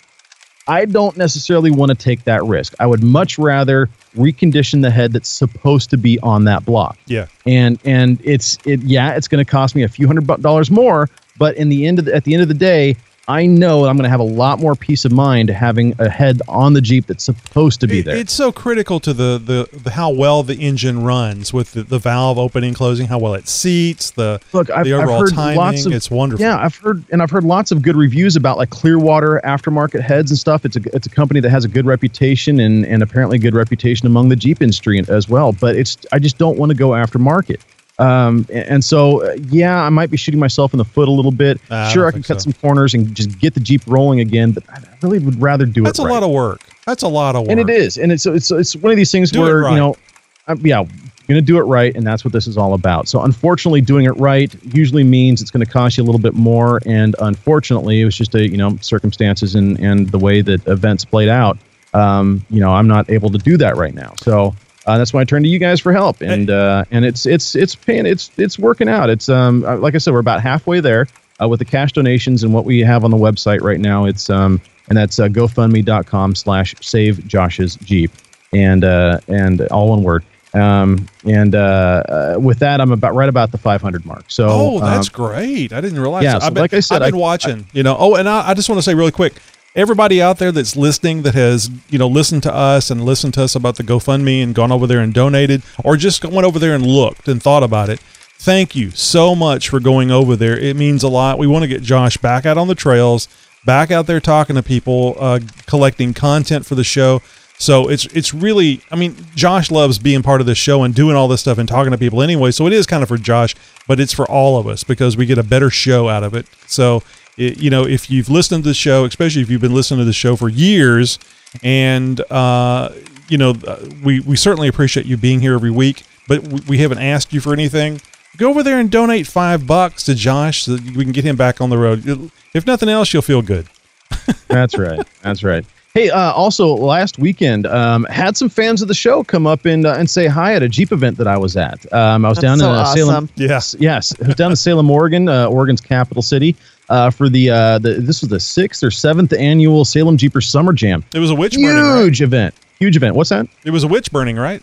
I 0.67 0.85
don't 0.85 1.17
necessarily 1.17 1.71
want 1.71 1.89
to 1.89 1.95
take 1.95 2.23
that 2.25 2.43
risk. 2.45 2.75
I 2.79 2.85
would 2.85 3.03
much 3.03 3.37
rather 3.37 3.89
recondition 4.15 4.81
the 4.81 4.91
head 4.91 5.11
that's 5.11 5.27
supposed 5.27 5.89
to 5.89 5.97
be 5.97 6.19
on 6.19 6.45
that 6.45 6.63
block 6.65 6.97
Yeah. 7.07 7.27
and 7.45 7.79
and 7.85 8.19
it's 8.23 8.57
it 8.65 8.81
yeah 8.81 9.15
it's 9.15 9.27
going 9.29 9.43
to 9.43 9.49
cost 9.49 9.73
me 9.73 9.83
a 9.83 9.87
few 9.87 10.05
hundred 10.05 10.27
dollars 10.41 10.69
more 10.69 11.09
but 11.37 11.55
in 11.55 11.69
the 11.69 11.87
end 11.87 11.97
of 11.97 12.05
the, 12.05 12.13
at 12.13 12.25
the 12.25 12.33
end 12.33 12.41
of 12.43 12.49
the 12.49 12.53
day 12.53 12.97
i 13.27 13.45
know 13.45 13.85
i'm 13.85 13.95
going 13.95 14.03
to 14.03 14.09
have 14.09 14.19
a 14.19 14.23
lot 14.23 14.59
more 14.59 14.75
peace 14.75 15.05
of 15.05 15.11
mind 15.11 15.49
having 15.49 15.93
a 15.99 16.09
head 16.09 16.41
on 16.47 16.73
the 16.73 16.81
jeep 16.81 17.05
that's 17.05 17.23
supposed 17.23 17.79
to 17.79 17.87
be 17.87 18.01
there 18.01 18.15
It's 18.17 18.33
so 18.33 18.51
critical 18.51 18.99
to 19.01 19.13
the, 19.13 19.37
the, 19.43 19.77
the 19.77 19.91
how 19.91 20.09
well 20.11 20.43
the 20.43 20.55
engine 20.55 21.03
runs 21.03 21.53
with 21.53 21.71
the, 21.73 21.83
the 21.83 21.99
valve 21.99 22.37
opening 22.37 22.73
closing, 22.73 23.07
how 23.07 23.19
well 23.19 23.33
it 23.35 23.47
seats, 23.47 24.11
the 24.11 24.41
Look, 24.53 24.69
I've, 24.69 24.85
the 24.85 24.93
I've 24.95 25.01
overall 25.03 25.21
heard 25.21 25.33
timing. 25.33 25.57
lots 25.57 25.85
of 25.85 25.93
it's 25.93 26.09
wonderful. 26.09 26.43
Yeah, 26.43 26.57
I've 26.57 26.75
heard 26.75 27.03
and 27.11 27.21
I've 27.21 27.29
heard 27.29 27.43
lots 27.43 27.71
of 27.71 27.81
good 27.81 27.95
reviews 27.95 28.35
about 28.35 28.57
like 28.57 28.69
Clearwater 28.69 29.41
aftermarket 29.43 30.01
heads 30.01 30.31
and 30.31 30.37
stuff. 30.37 30.65
It's 30.65 30.75
a 30.77 30.81
it's 30.95 31.07
a 31.07 31.09
company 31.09 31.39
that 31.41 31.49
has 31.49 31.63
a 31.65 31.67
good 31.67 31.85
reputation 31.85 32.59
and 32.59 32.85
and 32.85 33.03
apparently 33.03 33.37
good 33.37 33.53
reputation 33.53 34.07
among 34.07 34.29
the 34.29 34.35
Jeep 34.35 34.61
industry 34.61 35.01
as 35.07 35.29
well. 35.29 35.51
But 35.53 35.75
it's 35.75 35.97
I 36.11 36.19
just 36.19 36.37
don't 36.37 36.57
want 36.57 36.71
to 36.71 36.77
go 36.77 36.89
aftermarket. 36.89 37.59
Um, 38.01 38.47
and, 38.51 38.83
so 38.83 39.23
uh, 39.23 39.37
yeah, 39.49 39.83
I 39.83 39.89
might 39.89 40.09
be 40.09 40.17
shooting 40.17 40.39
myself 40.39 40.73
in 40.73 40.77
the 40.77 40.85
foot 40.85 41.07
a 41.07 41.11
little 41.11 41.31
bit. 41.31 41.59
I 41.69 41.91
sure, 41.91 42.03
don't 42.03 42.09
I 42.09 42.11
can 42.13 42.23
cut 42.23 42.41
so. 42.41 42.49
some 42.49 42.53
corners 42.53 42.93
and 42.93 43.13
just 43.15 43.37
get 43.39 43.53
the 43.53 43.59
Jeep 43.59 43.81
rolling 43.85 44.19
again. 44.19 44.51
But 44.51 44.63
I 44.69 44.81
really 45.01 45.19
would 45.19 45.39
rather 45.41 45.65
do 45.65 45.83
That's 45.83 45.99
it. 45.99 45.99
That's 45.99 45.99
a 45.99 46.03
right 46.05 46.13
lot 46.13 46.23
of 46.23 46.31
work. 46.31 46.61
That's 46.85 47.03
a 47.03 47.07
lot 47.07 47.35
of 47.35 47.43
work. 47.43 47.51
and 47.51 47.59
it 47.59 47.69
is 47.69 47.97
and 47.97 48.11
it's 48.11 48.25
it's 48.25 48.49
it's 48.49 48.75
one 48.75 48.91
of 48.91 48.97
these 48.97 49.11
things 49.11 49.31
Do 49.31 49.41
where 49.41 49.59
right. 49.59 49.71
you 49.71 49.77
know 49.77 49.95
yeah, 49.95 50.23
I'm, 50.47 50.65
yeah 50.65 50.85
going 51.31 51.43
to 51.43 51.45
do 51.45 51.57
it 51.57 51.63
right 51.63 51.95
and 51.95 52.05
that's 52.05 52.23
what 52.25 52.33
this 52.33 52.47
is 52.47 52.57
all 52.57 52.73
about 52.73 53.07
so 53.07 53.21
unfortunately 53.21 53.81
doing 53.81 54.05
it 54.05 54.11
right 54.17 54.53
usually 54.73 55.03
means 55.03 55.41
it's 55.41 55.51
going 55.51 55.65
to 55.65 55.71
cost 55.71 55.97
you 55.97 56.03
a 56.03 56.05
little 56.05 56.19
bit 56.19 56.33
more 56.33 56.81
and 56.85 57.15
unfortunately 57.19 58.01
it 58.01 58.05
was 58.05 58.15
just 58.15 58.35
a 58.35 58.47
you 58.47 58.57
know 58.57 58.75
circumstances 58.81 59.55
and 59.55 59.79
and 59.79 60.09
the 60.09 60.19
way 60.19 60.41
that 60.41 60.65
events 60.67 61.05
played 61.05 61.29
out 61.29 61.57
um 61.93 62.45
you 62.49 62.59
know 62.59 62.71
i'm 62.71 62.87
not 62.87 63.09
able 63.09 63.29
to 63.29 63.37
do 63.37 63.57
that 63.57 63.77
right 63.77 63.93
now 63.93 64.13
so 64.17 64.53
uh, 64.93 64.97
that's 64.97 65.13
why 65.13 65.21
I 65.21 65.23
turned 65.23 65.45
to 65.45 65.49
you 65.49 65.59
guys 65.59 65.79
for 65.79 65.91
help, 65.93 66.21
and 66.21 66.49
uh, 66.49 66.83
and 66.91 67.05
it's 67.05 67.25
it's 67.25 67.55
it's 67.55 67.75
paying 67.75 68.05
it's 68.05 68.29
it's 68.37 68.59
working 68.59 68.89
out. 68.89 69.09
It's 69.09 69.29
um 69.29 69.63
uh, 69.65 69.77
like 69.77 69.95
I 69.95 69.97
said, 69.99 70.13
we're 70.13 70.19
about 70.19 70.41
halfway 70.41 70.79
there 70.79 71.07
uh, 71.41 71.47
with 71.47 71.59
the 71.59 71.65
cash 71.65 71.93
donations 71.93 72.43
and 72.43 72.53
what 72.53 72.65
we 72.65 72.79
have 72.81 73.03
on 73.03 73.11
the 73.11 73.17
website 73.17 73.61
right 73.61 73.79
now. 73.79 74.05
It's 74.05 74.29
um 74.29 74.61
and 74.89 74.97
that's 74.97 75.19
uh, 75.19 75.27
GoFundMe.com 75.27 76.35
slash 76.35 76.75
Save 76.81 77.25
Josh's 77.27 77.75
Jeep, 77.77 78.11
and 78.53 78.83
uh 78.83 79.19
and 79.27 79.61
all 79.69 79.89
one 79.89 80.03
word. 80.03 80.23
Um 80.53 81.07
and 81.25 81.55
uh, 81.55 82.03
uh 82.35 82.39
with 82.39 82.59
that, 82.59 82.81
I'm 82.81 82.91
about 82.91 83.15
right 83.15 83.29
about 83.29 83.51
the 83.53 83.57
500 83.57 84.05
mark. 84.05 84.25
So 84.27 84.47
Oh, 84.49 84.79
that's 84.81 85.07
um, 85.07 85.13
great! 85.13 85.71
I 85.71 85.79
didn't 85.79 85.99
realize. 85.99 86.23
yeah, 86.25 86.39
so 86.39 86.47
I've 86.47 86.53
been, 86.53 86.61
like 86.61 86.73
I 86.73 86.81
said, 86.81 87.01
I've 87.01 87.11
been 87.11 87.19
I- 87.19 87.21
watching. 87.21 87.67
you 87.71 87.83
know. 87.83 87.95
Oh, 87.97 88.15
and 88.15 88.27
I, 88.27 88.49
I 88.49 88.53
just 88.53 88.67
want 88.67 88.77
to 88.79 88.83
say 88.83 88.93
really 88.93 89.11
quick, 89.13 89.35
everybody 89.75 90.21
out 90.21 90.37
there 90.37 90.51
that's 90.51 90.75
listening 90.75 91.21
that 91.23 91.33
has 91.33 91.69
you 91.89 91.97
know 91.97 92.07
listened 92.07 92.43
to 92.43 92.53
us 92.53 92.89
and 92.89 93.03
listened 93.03 93.33
to 93.35 93.43
us 93.43 93.55
about 93.55 93.77
the 93.77 93.83
GoFundMe 93.83 94.43
and 94.43 94.55
gone 94.55 94.71
over 94.71 94.87
there 94.87 94.99
and 94.99 95.13
donated, 95.13 95.63
or 95.83 95.97
just 95.97 96.23
went 96.25 96.45
over 96.45 96.59
there 96.59 96.75
and 96.75 96.85
looked 96.85 97.27
and 97.27 97.41
thought 97.41 97.63
about 97.63 97.89
it. 97.89 97.99
Thank 98.39 98.75
you 98.75 98.89
so 98.91 99.35
much 99.35 99.69
for 99.69 99.79
going 99.79 100.09
over 100.09 100.35
there. 100.35 100.57
It 100.57 100.75
means 100.75 101.03
a 101.03 101.07
lot. 101.07 101.37
We 101.37 101.47
want 101.47 101.61
to 101.63 101.67
get 101.67 101.83
Josh 101.83 102.17
back 102.17 102.45
out 102.45 102.57
on 102.57 102.67
the 102.67 102.75
trails, 102.75 103.27
back 103.65 103.91
out 103.91 104.07
there 104.07 104.19
talking 104.19 104.55
to 104.55 104.63
people, 104.63 105.15
uh, 105.19 105.39
collecting 105.67 106.13
content 106.13 106.65
for 106.65 106.73
the 106.75 106.83
show. 106.83 107.21
So 107.59 107.87
it's 107.87 108.05
it's 108.07 108.33
really, 108.33 108.81
I 108.89 108.95
mean, 108.95 109.15
Josh 109.35 109.69
loves 109.69 109.99
being 109.99 110.23
part 110.23 110.41
of 110.41 110.47
this 110.47 110.57
show 110.57 110.81
and 110.81 110.95
doing 110.95 111.15
all 111.15 111.27
this 111.27 111.41
stuff 111.41 111.59
and 111.59 111.69
talking 111.69 111.91
to 111.91 111.97
people 111.99 112.23
anyway. 112.23 112.49
So 112.49 112.65
it 112.65 112.73
is 112.73 112.87
kind 112.87 113.03
of 113.03 113.09
for 113.09 113.17
Josh, 113.19 113.55
but 113.87 113.99
it's 113.99 114.13
for 114.13 114.25
all 114.25 114.57
of 114.57 114.65
us 114.65 114.83
because 114.83 115.15
we 115.15 115.27
get 115.27 115.37
a 115.37 115.43
better 115.43 115.69
show 115.69 116.09
out 116.09 116.23
of 116.23 116.33
it. 116.33 116.47
So 116.65 117.03
it, 117.37 117.59
you 117.59 117.69
know, 117.69 117.85
if 117.85 118.09
you've 118.09 118.29
listened 118.29 118.63
to 118.63 118.69
the 118.69 118.73
show, 118.73 119.05
especially 119.05 119.41
if 119.41 119.49
you've 119.49 119.61
been 119.61 119.73
listening 119.73 119.99
to 119.99 120.05
the 120.05 120.13
show 120.13 120.35
for 120.35 120.49
years, 120.49 121.19
and 121.63 122.19
uh, 122.31 122.89
you 123.29 123.37
know, 123.37 123.55
uh, 123.67 123.77
we 124.03 124.19
we 124.21 124.35
certainly 124.35 124.67
appreciate 124.67 125.05
you 125.05 125.17
being 125.17 125.39
here 125.39 125.53
every 125.53 125.71
week. 125.71 126.03
But 126.27 126.47
we, 126.47 126.59
we 126.69 126.77
haven't 126.77 126.99
asked 126.99 127.33
you 127.33 127.41
for 127.41 127.51
anything. 127.51 127.99
Go 128.37 128.49
over 128.49 128.63
there 128.63 128.79
and 128.79 128.89
donate 128.89 129.27
five 129.27 129.67
bucks 129.67 130.03
to 130.03 130.15
Josh 130.15 130.63
so 130.63 130.75
that 130.75 130.95
we 130.95 131.03
can 131.03 131.11
get 131.11 131.25
him 131.25 131.35
back 131.35 131.59
on 131.59 131.69
the 131.69 131.77
road. 131.77 132.31
If 132.53 132.65
nothing 132.65 132.87
else, 132.89 133.11
you'll 133.11 133.21
feel 133.21 133.41
good. 133.41 133.67
That's 134.47 134.77
right. 134.77 135.05
That's 135.21 135.43
right. 135.43 135.65
Hey, 135.93 136.09
uh, 136.09 136.31
also 136.31 136.67
last 136.67 137.19
weekend, 137.19 137.67
um, 137.67 138.05
had 138.05 138.37
some 138.37 138.47
fans 138.47 138.81
of 138.81 138.87
the 138.87 138.93
show 138.93 139.25
come 139.25 139.45
up 139.45 139.65
and 139.65 139.85
uh, 139.85 139.95
and 139.95 140.09
say 140.09 140.27
hi 140.27 140.53
at 140.53 140.63
a 140.63 140.69
Jeep 140.69 140.93
event 140.93 141.17
that 141.17 141.27
I 141.27 141.37
was 141.37 141.57
at. 141.57 141.91
Um, 141.91 142.23
I 142.23 142.29
was 142.29 142.37
That's 142.37 142.43
down 142.43 142.59
so 142.59 142.69
in 142.69 142.75
uh, 142.77 142.85
Salem. 142.85 143.23
awesome. 143.25 143.29
Yes, 143.35 143.75
yes, 143.77 144.13
I 144.23 144.27
was 144.27 144.35
down 144.35 144.51
in 144.51 144.55
Salem, 144.55 144.89
Oregon, 144.89 145.27
uh, 145.27 145.47
Oregon's 145.47 145.81
capital 145.81 146.21
city. 146.23 146.55
Uh, 146.91 147.09
for 147.09 147.29
the 147.29 147.49
uh, 147.49 147.79
the 147.79 147.93
this 147.93 148.21
was 148.21 148.29
the 148.29 148.39
sixth 148.39 148.83
or 148.83 148.91
seventh 148.91 149.33
annual 149.33 149.85
Salem 149.85 150.17
Jeepers 150.17 150.47
Summer 150.47 150.73
Jam. 150.73 151.03
It 151.15 151.19
was 151.19 151.31
a 151.31 151.35
witch 151.35 151.55
burning, 151.55 151.75
right? 151.81 152.03
Huge 152.03 152.21
event. 152.21 152.53
Huge 152.79 152.95
event. 152.97 153.15
What's 153.15 153.29
that? 153.29 153.47
It 153.63 153.71
was 153.71 153.83
a 153.83 153.87
witch 153.87 154.11
burning, 154.11 154.35
right? 154.35 154.61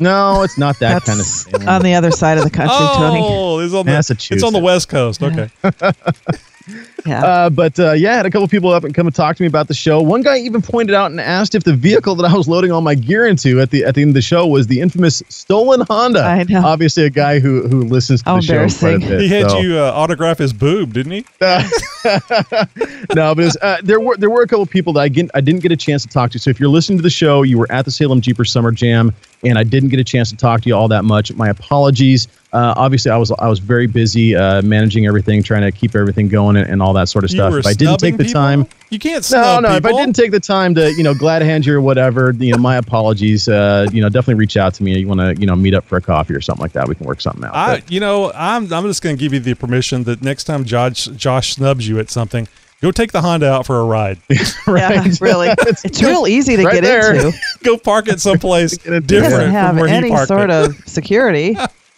No, 0.00 0.42
it's 0.42 0.58
not 0.58 0.78
that 0.80 1.04
kind 1.04 1.20
of 1.20 1.26
thing. 1.26 1.68
on 1.68 1.82
the 1.82 1.94
other 1.94 2.10
side 2.10 2.38
of 2.38 2.44
the 2.44 2.50
country, 2.50 2.76
Tony. 2.94 3.20
Oh, 3.22 3.60
it's 3.60 3.74
on 3.74 3.86
the 3.86 3.92
Massachusetts. 3.92 4.42
it's 4.42 4.44
on 4.44 4.52
the 4.52 4.58
west 4.58 4.88
coast. 4.88 5.22
Okay. 5.22 5.50
Yeah. 7.06 7.24
Uh, 7.24 7.50
but 7.50 7.78
uh, 7.78 7.92
yeah, 7.92 8.14
I 8.14 8.16
had 8.16 8.26
a 8.26 8.30
couple 8.32 8.48
people 8.48 8.70
up 8.72 8.82
and 8.82 8.92
come 8.92 9.06
and 9.06 9.14
talk 9.14 9.36
to 9.36 9.42
me 9.44 9.46
about 9.46 9.68
the 9.68 9.74
show. 9.74 10.02
One 10.02 10.22
guy 10.22 10.38
even 10.38 10.60
pointed 10.60 10.92
out 10.92 11.12
and 11.12 11.20
asked 11.20 11.54
if 11.54 11.62
the 11.62 11.72
vehicle 11.72 12.16
that 12.16 12.28
I 12.28 12.34
was 12.34 12.48
loading 12.48 12.72
all 12.72 12.80
my 12.80 12.96
gear 12.96 13.28
into 13.28 13.60
at 13.60 13.70
the 13.70 13.84
at 13.84 13.94
the 13.94 14.02
end 14.02 14.08
of 14.10 14.14
the 14.14 14.22
show 14.22 14.44
was 14.44 14.66
the 14.66 14.80
infamous 14.80 15.22
stolen 15.28 15.82
Honda. 15.88 16.24
I 16.24 16.42
know. 16.42 16.64
Obviously, 16.66 17.04
a 17.04 17.10
guy 17.10 17.38
who 17.38 17.68
who 17.68 17.84
listens 17.84 18.24
to 18.24 18.30
How 18.30 18.36
the 18.38 18.42
show 18.42 18.54
quite 18.54 18.64
a 18.64 18.94
embarrassing. 18.94 19.08
bit. 19.08 19.20
he 19.20 19.28
had 19.28 19.50
so- 19.50 19.60
you 19.60 19.78
uh, 19.78 19.92
autograph 19.94 20.38
his 20.38 20.52
boob, 20.52 20.94
didn't 20.94 21.12
he? 21.12 21.24
no, 21.40 23.34
but 23.34 23.38
it 23.38 23.44
was, 23.44 23.56
uh, 23.62 23.76
there 23.82 24.00
were 24.00 24.16
there 24.16 24.30
were 24.30 24.42
a 24.42 24.46
couple 24.48 24.66
people 24.66 24.92
that 24.94 25.00
I 25.00 25.08
get, 25.08 25.30
I 25.34 25.40
didn't 25.40 25.60
get 25.62 25.70
a 25.72 25.76
chance 25.76 26.02
to 26.02 26.08
talk 26.08 26.30
to. 26.32 26.38
So 26.40 26.50
if 26.50 26.58
you're 26.58 26.68
listening 26.68 26.98
to 26.98 27.02
the 27.02 27.10
show, 27.10 27.42
you 27.42 27.58
were 27.58 27.70
at 27.70 27.84
the 27.84 27.90
Salem 27.90 28.20
Jeepers 28.20 28.50
Summer 28.50 28.72
Jam, 28.72 29.12
and 29.44 29.58
I 29.58 29.62
didn't 29.62 29.90
get 29.90 30.00
a 30.00 30.04
chance 30.04 30.30
to 30.30 30.36
talk 30.36 30.62
to 30.62 30.68
you 30.68 30.74
all 30.74 30.88
that 30.88 31.04
much. 31.04 31.32
My 31.34 31.48
apologies. 31.48 32.26
Uh, 32.56 32.72
obviously, 32.76 33.10
I 33.10 33.16
was 33.18 33.30
I 33.32 33.48
was 33.48 33.58
very 33.58 33.86
busy 33.86 34.34
uh, 34.34 34.62
managing 34.62 35.06
everything, 35.06 35.42
trying 35.42 35.62
to 35.62 35.70
keep 35.70 35.94
everything 35.94 36.28
going, 36.28 36.56
and, 36.56 36.68
and 36.70 36.80
all 36.82 36.94
that 36.94 37.08
sort 37.08 37.24
of 37.24 37.30
You 37.30 37.36
stuff. 37.36 37.52
were 37.52 37.58
If 37.58 37.66
I 37.66 37.74
didn't 37.74 37.98
take 37.98 38.16
the 38.16 38.24
people? 38.24 38.32
time, 38.40 38.66
You 38.90 38.98
can't 38.98 39.16
no, 39.30 39.40
snub 39.42 39.62
no. 39.64 39.76
If 39.76 39.84
I 39.84 39.92
didn't 39.92 40.16
take 40.16 40.30
the 40.30 40.40
time 40.40 40.74
to, 40.76 40.90
you 40.94 41.02
know, 41.02 41.12
glad 41.12 41.42
hand 41.42 41.66
you 41.66 41.74
or 41.76 41.80
whatever, 41.82 42.34
you 42.38 42.52
know, 42.52 42.58
my 42.58 42.76
apologies. 42.76 43.46
Uh, 43.48 43.86
you 43.92 44.00
know, 44.00 44.08
definitely 44.08 44.36
reach 44.40 44.56
out 44.56 44.72
to 44.74 44.82
me. 44.82 44.98
You 44.98 45.06
want 45.06 45.20
to, 45.20 45.34
you 45.38 45.46
know, 45.46 45.54
meet 45.54 45.74
up 45.74 45.84
for 45.84 45.96
a 45.98 46.00
coffee 46.00 46.34
or 46.34 46.40
something 46.40 46.62
like 46.62 46.72
that. 46.72 46.88
We 46.88 46.94
can 46.94 47.06
work 47.06 47.20
something 47.20 47.44
out. 47.44 47.54
I, 47.54 47.82
you 47.88 48.00
know, 48.00 48.32
I'm 48.34 48.72
I'm 48.72 48.84
just 48.84 49.02
going 49.02 49.16
to 49.16 49.20
give 49.20 49.34
you 49.34 49.40
the 49.40 49.54
permission 49.54 50.04
that 50.04 50.22
next 50.22 50.44
time 50.44 50.64
Josh 50.64 51.06
Josh 51.14 51.54
snubs 51.56 51.86
you 51.86 51.98
at 51.98 52.08
something, 52.10 52.48
go 52.80 52.90
take 52.90 53.12
the 53.12 53.20
Honda 53.20 53.50
out 53.50 53.66
for 53.66 53.80
a 53.80 53.84
ride. 53.84 54.18
Yeah, 54.66 55.04
really. 55.20 55.48
It's 55.84 56.02
real 56.02 56.26
easy 56.26 56.56
to 56.56 56.64
right 56.64 56.74
get 56.74 56.84
there. 56.84 57.14
into. 57.16 57.38
go 57.62 57.76
park 57.76 58.08
it 58.08 58.20
someplace 58.20 58.78
Get 58.78 58.92
it 58.94 58.96
It 58.96 59.06
different 59.06 59.32
doesn't 59.32 59.44
from 59.46 59.52
have 59.52 59.76
where 59.76 59.88
any 59.88 60.16
sort 60.24 60.48
it. 60.48 60.50
of 60.50 60.76
security. 60.88 61.56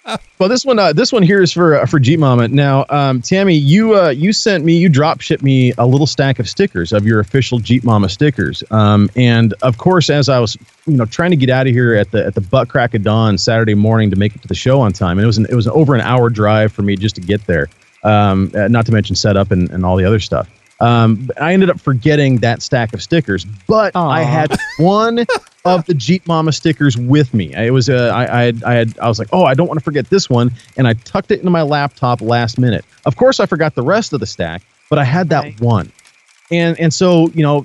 Well, 0.38 0.48
this 0.48 0.64
one, 0.64 0.78
uh, 0.78 0.92
this 0.92 1.12
one 1.12 1.24
here 1.24 1.42
is 1.42 1.52
for 1.52 1.74
uh, 1.74 1.86
for 1.86 1.98
Jeep 1.98 2.20
Mama. 2.20 2.46
Now, 2.46 2.86
um, 2.90 3.20
Tammy, 3.20 3.54
you 3.54 3.98
uh, 3.98 4.10
you 4.10 4.32
sent 4.32 4.64
me, 4.64 4.76
you 4.76 4.88
drop 4.88 5.20
shipped 5.20 5.42
me 5.42 5.72
a 5.78 5.84
little 5.84 6.06
stack 6.06 6.38
of 6.38 6.48
stickers 6.48 6.92
of 6.92 7.04
your 7.04 7.18
official 7.18 7.58
Jeep 7.58 7.82
Mama 7.82 8.08
stickers. 8.08 8.62
Um, 8.70 9.10
and 9.16 9.52
of 9.62 9.78
course, 9.78 10.08
as 10.08 10.28
I 10.28 10.38
was, 10.38 10.56
you 10.86 10.96
know, 10.96 11.06
trying 11.06 11.32
to 11.32 11.36
get 11.36 11.50
out 11.50 11.66
of 11.66 11.72
here 11.72 11.96
at 11.96 12.12
the 12.12 12.24
at 12.24 12.36
the 12.36 12.40
butt 12.40 12.68
crack 12.68 12.94
of 12.94 13.02
dawn 13.02 13.36
Saturday 13.36 13.74
morning 13.74 14.10
to 14.10 14.16
make 14.16 14.36
it 14.36 14.42
to 14.42 14.48
the 14.48 14.54
show 14.54 14.80
on 14.80 14.92
time, 14.92 15.18
and 15.18 15.24
it 15.24 15.26
was 15.26 15.38
an, 15.38 15.46
it 15.50 15.56
was 15.56 15.66
over 15.66 15.96
an 15.96 16.02
hour 16.02 16.30
drive 16.30 16.72
for 16.72 16.82
me 16.82 16.94
just 16.94 17.16
to 17.16 17.20
get 17.20 17.44
there. 17.46 17.68
Um, 18.04 18.52
uh, 18.54 18.68
not 18.68 18.86
to 18.86 18.92
mention 18.92 19.16
setup 19.16 19.50
and 19.50 19.68
and 19.70 19.84
all 19.84 19.96
the 19.96 20.04
other 20.04 20.20
stuff. 20.20 20.48
Um, 20.80 21.28
I 21.40 21.52
ended 21.52 21.70
up 21.70 21.80
forgetting 21.80 22.36
that 22.38 22.62
stack 22.62 22.92
of 22.94 23.02
stickers, 23.02 23.44
but 23.66 23.96
I 23.96 24.22
had 24.22 24.56
one 24.78 25.26
of 25.64 25.84
the 25.86 25.94
Jeep 25.94 26.26
Mama 26.26 26.52
stickers 26.52 26.96
with 26.96 27.34
me. 27.34 27.54
It 27.54 27.72
was 27.72 27.88
uh, 27.88 28.12
I 28.14 28.40
I 28.40 28.42
had, 28.44 28.64
I 28.64 28.74
had 28.74 28.98
I 28.98 29.08
was 29.08 29.18
like, 29.18 29.28
oh, 29.32 29.44
I 29.44 29.54
don't 29.54 29.66
want 29.68 29.78
to 29.78 29.84
forget 29.84 30.08
this 30.10 30.30
one, 30.30 30.50
and 30.76 30.86
I 30.88 30.94
tucked 30.94 31.30
it 31.30 31.38
into 31.40 31.50
my 31.50 31.62
laptop 31.62 32.20
last 32.20 32.58
minute. 32.58 32.84
Of 33.06 33.16
course, 33.16 33.40
I 33.40 33.46
forgot 33.46 33.74
the 33.74 33.82
rest 33.82 34.12
of 34.12 34.20
the 34.20 34.26
stack, 34.26 34.62
but 34.90 34.98
I 34.98 35.04
had 35.04 35.28
that 35.30 35.42
Right. 35.42 35.60
one, 35.60 35.92
and 36.50 36.78
and 36.80 36.92
so 36.94 37.28
you 37.30 37.42
know. 37.42 37.64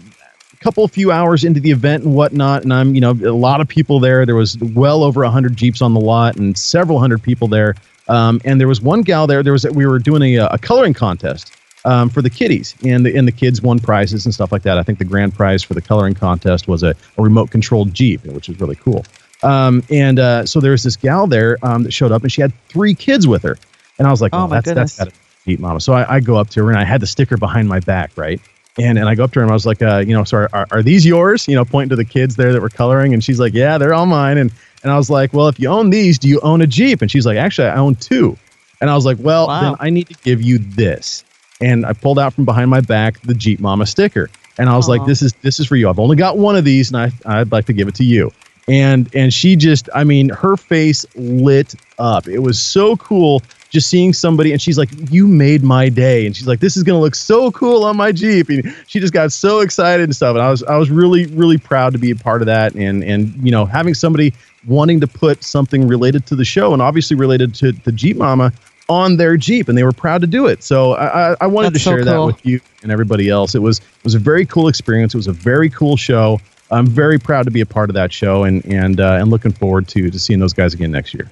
a 0.54 0.58
Couple 0.64 0.88
few 0.88 1.12
hours 1.12 1.44
into 1.44 1.60
the 1.60 1.72
event 1.72 2.06
and 2.06 2.16
whatnot, 2.16 2.64
and 2.64 2.74
I'm, 2.74 2.96
you 2.96 3.02
know, 3.02 3.12
a 3.12 3.36
lot 3.36 3.60
of 3.60 3.68
people 3.68 4.00
there. 4.00 4.26
There 4.26 4.36
was 4.36 4.58
well 4.60 5.04
over 5.04 5.26
hundred 5.26 5.58
jeeps 5.58 5.82
on 5.82 5.94
the 5.94 6.00
lot, 6.00 6.38
and 6.38 6.58
several 6.58 7.00
hundred 7.00 7.22
people 7.22 7.50
there. 7.50 7.76
Um, 8.08 8.40
and 8.46 8.62
there 8.62 8.68
was 8.70 8.80
one 8.80 9.02
gal 9.02 9.28
there. 9.28 9.44
There 9.44 9.52
was 9.52 9.66
we 9.72 9.86
were 9.86 10.00
doing 10.00 10.38
a, 10.38 10.46
a 10.52 10.58
coloring 10.58 10.94
contest, 10.94 11.52
um, 11.86 12.10
for 12.10 12.22
the 12.22 12.30
kiddies, 12.30 12.76
and 12.86 13.06
the 13.06 13.16
and 13.18 13.28
the 13.28 13.32
kids 13.32 13.62
won 13.62 13.80
prizes 13.80 14.26
and 14.26 14.34
stuff 14.34 14.52
like 14.52 14.62
that. 14.64 14.78
I 14.78 14.84
think 14.84 15.00
the 15.00 15.06
grand 15.06 15.34
prize 15.36 15.64
for 15.64 15.74
the 15.74 15.82
coloring 15.82 16.14
contest 16.14 16.68
was 16.68 16.84
a, 16.84 16.96
a 17.18 17.22
remote 17.22 17.52
controlled 17.52 17.94
Jeep, 17.94 18.24
which 18.26 18.48
was 18.48 18.60
really 18.60 18.76
cool. 18.76 19.06
Um, 19.44 19.84
and 19.90 20.20
uh, 20.20 20.46
so 20.46 20.60
there 20.62 20.72
was 20.72 20.84
this 20.84 20.96
gal 20.96 21.28
there 21.28 21.58
um, 21.64 21.84
that 21.84 21.92
showed 21.92 22.12
up, 22.12 22.22
and 22.24 22.32
she 22.32 22.42
had 22.42 22.54
three 22.70 22.94
kids 22.96 23.28
with 23.28 23.44
her, 23.44 23.58
and 23.98 24.08
I 24.08 24.12
was 24.12 24.22
like, 24.22 24.34
Oh, 24.34 24.44
oh, 24.44 24.48
my 24.48 24.56
that's 24.58 24.66
goodness. 24.68 24.96
that's 24.96 25.12
Jeep 25.46 25.60
Mama. 25.60 25.82
So 25.82 25.94
I, 25.94 26.16
I 26.16 26.20
go 26.22 26.38
up 26.38 26.50
to 26.52 26.64
her, 26.64 26.70
and 26.70 26.80
I 26.80 26.86
had 26.86 27.02
the 27.02 27.08
sticker 27.08 27.36
behind 27.38 27.68
my 27.68 27.80
back, 27.82 28.12
right. 28.16 28.40
And, 28.80 28.98
and 28.98 29.08
I 29.08 29.14
go 29.14 29.26
up 29.26 29.32
to 29.34 29.40
her 29.40 29.44
and 29.44 29.52
I 29.52 29.54
was 29.54 29.68
like, 29.68 29.84
uh, 29.84 30.00
you 30.00 30.14
know, 30.16 30.24
sorry, 30.24 30.48
are, 30.52 30.66
are 30.72 30.82
these 30.82 31.06
yours? 31.06 31.48
You 31.48 31.54
know, 31.54 31.64
pointing 31.64 31.90
to 31.90 31.96
the 31.96 32.04
kids 32.06 32.36
there 32.38 32.52
that 32.54 32.60
were 32.60 32.70
coloring. 32.70 33.14
And 33.14 33.24
she's 33.24 33.40
like, 33.40 33.54
yeah, 33.54 33.78
they're 33.78 33.94
all 33.94 34.08
mine. 34.08 34.40
And 34.40 34.52
and 34.82 34.92
I 34.92 34.98
was 34.98 35.12
like, 35.12 35.32
well, 35.32 35.48
if 35.48 35.60
you 35.60 35.70
own 35.70 35.92
these, 35.92 36.18
do 36.18 36.28
you 36.28 36.40
own 36.40 36.60
a 36.62 36.66
Jeep? 36.66 37.04
And 37.04 37.12
she's 37.12 37.24
like, 37.28 37.38
actually, 37.38 37.68
I 37.68 37.76
own 37.76 37.94
two. 37.94 38.36
And 38.82 38.90
I 38.90 38.96
was 38.96 39.06
like, 39.06 39.18
well, 39.20 39.46
Wow. 39.46 39.62
then 39.62 39.76
I 39.80 39.92
need 39.92 40.08
to 40.08 40.16
give 40.24 40.42
you 40.42 40.58
this. 40.58 41.24
And 41.62 41.86
I 41.86 41.94
pulled 41.94 42.20
out 42.20 42.34
from 42.34 42.46
behind 42.46 42.70
my 42.70 42.82
back 42.82 43.22
the 43.22 43.34
Jeep 43.34 43.60
Mama 43.60 43.86
sticker. 43.86 44.30
And 44.58 44.70
I 44.70 44.76
was 44.76 44.88
like, 44.88 45.06
this 45.06 45.22
is 45.22 45.34
this 45.42 45.60
is 45.60 45.68
for 45.68 45.76
you. 45.76 45.90
I've 45.90 46.00
only 46.00 46.16
got 46.16 46.38
one 46.38 46.56
of 46.56 46.64
these, 46.64 46.92
and 46.92 46.98
I 46.98 47.40
I'd 47.40 47.52
like 47.52 47.66
to 47.66 47.74
give 47.74 47.88
it 47.88 47.96
to 47.96 48.04
you. 48.04 48.32
And 48.68 49.10
and 49.16 49.34
she 49.34 49.56
just, 49.56 49.90
I 49.94 50.04
mean, 50.04 50.30
her 50.30 50.58
face 50.58 51.06
lit 51.16 51.76
up. 51.98 52.28
It 52.28 52.40
was 52.40 52.60
so 52.60 52.96
cool 52.98 53.42
just 53.74 53.90
seeing 53.90 54.14
somebody 54.14 54.52
and 54.52 54.62
she's 54.62 54.78
like 54.78 54.90
you 55.12 55.28
made 55.28 55.64
my 55.64 55.90
day 55.90 56.28
and 56.28 56.38
she's 56.38 56.48
like 56.48 56.60
this 56.60 56.78
is 56.78 56.84
going 56.84 56.96
to 56.96 57.02
look 57.02 57.16
so 57.16 57.50
cool 57.52 57.84
on 57.84 57.98
my 57.98 58.12
jeep 58.12 58.48
and 58.50 58.74
she 58.86 59.00
just 59.00 59.12
got 59.12 59.32
so 59.32 59.62
excited 59.62 60.04
and 60.04 60.16
stuff 60.16 60.36
and 60.36 60.44
i 60.44 60.50
was 60.52 60.62
i 60.66 60.78
was 60.78 60.92
really 60.92 61.26
really 61.28 61.58
proud 61.58 61.92
to 61.92 61.98
be 61.98 62.12
a 62.12 62.16
part 62.16 62.44
of 62.44 62.46
that 62.46 62.76
and 62.76 63.04
and 63.04 63.34
you 63.44 63.50
know 63.50 63.66
having 63.66 63.96
somebody 63.96 64.32
wanting 64.68 65.00
to 65.00 65.08
put 65.08 65.44
something 65.44 65.88
related 65.88 66.24
to 66.24 66.36
the 66.36 66.46
show 66.46 66.72
and 66.72 66.84
obviously 66.84 67.18
related 67.18 67.56
to 67.56 67.72
the 67.72 67.92
jeep 67.92 68.16
mama 68.16 68.54
on 68.90 69.18
their 69.18 69.38
jeep 69.38 69.70
and 69.70 69.78
they 69.78 69.84
were 69.84 69.92
proud 69.92 70.22
to 70.22 70.28
do 70.28 70.48
it. 70.48 70.64
So 70.64 70.94
i 70.94 71.36
i, 71.40 71.48
wanted 71.48 71.74
That's 71.74 71.84
to 71.84 71.90
so 71.90 71.96
share 71.96 72.06
that 72.06 72.18
with 72.20 72.46
you 72.46 72.60
and 72.82 72.92
everybody 72.92 73.30
else. 73.30 73.56
It 73.56 73.60
was 73.60 73.80
it 73.80 74.04
was 74.04 74.16
a 74.16 74.20
very 74.20 74.46
cool 74.46 74.68
experience. 74.68 75.14
It 75.14 75.18
was 75.18 75.28
a 75.28 75.34
very 75.34 75.70
cool 75.70 75.98
show. 75.98 76.40
I'm 76.72 76.88
very 76.88 77.20
proud 77.20 77.44
to 77.46 77.52
be 77.52 77.62
a 77.62 77.66
part 77.66 77.90
of 77.90 77.94
that 77.94 78.12
show 78.12 78.44
and 78.44 78.66
and 78.66 79.00
uh, 79.00 79.18
and 79.20 79.30
looking 79.30 79.52
forward 79.52 79.88
to 79.90 80.10
to 80.10 80.20
seeing 80.20 80.40
those 80.40 80.54
guys 80.54 80.74
again 80.74 80.92
next 80.92 81.14
year 81.14 81.30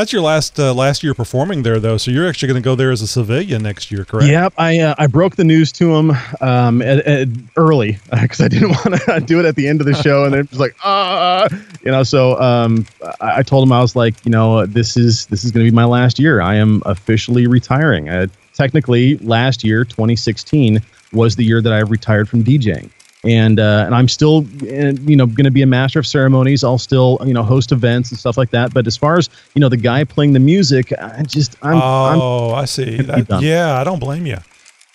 That's 0.00 0.14
your 0.14 0.22
last 0.22 0.58
uh, 0.58 0.72
last 0.72 1.02
year 1.02 1.12
performing 1.12 1.62
there, 1.62 1.78
though. 1.78 1.98
So 1.98 2.10
you're 2.10 2.26
actually 2.26 2.48
going 2.48 2.62
to 2.62 2.64
go 2.64 2.74
there 2.74 2.90
as 2.90 3.02
a 3.02 3.06
civilian 3.06 3.62
next 3.62 3.90
year, 3.90 4.06
correct? 4.06 4.30
Yep, 4.30 4.54
I 4.56 4.78
uh, 4.78 4.94
I 4.96 5.06
broke 5.06 5.36
the 5.36 5.44
news 5.44 5.72
to 5.72 5.94
him 5.94 6.12
um, 6.40 6.80
at, 6.80 7.00
at 7.00 7.28
early 7.56 7.98
because 8.10 8.40
I 8.40 8.48
didn't 8.48 8.70
want 8.86 8.98
to 8.98 9.20
do 9.20 9.38
it 9.40 9.44
at 9.44 9.56
the 9.56 9.68
end 9.68 9.82
of 9.82 9.86
the 9.86 9.92
show, 9.92 10.24
and 10.24 10.32
they're 10.32 10.44
just 10.44 10.58
like, 10.58 10.74
ah, 10.82 11.48
you 11.84 11.90
know. 11.90 12.02
So 12.02 12.40
um, 12.40 12.86
I, 13.20 13.40
I 13.40 13.42
told 13.42 13.68
him 13.68 13.72
I 13.72 13.82
was 13.82 13.94
like, 13.94 14.24
you 14.24 14.30
know, 14.30 14.64
this 14.64 14.96
is 14.96 15.26
this 15.26 15.44
is 15.44 15.50
going 15.50 15.66
to 15.66 15.70
be 15.70 15.74
my 15.74 15.84
last 15.84 16.18
year. 16.18 16.40
I 16.40 16.54
am 16.54 16.82
officially 16.86 17.46
retiring. 17.46 18.08
Uh, 18.08 18.28
technically, 18.54 19.18
last 19.18 19.62
year, 19.62 19.84
2016, 19.84 20.80
was 21.12 21.36
the 21.36 21.44
year 21.44 21.60
that 21.60 21.74
I 21.74 21.80
retired 21.80 22.26
from 22.26 22.42
DJing. 22.42 22.88
And 23.22 23.60
uh, 23.60 23.82
and 23.84 23.94
I'm 23.94 24.08
still, 24.08 24.44
you 24.62 25.14
know, 25.14 25.26
going 25.26 25.44
to 25.44 25.50
be 25.50 25.60
a 25.60 25.66
master 25.66 25.98
of 25.98 26.06
ceremonies. 26.06 26.64
I'll 26.64 26.78
still, 26.78 27.18
you 27.26 27.34
know, 27.34 27.42
host 27.42 27.70
events 27.70 28.10
and 28.10 28.18
stuff 28.18 28.38
like 28.38 28.50
that. 28.50 28.72
But 28.72 28.86
as 28.86 28.96
far 28.96 29.18
as 29.18 29.28
you 29.54 29.60
know, 29.60 29.68
the 29.68 29.76
guy 29.76 30.04
playing 30.04 30.32
the 30.32 30.40
music, 30.40 30.90
I 30.98 31.22
just, 31.24 31.56
I'm, 31.62 31.74
I'm 31.74 32.18
oh, 32.18 32.52
I 32.52 32.64
see. 32.64 32.96
That- 33.02 33.42
yeah, 33.42 33.78
I 33.78 33.84
don't 33.84 33.98
blame 33.98 34.24
you. 34.24 34.38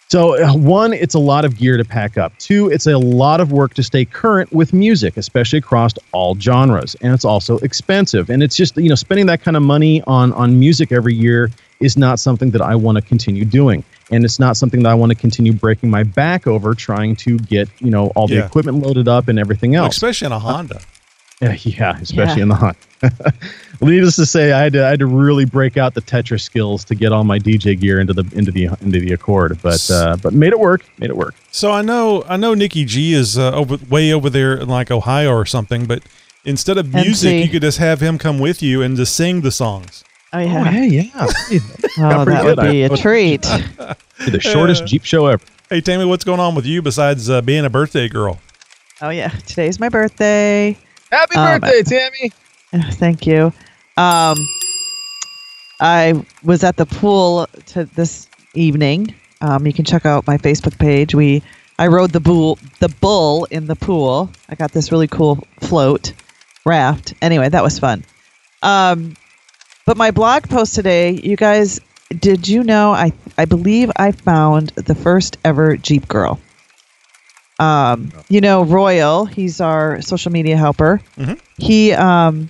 so, 0.08 0.42
uh, 0.44 0.54
one, 0.56 0.92
it's 0.94 1.14
a 1.14 1.20
lot 1.20 1.46
of 1.46 1.56
gear 1.58 1.78
to 1.78 1.86
pack 1.86 2.18
up. 2.18 2.36
Two, 2.40 2.68
it's 2.72 2.88
a 2.88 2.98
lot 2.98 3.42
of 3.42 3.52
work 3.52 3.76
to 3.76 3.84
stay 3.84 4.06
current 4.06 4.52
with 4.52 4.74
music, 4.74 5.18
especially 5.18 5.60
across 5.60 5.94
all 6.12 6.36
genres. 6.36 6.96
And 7.02 7.14
it's 7.14 7.26
also 7.26 7.60
expensive. 7.60 8.32
And 8.32 8.42
it's 8.42 8.56
just, 8.56 8.76
you 8.76 8.90
know, 8.90 8.96
spending 8.96 9.28
that 9.28 9.42
kind 9.42 9.56
of 9.56 9.62
money 9.62 10.02
on 10.08 10.34
on 10.34 10.60
music 10.60 10.92
every 10.92 11.14
year 11.14 11.52
is 11.80 11.96
not 11.96 12.20
something 12.20 12.50
that 12.52 12.62
I 12.62 12.76
want 12.76 12.96
to 12.98 13.04
continue 13.04 13.46
doing. 13.46 13.84
And 14.12 14.24
it's 14.24 14.40
not 14.40 14.56
something 14.56 14.84
that 14.84 14.90
I 14.90 14.94
want 14.94 15.12
to 15.12 15.16
continue 15.18 15.52
breaking 15.54 15.90
my 15.90 16.04
back 16.04 16.46
over 16.48 16.76
trying 16.76 17.16
to 17.18 17.38
get, 17.40 17.68
you 17.80 17.90
know, 17.90 18.08
all 18.16 18.28
the 18.28 18.36
Yeah. 18.36 18.46
equipment 18.46 18.80
loaded 18.86 19.08
up 19.08 19.28
and 19.28 19.40
everything 19.40 19.74
else. 19.76 19.96
Especially 19.96 20.28
in 20.28 20.32
a 20.32 20.40
Honda. 20.40 20.80
Yeah, 21.42 21.58
yeah, 21.64 21.98
especially 22.00 22.38
Yeah. 22.38 22.44
in 22.44 22.48
the 22.48 22.56
hunt. 22.56 22.78
Needless 23.82 24.16
to 24.16 24.26
say, 24.26 24.54
I 24.54 24.62
had 24.64 24.72
to 24.74 24.86
I 24.86 24.90
had 24.92 25.00
to 25.00 25.06
really 25.06 25.44
break 25.44 25.76
out 25.76 25.94
the 25.94 26.02
Tetris 26.02 26.42
skills 26.42 26.86
to 26.86 26.96
get 26.96 27.12
all 27.12 27.26
my 27.26 27.40
DJ 27.40 27.78
gear 27.78 28.00
into 28.00 28.14
the 28.14 28.24
into 28.34 28.52
the 28.54 28.70
into 28.80 29.02
the 29.02 29.12
Accord, 29.12 29.60
but 29.62 29.86
uh, 29.92 30.16
but 30.24 30.34
made 30.34 30.54
it 30.54 30.60
work. 30.60 30.86
Made 30.98 31.10
it 31.10 31.18
work. 31.18 31.36
So 31.52 31.72
I 31.74 31.82
know 31.82 32.24
I 32.30 32.38
know 32.38 32.54
Nicky 32.54 32.86
G 32.86 33.14
is 33.14 33.38
uh, 33.38 33.52
over 33.52 33.78
way 33.90 34.14
over 34.14 34.30
there 34.30 34.56
in 34.58 34.70
like 34.70 34.92
Ohio 34.92 35.34
or 35.34 35.46
something, 35.46 35.86
but 35.86 36.04
instead 36.46 36.78
of 36.78 36.94
music, 36.94 37.34
NC. 37.34 37.44
you 37.44 37.50
could 37.50 37.64
just 37.64 37.80
have 37.80 38.00
him 38.00 38.18
come 38.18 38.40
with 38.40 38.64
you 38.64 38.82
and 38.82 38.96
just 38.96 39.14
sing 39.14 39.42
the 39.42 39.52
songs. 39.52 40.06
Oh 40.36 40.40
yeah. 40.40 40.64
hey, 40.70 40.88
yeah. 40.88 41.10
Oh, 41.98 42.26
that 42.26 42.44
would 42.44 42.58
be 42.60 42.84
I- 42.84 42.88
a 42.88 42.98
treat. 42.98 43.42
the 44.28 44.40
shortest 44.42 44.86
Jeep 44.86 45.06
show 45.06 45.28
ever. 45.28 45.42
Hey 45.70 45.80
Tammy, 45.82 46.04
what's 46.06 46.26
going 46.26 46.40
on 46.42 46.56
with 46.56 46.66
you 46.66 46.82
besides 46.82 47.30
uh, 47.30 47.42
being 47.42 47.64
a 47.64 47.70
birthday 47.70 48.10
girl? 48.10 48.40
Oh 49.02 49.10
yeah. 49.10 49.30
Today's 49.30 49.80
my 49.80 49.88
birthday. 49.90 50.78
Happy 51.10 51.36
Um, 51.38 51.62
birthday, 51.62 51.84
Tammy! 51.84 52.32
Uh, 52.74 52.92
Thank 52.92 53.26
you. 53.26 53.46
Um, 53.98 54.36
I 55.80 56.26
was 56.44 56.64
at 56.64 56.76
the 56.78 56.86
pool 56.86 57.48
to 57.68 57.86
this 57.86 58.28
evening. 58.54 59.14
Um, 59.42 59.66
you 59.66 59.74
can 59.74 59.86
check 59.86 60.06
out 60.06 60.28
my 60.28 60.38
Facebook 60.38 60.78
page. 60.80 61.16
We 61.16 61.44
I 61.80 61.88
rode 61.88 62.12
the 62.12 62.20
bull 62.20 62.58
the 62.80 62.90
bull 62.90 63.46
in 63.46 63.68
the 63.68 63.76
pool. 63.76 64.30
I 64.50 64.56
got 64.56 64.72
this 64.74 64.92
really 64.92 65.08
cool 65.08 65.46
float 65.62 66.12
raft. 66.66 67.14
Anyway, 67.22 67.48
that 67.50 67.64
was 67.64 67.80
fun. 67.80 68.04
Um, 68.64 69.16
but 69.86 69.98
my 69.98 70.12
blog 70.12 70.50
post 70.50 70.76
today, 70.76 71.12
you 71.12 71.36
guys 71.36 71.80
did 72.20 72.48
you 72.48 72.64
know? 72.64 72.92
I 72.92 73.14
I 73.38 73.46
believe 73.46 73.92
I 73.96 74.12
found 74.12 74.70
the 74.70 74.96
first 74.96 75.38
ever 75.44 75.78
Jeep 75.78 76.08
girl. 76.08 76.40
Um, 77.60 78.12
you 78.30 78.42
know, 78.42 78.64
Royal. 78.64 79.26
He's 79.26 79.62
our 79.62 80.02
social 80.02 80.32
media 80.32 80.58
helper. 80.58 81.02
Mhm. 81.18 81.40
He 81.58 81.94
um, 81.94 82.50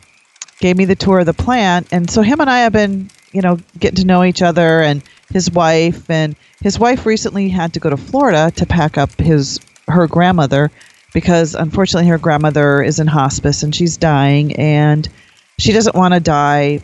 gave 0.60 0.76
me 0.78 0.86
the 0.86 0.96
tour 0.96 1.20
of 1.20 1.26
the 1.26 1.34
plant, 1.34 1.88
and 1.92 2.10
so 2.10 2.22
him 2.22 2.42
and 2.42 2.50
I 2.50 2.60
have 2.60 2.74
been, 2.74 3.10
you 3.32 3.42
know, 3.42 3.60
getting 3.80 3.98
to 3.98 4.06
know 4.06 4.24
each 4.24 4.42
other, 4.42 4.82
and 4.82 5.04
his 5.32 5.52
wife, 5.52 6.10
and 6.10 6.36
his 6.62 6.80
wife 6.80 7.06
recently 7.06 7.50
had 7.50 7.74
to 7.74 7.80
go 7.80 7.90
to 7.90 7.98
Florida 7.98 8.52
to 8.56 8.66
pack 8.66 8.98
up 8.98 9.12
his 9.20 9.60
her 9.88 10.08
grandmother 10.08 10.72
because 11.14 11.54
unfortunately 11.54 12.10
her 12.10 12.18
grandmother 12.18 12.82
is 12.82 13.00
in 13.00 13.06
hospice 13.08 13.62
and 13.64 13.74
she's 13.76 13.98
dying, 13.98 14.56
and 14.56 15.08
she 15.60 15.72
doesn't 15.72 15.96
want 15.96 16.14
to 16.14 16.20
die 16.20 16.82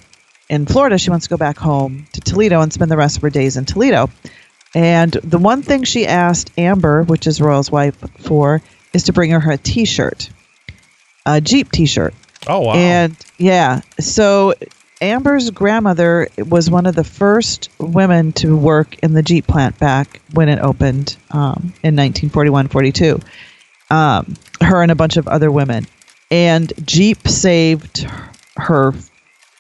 in 0.52 0.66
Florida. 0.66 1.00
She 1.00 1.10
wants 1.10 1.26
to 1.26 1.30
go 1.32 1.38
back 1.38 1.58
home 1.58 2.06
to 2.12 2.22
Toledo 2.22 2.62
and 2.62 2.72
spend 2.72 2.92
the 2.92 2.98
rest 2.98 3.16
of 3.16 3.24
her 3.24 3.30
days 3.32 3.58
in 3.58 3.66
Toledo. 3.66 4.10
And 4.76 5.12
the 5.12 5.40
one 5.40 5.64
thing 5.64 5.84
she 5.86 6.06
asked 6.06 6.52
Amber, 6.58 7.04
which 7.04 7.26
is 7.26 7.42
Royal's 7.42 7.72
wife, 7.72 7.98
for 8.20 8.62
is 8.94 9.04
to 9.04 9.14
bring 9.14 9.32
her 9.32 9.52
a 9.52 9.58
T-shirt, 9.58 10.30
a 11.26 11.42
Jeep 11.42 11.72
T-shirt. 11.72 12.14
Oh 12.48 12.60
wow! 12.62 12.74
And 12.74 13.16
yeah, 13.38 13.82
so 14.00 14.54
Amber's 15.00 15.50
grandmother 15.52 16.28
was 16.38 16.70
one 16.70 16.86
of 16.86 16.96
the 16.96 17.04
first 17.04 17.70
women 17.80 18.34
to 18.34 18.56
work 18.56 18.98
in 19.00 19.14
the 19.14 19.24
Jeep 19.24 19.48
plant 19.48 19.78
back 19.80 20.22
when 20.34 20.50
it 20.50 20.60
opened 20.60 21.18
um, 21.32 21.74
in 21.84 21.96
1941-42. 21.96 23.24
Um, 23.90 24.34
her 24.62 24.82
and 24.82 24.92
a 24.92 24.96
bunch 24.96 25.18
of 25.18 25.28
other 25.28 25.52
women, 25.52 25.86
and 26.30 26.72
Jeep 26.86 27.28
saved 27.28 28.08
her 28.56 28.94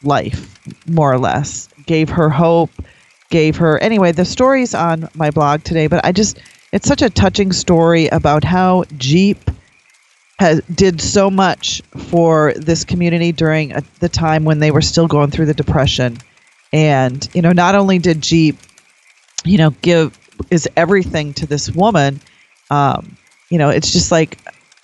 life 0.03 0.59
more 0.87 1.11
or 1.11 1.17
less, 1.17 1.69
gave 1.85 2.09
her 2.09 2.29
hope, 2.29 2.71
gave 3.29 3.57
her 3.57 3.77
anyway. 3.79 4.11
The 4.11 4.25
story's 4.25 4.73
on 4.73 5.09
my 5.15 5.31
blog 5.31 5.63
today, 5.63 5.87
but 5.87 6.03
I 6.05 6.11
just 6.11 6.39
it's 6.71 6.87
such 6.87 7.01
a 7.01 7.09
touching 7.09 7.51
story 7.51 8.07
about 8.07 8.43
how 8.43 8.85
Jeep 8.97 9.49
has 10.41 10.59
did 10.73 10.99
so 10.99 11.29
much 11.29 11.83
for 12.09 12.53
this 12.55 12.83
community 12.83 13.31
during 13.31 13.73
a, 13.73 13.83
the 13.99 14.09
time 14.09 14.43
when 14.43 14.57
they 14.57 14.71
were 14.71 14.81
still 14.81 15.07
going 15.07 15.29
through 15.29 15.45
the 15.45 15.53
depression 15.53 16.17
and 16.73 17.29
you 17.35 17.43
know 17.43 17.51
not 17.51 17.75
only 17.75 17.99
did 17.99 18.21
jeep 18.21 18.57
you 19.45 19.59
know 19.59 19.69
give 19.83 20.17
is 20.49 20.67
everything 20.75 21.31
to 21.31 21.45
this 21.45 21.69
woman 21.69 22.19
um, 22.71 23.15
you 23.51 23.59
know 23.59 23.69
it's 23.69 23.91
just 23.91 24.11
like 24.11 24.39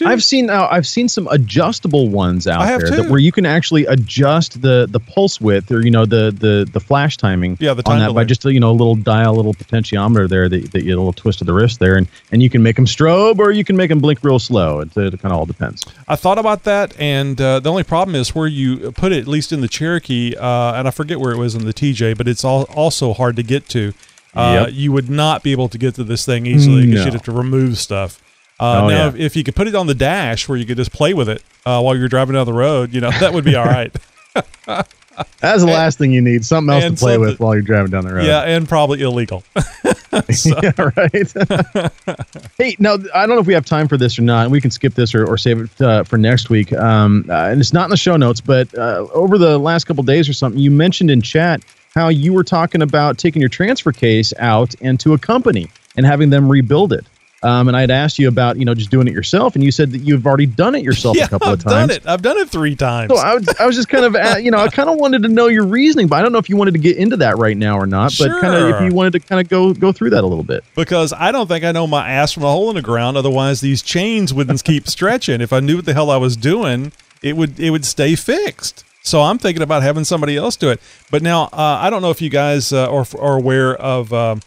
Yeah. 0.00 0.08
I've 0.08 0.24
seen 0.24 0.50
uh, 0.50 0.68
I've 0.70 0.86
seen 0.86 1.08
some 1.08 1.28
adjustable 1.28 2.08
ones 2.08 2.46
out 2.46 2.60
I 2.60 2.66
have 2.66 2.80
there 2.80 2.90
too. 2.90 2.96
that 2.96 3.10
where 3.10 3.20
you 3.20 3.32
can 3.32 3.46
actually 3.46 3.86
adjust 3.86 4.60
the 4.60 4.86
the 4.90 5.00
pulse 5.00 5.40
width 5.40 5.70
or 5.70 5.82
you 5.82 5.90
know 5.90 6.04
the 6.04 6.34
the 6.36 6.68
the 6.72 6.80
flash 6.80 7.16
timing 7.16 7.56
Yeah, 7.60 7.74
the 7.74 7.82
on 7.86 7.98
time 7.98 8.00
that 8.00 8.14
by 8.14 8.24
just 8.24 8.44
a, 8.44 8.52
you 8.52 8.60
know 8.60 8.70
a 8.70 8.72
little 8.72 8.96
dial, 8.96 9.34
a 9.34 9.36
little 9.36 9.54
potentiometer 9.54 10.28
there 10.28 10.48
that, 10.48 10.72
that 10.72 10.84
you 10.84 10.94
a 10.94 10.96
little 10.96 11.12
twist 11.12 11.40
of 11.40 11.46
the 11.46 11.52
wrist 11.52 11.78
there, 11.78 11.96
and 11.96 12.08
and 12.32 12.42
you 12.42 12.50
can 12.50 12.62
make 12.62 12.76
them 12.76 12.86
strobe 12.86 13.38
or 13.38 13.50
you 13.50 13.64
can 13.64 13.76
make 13.76 13.88
them 13.90 14.00
blink 14.00 14.22
real 14.22 14.38
slow. 14.38 14.80
It, 14.80 14.96
it 14.96 15.20
kind 15.20 15.32
of 15.32 15.38
all 15.38 15.46
depends. 15.46 15.84
I 16.08 16.16
thought 16.16 16.38
about 16.38 16.64
that, 16.64 16.98
and 16.98 17.40
uh, 17.40 17.60
the 17.60 17.70
only 17.70 17.84
problem 17.84 18.14
is 18.14 18.34
where 18.34 18.46
you 18.46 18.92
put 18.92 19.12
it, 19.12 19.18
at 19.18 19.28
least 19.28 19.52
in 19.52 19.60
the 19.60 19.68
Cherokee, 19.68 20.36
uh, 20.36 20.74
and 20.74 20.88
I 20.88 20.90
forget 20.90 21.20
where 21.20 21.32
it 21.32 21.38
was 21.38 21.54
in 21.54 21.64
the 21.64 21.74
TJ, 21.74 22.16
but 22.16 22.28
it's 22.28 22.44
all, 22.44 22.64
also 22.64 23.12
hard 23.12 23.36
to 23.36 23.42
get 23.42 23.68
to. 23.70 23.92
Uh, 24.34 24.64
Yep. 24.66 24.68
You 24.74 24.92
would 24.92 25.08
not 25.10 25.42
be 25.42 25.52
able 25.52 25.68
to 25.68 25.78
get 25.78 25.94
to 25.96 26.04
this 26.04 26.24
thing 26.24 26.46
easily 26.46 26.86
because 26.86 27.00
No. 27.00 27.04
you'd 27.04 27.12
have 27.14 27.22
to 27.24 27.32
remove 27.32 27.78
stuff. 27.78 28.20
Uh, 28.60 28.82
Oh, 28.84 28.88
now, 28.88 28.94
yeah. 28.96 29.08
if, 29.08 29.16
if 29.16 29.36
you 29.36 29.42
could 29.44 29.54
put 29.56 29.66
it 29.68 29.74
on 29.74 29.86
the 29.86 29.94
dash 29.94 30.48
where 30.48 30.56
you 30.56 30.64
could 30.64 30.76
just 30.76 30.92
play 30.92 31.12
with 31.14 31.28
it 31.28 31.42
uh, 31.66 31.80
while 31.80 31.96
you're 31.96 32.08
driving 32.08 32.34
down 32.34 32.46
the 32.46 32.52
road, 32.52 32.92
you 32.94 33.00
know 33.00 33.10
that 33.10 33.32
would 33.32 33.44
be 33.44 33.56
all 33.56 33.64
right. 33.66 33.94
That's 35.40 35.60
the 35.62 35.66
last 35.70 35.98
thing 35.98 36.10
you 36.12 36.20
need. 36.20 36.44
Something 36.44 36.74
else 36.74 36.84
to 36.84 36.96
play 36.96 37.18
with 37.18 37.38
while 37.38 37.54
you're 37.54 37.62
driving 37.62 37.92
down 37.92 38.04
the 38.04 38.12
road. 38.14 38.26
yeah, 38.26 38.42
and 38.42 38.68
probably 38.68 39.00
illegal. 39.02 39.44
yeah, 40.44 40.72
right. 40.96 41.32
hey, 42.58 42.76
now 42.78 42.94
I 43.14 43.26
don't 43.26 43.30
know 43.36 43.38
if 43.40 43.46
we 43.46 43.54
have 43.54 43.64
time 43.64 43.86
for 43.88 43.96
this 43.96 44.18
or 44.18 44.22
not. 44.22 44.50
We 44.50 44.60
can 44.60 44.70
skip 44.70 44.94
this 44.94 45.14
or, 45.14 45.24
or 45.26 45.36
save 45.38 45.60
it 45.60 45.80
uh, 45.80 46.02
for 46.04 46.16
next 46.18 46.50
week. 46.50 46.72
Um, 46.72 47.26
uh, 47.28 47.32
and 47.48 47.60
it's 47.60 47.72
not 47.72 47.84
in 47.84 47.90
the 47.90 47.96
show 47.96 48.16
notes, 48.16 48.40
but 48.40 48.72
uh, 48.76 49.06
over 49.12 49.38
the 49.38 49.58
last 49.58 49.84
couple 49.84 50.02
days 50.02 50.28
or 50.28 50.32
something, 50.32 50.60
you 50.60 50.70
mentioned 50.70 51.10
in 51.10 51.20
chat 51.22 51.62
how 51.94 52.08
you 52.08 52.32
were 52.32 52.44
talking 52.44 52.82
about 52.82 53.18
taking 53.18 53.40
your 53.40 53.48
transfer 53.48 53.92
case 53.92 54.32
out 54.38 54.74
into 54.76 55.14
a 55.14 55.18
company 55.18 55.70
and 55.96 56.04
having 56.04 56.30
them 56.30 56.48
rebuild 56.48 56.92
it. 56.92 57.06
Um, 57.44 57.68
and 57.68 57.76
I 57.76 57.82
had 57.82 57.90
asked 57.90 58.18
you 58.18 58.26
about 58.26 58.56
you 58.56 58.64
know 58.64 58.74
just 58.74 58.90
doing 58.90 59.06
it 59.06 59.12
yourself, 59.12 59.54
and 59.54 59.62
you 59.62 59.70
said 59.70 59.92
that 59.92 59.98
you've 59.98 60.26
already 60.26 60.46
done 60.46 60.74
it 60.74 60.82
yourself 60.82 61.14
yeah, 61.18 61.26
a 61.26 61.28
couple 61.28 61.48
I've 61.48 61.58
of 61.58 61.64
times. 61.64 61.88
done 61.88 61.90
it. 61.90 62.06
I've 62.06 62.22
done 62.22 62.38
it 62.38 62.48
three 62.48 62.74
times. 62.74 63.12
So 63.12 63.18
I 63.18 63.34
was, 63.34 63.48
I 63.60 63.66
was 63.66 63.76
just 63.76 63.90
kind 63.90 64.06
of, 64.06 64.16
uh, 64.16 64.36
you 64.38 64.50
know, 64.50 64.56
I 64.56 64.68
kind 64.68 64.88
of 64.88 64.96
wanted 64.96 65.24
to 65.24 65.28
know 65.28 65.48
your 65.48 65.66
reasoning, 65.66 66.08
but 66.08 66.16
I 66.16 66.22
don't 66.22 66.32
know 66.32 66.38
if 66.38 66.48
you 66.48 66.56
wanted 66.56 66.72
to 66.72 66.80
get 66.80 66.96
into 66.96 67.18
that 67.18 67.36
right 67.36 67.56
now 67.56 67.76
or 67.76 67.86
not. 67.86 68.14
But 68.18 68.40
kind 68.40 68.54
of, 68.54 68.70
if 68.70 68.80
you 68.80 68.96
wanted 68.96 69.12
to 69.12 69.20
kind 69.20 69.42
of 69.42 69.50
go 69.50 69.74
go 69.74 69.92
through 69.92 70.10
that 70.10 70.24
a 70.24 70.26
little 70.26 70.42
bit. 70.42 70.64
because 70.74 71.12
I 71.12 71.32
don't 71.32 71.46
think 71.46 71.66
I 71.66 71.72
know 71.72 71.86
my 71.86 72.08
ass 72.08 72.32
from 72.32 72.44
a 72.44 72.50
hole 72.50 72.70
in 72.70 72.76
the 72.76 72.82
ground. 72.82 73.18
Otherwise, 73.18 73.60
these 73.60 73.82
chains 73.82 74.32
wouldn't 74.32 74.64
keep 74.64 74.88
stretching. 74.88 75.42
If 75.42 75.52
I 75.52 75.60
knew 75.60 75.76
what 75.76 75.84
the 75.84 75.92
hell 75.92 76.10
I 76.10 76.16
was 76.16 76.38
doing, 76.38 76.92
it 77.20 77.36
would 77.36 77.60
it 77.60 77.68
would 77.68 77.84
stay 77.84 78.16
fixed. 78.16 78.84
So 79.04 79.20
I'm 79.20 79.38
thinking 79.38 79.62
about 79.62 79.82
having 79.82 80.04
somebody 80.04 80.36
else 80.36 80.56
do 80.56 80.70
it. 80.70 80.80
But 81.10 81.22
now 81.22 81.44
uh, 81.52 81.78
I 81.80 81.90
don't 81.90 82.02
know 82.02 82.10
if 82.10 82.20
you 82.22 82.30
guys 82.30 82.72
uh, 82.72 82.90
are, 82.90 83.06
are 83.18 83.36
aware 83.36 83.76
of. 83.76 84.12
um 84.12 84.40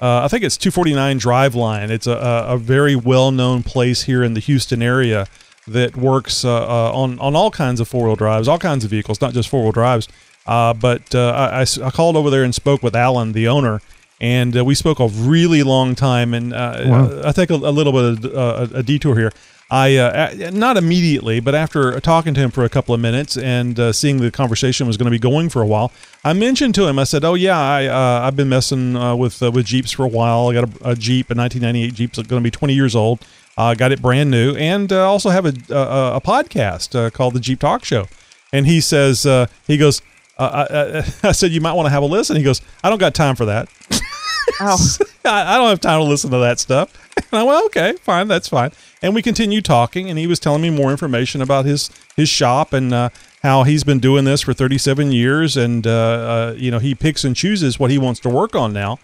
uh, 0.00 0.22
I 0.24 0.28
think 0.28 0.44
it's 0.44 0.56
249 0.56 1.18
Driveline. 1.18 1.90
It's 1.90 2.06
a, 2.06 2.12
a, 2.48 2.56
very 2.56 2.94
well 2.94 3.32
known 3.32 3.64
place 3.64 4.04
here 4.04 4.22
in 4.22 4.34
the 4.34 4.38
Houston 4.40 4.80
area 4.80 5.26
that 5.66 5.96
works 5.96 6.44
uh, 6.44 6.54
uh, 6.54 6.92
on 6.94 7.18
on 7.18 7.34
all 7.34 7.50
kinds 7.50 7.80
of 7.80 7.88
four 7.88 8.06
wheel 8.06 8.14
drives, 8.14 8.46
all 8.46 8.60
kinds 8.60 8.84
of 8.84 8.90
vehicles, 8.90 9.20
not 9.20 9.32
just 9.34 9.48
four 9.48 9.64
wheel 9.64 9.72
drives. 9.72 10.06
Uh, 10.46 10.72
but 10.72 11.12
uh, 11.16 11.30
I- 11.30 11.62
I, 11.62 11.66
I 11.86 11.90
called 11.90 12.14
over 12.16 12.30
there 12.30 12.44
and 12.44 12.54
spoke 12.54 12.80
with 12.80 12.94
Alan, 12.94 13.32
the 13.32 13.48
owner, 13.48 13.80
and 14.20 14.56
uh, 14.56 14.64
we 14.64 14.76
spoke 14.76 15.00
a 15.00 15.08
really 15.08 15.64
long 15.64 15.96
time. 15.96 16.32
And 16.32 16.54
uh, 16.54 16.84
Wow. 16.86 17.22
I 17.24 17.32
take 17.32 17.50
a, 17.50 17.54
a 17.54 17.72
little 17.74 17.92
bit 17.92 18.24
of 18.24 18.34
uh, 18.72 18.76
a 18.78 18.82
detour 18.84 19.16
here. 19.18 19.32
I 19.70 19.96
uh, 19.96 20.50
not 20.50 20.78
immediately, 20.78 21.40
but 21.40 21.54
after 21.54 22.00
talking 22.00 22.32
to 22.32 22.40
him 22.40 22.50
for 22.50 22.64
a 22.64 22.70
couple 22.70 22.94
of 22.94 23.02
minutes 23.02 23.36
and 23.36 23.78
uh, 23.78 23.92
seeing 23.92 24.16
the 24.18 24.30
conversation 24.30 24.86
was 24.86 24.96
going 24.96 25.04
to 25.04 25.10
be 25.10 25.18
going 25.18 25.50
for 25.50 25.60
a 25.60 25.66
while, 25.66 25.92
I 26.24 26.32
mentioned 26.32 26.74
to 26.76 26.86
him. 26.86 26.98
I 26.98 27.04
said, 27.04 27.22
"Oh 27.22 27.34
yeah, 27.34 27.58
I 27.58 27.86
uh, 27.86 28.26
I've 28.26 28.34
been 28.34 28.48
messing 28.48 28.96
uh, 28.96 29.14
with 29.14 29.42
uh, 29.42 29.50
with 29.50 29.66
Jeeps 29.66 29.92
for 29.92 30.04
a 30.04 30.08
while. 30.08 30.48
I 30.48 30.54
got 30.54 30.64
a, 30.64 30.90
a 30.90 30.94
Jeep, 30.96 31.30
a 31.30 31.34
1998 31.34 31.94
Jeep, 31.94 32.12
that's 32.14 32.26
going 32.26 32.42
to 32.42 32.46
be 32.46 32.50
20 32.50 32.72
years 32.72 32.96
old. 32.96 33.26
Uh, 33.58 33.74
got 33.74 33.92
it 33.92 34.00
brand 34.00 34.30
new, 34.30 34.54
and 34.56 34.90
uh, 34.90 35.06
also 35.06 35.28
have 35.28 35.44
a 35.44 35.52
a, 35.68 36.16
a 36.16 36.20
podcast 36.22 36.94
uh, 36.98 37.10
called 37.10 37.34
the 37.34 37.40
Jeep 37.40 37.60
Talk 37.60 37.84
Show." 37.84 38.06
And 38.54 38.66
he 38.66 38.80
says, 38.80 39.24
he 39.66 39.76
goes, 39.76 40.00
I, 40.38 40.44
I, 40.44 40.98
I 41.28 41.32
said, 41.32 41.50
"You 41.50 41.60
might 41.60 41.74
want 41.74 41.84
to 41.84 41.90
have 41.90 42.02
a 42.02 42.06
listen." 42.06 42.36
He 42.36 42.42
goes, 42.42 42.62
"I 42.82 42.88
don't 42.88 42.98
got 42.98 43.14
time 43.14 43.36
for 43.36 43.44
that." 43.44 43.68
I, 44.60 45.54
I 45.54 45.56
don't 45.56 45.68
have 45.68 45.80
time 45.80 46.00
to 46.00 46.04
listen 46.04 46.30
to 46.30 46.38
that 46.38 46.58
stuff. 46.58 47.04
And 47.32 47.40
I 47.40 47.42
went, 47.42 47.66
okay, 47.66 47.92
fine, 48.00 48.28
that's 48.28 48.48
fine. 48.48 48.70
And 49.02 49.12
we 49.12 49.22
continued 49.22 49.64
talking, 49.64 50.08
and 50.08 50.18
he 50.18 50.26
was 50.28 50.38
telling 50.38 50.62
me 50.62 50.70
more 50.70 50.92
information 50.92 51.42
about 51.42 51.64
his 51.66 51.90
his 52.16 52.28
shop 52.28 52.72
and 52.72 52.94
uh, 52.94 53.08
how 53.42 53.64
he's 53.64 53.82
been 53.84 53.98
doing 53.98 54.24
this 54.24 54.40
for 54.40 54.54
37 54.54 55.10
years, 55.12 55.56
and 55.56 55.84
uh, 55.86 55.90
uh, 55.90 56.54
you 56.56 56.70
know 56.70 56.78
he 56.78 56.94
picks 56.94 57.24
and 57.24 57.34
chooses 57.34 57.78
what 57.78 57.90
he 57.90 57.98
wants 57.98 58.20
to 58.20 58.28
work 58.30 58.54
on 58.54 58.72
now. 58.72 58.98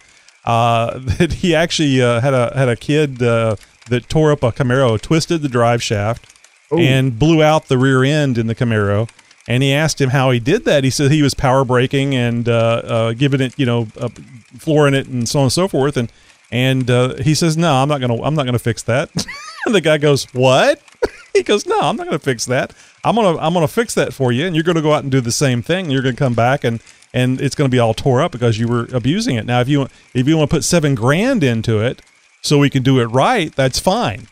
Uh, 0.45 0.97
that 1.19 1.33
he 1.33 1.53
actually 1.53 2.01
uh, 2.01 2.21
had 2.21 2.33
a 2.33 2.51
had 2.55 2.69
a 2.69 2.77
kid 2.77 3.21
uh, 3.21 3.57
that 3.89 4.07
tore 4.07 4.31
up 4.31 4.41
a 4.43 4.51
Camaro, 4.53 4.99
twisted 4.99 5.41
the 5.41 5.49
drive 5.49 5.83
shaft, 5.83 6.25
Oh. 6.71 6.79
and 6.79 7.19
blew 7.19 7.43
out 7.43 7.67
the 7.67 7.77
rear 7.77 8.03
end 8.03 8.37
in 8.39 8.47
the 8.47 8.55
Camaro. 8.55 9.09
And 9.47 9.61
he 9.61 9.73
asked 9.73 10.01
him 10.01 10.09
how 10.09 10.31
he 10.31 10.39
did 10.39 10.65
that. 10.65 10.83
He 10.83 10.89
said 10.89 11.11
he 11.11 11.21
was 11.21 11.33
power 11.33 11.63
braking 11.63 12.15
and 12.15 12.49
uh, 12.49 12.81
uh, 12.83 13.13
giving 13.13 13.41
it, 13.41 13.53
you 13.57 13.65
know, 13.65 13.87
uh, 13.99 14.09
flooring 14.57 14.95
it 14.95 15.07
and 15.07 15.29
so 15.29 15.39
on 15.39 15.45
and 15.45 15.53
so 15.53 15.67
forth. 15.67 15.97
And 15.97 16.11
and 16.51 16.89
uh, 16.89 17.15
he 17.15 17.35
says, 17.35 17.57
"No, 17.57 17.73
I'm 17.73 17.89
not 17.89 18.01
gonna, 18.01 18.21
I'm 18.21 18.35
not 18.35 18.45
gonna 18.45 18.59
fix 18.59 18.83
that." 18.83 19.09
and 19.65 19.75
the 19.75 19.81
guy 19.81 19.97
goes, 19.97 20.25
"What?" 20.33 20.81
he 21.33 21.43
goes, 21.43 21.65
"No, 21.65 21.79
I'm 21.79 21.95
not 21.95 22.05
gonna 22.05 22.19
fix 22.19 22.45
that. 22.45 22.73
I'm 23.03 23.15
gonna, 23.15 23.37
I'm 23.37 23.53
gonna 23.53 23.67
fix 23.67 23.93
that 23.95 24.13
for 24.13 24.31
you, 24.31 24.45
and 24.45 24.55
you're 24.55 24.63
gonna 24.63 24.81
go 24.81 24.93
out 24.93 25.03
and 25.03 25.11
do 25.11 25.21
the 25.21 25.31
same 25.31 25.61
thing. 25.61 25.89
You're 25.89 26.01
gonna 26.01 26.15
come 26.15 26.33
back 26.33 26.63
and 26.63 26.81
and 27.13 27.39
it's 27.41 27.55
gonna 27.55 27.69
be 27.69 27.79
all 27.79 27.93
tore 27.93 28.21
up 28.21 28.31
because 28.31 28.59
you 28.59 28.67
were 28.67 28.87
abusing 28.93 29.35
it. 29.35 29.45
Now, 29.45 29.59
if 29.59 29.69
you 29.69 29.87
if 30.13 30.27
you 30.27 30.37
want 30.37 30.49
to 30.49 30.55
put 30.55 30.63
seven 30.63 30.95
grand 30.95 31.43
into 31.43 31.79
it 31.79 32.01
so 32.41 32.57
we 32.57 32.69
can 32.69 32.83
do 32.83 32.99
it 32.99 33.05
right, 33.05 33.55
that's 33.55 33.79
fine." 33.79 34.27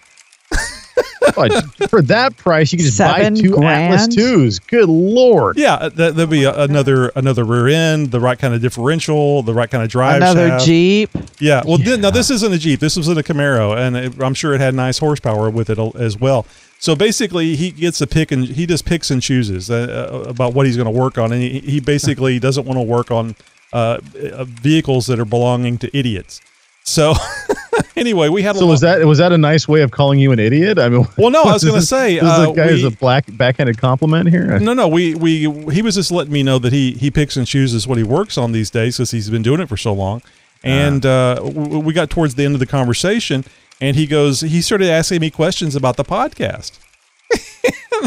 But 1.35 1.89
for 1.89 2.01
that 2.03 2.37
price, 2.37 2.71
you 2.71 2.77
can 2.77 2.85
just 2.85 2.97
Seven 2.97 3.33
buy 3.33 3.41
two 3.41 3.51
grand? 3.51 3.93
Atlas 3.93 4.15
twos. 4.15 4.59
Good 4.59 4.87
lord! 4.89 5.57
Yeah, 5.57 5.75
uh, 5.75 5.89
that, 5.89 6.15
there'll 6.15 6.29
be 6.29 6.43
a, 6.43 6.55
another 6.63 7.07
another 7.15 7.43
rear 7.43 7.69
end, 7.69 8.11
the 8.11 8.19
right 8.19 8.37
kind 8.37 8.53
of 8.53 8.61
differential, 8.61 9.41
the 9.41 9.53
right 9.53 9.69
kind 9.69 9.83
of 9.83 9.89
drive. 9.89 10.17
Another 10.17 10.49
shaft. 10.49 10.65
Jeep. 10.65 11.09
Yeah. 11.39 11.63
Well, 11.65 11.77
th- 11.77 11.99
now 11.99 12.11
this 12.11 12.29
isn't 12.29 12.53
a 12.53 12.57
Jeep. 12.57 12.79
This 12.79 12.95
was 12.95 13.07
in 13.07 13.17
a 13.17 13.23
Camaro, 13.23 13.75
and 13.75 13.95
it, 13.95 14.21
I'm 14.21 14.33
sure 14.33 14.53
it 14.53 14.61
had 14.61 14.75
nice 14.75 14.99
horsepower 14.99 15.49
with 15.49 15.69
it 15.69 15.79
as 15.95 16.19
well. 16.19 16.45
So 16.77 16.95
basically, 16.95 17.55
he 17.55 17.71
gets 17.71 17.99
to 17.99 18.07
pick 18.07 18.31
and 18.31 18.45
he 18.45 18.65
just 18.65 18.85
picks 18.85 19.09
and 19.09 19.21
chooses 19.21 19.71
uh, 19.71 20.11
uh, 20.11 20.29
about 20.29 20.53
what 20.53 20.65
he's 20.65 20.75
going 20.75 20.93
to 20.93 20.99
work 20.99 21.17
on, 21.17 21.31
and 21.31 21.41
he, 21.41 21.59
he 21.61 21.79
basically 21.79 22.39
doesn't 22.39 22.65
want 22.65 22.77
to 22.77 22.83
work 22.83 23.09
on 23.09 23.35
uh, 23.71 23.99
uh, 24.33 24.43
vehicles 24.43 25.07
that 25.07 25.19
are 25.19 25.25
belonging 25.25 25.77
to 25.79 25.97
idiots. 25.97 26.41
So 26.83 27.13
anyway, 27.95 28.29
we 28.29 28.41
had 28.41 28.55
So 28.55 28.65
was 28.67 28.81
that 28.81 29.05
was 29.05 29.17
that 29.19 29.31
a 29.31 29.37
nice 29.37 29.67
way 29.67 29.81
of 29.81 29.91
calling 29.91 30.19
you 30.19 30.31
an 30.31 30.39
idiot? 30.39 30.77
I 30.79 30.89
mean, 30.89 31.05
Well, 31.17 31.29
no, 31.29 31.43
I 31.43 31.53
was 31.53 31.63
gonna 31.63 31.81
say, 31.81 32.15
this 32.15 32.23
is 32.23 32.29
uh, 32.29 32.51
guy 32.51 32.65
is 32.67 32.81
we- 32.81 32.87
a 32.87 32.91
black 32.91 33.25
backhanded 33.37 33.77
compliment 33.77 34.29
here. 34.29 34.59
No, 34.59 34.73
no, 34.73 34.87
we 34.87 35.15
we 35.15 35.49
he 35.71 35.81
was 35.81 35.95
just 35.95 36.11
letting 36.11 36.33
me 36.33 36.43
know 36.43 36.59
that 36.59 36.73
he 36.73 36.91
he 36.93 37.09
picks 37.11 37.37
and 37.37 37.45
chooses 37.47 37.87
what 37.87 37.97
he 37.97 38.03
works 38.03 38.37
on 38.37 38.51
these 38.51 38.69
days 38.69 38.97
because 38.97 39.11
he's 39.11 39.29
been 39.29 39.41
doing 39.43 39.59
it 39.61 39.69
for 39.69 39.77
so 39.77 39.93
long. 39.93 40.21
And 40.63 41.05
uh, 41.05 41.35
w- 41.35 41.79
we 41.79 41.93
got 41.93 42.09
towards 42.09 42.35
the 42.35 42.45
end 42.45 42.53
of 42.55 42.59
the 42.59 42.65
conversation, 42.65 43.43
and 43.81 43.97
he 43.97 44.07
goes, 44.07 44.39
he 44.41 44.61
started 44.61 44.89
asking 44.89 45.19
me 45.19 45.29
questions 45.29 45.75
about 45.75 45.97
the 45.97 46.05
podcast. 46.05 46.79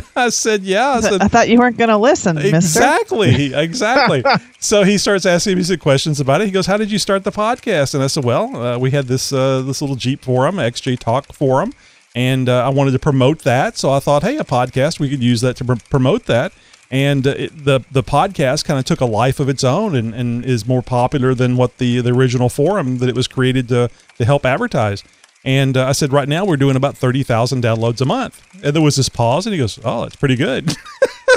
I 0.16 0.28
said, 0.30 0.62
"Yeah." 0.62 0.90
I 0.90 1.00
said, 1.00 1.22
I 1.22 1.28
thought 1.28 1.48
you 1.48 1.58
weren't 1.58 1.76
going 1.76 1.90
to 1.90 1.96
listen, 1.96 2.36
Mister. 2.36 2.56
Exactly, 2.56 3.54
exactly. 3.54 4.24
so 4.58 4.82
he 4.82 4.98
starts 4.98 5.26
asking 5.26 5.56
me 5.56 5.62
some 5.62 5.78
questions 5.78 6.20
about 6.20 6.40
it. 6.40 6.46
He 6.46 6.50
goes, 6.50 6.66
"How 6.66 6.76
did 6.76 6.90
you 6.90 6.98
start 6.98 7.24
the 7.24 7.32
podcast?" 7.32 7.94
And 7.94 8.02
I 8.02 8.06
said, 8.06 8.24
"Well, 8.24 8.56
uh, 8.56 8.78
we 8.78 8.90
had 8.90 9.06
this 9.06 9.32
uh, 9.32 9.62
this 9.62 9.80
little 9.80 9.96
Jeep 9.96 10.24
forum, 10.24 10.56
XJ 10.56 10.98
Talk 10.98 11.32
forum, 11.32 11.72
and 12.14 12.48
uh, 12.48 12.64
I 12.64 12.68
wanted 12.68 12.92
to 12.92 12.98
promote 12.98 13.40
that. 13.40 13.76
So 13.76 13.90
I 13.90 14.00
thought, 14.00 14.22
hey, 14.22 14.36
a 14.36 14.44
podcast, 14.44 15.00
we 15.00 15.08
could 15.08 15.22
use 15.22 15.40
that 15.42 15.56
to 15.56 15.64
pr- 15.64 15.74
promote 15.90 16.26
that." 16.26 16.52
And 16.90 17.26
uh, 17.26 17.30
it, 17.30 17.64
the 17.64 17.80
the 17.90 18.02
podcast 18.02 18.64
kind 18.64 18.78
of 18.78 18.84
took 18.84 19.00
a 19.00 19.06
life 19.06 19.40
of 19.40 19.48
its 19.48 19.64
own 19.64 19.96
and, 19.96 20.14
and 20.14 20.44
is 20.44 20.66
more 20.66 20.82
popular 20.82 21.34
than 21.34 21.56
what 21.56 21.78
the 21.78 22.00
the 22.00 22.10
original 22.12 22.48
forum 22.48 22.98
that 22.98 23.08
it 23.08 23.14
was 23.14 23.26
created 23.26 23.68
to 23.68 23.90
to 24.18 24.24
help 24.24 24.46
advertise. 24.46 25.02
And 25.46 25.76
uh, 25.76 25.86
I 25.86 25.92
said, 25.92 26.12
right 26.12 26.28
now 26.28 26.44
we're 26.44 26.56
doing 26.58 26.76
about 26.76 26.96
thirty 26.96 27.22
thousand 27.22 27.62
downloads 27.62 28.00
a 28.00 28.04
month. 28.04 28.42
And 28.64 28.74
there 28.74 28.82
was 28.82 28.96
this 28.96 29.08
pause, 29.08 29.46
and 29.46 29.52
he 29.54 29.58
goes, 29.58 29.78
"Oh, 29.84 30.02
that's 30.02 30.16
pretty 30.16 30.36
good." 30.36 30.74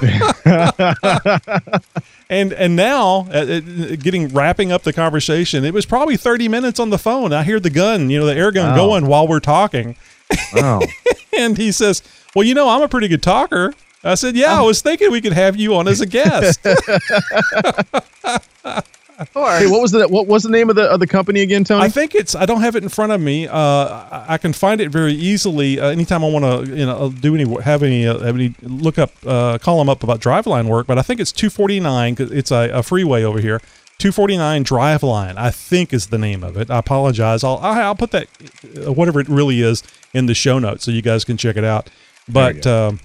and 2.29 2.53
and 2.53 2.75
now 2.75 3.27
uh, 3.31 3.59
uh, 3.59 3.95
getting 3.99 4.29
wrapping 4.29 4.71
up 4.71 4.83
the 4.83 4.93
conversation 4.93 5.65
it 5.65 5.73
was 5.73 5.85
probably 5.85 6.15
30 6.15 6.47
minutes 6.47 6.79
on 6.79 6.89
the 6.89 6.97
phone 6.97 7.33
i 7.33 7.43
hear 7.43 7.59
the 7.59 7.69
gun 7.69 8.09
you 8.09 8.17
know 8.19 8.25
the 8.25 8.33
air 8.35 8.51
gun 8.51 8.69
Wow. 8.71 8.75
going 8.77 9.07
while 9.07 9.27
we're 9.27 9.41
talking 9.41 9.97
Wow. 10.53 10.79
and 11.37 11.57
he 11.57 11.73
says 11.73 12.01
well 12.33 12.45
you 12.45 12.53
know 12.53 12.69
i'm 12.69 12.81
a 12.81 12.87
pretty 12.87 13.09
good 13.09 13.21
talker 13.23 13.73
i 14.03 14.15
said 14.15 14.37
yeah 14.37 14.57
i 14.57 14.61
was 14.61 14.81
thinking 14.81 15.11
we 15.11 15.19
could 15.19 15.33
have 15.33 15.57
you 15.57 15.75
on 15.75 15.87
as 15.89 15.99
a 15.99 16.05
guest 16.05 16.61
Hey, 19.33 19.67
what 19.67 19.81
was 19.81 19.91
the 19.91 20.07
what 20.07 20.27
was 20.27 20.43
the 20.43 20.49
name 20.49 20.69
of 20.69 20.77
the 20.77 20.83
of 20.83 20.99
the 20.99 21.07
company 21.07 21.41
again, 21.41 21.65
Tony? 21.65 21.83
I 21.83 21.89
think 21.89 22.15
it's. 22.15 22.35
I 22.35 22.45
don't 22.45 22.61
have 22.61 22.75
it 22.77 22.83
in 22.83 22.89
front 22.89 23.11
of 23.11 23.19
me. 23.19 23.47
Uh, 23.47 23.55
I 23.57 24.25
I 24.29 24.37
can 24.37 24.53
find 24.53 24.79
it 24.79 24.91
very 24.91 25.13
easily. 25.13 25.79
Uh, 25.79 25.89
anytime 25.89 26.23
I 26.23 26.29
want 26.29 26.45
to, 26.45 26.75
you 26.75 26.85
know, 26.85 27.09
do 27.09 27.35
any 27.35 27.61
have 27.61 27.83
any 27.83 28.07
uh, 28.07 28.19
have 28.19 28.35
any 28.35 28.55
look 28.61 28.97
up, 28.97 29.11
uh, 29.25 29.57
call 29.57 29.77
them 29.79 29.89
up 29.89 30.03
about 30.03 30.21
driveline 30.21 30.67
work. 30.67 30.87
But 30.87 30.97
I 30.97 31.01
think 31.01 31.19
it's 31.19 31.33
two 31.33 31.49
forty 31.49 31.79
nine. 31.79 32.15
It's 32.17 32.51
a, 32.51 32.69
a 32.69 32.83
freeway 32.83 33.23
over 33.23 33.41
here. 33.41 33.61
Two 33.97 34.13
forty 34.13 34.37
nine 34.37 34.63
driveline. 34.63 35.35
I 35.35 35.51
think 35.51 35.91
is 35.91 36.07
the 36.07 36.17
name 36.17 36.41
of 36.41 36.55
it. 36.55 36.71
I 36.71 36.79
apologize. 36.79 37.43
I'll 37.43 37.57
I'll, 37.57 37.87
I'll 37.87 37.95
put 37.95 38.11
that 38.11 38.27
uh, 38.87 38.93
whatever 38.93 39.19
it 39.19 39.27
really 39.27 39.61
is 39.61 39.83
in 40.13 40.27
the 40.27 40.33
show 40.33 40.59
notes 40.59 40.85
so 40.85 40.91
you 40.91 41.01
guys 41.01 41.25
can 41.25 41.35
check 41.35 41.57
it 41.57 41.65
out. 41.65 41.89
But 42.29 42.65
um, 42.65 43.01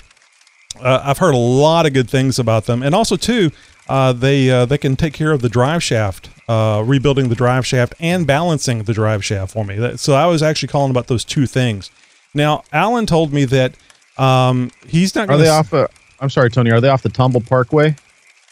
uh, 0.81 1.03
I've 1.03 1.19
heard 1.19 1.35
a 1.35 1.39
lot 1.39 1.87
of 1.87 1.93
good 1.93 2.09
things 2.09 2.39
about 2.39 2.67
them, 2.67 2.83
and 2.83 2.95
also 2.95 3.17
too, 3.17 3.51
uh, 3.89 4.13
they 4.13 4.51
uh, 4.51 4.65
they 4.67 4.79
can 4.79 4.97
take 4.97 5.13
care 5.13 5.33
of 5.33 5.43
the 5.43 5.49
drive 5.49 5.83
shaft, 5.83 6.31
uh, 6.49 6.83
rebuilding 6.85 7.29
the 7.29 7.35
drive 7.35 7.67
shaft 7.67 7.95
and 8.01 8.27
balancing 8.27 8.83
the 8.85 8.93
drive 8.95 9.25
shaft 9.25 9.53
for 9.53 9.65
me. 9.65 9.77
That, 9.77 10.01
so 10.01 10.15
I 10.15 10.27
was 10.27 10.43
actually 10.43 10.69
calling 10.69 10.91
about 10.91 11.07
those 11.09 11.25
two 11.25 11.47
things. 11.47 11.91
Now, 12.35 12.65
Alan 12.73 13.07
told 13.07 13.33
me 13.33 13.45
that 13.47 13.75
um, 14.19 14.71
he's 14.87 15.15
not. 15.15 15.29
Are 15.31 15.37
they 15.37 15.49
s- 15.49 15.73
off? 15.73 15.91
I'm 16.21 16.31
sorry, 16.31 16.51
Tony. 16.51 16.71
Are 16.71 16.81
they 16.81 16.89
off 16.89 17.03
the 17.03 17.11
Tomball 17.11 17.47
Parkway? 17.47 17.95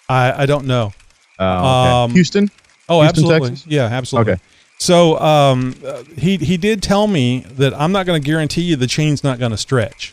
I 0.08 0.42
I 0.42 0.46
don't 0.46 0.66
know. 0.66 0.92
Oh, 1.38 2.04
okay. 2.06 2.12
Houston. 2.14 2.50
Oh, 2.88 3.00
Houston, 3.00 3.08
absolutely. 3.24 3.48
Texas? 3.50 3.66
Yeah, 3.66 3.84
absolutely. 3.84 4.32
Okay. 4.34 4.42
So 4.78 5.18
um, 5.20 5.74
uh, 5.86 6.02
he 6.16 6.36
he 6.36 6.56
did 6.56 6.82
tell 6.82 7.06
me 7.06 7.40
that 7.52 7.72
I'm 7.74 7.92
not 7.92 8.04
going 8.04 8.20
to 8.20 8.26
guarantee 8.26 8.62
you 8.62 8.76
the 8.76 8.86
chain's 8.88 9.22
not 9.24 9.38
going 9.38 9.52
to 9.52 9.56
stretch. 9.56 10.12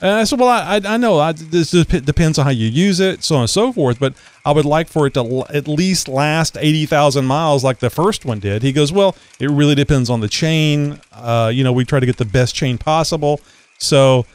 And 0.00 0.10
I 0.10 0.24
said, 0.24 0.38
well, 0.38 0.48
I, 0.50 0.80
I, 0.84 0.98
know 0.98 1.18
I, 1.18 1.32
this 1.32 1.70
depends 1.70 2.38
on 2.38 2.44
how 2.44 2.50
you 2.50 2.68
use 2.68 3.00
it, 3.00 3.24
so 3.24 3.36
on 3.36 3.42
and 3.42 3.50
so 3.50 3.72
forth. 3.72 3.98
But 3.98 4.12
I 4.44 4.52
would 4.52 4.66
like 4.66 4.88
for 4.88 5.06
it 5.06 5.14
to 5.14 5.20
l- 5.20 5.46
at 5.48 5.66
least 5.66 6.06
last 6.06 6.58
eighty 6.58 6.84
thousand 6.84 7.24
miles, 7.24 7.64
like 7.64 7.78
the 7.78 7.88
first 7.88 8.26
one 8.26 8.38
did. 8.38 8.62
He 8.62 8.72
goes, 8.72 8.92
well, 8.92 9.16
it 9.40 9.50
really 9.50 9.74
depends 9.74 10.10
on 10.10 10.20
the 10.20 10.28
chain. 10.28 11.00
Uh, 11.12 11.50
you 11.52 11.64
know, 11.64 11.72
we 11.72 11.86
try 11.86 11.98
to 11.98 12.06
get 12.06 12.18
the 12.18 12.26
best 12.26 12.54
chain 12.54 12.76
possible. 12.76 13.40
So 13.78 14.26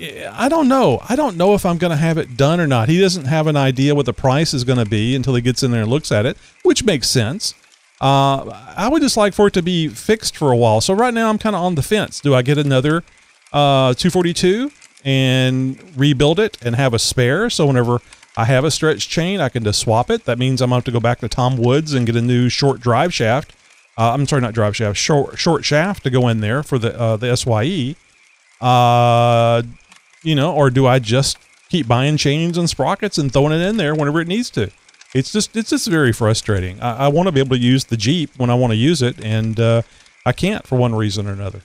I 0.00 0.48
don't 0.48 0.68
know. 0.68 1.00
I 1.08 1.16
don't 1.16 1.36
know 1.36 1.54
if 1.54 1.64
I'm 1.64 1.78
going 1.78 1.90
to 1.90 1.96
have 1.96 2.18
it 2.18 2.36
done 2.36 2.60
or 2.60 2.66
not. 2.66 2.88
He 2.88 3.00
doesn't 3.00 3.24
have 3.24 3.46
an 3.46 3.56
idea 3.56 3.94
what 3.94 4.06
the 4.06 4.12
price 4.12 4.52
is 4.52 4.64
going 4.64 4.78
to 4.78 4.84
be 4.84 5.14
until 5.14 5.34
he 5.34 5.40
gets 5.42 5.62
in 5.62 5.70
there 5.70 5.82
and 5.82 5.90
looks 5.90 6.12
at 6.12 6.26
it, 6.26 6.36
which 6.62 6.84
makes 6.84 7.08
sense. 7.08 7.54
Uh, 8.00 8.44
I 8.76 8.88
would 8.88 9.00
just 9.00 9.16
like 9.16 9.32
for 9.32 9.46
it 9.46 9.54
to 9.54 9.62
be 9.62 9.88
fixed 9.88 10.36
for 10.36 10.52
a 10.52 10.56
while. 10.56 10.82
So 10.82 10.92
right 10.92 11.14
now 11.14 11.30
I'm 11.30 11.38
kind 11.38 11.56
of 11.56 11.62
on 11.62 11.76
the 11.76 11.82
fence. 11.82 12.20
Do 12.20 12.34
I 12.34 12.42
get 12.42 12.58
another 12.58 13.04
uh, 13.52 13.94
242 13.94 14.70
and 15.06 15.78
rebuild 15.96 16.38
it 16.38 16.58
and 16.62 16.76
have 16.76 16.92
a 16.92 16.98
spare? 16.98 17.48
So 17.48 17.66
whenever 17.66 18.00
I 18.36 18.44
have 18.44 18.64
a 18.64 18.70
stretch 18.70 19.08
chain, 19.08 19.40
I 19.40 19.48
can 19.48 19.64
just 19.64 19.80
swap 19.80 20.10
it. 20.10 20.26
That 20.26 20.38
means 20.38 20.60
I'm 20.60 20.68
going 20.68 20.82
to 20.82 20.84
have 20.84 20.92
to 20.92 20.98
go 20.98 21.00
back 21.00 21.20
to 21.20 21.28
Tom 21.28 21.56
Woods 21.56 21.94
and 21.94 22.04
get 22.04 22.16
a 22.16 22.20
new 22.20 22.50
short 22.50 22.80
drive 22.80 23.14
shaft. 23.14 23.54
Uh, 23.96 24.12
I'm 24.12 24.26
sorry, 24.26 24.42
not 24.42 24.52
drive 24.52 24.76
shaft, 24.76 24.98
short 24.98 25.38
short 25.38 25.64
shaft 25.64 26.02
to 26.02 26.10
go 26.10 26.28
in 26.28 26.40
there 26.40 26.62
for 26.62 26.78
the 26.78 26.98
uh, 27.00 27.16
the 27.16 27.34
SYE. 27.34 27.96
Uh, 28.60 29.62
you 30.22 30.34
know, 30.34 30.54
or 30.54 30.68
do 30.68 30.86
I 30.86 30.98
just 30.98 31.38
keep 31.70 31.88
buying 31.88 32.18
chains 32.18 32.58
and 32.58 32.68
sprockets 32.68 33.16
and 33.16 33.32
throwing 33.32 33.52
it 33.52 33.64
in 33.64 33.78
there 33.78 33.94
whenever 33.94 34.20
it 34.20 34.28
needs 34.28 34.50
to? 34.50 34.70
It's 35.14 35.32
just 35.32 35.56
it's 35.56 35.70
just 35.70 35.88
very 35.88 36.12
frustrating. 36.12 36.78
I, 36.82 37.06
I 37.06 37.08
want 37.08 37.26
to 37.26 37.32
be 37.32 37.40
able 37.40 37.56
to 37.56 37.62
use 37.62 37.84
the 37.84 37.96
Jeep 37.96 38.30
when 38.36 38.50
I 38.50 38.54
want 38.54 38.72
to 38.72 38.76
use 38.76 39.00
it, 39.00 39.18
and 39.24 39.58
uh, 39.58 39.80
I 40.26 40.32
can't 40.32 40.66
for 40.66 40.76
one 40.76 40.94
reason 40.94 41.26
or 41.26 41.32
another. 41.32 41.62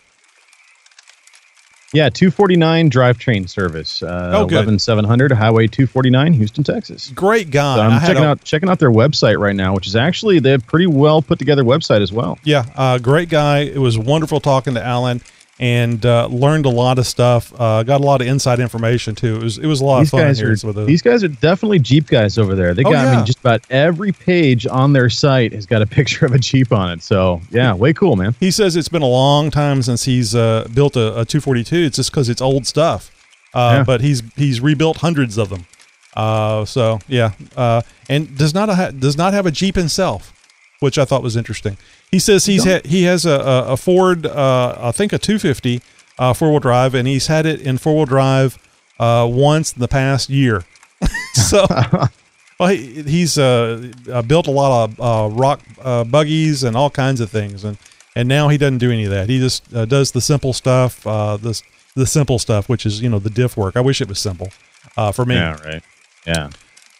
Yeah, 1.93 2.09
249 2.09 2.89
drivetrain 2.89 3.49
service. 3.49 4.01
Uh, 4.01 4.31
Oh, 4.35 4.45
good. 4.45 4.59
11700 4.65 5.31
Highway 5.33 5.67
249, 5.67 6.33
Houston, 6.33 6.63
Texas. 6.63 7.11
Great 7.13 7.51
guy. 7.51 7.75
So 7.75 7.81
I'm 7.81 7.99
checking 8.01 8.23
a- 8.23 8.27
out 8.27 8.43
checking 8.43 8.69
out 8.69 8.79
their 8.79 8.91
website 8.91 9.37
right 9.39 9.55
now, 9.55 9.73
which 9.73 9.87
is 9.87 9.95
actually 9.95 10.39
they 10.39 10.51
have 10.51 10.65
pretty 10.65 10.87
well 10.87 11.21
put 11.21 11.37
together 11.39 11.63
website 11.63 12.01
as 12.01 12.11
well. 12.13 12.39
Yeah, 12.43 12.65
uh, 12.75 12.97
great 12.97 13.27
guy. 13.29 13.59
It 13.59 13.79
was 13.79 13.97
wonderful 13.97 14.39
talking 14.39 14.73
to 14.75 14.83
Alan, 14.85 15.21
and 15.61 16.03
uh, 16.05 16.25
learned 16.25 16.65
a 16.65 16.69
lot 16.69 16.97
of 16.99 17.05
stuff. 17.05 17.53
Uh, 17.57 17.83
got 17.83 18.01
a 18.01 18.03
lot 18.03 18.19
of 18.19 18.27
inside 18.27 18.59
information 18.59 19.13
too. 19.15 19.35
It 19.37 19.43
was 19.43 19.57
it 19.59 19.67
was 19.67 19.79
a 19.79 19.85
lot 19.85 19.99
These 19.99 20.07
of 20.07 20.11
fun 20.11 20.21
guys 20.21 20.39
here. 20.39 20.51
are 20.51 20.55
some 20.57 20.69
of 20.71 20.75
the- 20.75 20.85
these 20.85 21.01
guys 21.03 21.23
are 21.23 21.27
definitely 21.27 21.77
Jeep 21.79 22.07
guys 22.07 22.37
over 22.39 22.55
there. 22.55 22.73
They 22.73 22.83
Oh, 22.83 22.91
got 22.91 23.07
I 23.07 23.15
mean 23.15 23.25
just 23.25 23.39
about 23.39 23.61
every 23.69 24.11
page 24.11 24.65
on 24.67 24.91
their 24.91 25.09
site 25.09 25.53
has 25.53 25.65
got 25.67 25.81
a 25.81 25.85
picture 25.97 26.25
of 26.25 26.33
a 26.33 26.39
Jeep 26.39 26.71
on 26.71 26.89
it. 26.91 27.03
So 27.03 27.39
yeah, 27.51 27.73
way 27.75 27.93
cool, 27.93 28.15
man. 28.15 28.35
He 28.39 28.49
says 28.51 28.75
it's 28.75 28.89
been 28.89 29.03
a 29.03 29.07
long 29.07 29.51
time 29.51 29.81
since 29.83 30.03
he's 30.03 30.33
uh, 30.35 30.67
built 30.73 30.95
a, 30.97 31.19
a 31.19 31.25
242. 31.25 31.75
It's 31.77 31.95
just 31.95 32.11
because 32.11 32.27
it's 32.27 32.41
old 32.41 32.65
stuff. 32.65 33.11
Uh, 33.53 33.75
Yeah. 33.77 33.83
But 33.83 34.01
he's 34.01 34.23
he's 34.35 34.59
rebuilt 34.61 34.97
hundreds 34.97 35.37
of 35.37 35.49
them. 35.49 35.67
Uh, 36.15 36.65
so 36.65 36.99
yeah, 37.07 37.31
uh, 37.55 37.81
and 38.09 38.35
does 38.37 38.53
not 38.53 38.67
ha- 38.69 38.91
does 38.91 39.15
not 39.15 39.33
have 39.33 39.45
a 39.45 39.51
Jeep 39.51 39.75
himself, 39.75 40.33
which 40.79 40.97
I 40.97 41.05
thought 41.05 41.21
was 41.23 41.37
interesting. 41.37 41.77
He 42.11 42.19
says 42.19 42.45
he's 42.45 42.65
ha- 42.65 42.81
he 42.83 43.03
has 43.03 43.25
a, 43.25 43.65
a, 43.67 43.77
Ford, 43.77 44.25
uh, 44.25 44.77
I 44.77 44.91
think 44.91 45.13
a 45.13 45.17
250 45.17 45.81
uh, 46.19 46.33
four 46.33 46.51
wheel 46.51 46.59
drive, 46.59 46.93
and 46.93 47.07
he's 47.07 47.27
had 47.27 47.45
it 47.45 47.61
in 47.61 47.77
four 47.77 47.95
wheel 47.95 48.05
drive 48.05 48.57
uh, 48.99 49.27
once 49.31 49.73
in 49.73 49.79
the 49.79 49.87
past 49.87 50.29
year. 50.29 50.65
so, 51.33 51.65
well, 52.59 52.69
he, 52.69 53.01
he's 53.03 53.37
uh, 53.37 53.91
uh, 54.11 54.21
built 54.21 54.47
a 54.47 54.51
lot 54.51 54.83
of 54.83 54.99
uh, 54.99 55.33
rock 55.33 55.61
uh, 55.81 56.03
buggies 56.03 56.63
and 56.63 56.75
all 56.75 56.89
kinds 56.89 57.21
of 57.21 57.31
things, 57.31 57.63
and 57.63 57.77
and 58.15 58.27
now 58.27 58.49
he 58.49 58.57
doesn't 58.57 58.79
do 58.79 58.91
any 58.91 59.05
of 59.05 59.11
that. 59.11 59.29
He 59.29 59.39
just 59.39 59.73
uh, 59.73 59.85
does 59.85 60.11
the 60.11 60.21
simple 60.21 60.53
stuff, 60.53 61.05
uh, 61.07 61.37
the 61.37 61.61
the 61.95 62.05
simple 62.05 62.39
stuff, 62.39 62.69
which 62.69 62.85
is 62.85 63.01
you 63.01 63.09
know 63.09 63.19
the 63.19 63.29
diff 63.29 63.57
work. 63.57 63.75
I 63.75 63.81
wish 63.81 64.01
it 64.01 64.07
was 64.07 64.19
simple 64.19 64.49
uh, 64.97 65.11
for 65.11 65.25
me. 65.25 65.35
Yeah, 65.35 65.61
right. 65.63 65.83
Yeah. 66.27 66.49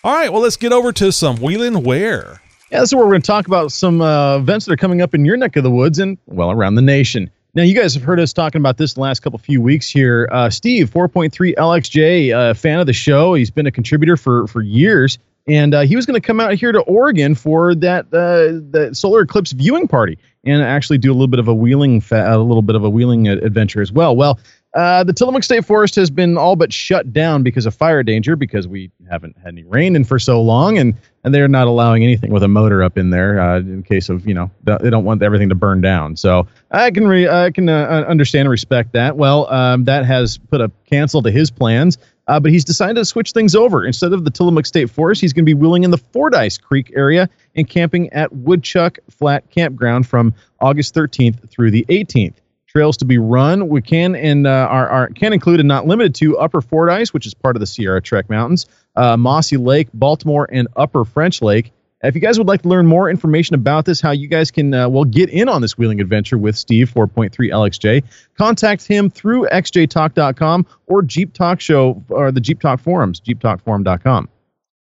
All 0.04 0.16
right, 0.16 0.34
well, 0.34 0.42
let's 0.42 0.58
get 0.58 0.74
over 0.74 0.92
to 0.94 1.12
some 1.12 1.38
wheeling 1.38 1.84
where. 1.84 2.41
Yeah, 2.72 2.86
where 2.92 3.04
we're 3.04 3.12
going 3.12 3.22
to 3.22 3.28
talk 3.28 3.48
about 3.48 3.74
some 3.74 4.02
uh, 4.02 4.38
events 4.38 4.66
that 4.66 4.72
are 4.72 4.78
coming 4.78 5.02
up 5.02 5.14
in 5.14 5.26
your 5.26 5.36
neck 5.36 5.58
of 5.58 5.64
the 5.64 5.70
woods 5.70 6.00
and, 6.00 6.18
well, 6.28 6.52
around 6.52 6.76
the 6.76 6.82
nation. 6.82 7.30
Now, 7.54 7.64
you 7.64 7.76
guys 7.76 7.94
have 7.96 8.04
heard 8.04 8.18
us 8.18 8.32
talking 8.32 8.62
about 8.62 8.78
this 8.78 8.94
the 8.94 9.02
last 9.02 9.20
couple 9.20 9.38
few 9.40 9.60
weeks 9.60 9.90
here. 9.90 10.30
Uh, 10.32 10.50
Steve, 10.50 10.90
4.3 10.90 11.54
LXJ, 11.56 12.34
uh, 12.34 12.54
fan 12.54 12.80
of 12.80 12.88
the 12.88 12.94
show. 12.94 13.34
He's 13.34 13.52
been 13.52 13.68
a 13.68 13.72
contributor 13.72 14.16
for, 14.16 14.48
for 14.48 14.62
years. 14.62 15.20
And 15.48 15.74
uh, 15.74 15.82
he 15.82 15.98
was 15.98 16.06
going 16.06 16.20
to 16.20 16.26
come 16.26 16.40
out 16.40 16.54
here 16.54 16.72
to 16.72 16.80
Oregon 16.82 17.36
for 17.36 17.76
that 17.76 18.06
uh, 18.06 18.62
the 18.72 18.92
solar 18.94 19.22
eclipse 19.22 19.52
viewing 19.52 19.90
party 19.90 20.18
and 20.46 20.62
actually 20.62 20.98
do 20.98 21.12
a 21.12 21.14
little 21.14 21.28
bit 21.28 21.40
of 21.40 21.50
a 21.50 21.54
wheeling 21.54 22.00
fa- 22.00 22.26
a 22.34 22.38
little 22.38 22.62
bit 22.62 22.78
of 22.78 22.86
a 22.86 22.90
wheeling 22.90 23.28
adventure 23.28 23.82
as 23.82 23.92
well. 23.92 24.16
Well, 24.16 24.40
uh, 24.76 25.04
the 25.04 25.12
Tillamook 25.12 25.44
State 25.44 25.66
Forest 25.66 25.96
has 25.96 26.10
been 26.10 26.38
all 26.38 26.56
but 26.56 26.72
shut 26.72 27.12
down 27.12 27.44
because 27.44 27.66
of 27.66 27.76
fire 27.76 28.04
danger 28.04 28.38
because 28.38 28.68
we 28.68 28.92
haven't 29.10 29.36
had 29.38 29.50
any 29.50 29.64
rain 29.64 29.96
in 29.96 30.06
for 30.06 30.18
so 30.18 30.42
long, 30.42 30.78
and 30.78 30.96
and 31.24 31.34
they're 31.34 31.48
not 31.48 31.68
allowing 31.68 32.04
anything 32.04 32.32
with 32.32 32.44
a 32.44 32.48
motor 32.48 32.84
up 32.84 32.98
in 32.98 33.10
there 33.10 33.40
uh, 33.40 33.60
in 33.60 33.84
case 33.84 34.10
of 34.10 34.28
you 34.28 34.34
know 34.34 34.50
they 34.64 34.90
don't 34.90 35.06
want 35.06 35.22
everything 35.22 35.50
to 35.50 35.56
burn 35.56 35.82
down. 35.82 36.16
So 36.16 36.48
I 36.72 36.92
can 36.92 37.08
re- 37.08 37.30
I 37.30 37.52
can 37.52 37.70
uh, 37.70 38.06
understand 38.08 38.42
and 38.42 38.50
respect 38.50 38.94
that. 38.94 39.18
Well, 39.18 39.52
um, 39.52 39.84
that 39.86 40.06
has 40.06 40.38
put 40.38 40.62
a 40.62 40.72
cancel 40.86 41.22
to 41.24 41.32
his 41.32 41.52
plans. 41.52 41.98
Uh, 42.28 42.40
but 42.40 42.52
he's 42.52 42.64
decided 42.64 42.96
to 42.96 43.04
switch 43.04 43.32
things 43.32 43.56
over. 43.56 43.84
Instead 43.84 44.14
of 44.14 44.24
the 44.24 44.32
Tillamook 44.32 44.66
State 44.66 44.90
Forest, 44.90 45.20
he's 45.20 45.34
going 45.34 45.44
to 45.44 45.50
be 45.50 45.56
wheeling 45.56 45.84
in 45.84 45.92
the 45.92 45.98
Fordyce 45.98 46.58
Creek 46.58 46.92
area 46.96 47.30
and 47.56 47.68
camping 47.68 48.10
at 48.14 48.32
Woodchuck 48.32 49.00
Flat 49.10 49.50
Campground 49.50 50.08
from 50.08 50.34
August 50.62 50.96
13th 50.96 51.50
through 51.50 51.72
the 51.72 51.84
18th. 51.90 52.36
Trails 52.72 52.96
to 52.98 53.06
be 53.06 53.18
run 53.18 53.68
we 53.68 53.82
can 53.82 54.16
and 54.16 54.48
uh, 54.48 54.68
are, 54.70 54.88
are 54.88 55.08
can 55.10 55.34
include 55.34 55.60
and 55.60 55.68
not 55.68 55.88
limited 55.88 56.16
to 56.16 56.38
Upper 56.38 56.62
Fordyce, 56.62 57.14
which 57.14 57.26
is 57.26 57.34
part 57.34 57.58
of 57.58 57.60
the 57.60 57.68
Sierra 57.68 58.02
Trek 58.02 58.30
Mountains, 58.30 58.66
uh, 58.96 59.18
Mossy 59.18 59.58
Lake, 59.58 59.90
Baltimore, 59.94 60.48
and 60.50 60.70
Upper 60.78 61.04
French 61.04 61.42
Lake. 61.42 61.74
If 62.02 62.16
you 62.16 62.22
guys 62.22 62.38
would 62.38 62.48
like 62.48 62.62
to 62.62 62.70
learn 62.70 62.88
more 62.88 63.10
information 63.10 63.56
about 63.56 63.84
this, 63.84 64.00
how 64.00 64.12
you 64.12 64.30
guys 64.30 64.52
can 64.52 64.74
uh, 64.74 64.88
well 64.88 65.04
get 65.04 65.30
in 65.30 65.50
on 65.50 65.62
this 65.62 65.78
wheeling 65.78 66.00
adventure 66.00 66.38
with 66.38 66.56
Steve 66.56 66.90
4.3 66.90 67.32
LXJ, 67.32 68.04
contact 68.38 68.88
him 68.88 69.10
through 69.10 69.48
xjtalk.com 69.52 70.66
or 70.88 71.02
Jeep 71.02 71.34
Talk 71.34 71.60
Show 71.60 72.02
or 72.08 72.32
the 72.32 72.40
Jeep 72.40 72.62
Talk 72.62 72.80
forums, 72.80 73.20
jeeptalkforum.com. 73.20 74.30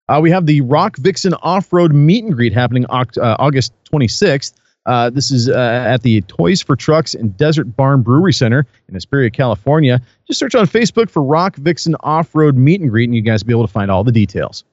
Uh, 0.09 0.19
we 0.21 0.31
have 0.31 0.47
the 0.47 0.59
Rock 0.61 0.97
Vixen 0.97 1.33
Off 1.35 1.71
Road 1.71 1.93
Meet 1.93 2.25
and 2.25 2.33
Greet 2.33 2.51
happening 2.51 2.85
uh, 2.89 3.05
August 3.17 3.71
26th. 3.91 4.53
Uh, 4.89 5.09
this 5.11 5.29
is 5.29 5.47
uh, 5.47 5.83
at 5.85 6.01
the 6.01 6.21
Toys 6.21 6.63
for 6.63 6.75
Trucks 6.75 7.13
and 7.13 7.37
Desert 7.37 7.75
Barn 7.75 8.01
Brewery 8.01 8.33
Center 8.33 8.65
in 8.87 8.95
Hesperia, 8.95 9.29
California. 9.29 10.01
Just 10.25 10.39
search 10.39 10.55
on 10.55 10.65
Facebook 10.65 11.11
for 11.11 11.21
Rock 11.21 11.55
Vixen 11.57 11.95
Off 11.99 12.33
Road 12.33 12.57
Meet 12.57 12.81
and 12.81 12.89
Greet, 12.89 13.07
and 13.07 13.15
you 13.15 13.21
guys 13.21 13.43
will 13.43 13.49
be 13.49 13.53
able 13.53 13.67
to 13.67 13.71
find 13.71 13.91
all 13.91 14.03
the 14.03 14.11
details. 14.11 14.63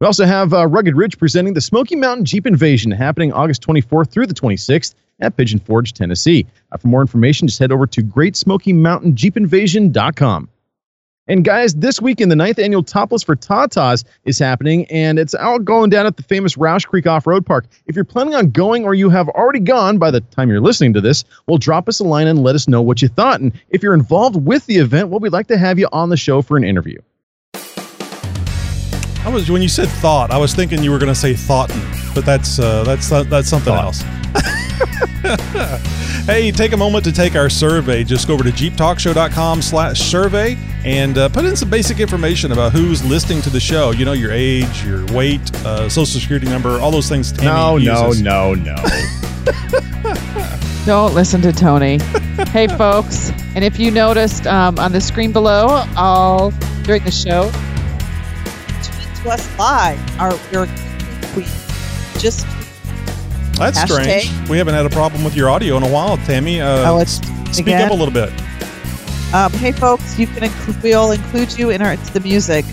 We 0.00 0.08
also 0.08 0.24
have 0.24 0.52
uh, 0.52 0.66
Rugged 0.66 0.96
Ridge 0.96 1.16
presenting 1.16 1.54
the 1.54 1.60
Smoky 1.60 1.94
Mountain 1.94 2.24
Jeep 2.24 2.44
Invasion 2.44 2.90
happening 2.90 3.32
August 3.32 3.62
24th 3.62 4.10
through 4.10 4.26
the 4.26 4.34
26th 4.34 4.96
at 5.20 5.36
Pigeon 5.36 5.60
Forge, 5.60 5.92
Tennessee. 5.92 6.44
Uh, 6.72 6.78
for 6.78 6.88
more 6.88 7.00
information, 7.00 7.46
just 7.46 7.60
head 7.60 7.70
over 7.70 7.86
to 7.86 8.02
GreatSmokyMountainJeepInvasion.com. 8.02 10.48
And 11.28 11.44
guys, 11.44 11.74
this 11.76 12.02
weekend, 12.02 12.32
the 12.32 12.36
ninth 12.36 12.58
annual 12.58 12.82
Topless 12.82 13.22
for 13.22 13.36
Tatas 13.36 14.02
is 14.24 14.40
happening, 14.40 14.86
and 14.86 15.20
it's 15.20 15.34
all 15.34 15.60
going 15.60 15.88
down 15.88 16.04
at 16.04 16.16
the 16.16 16.22
famous 16.24 16.56
Rausch 16.56 16.84
Creek 16.84 17.06
Off 17.06 17.28
Road 17.28 17.46
Park. 17.46 17.66
If 17.86 17.94
you're 17.94 18.04
planning 18.04 18.34
on 18.34 18.50
going 18.50 18.84
or 18.84 18.92
you 18.92 19.08
have 19.10 19.28
already 19.28 19.60
gone 19.60 19.98
by 19.98 20.10
the 20.10 20.20
time 20.20 20.48
you're 20.48 20.60
listening 20.60 20.92
to 20.94 21.00
this, 21.00 21.24
well, 21.46 21.58
drop 21.58 21.88
us 21.88 22.00
a 22.00 22.04
line 22.04 22.26
and 22.26 22.42
let 22.42 22.56
us 22.56 22.66
know 22.66 22.82
what 22.82 23.02
you 23.02 23.06
thought. 23.06 23.40
And 23.40 23.52
if 23.70 23.84
you're 23.84 23.94
involved 23.94 24.44
with 24.44 24.66
the 24.66 24.78
event, 24.78 25.10
well, 25.10 25.20
we'd 25.20 25.32
like 25.32 25.46
to 25.46 25.58
have 25.58 25.78
you 25.78 25.88
on 25.92 26.08
the 26.08 26.16
show 26.16 26.42
for 26.42 26.56
an 26.56 26.64
interview. 26.64 27.00
I 27.54 29.28
was 29.32 29.48
when 29.48 29.62
you 29.62 29.68
said 29.68 29.88
thought, 29.88 30.32
I 30.32 30.38
was 30.38 30.52
thinking 30.52 30.82
you 30.82 30.90
were 30.90 30.98
going 30.98 31.12
to 31.12 31.14
say 31.14 31.34
thoughtin, 31.34 31.80
but 32.16 32.26
that's 32.26 32.58
uh, 32.58 32.82
that's 32.82 33.12
uh, 33.12 33.22
that's 33.22 33.48
something 33.48 33.72
else. 33.72 34.02
hey, 36.26 36.50
take 36.50 36.72
a 36.72 36.76
moment 36.76 37.04
to 37.04 37.12
take 37.12 37.36
our 37.36 37.48
survey. 37.50 38.02
Just 38.04 38.26
go 38.26 38.34
over 38.34 38.42
to 38.44 38.50
jeeptalkshow.com 38.50 39.62
slash 39.62 40.00
survey 40.00 40.56
and 40.84 41.16
uh, 41.18 41.28
put 41.28 41.44
in 41.44 41.54
some 41.56 41.70
basic 41.70 42.00
information 42.00 42.50
about 42.52 42.72
who's 42.72 43.04
listening 43.04 43.40
to 43.42 43.50
the 43.50 43.60
show. 43.60 43.90
You 43.92 44.04
know, 44.04 44.12
your 44.12 44.32
age, 44.32 44.84
your 44.84 45.04
weight, 45.12 45.54
uh, 45.64 45.88
social 45.88 46.20
security 46.20 46.48
number, 46.48 46.80
all 46.80 46.90
those 46.90 47.08
things. 47.08 47.30
Tammy 47.32 47.46
No, 47.46 47.78
no, 47.78 48.06
uses. 48.08 48.22
no, 48.22 48.54
no. 48.54 48.74
Don't 50.84 51.14
listen 51.14 51.40
to 51.42 51.52
Tony. 51.52 52.00
hey, 52.48 52.66
folks. 52.66 53.30
And 53.54 53.64
if 53.64 53.78
you 53.78 53.90
noticed 53.92 54.46
um, 54.48 54.78
on 54.80 54.90
the 54.92 55.00
screen 55.00 55.30
below, 55.32 55.84
all 55.96 56.50
during 56.82 57.04
the 57.04 57.10
show, 57.12 57.50
tweet 58.82 59.14
to 59.22 59.30
us 59.30 59.58
live. 59.58 60.20
Our 60.20 60.32
your 60.50 60.66
tweet. 61.32 61.46
Just 62.18 62.46
That's 63.58 63.78
Hashtag. 63.78 64.20
strange. 64.20 64.48
We 64.48 64.58
haven't 64.58 64.74
had 64.74 64.86
a 64.86 64.90
problem 64.90 65.22
with 65.24 65.36
your 65.36 65.48
audio 65.50 65.76
in 65.76 65.82
a 65.82 65.88
while, 65.88 66.16
Tammy. 66.18 66.60
Uh, 66.60 66.90
Oh, 66.92 66.98
it's- 67.00 67.20
speak 67.52 67.66
again? 67.66 67.82
up 67.82 67.90
a 67.90 67.94
little 67.94 68.12
bit. 68.14 68.30
um, 69.34 69.52
hey 69.52 69.72
folks, 69.72 70.18
you 70.18 70.26
can 70.26 70.44
include, 70.44 70.82
we'll 70.82 71.12
include 71.12 71.58
you 71.58 71.70
in 71.70 71.80
our 71.82 71.96
the 71.96 72.20
music. 72.20 72.64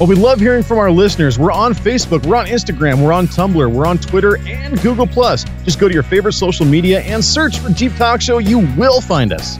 Well, 0.00 0.06
we 0.08 0.14
love 0.14 0.38
hearing 0.38 0.62
from 0.62 0.78
our 0.78 0.92
listeners. 0.92 1.40
We're 1.40 1.50
on 1.50 1.74
Facebook, 1.74 2.24
we're 2.24 2.36
on 2.36 2.46
Instagram, 2.46 3.02
we're 3.02 3.12
on 3.12 3.26
Tumblr, 3.26 3.68
we're 3.72 3.86
on 3.86 3.98
Twitter, 3.98 4.38
and 4.46 4.80
Google 4.80 5.08
Plus. 5.08 5.44
Just 5.64 5.80
go 5.80 5.88
to 5.88 5.94
your 5.94 6.04
favorite 6.04 6.34
social 6.34 6.64
media 6.64 7.00
and 7.00 7.24
search 7.24 7.58
for 7.58 7.70
Jeep 7.70 7.94
Talk 7.96 8.20
Show. 8.20 8.38
You 8.38 8.60
will 8.76 9.00
find 9.00 9.32
us. 9.32 9.58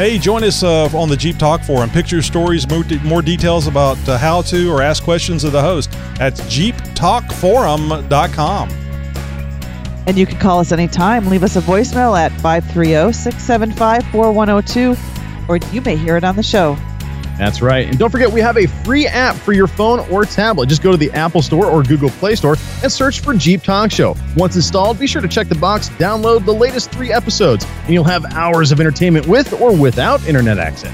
Hey, 0.00 0.16
join 0.16 0.42
us 0.44 0.62
uh, 0.62 0.88
on 0.96 1.10
the 1.10 1.16
Jeep 1.16 1.36
Talk 1.36 1.62
Forum. 1.62 1.90
Pictures, 1.90 2.24
stories, 2.24 2.66
more 3.04 3.20
details 3.20 3.66
about 3.66 3.98
uh, 4.08 4.16
how 4.16 4.40
to 4.40 4.72
or 4.72 4.80
ask 4.80 5.04
questions 5.04 5.44
of 5.44 5.52
the 5.52 5.60
host 5.60 5.92
at 6.18 6.32
jeeptalkforum.com. 6.32 8.70
And 10.06 10.16
you 10.16 10.24
can 10.24 10.38
call 10.38 10.60
us 10.60 10.72
anytime. 10.72 11.26
Leave 11.26 11.42
us 11.42 11.56
a 11.56 11.60
voicemail 11.60 12.18
at 12.18 12.32
530 12.40 13.12
675 13.12 14.06
4102, 14.10 14.96
or 15.50 15.58
you 15.70 15.82
may 15.82 15.96
hear 15.96 16.16
it 16.16 16.24
on 16.24 16.34
the 16.34 16.42
show. 16.42 16.78
That's 17.40 17.62
right. 17.62 17.88
And 17.88 17.98
don't 17.98 18.10
forget, 18.10 18.30
we 18.30 18.42
have 18.42 18.58
a 18.58 18.66
free 18.66 19.06
app 19.06 19.34
for 19.34 19.54
your 19.54 19.66
phone 19.66 20.00
or 20.10 20.26
tablet. 20.26 20.68
Just 20.68 20.82
go 20.82 20.90
to 20.90 20.98
the 20.98 21.10
Apple 21.12 21.40
Store 21.40 21.64
or 21.64 21.82
Google 21.82 22.10
Play 22.10 22.34
Store 22.34 22.56
and 22.82 22.92
search 22.92 23.20
for 23.20 23.32
Jeep 23.32 23.62
Talk 23.62 23.90
Show. 23.90 24.14
Once 24.36 24.56
installed, 24.56 24.98
be 24.98 25.06
sure 25.06 25.22
to 25.22 25.28
check 25.28 25.48
the 25.48 25.54
box, 25.54 25.88
download 25.88 26.44
the 26.44 26.52
latest 26.52 26.90
three 26.90 27.10
episodes, 27.10 27.64
and 27.84 27.94
you'll 27.94 28.04
have 28.04 28.26
hours 28.34 28.72
of 28.72 28.78
entertainment 28.78 29.26
with 29.26 29.58
or 29.58 29.74
without 29.74 30.22
internet 30.26 30.58
access. 30.58 30.92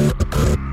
Thank 0.00 0.58
you. 0.58 0.69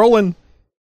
Rolling. 0.00 0.34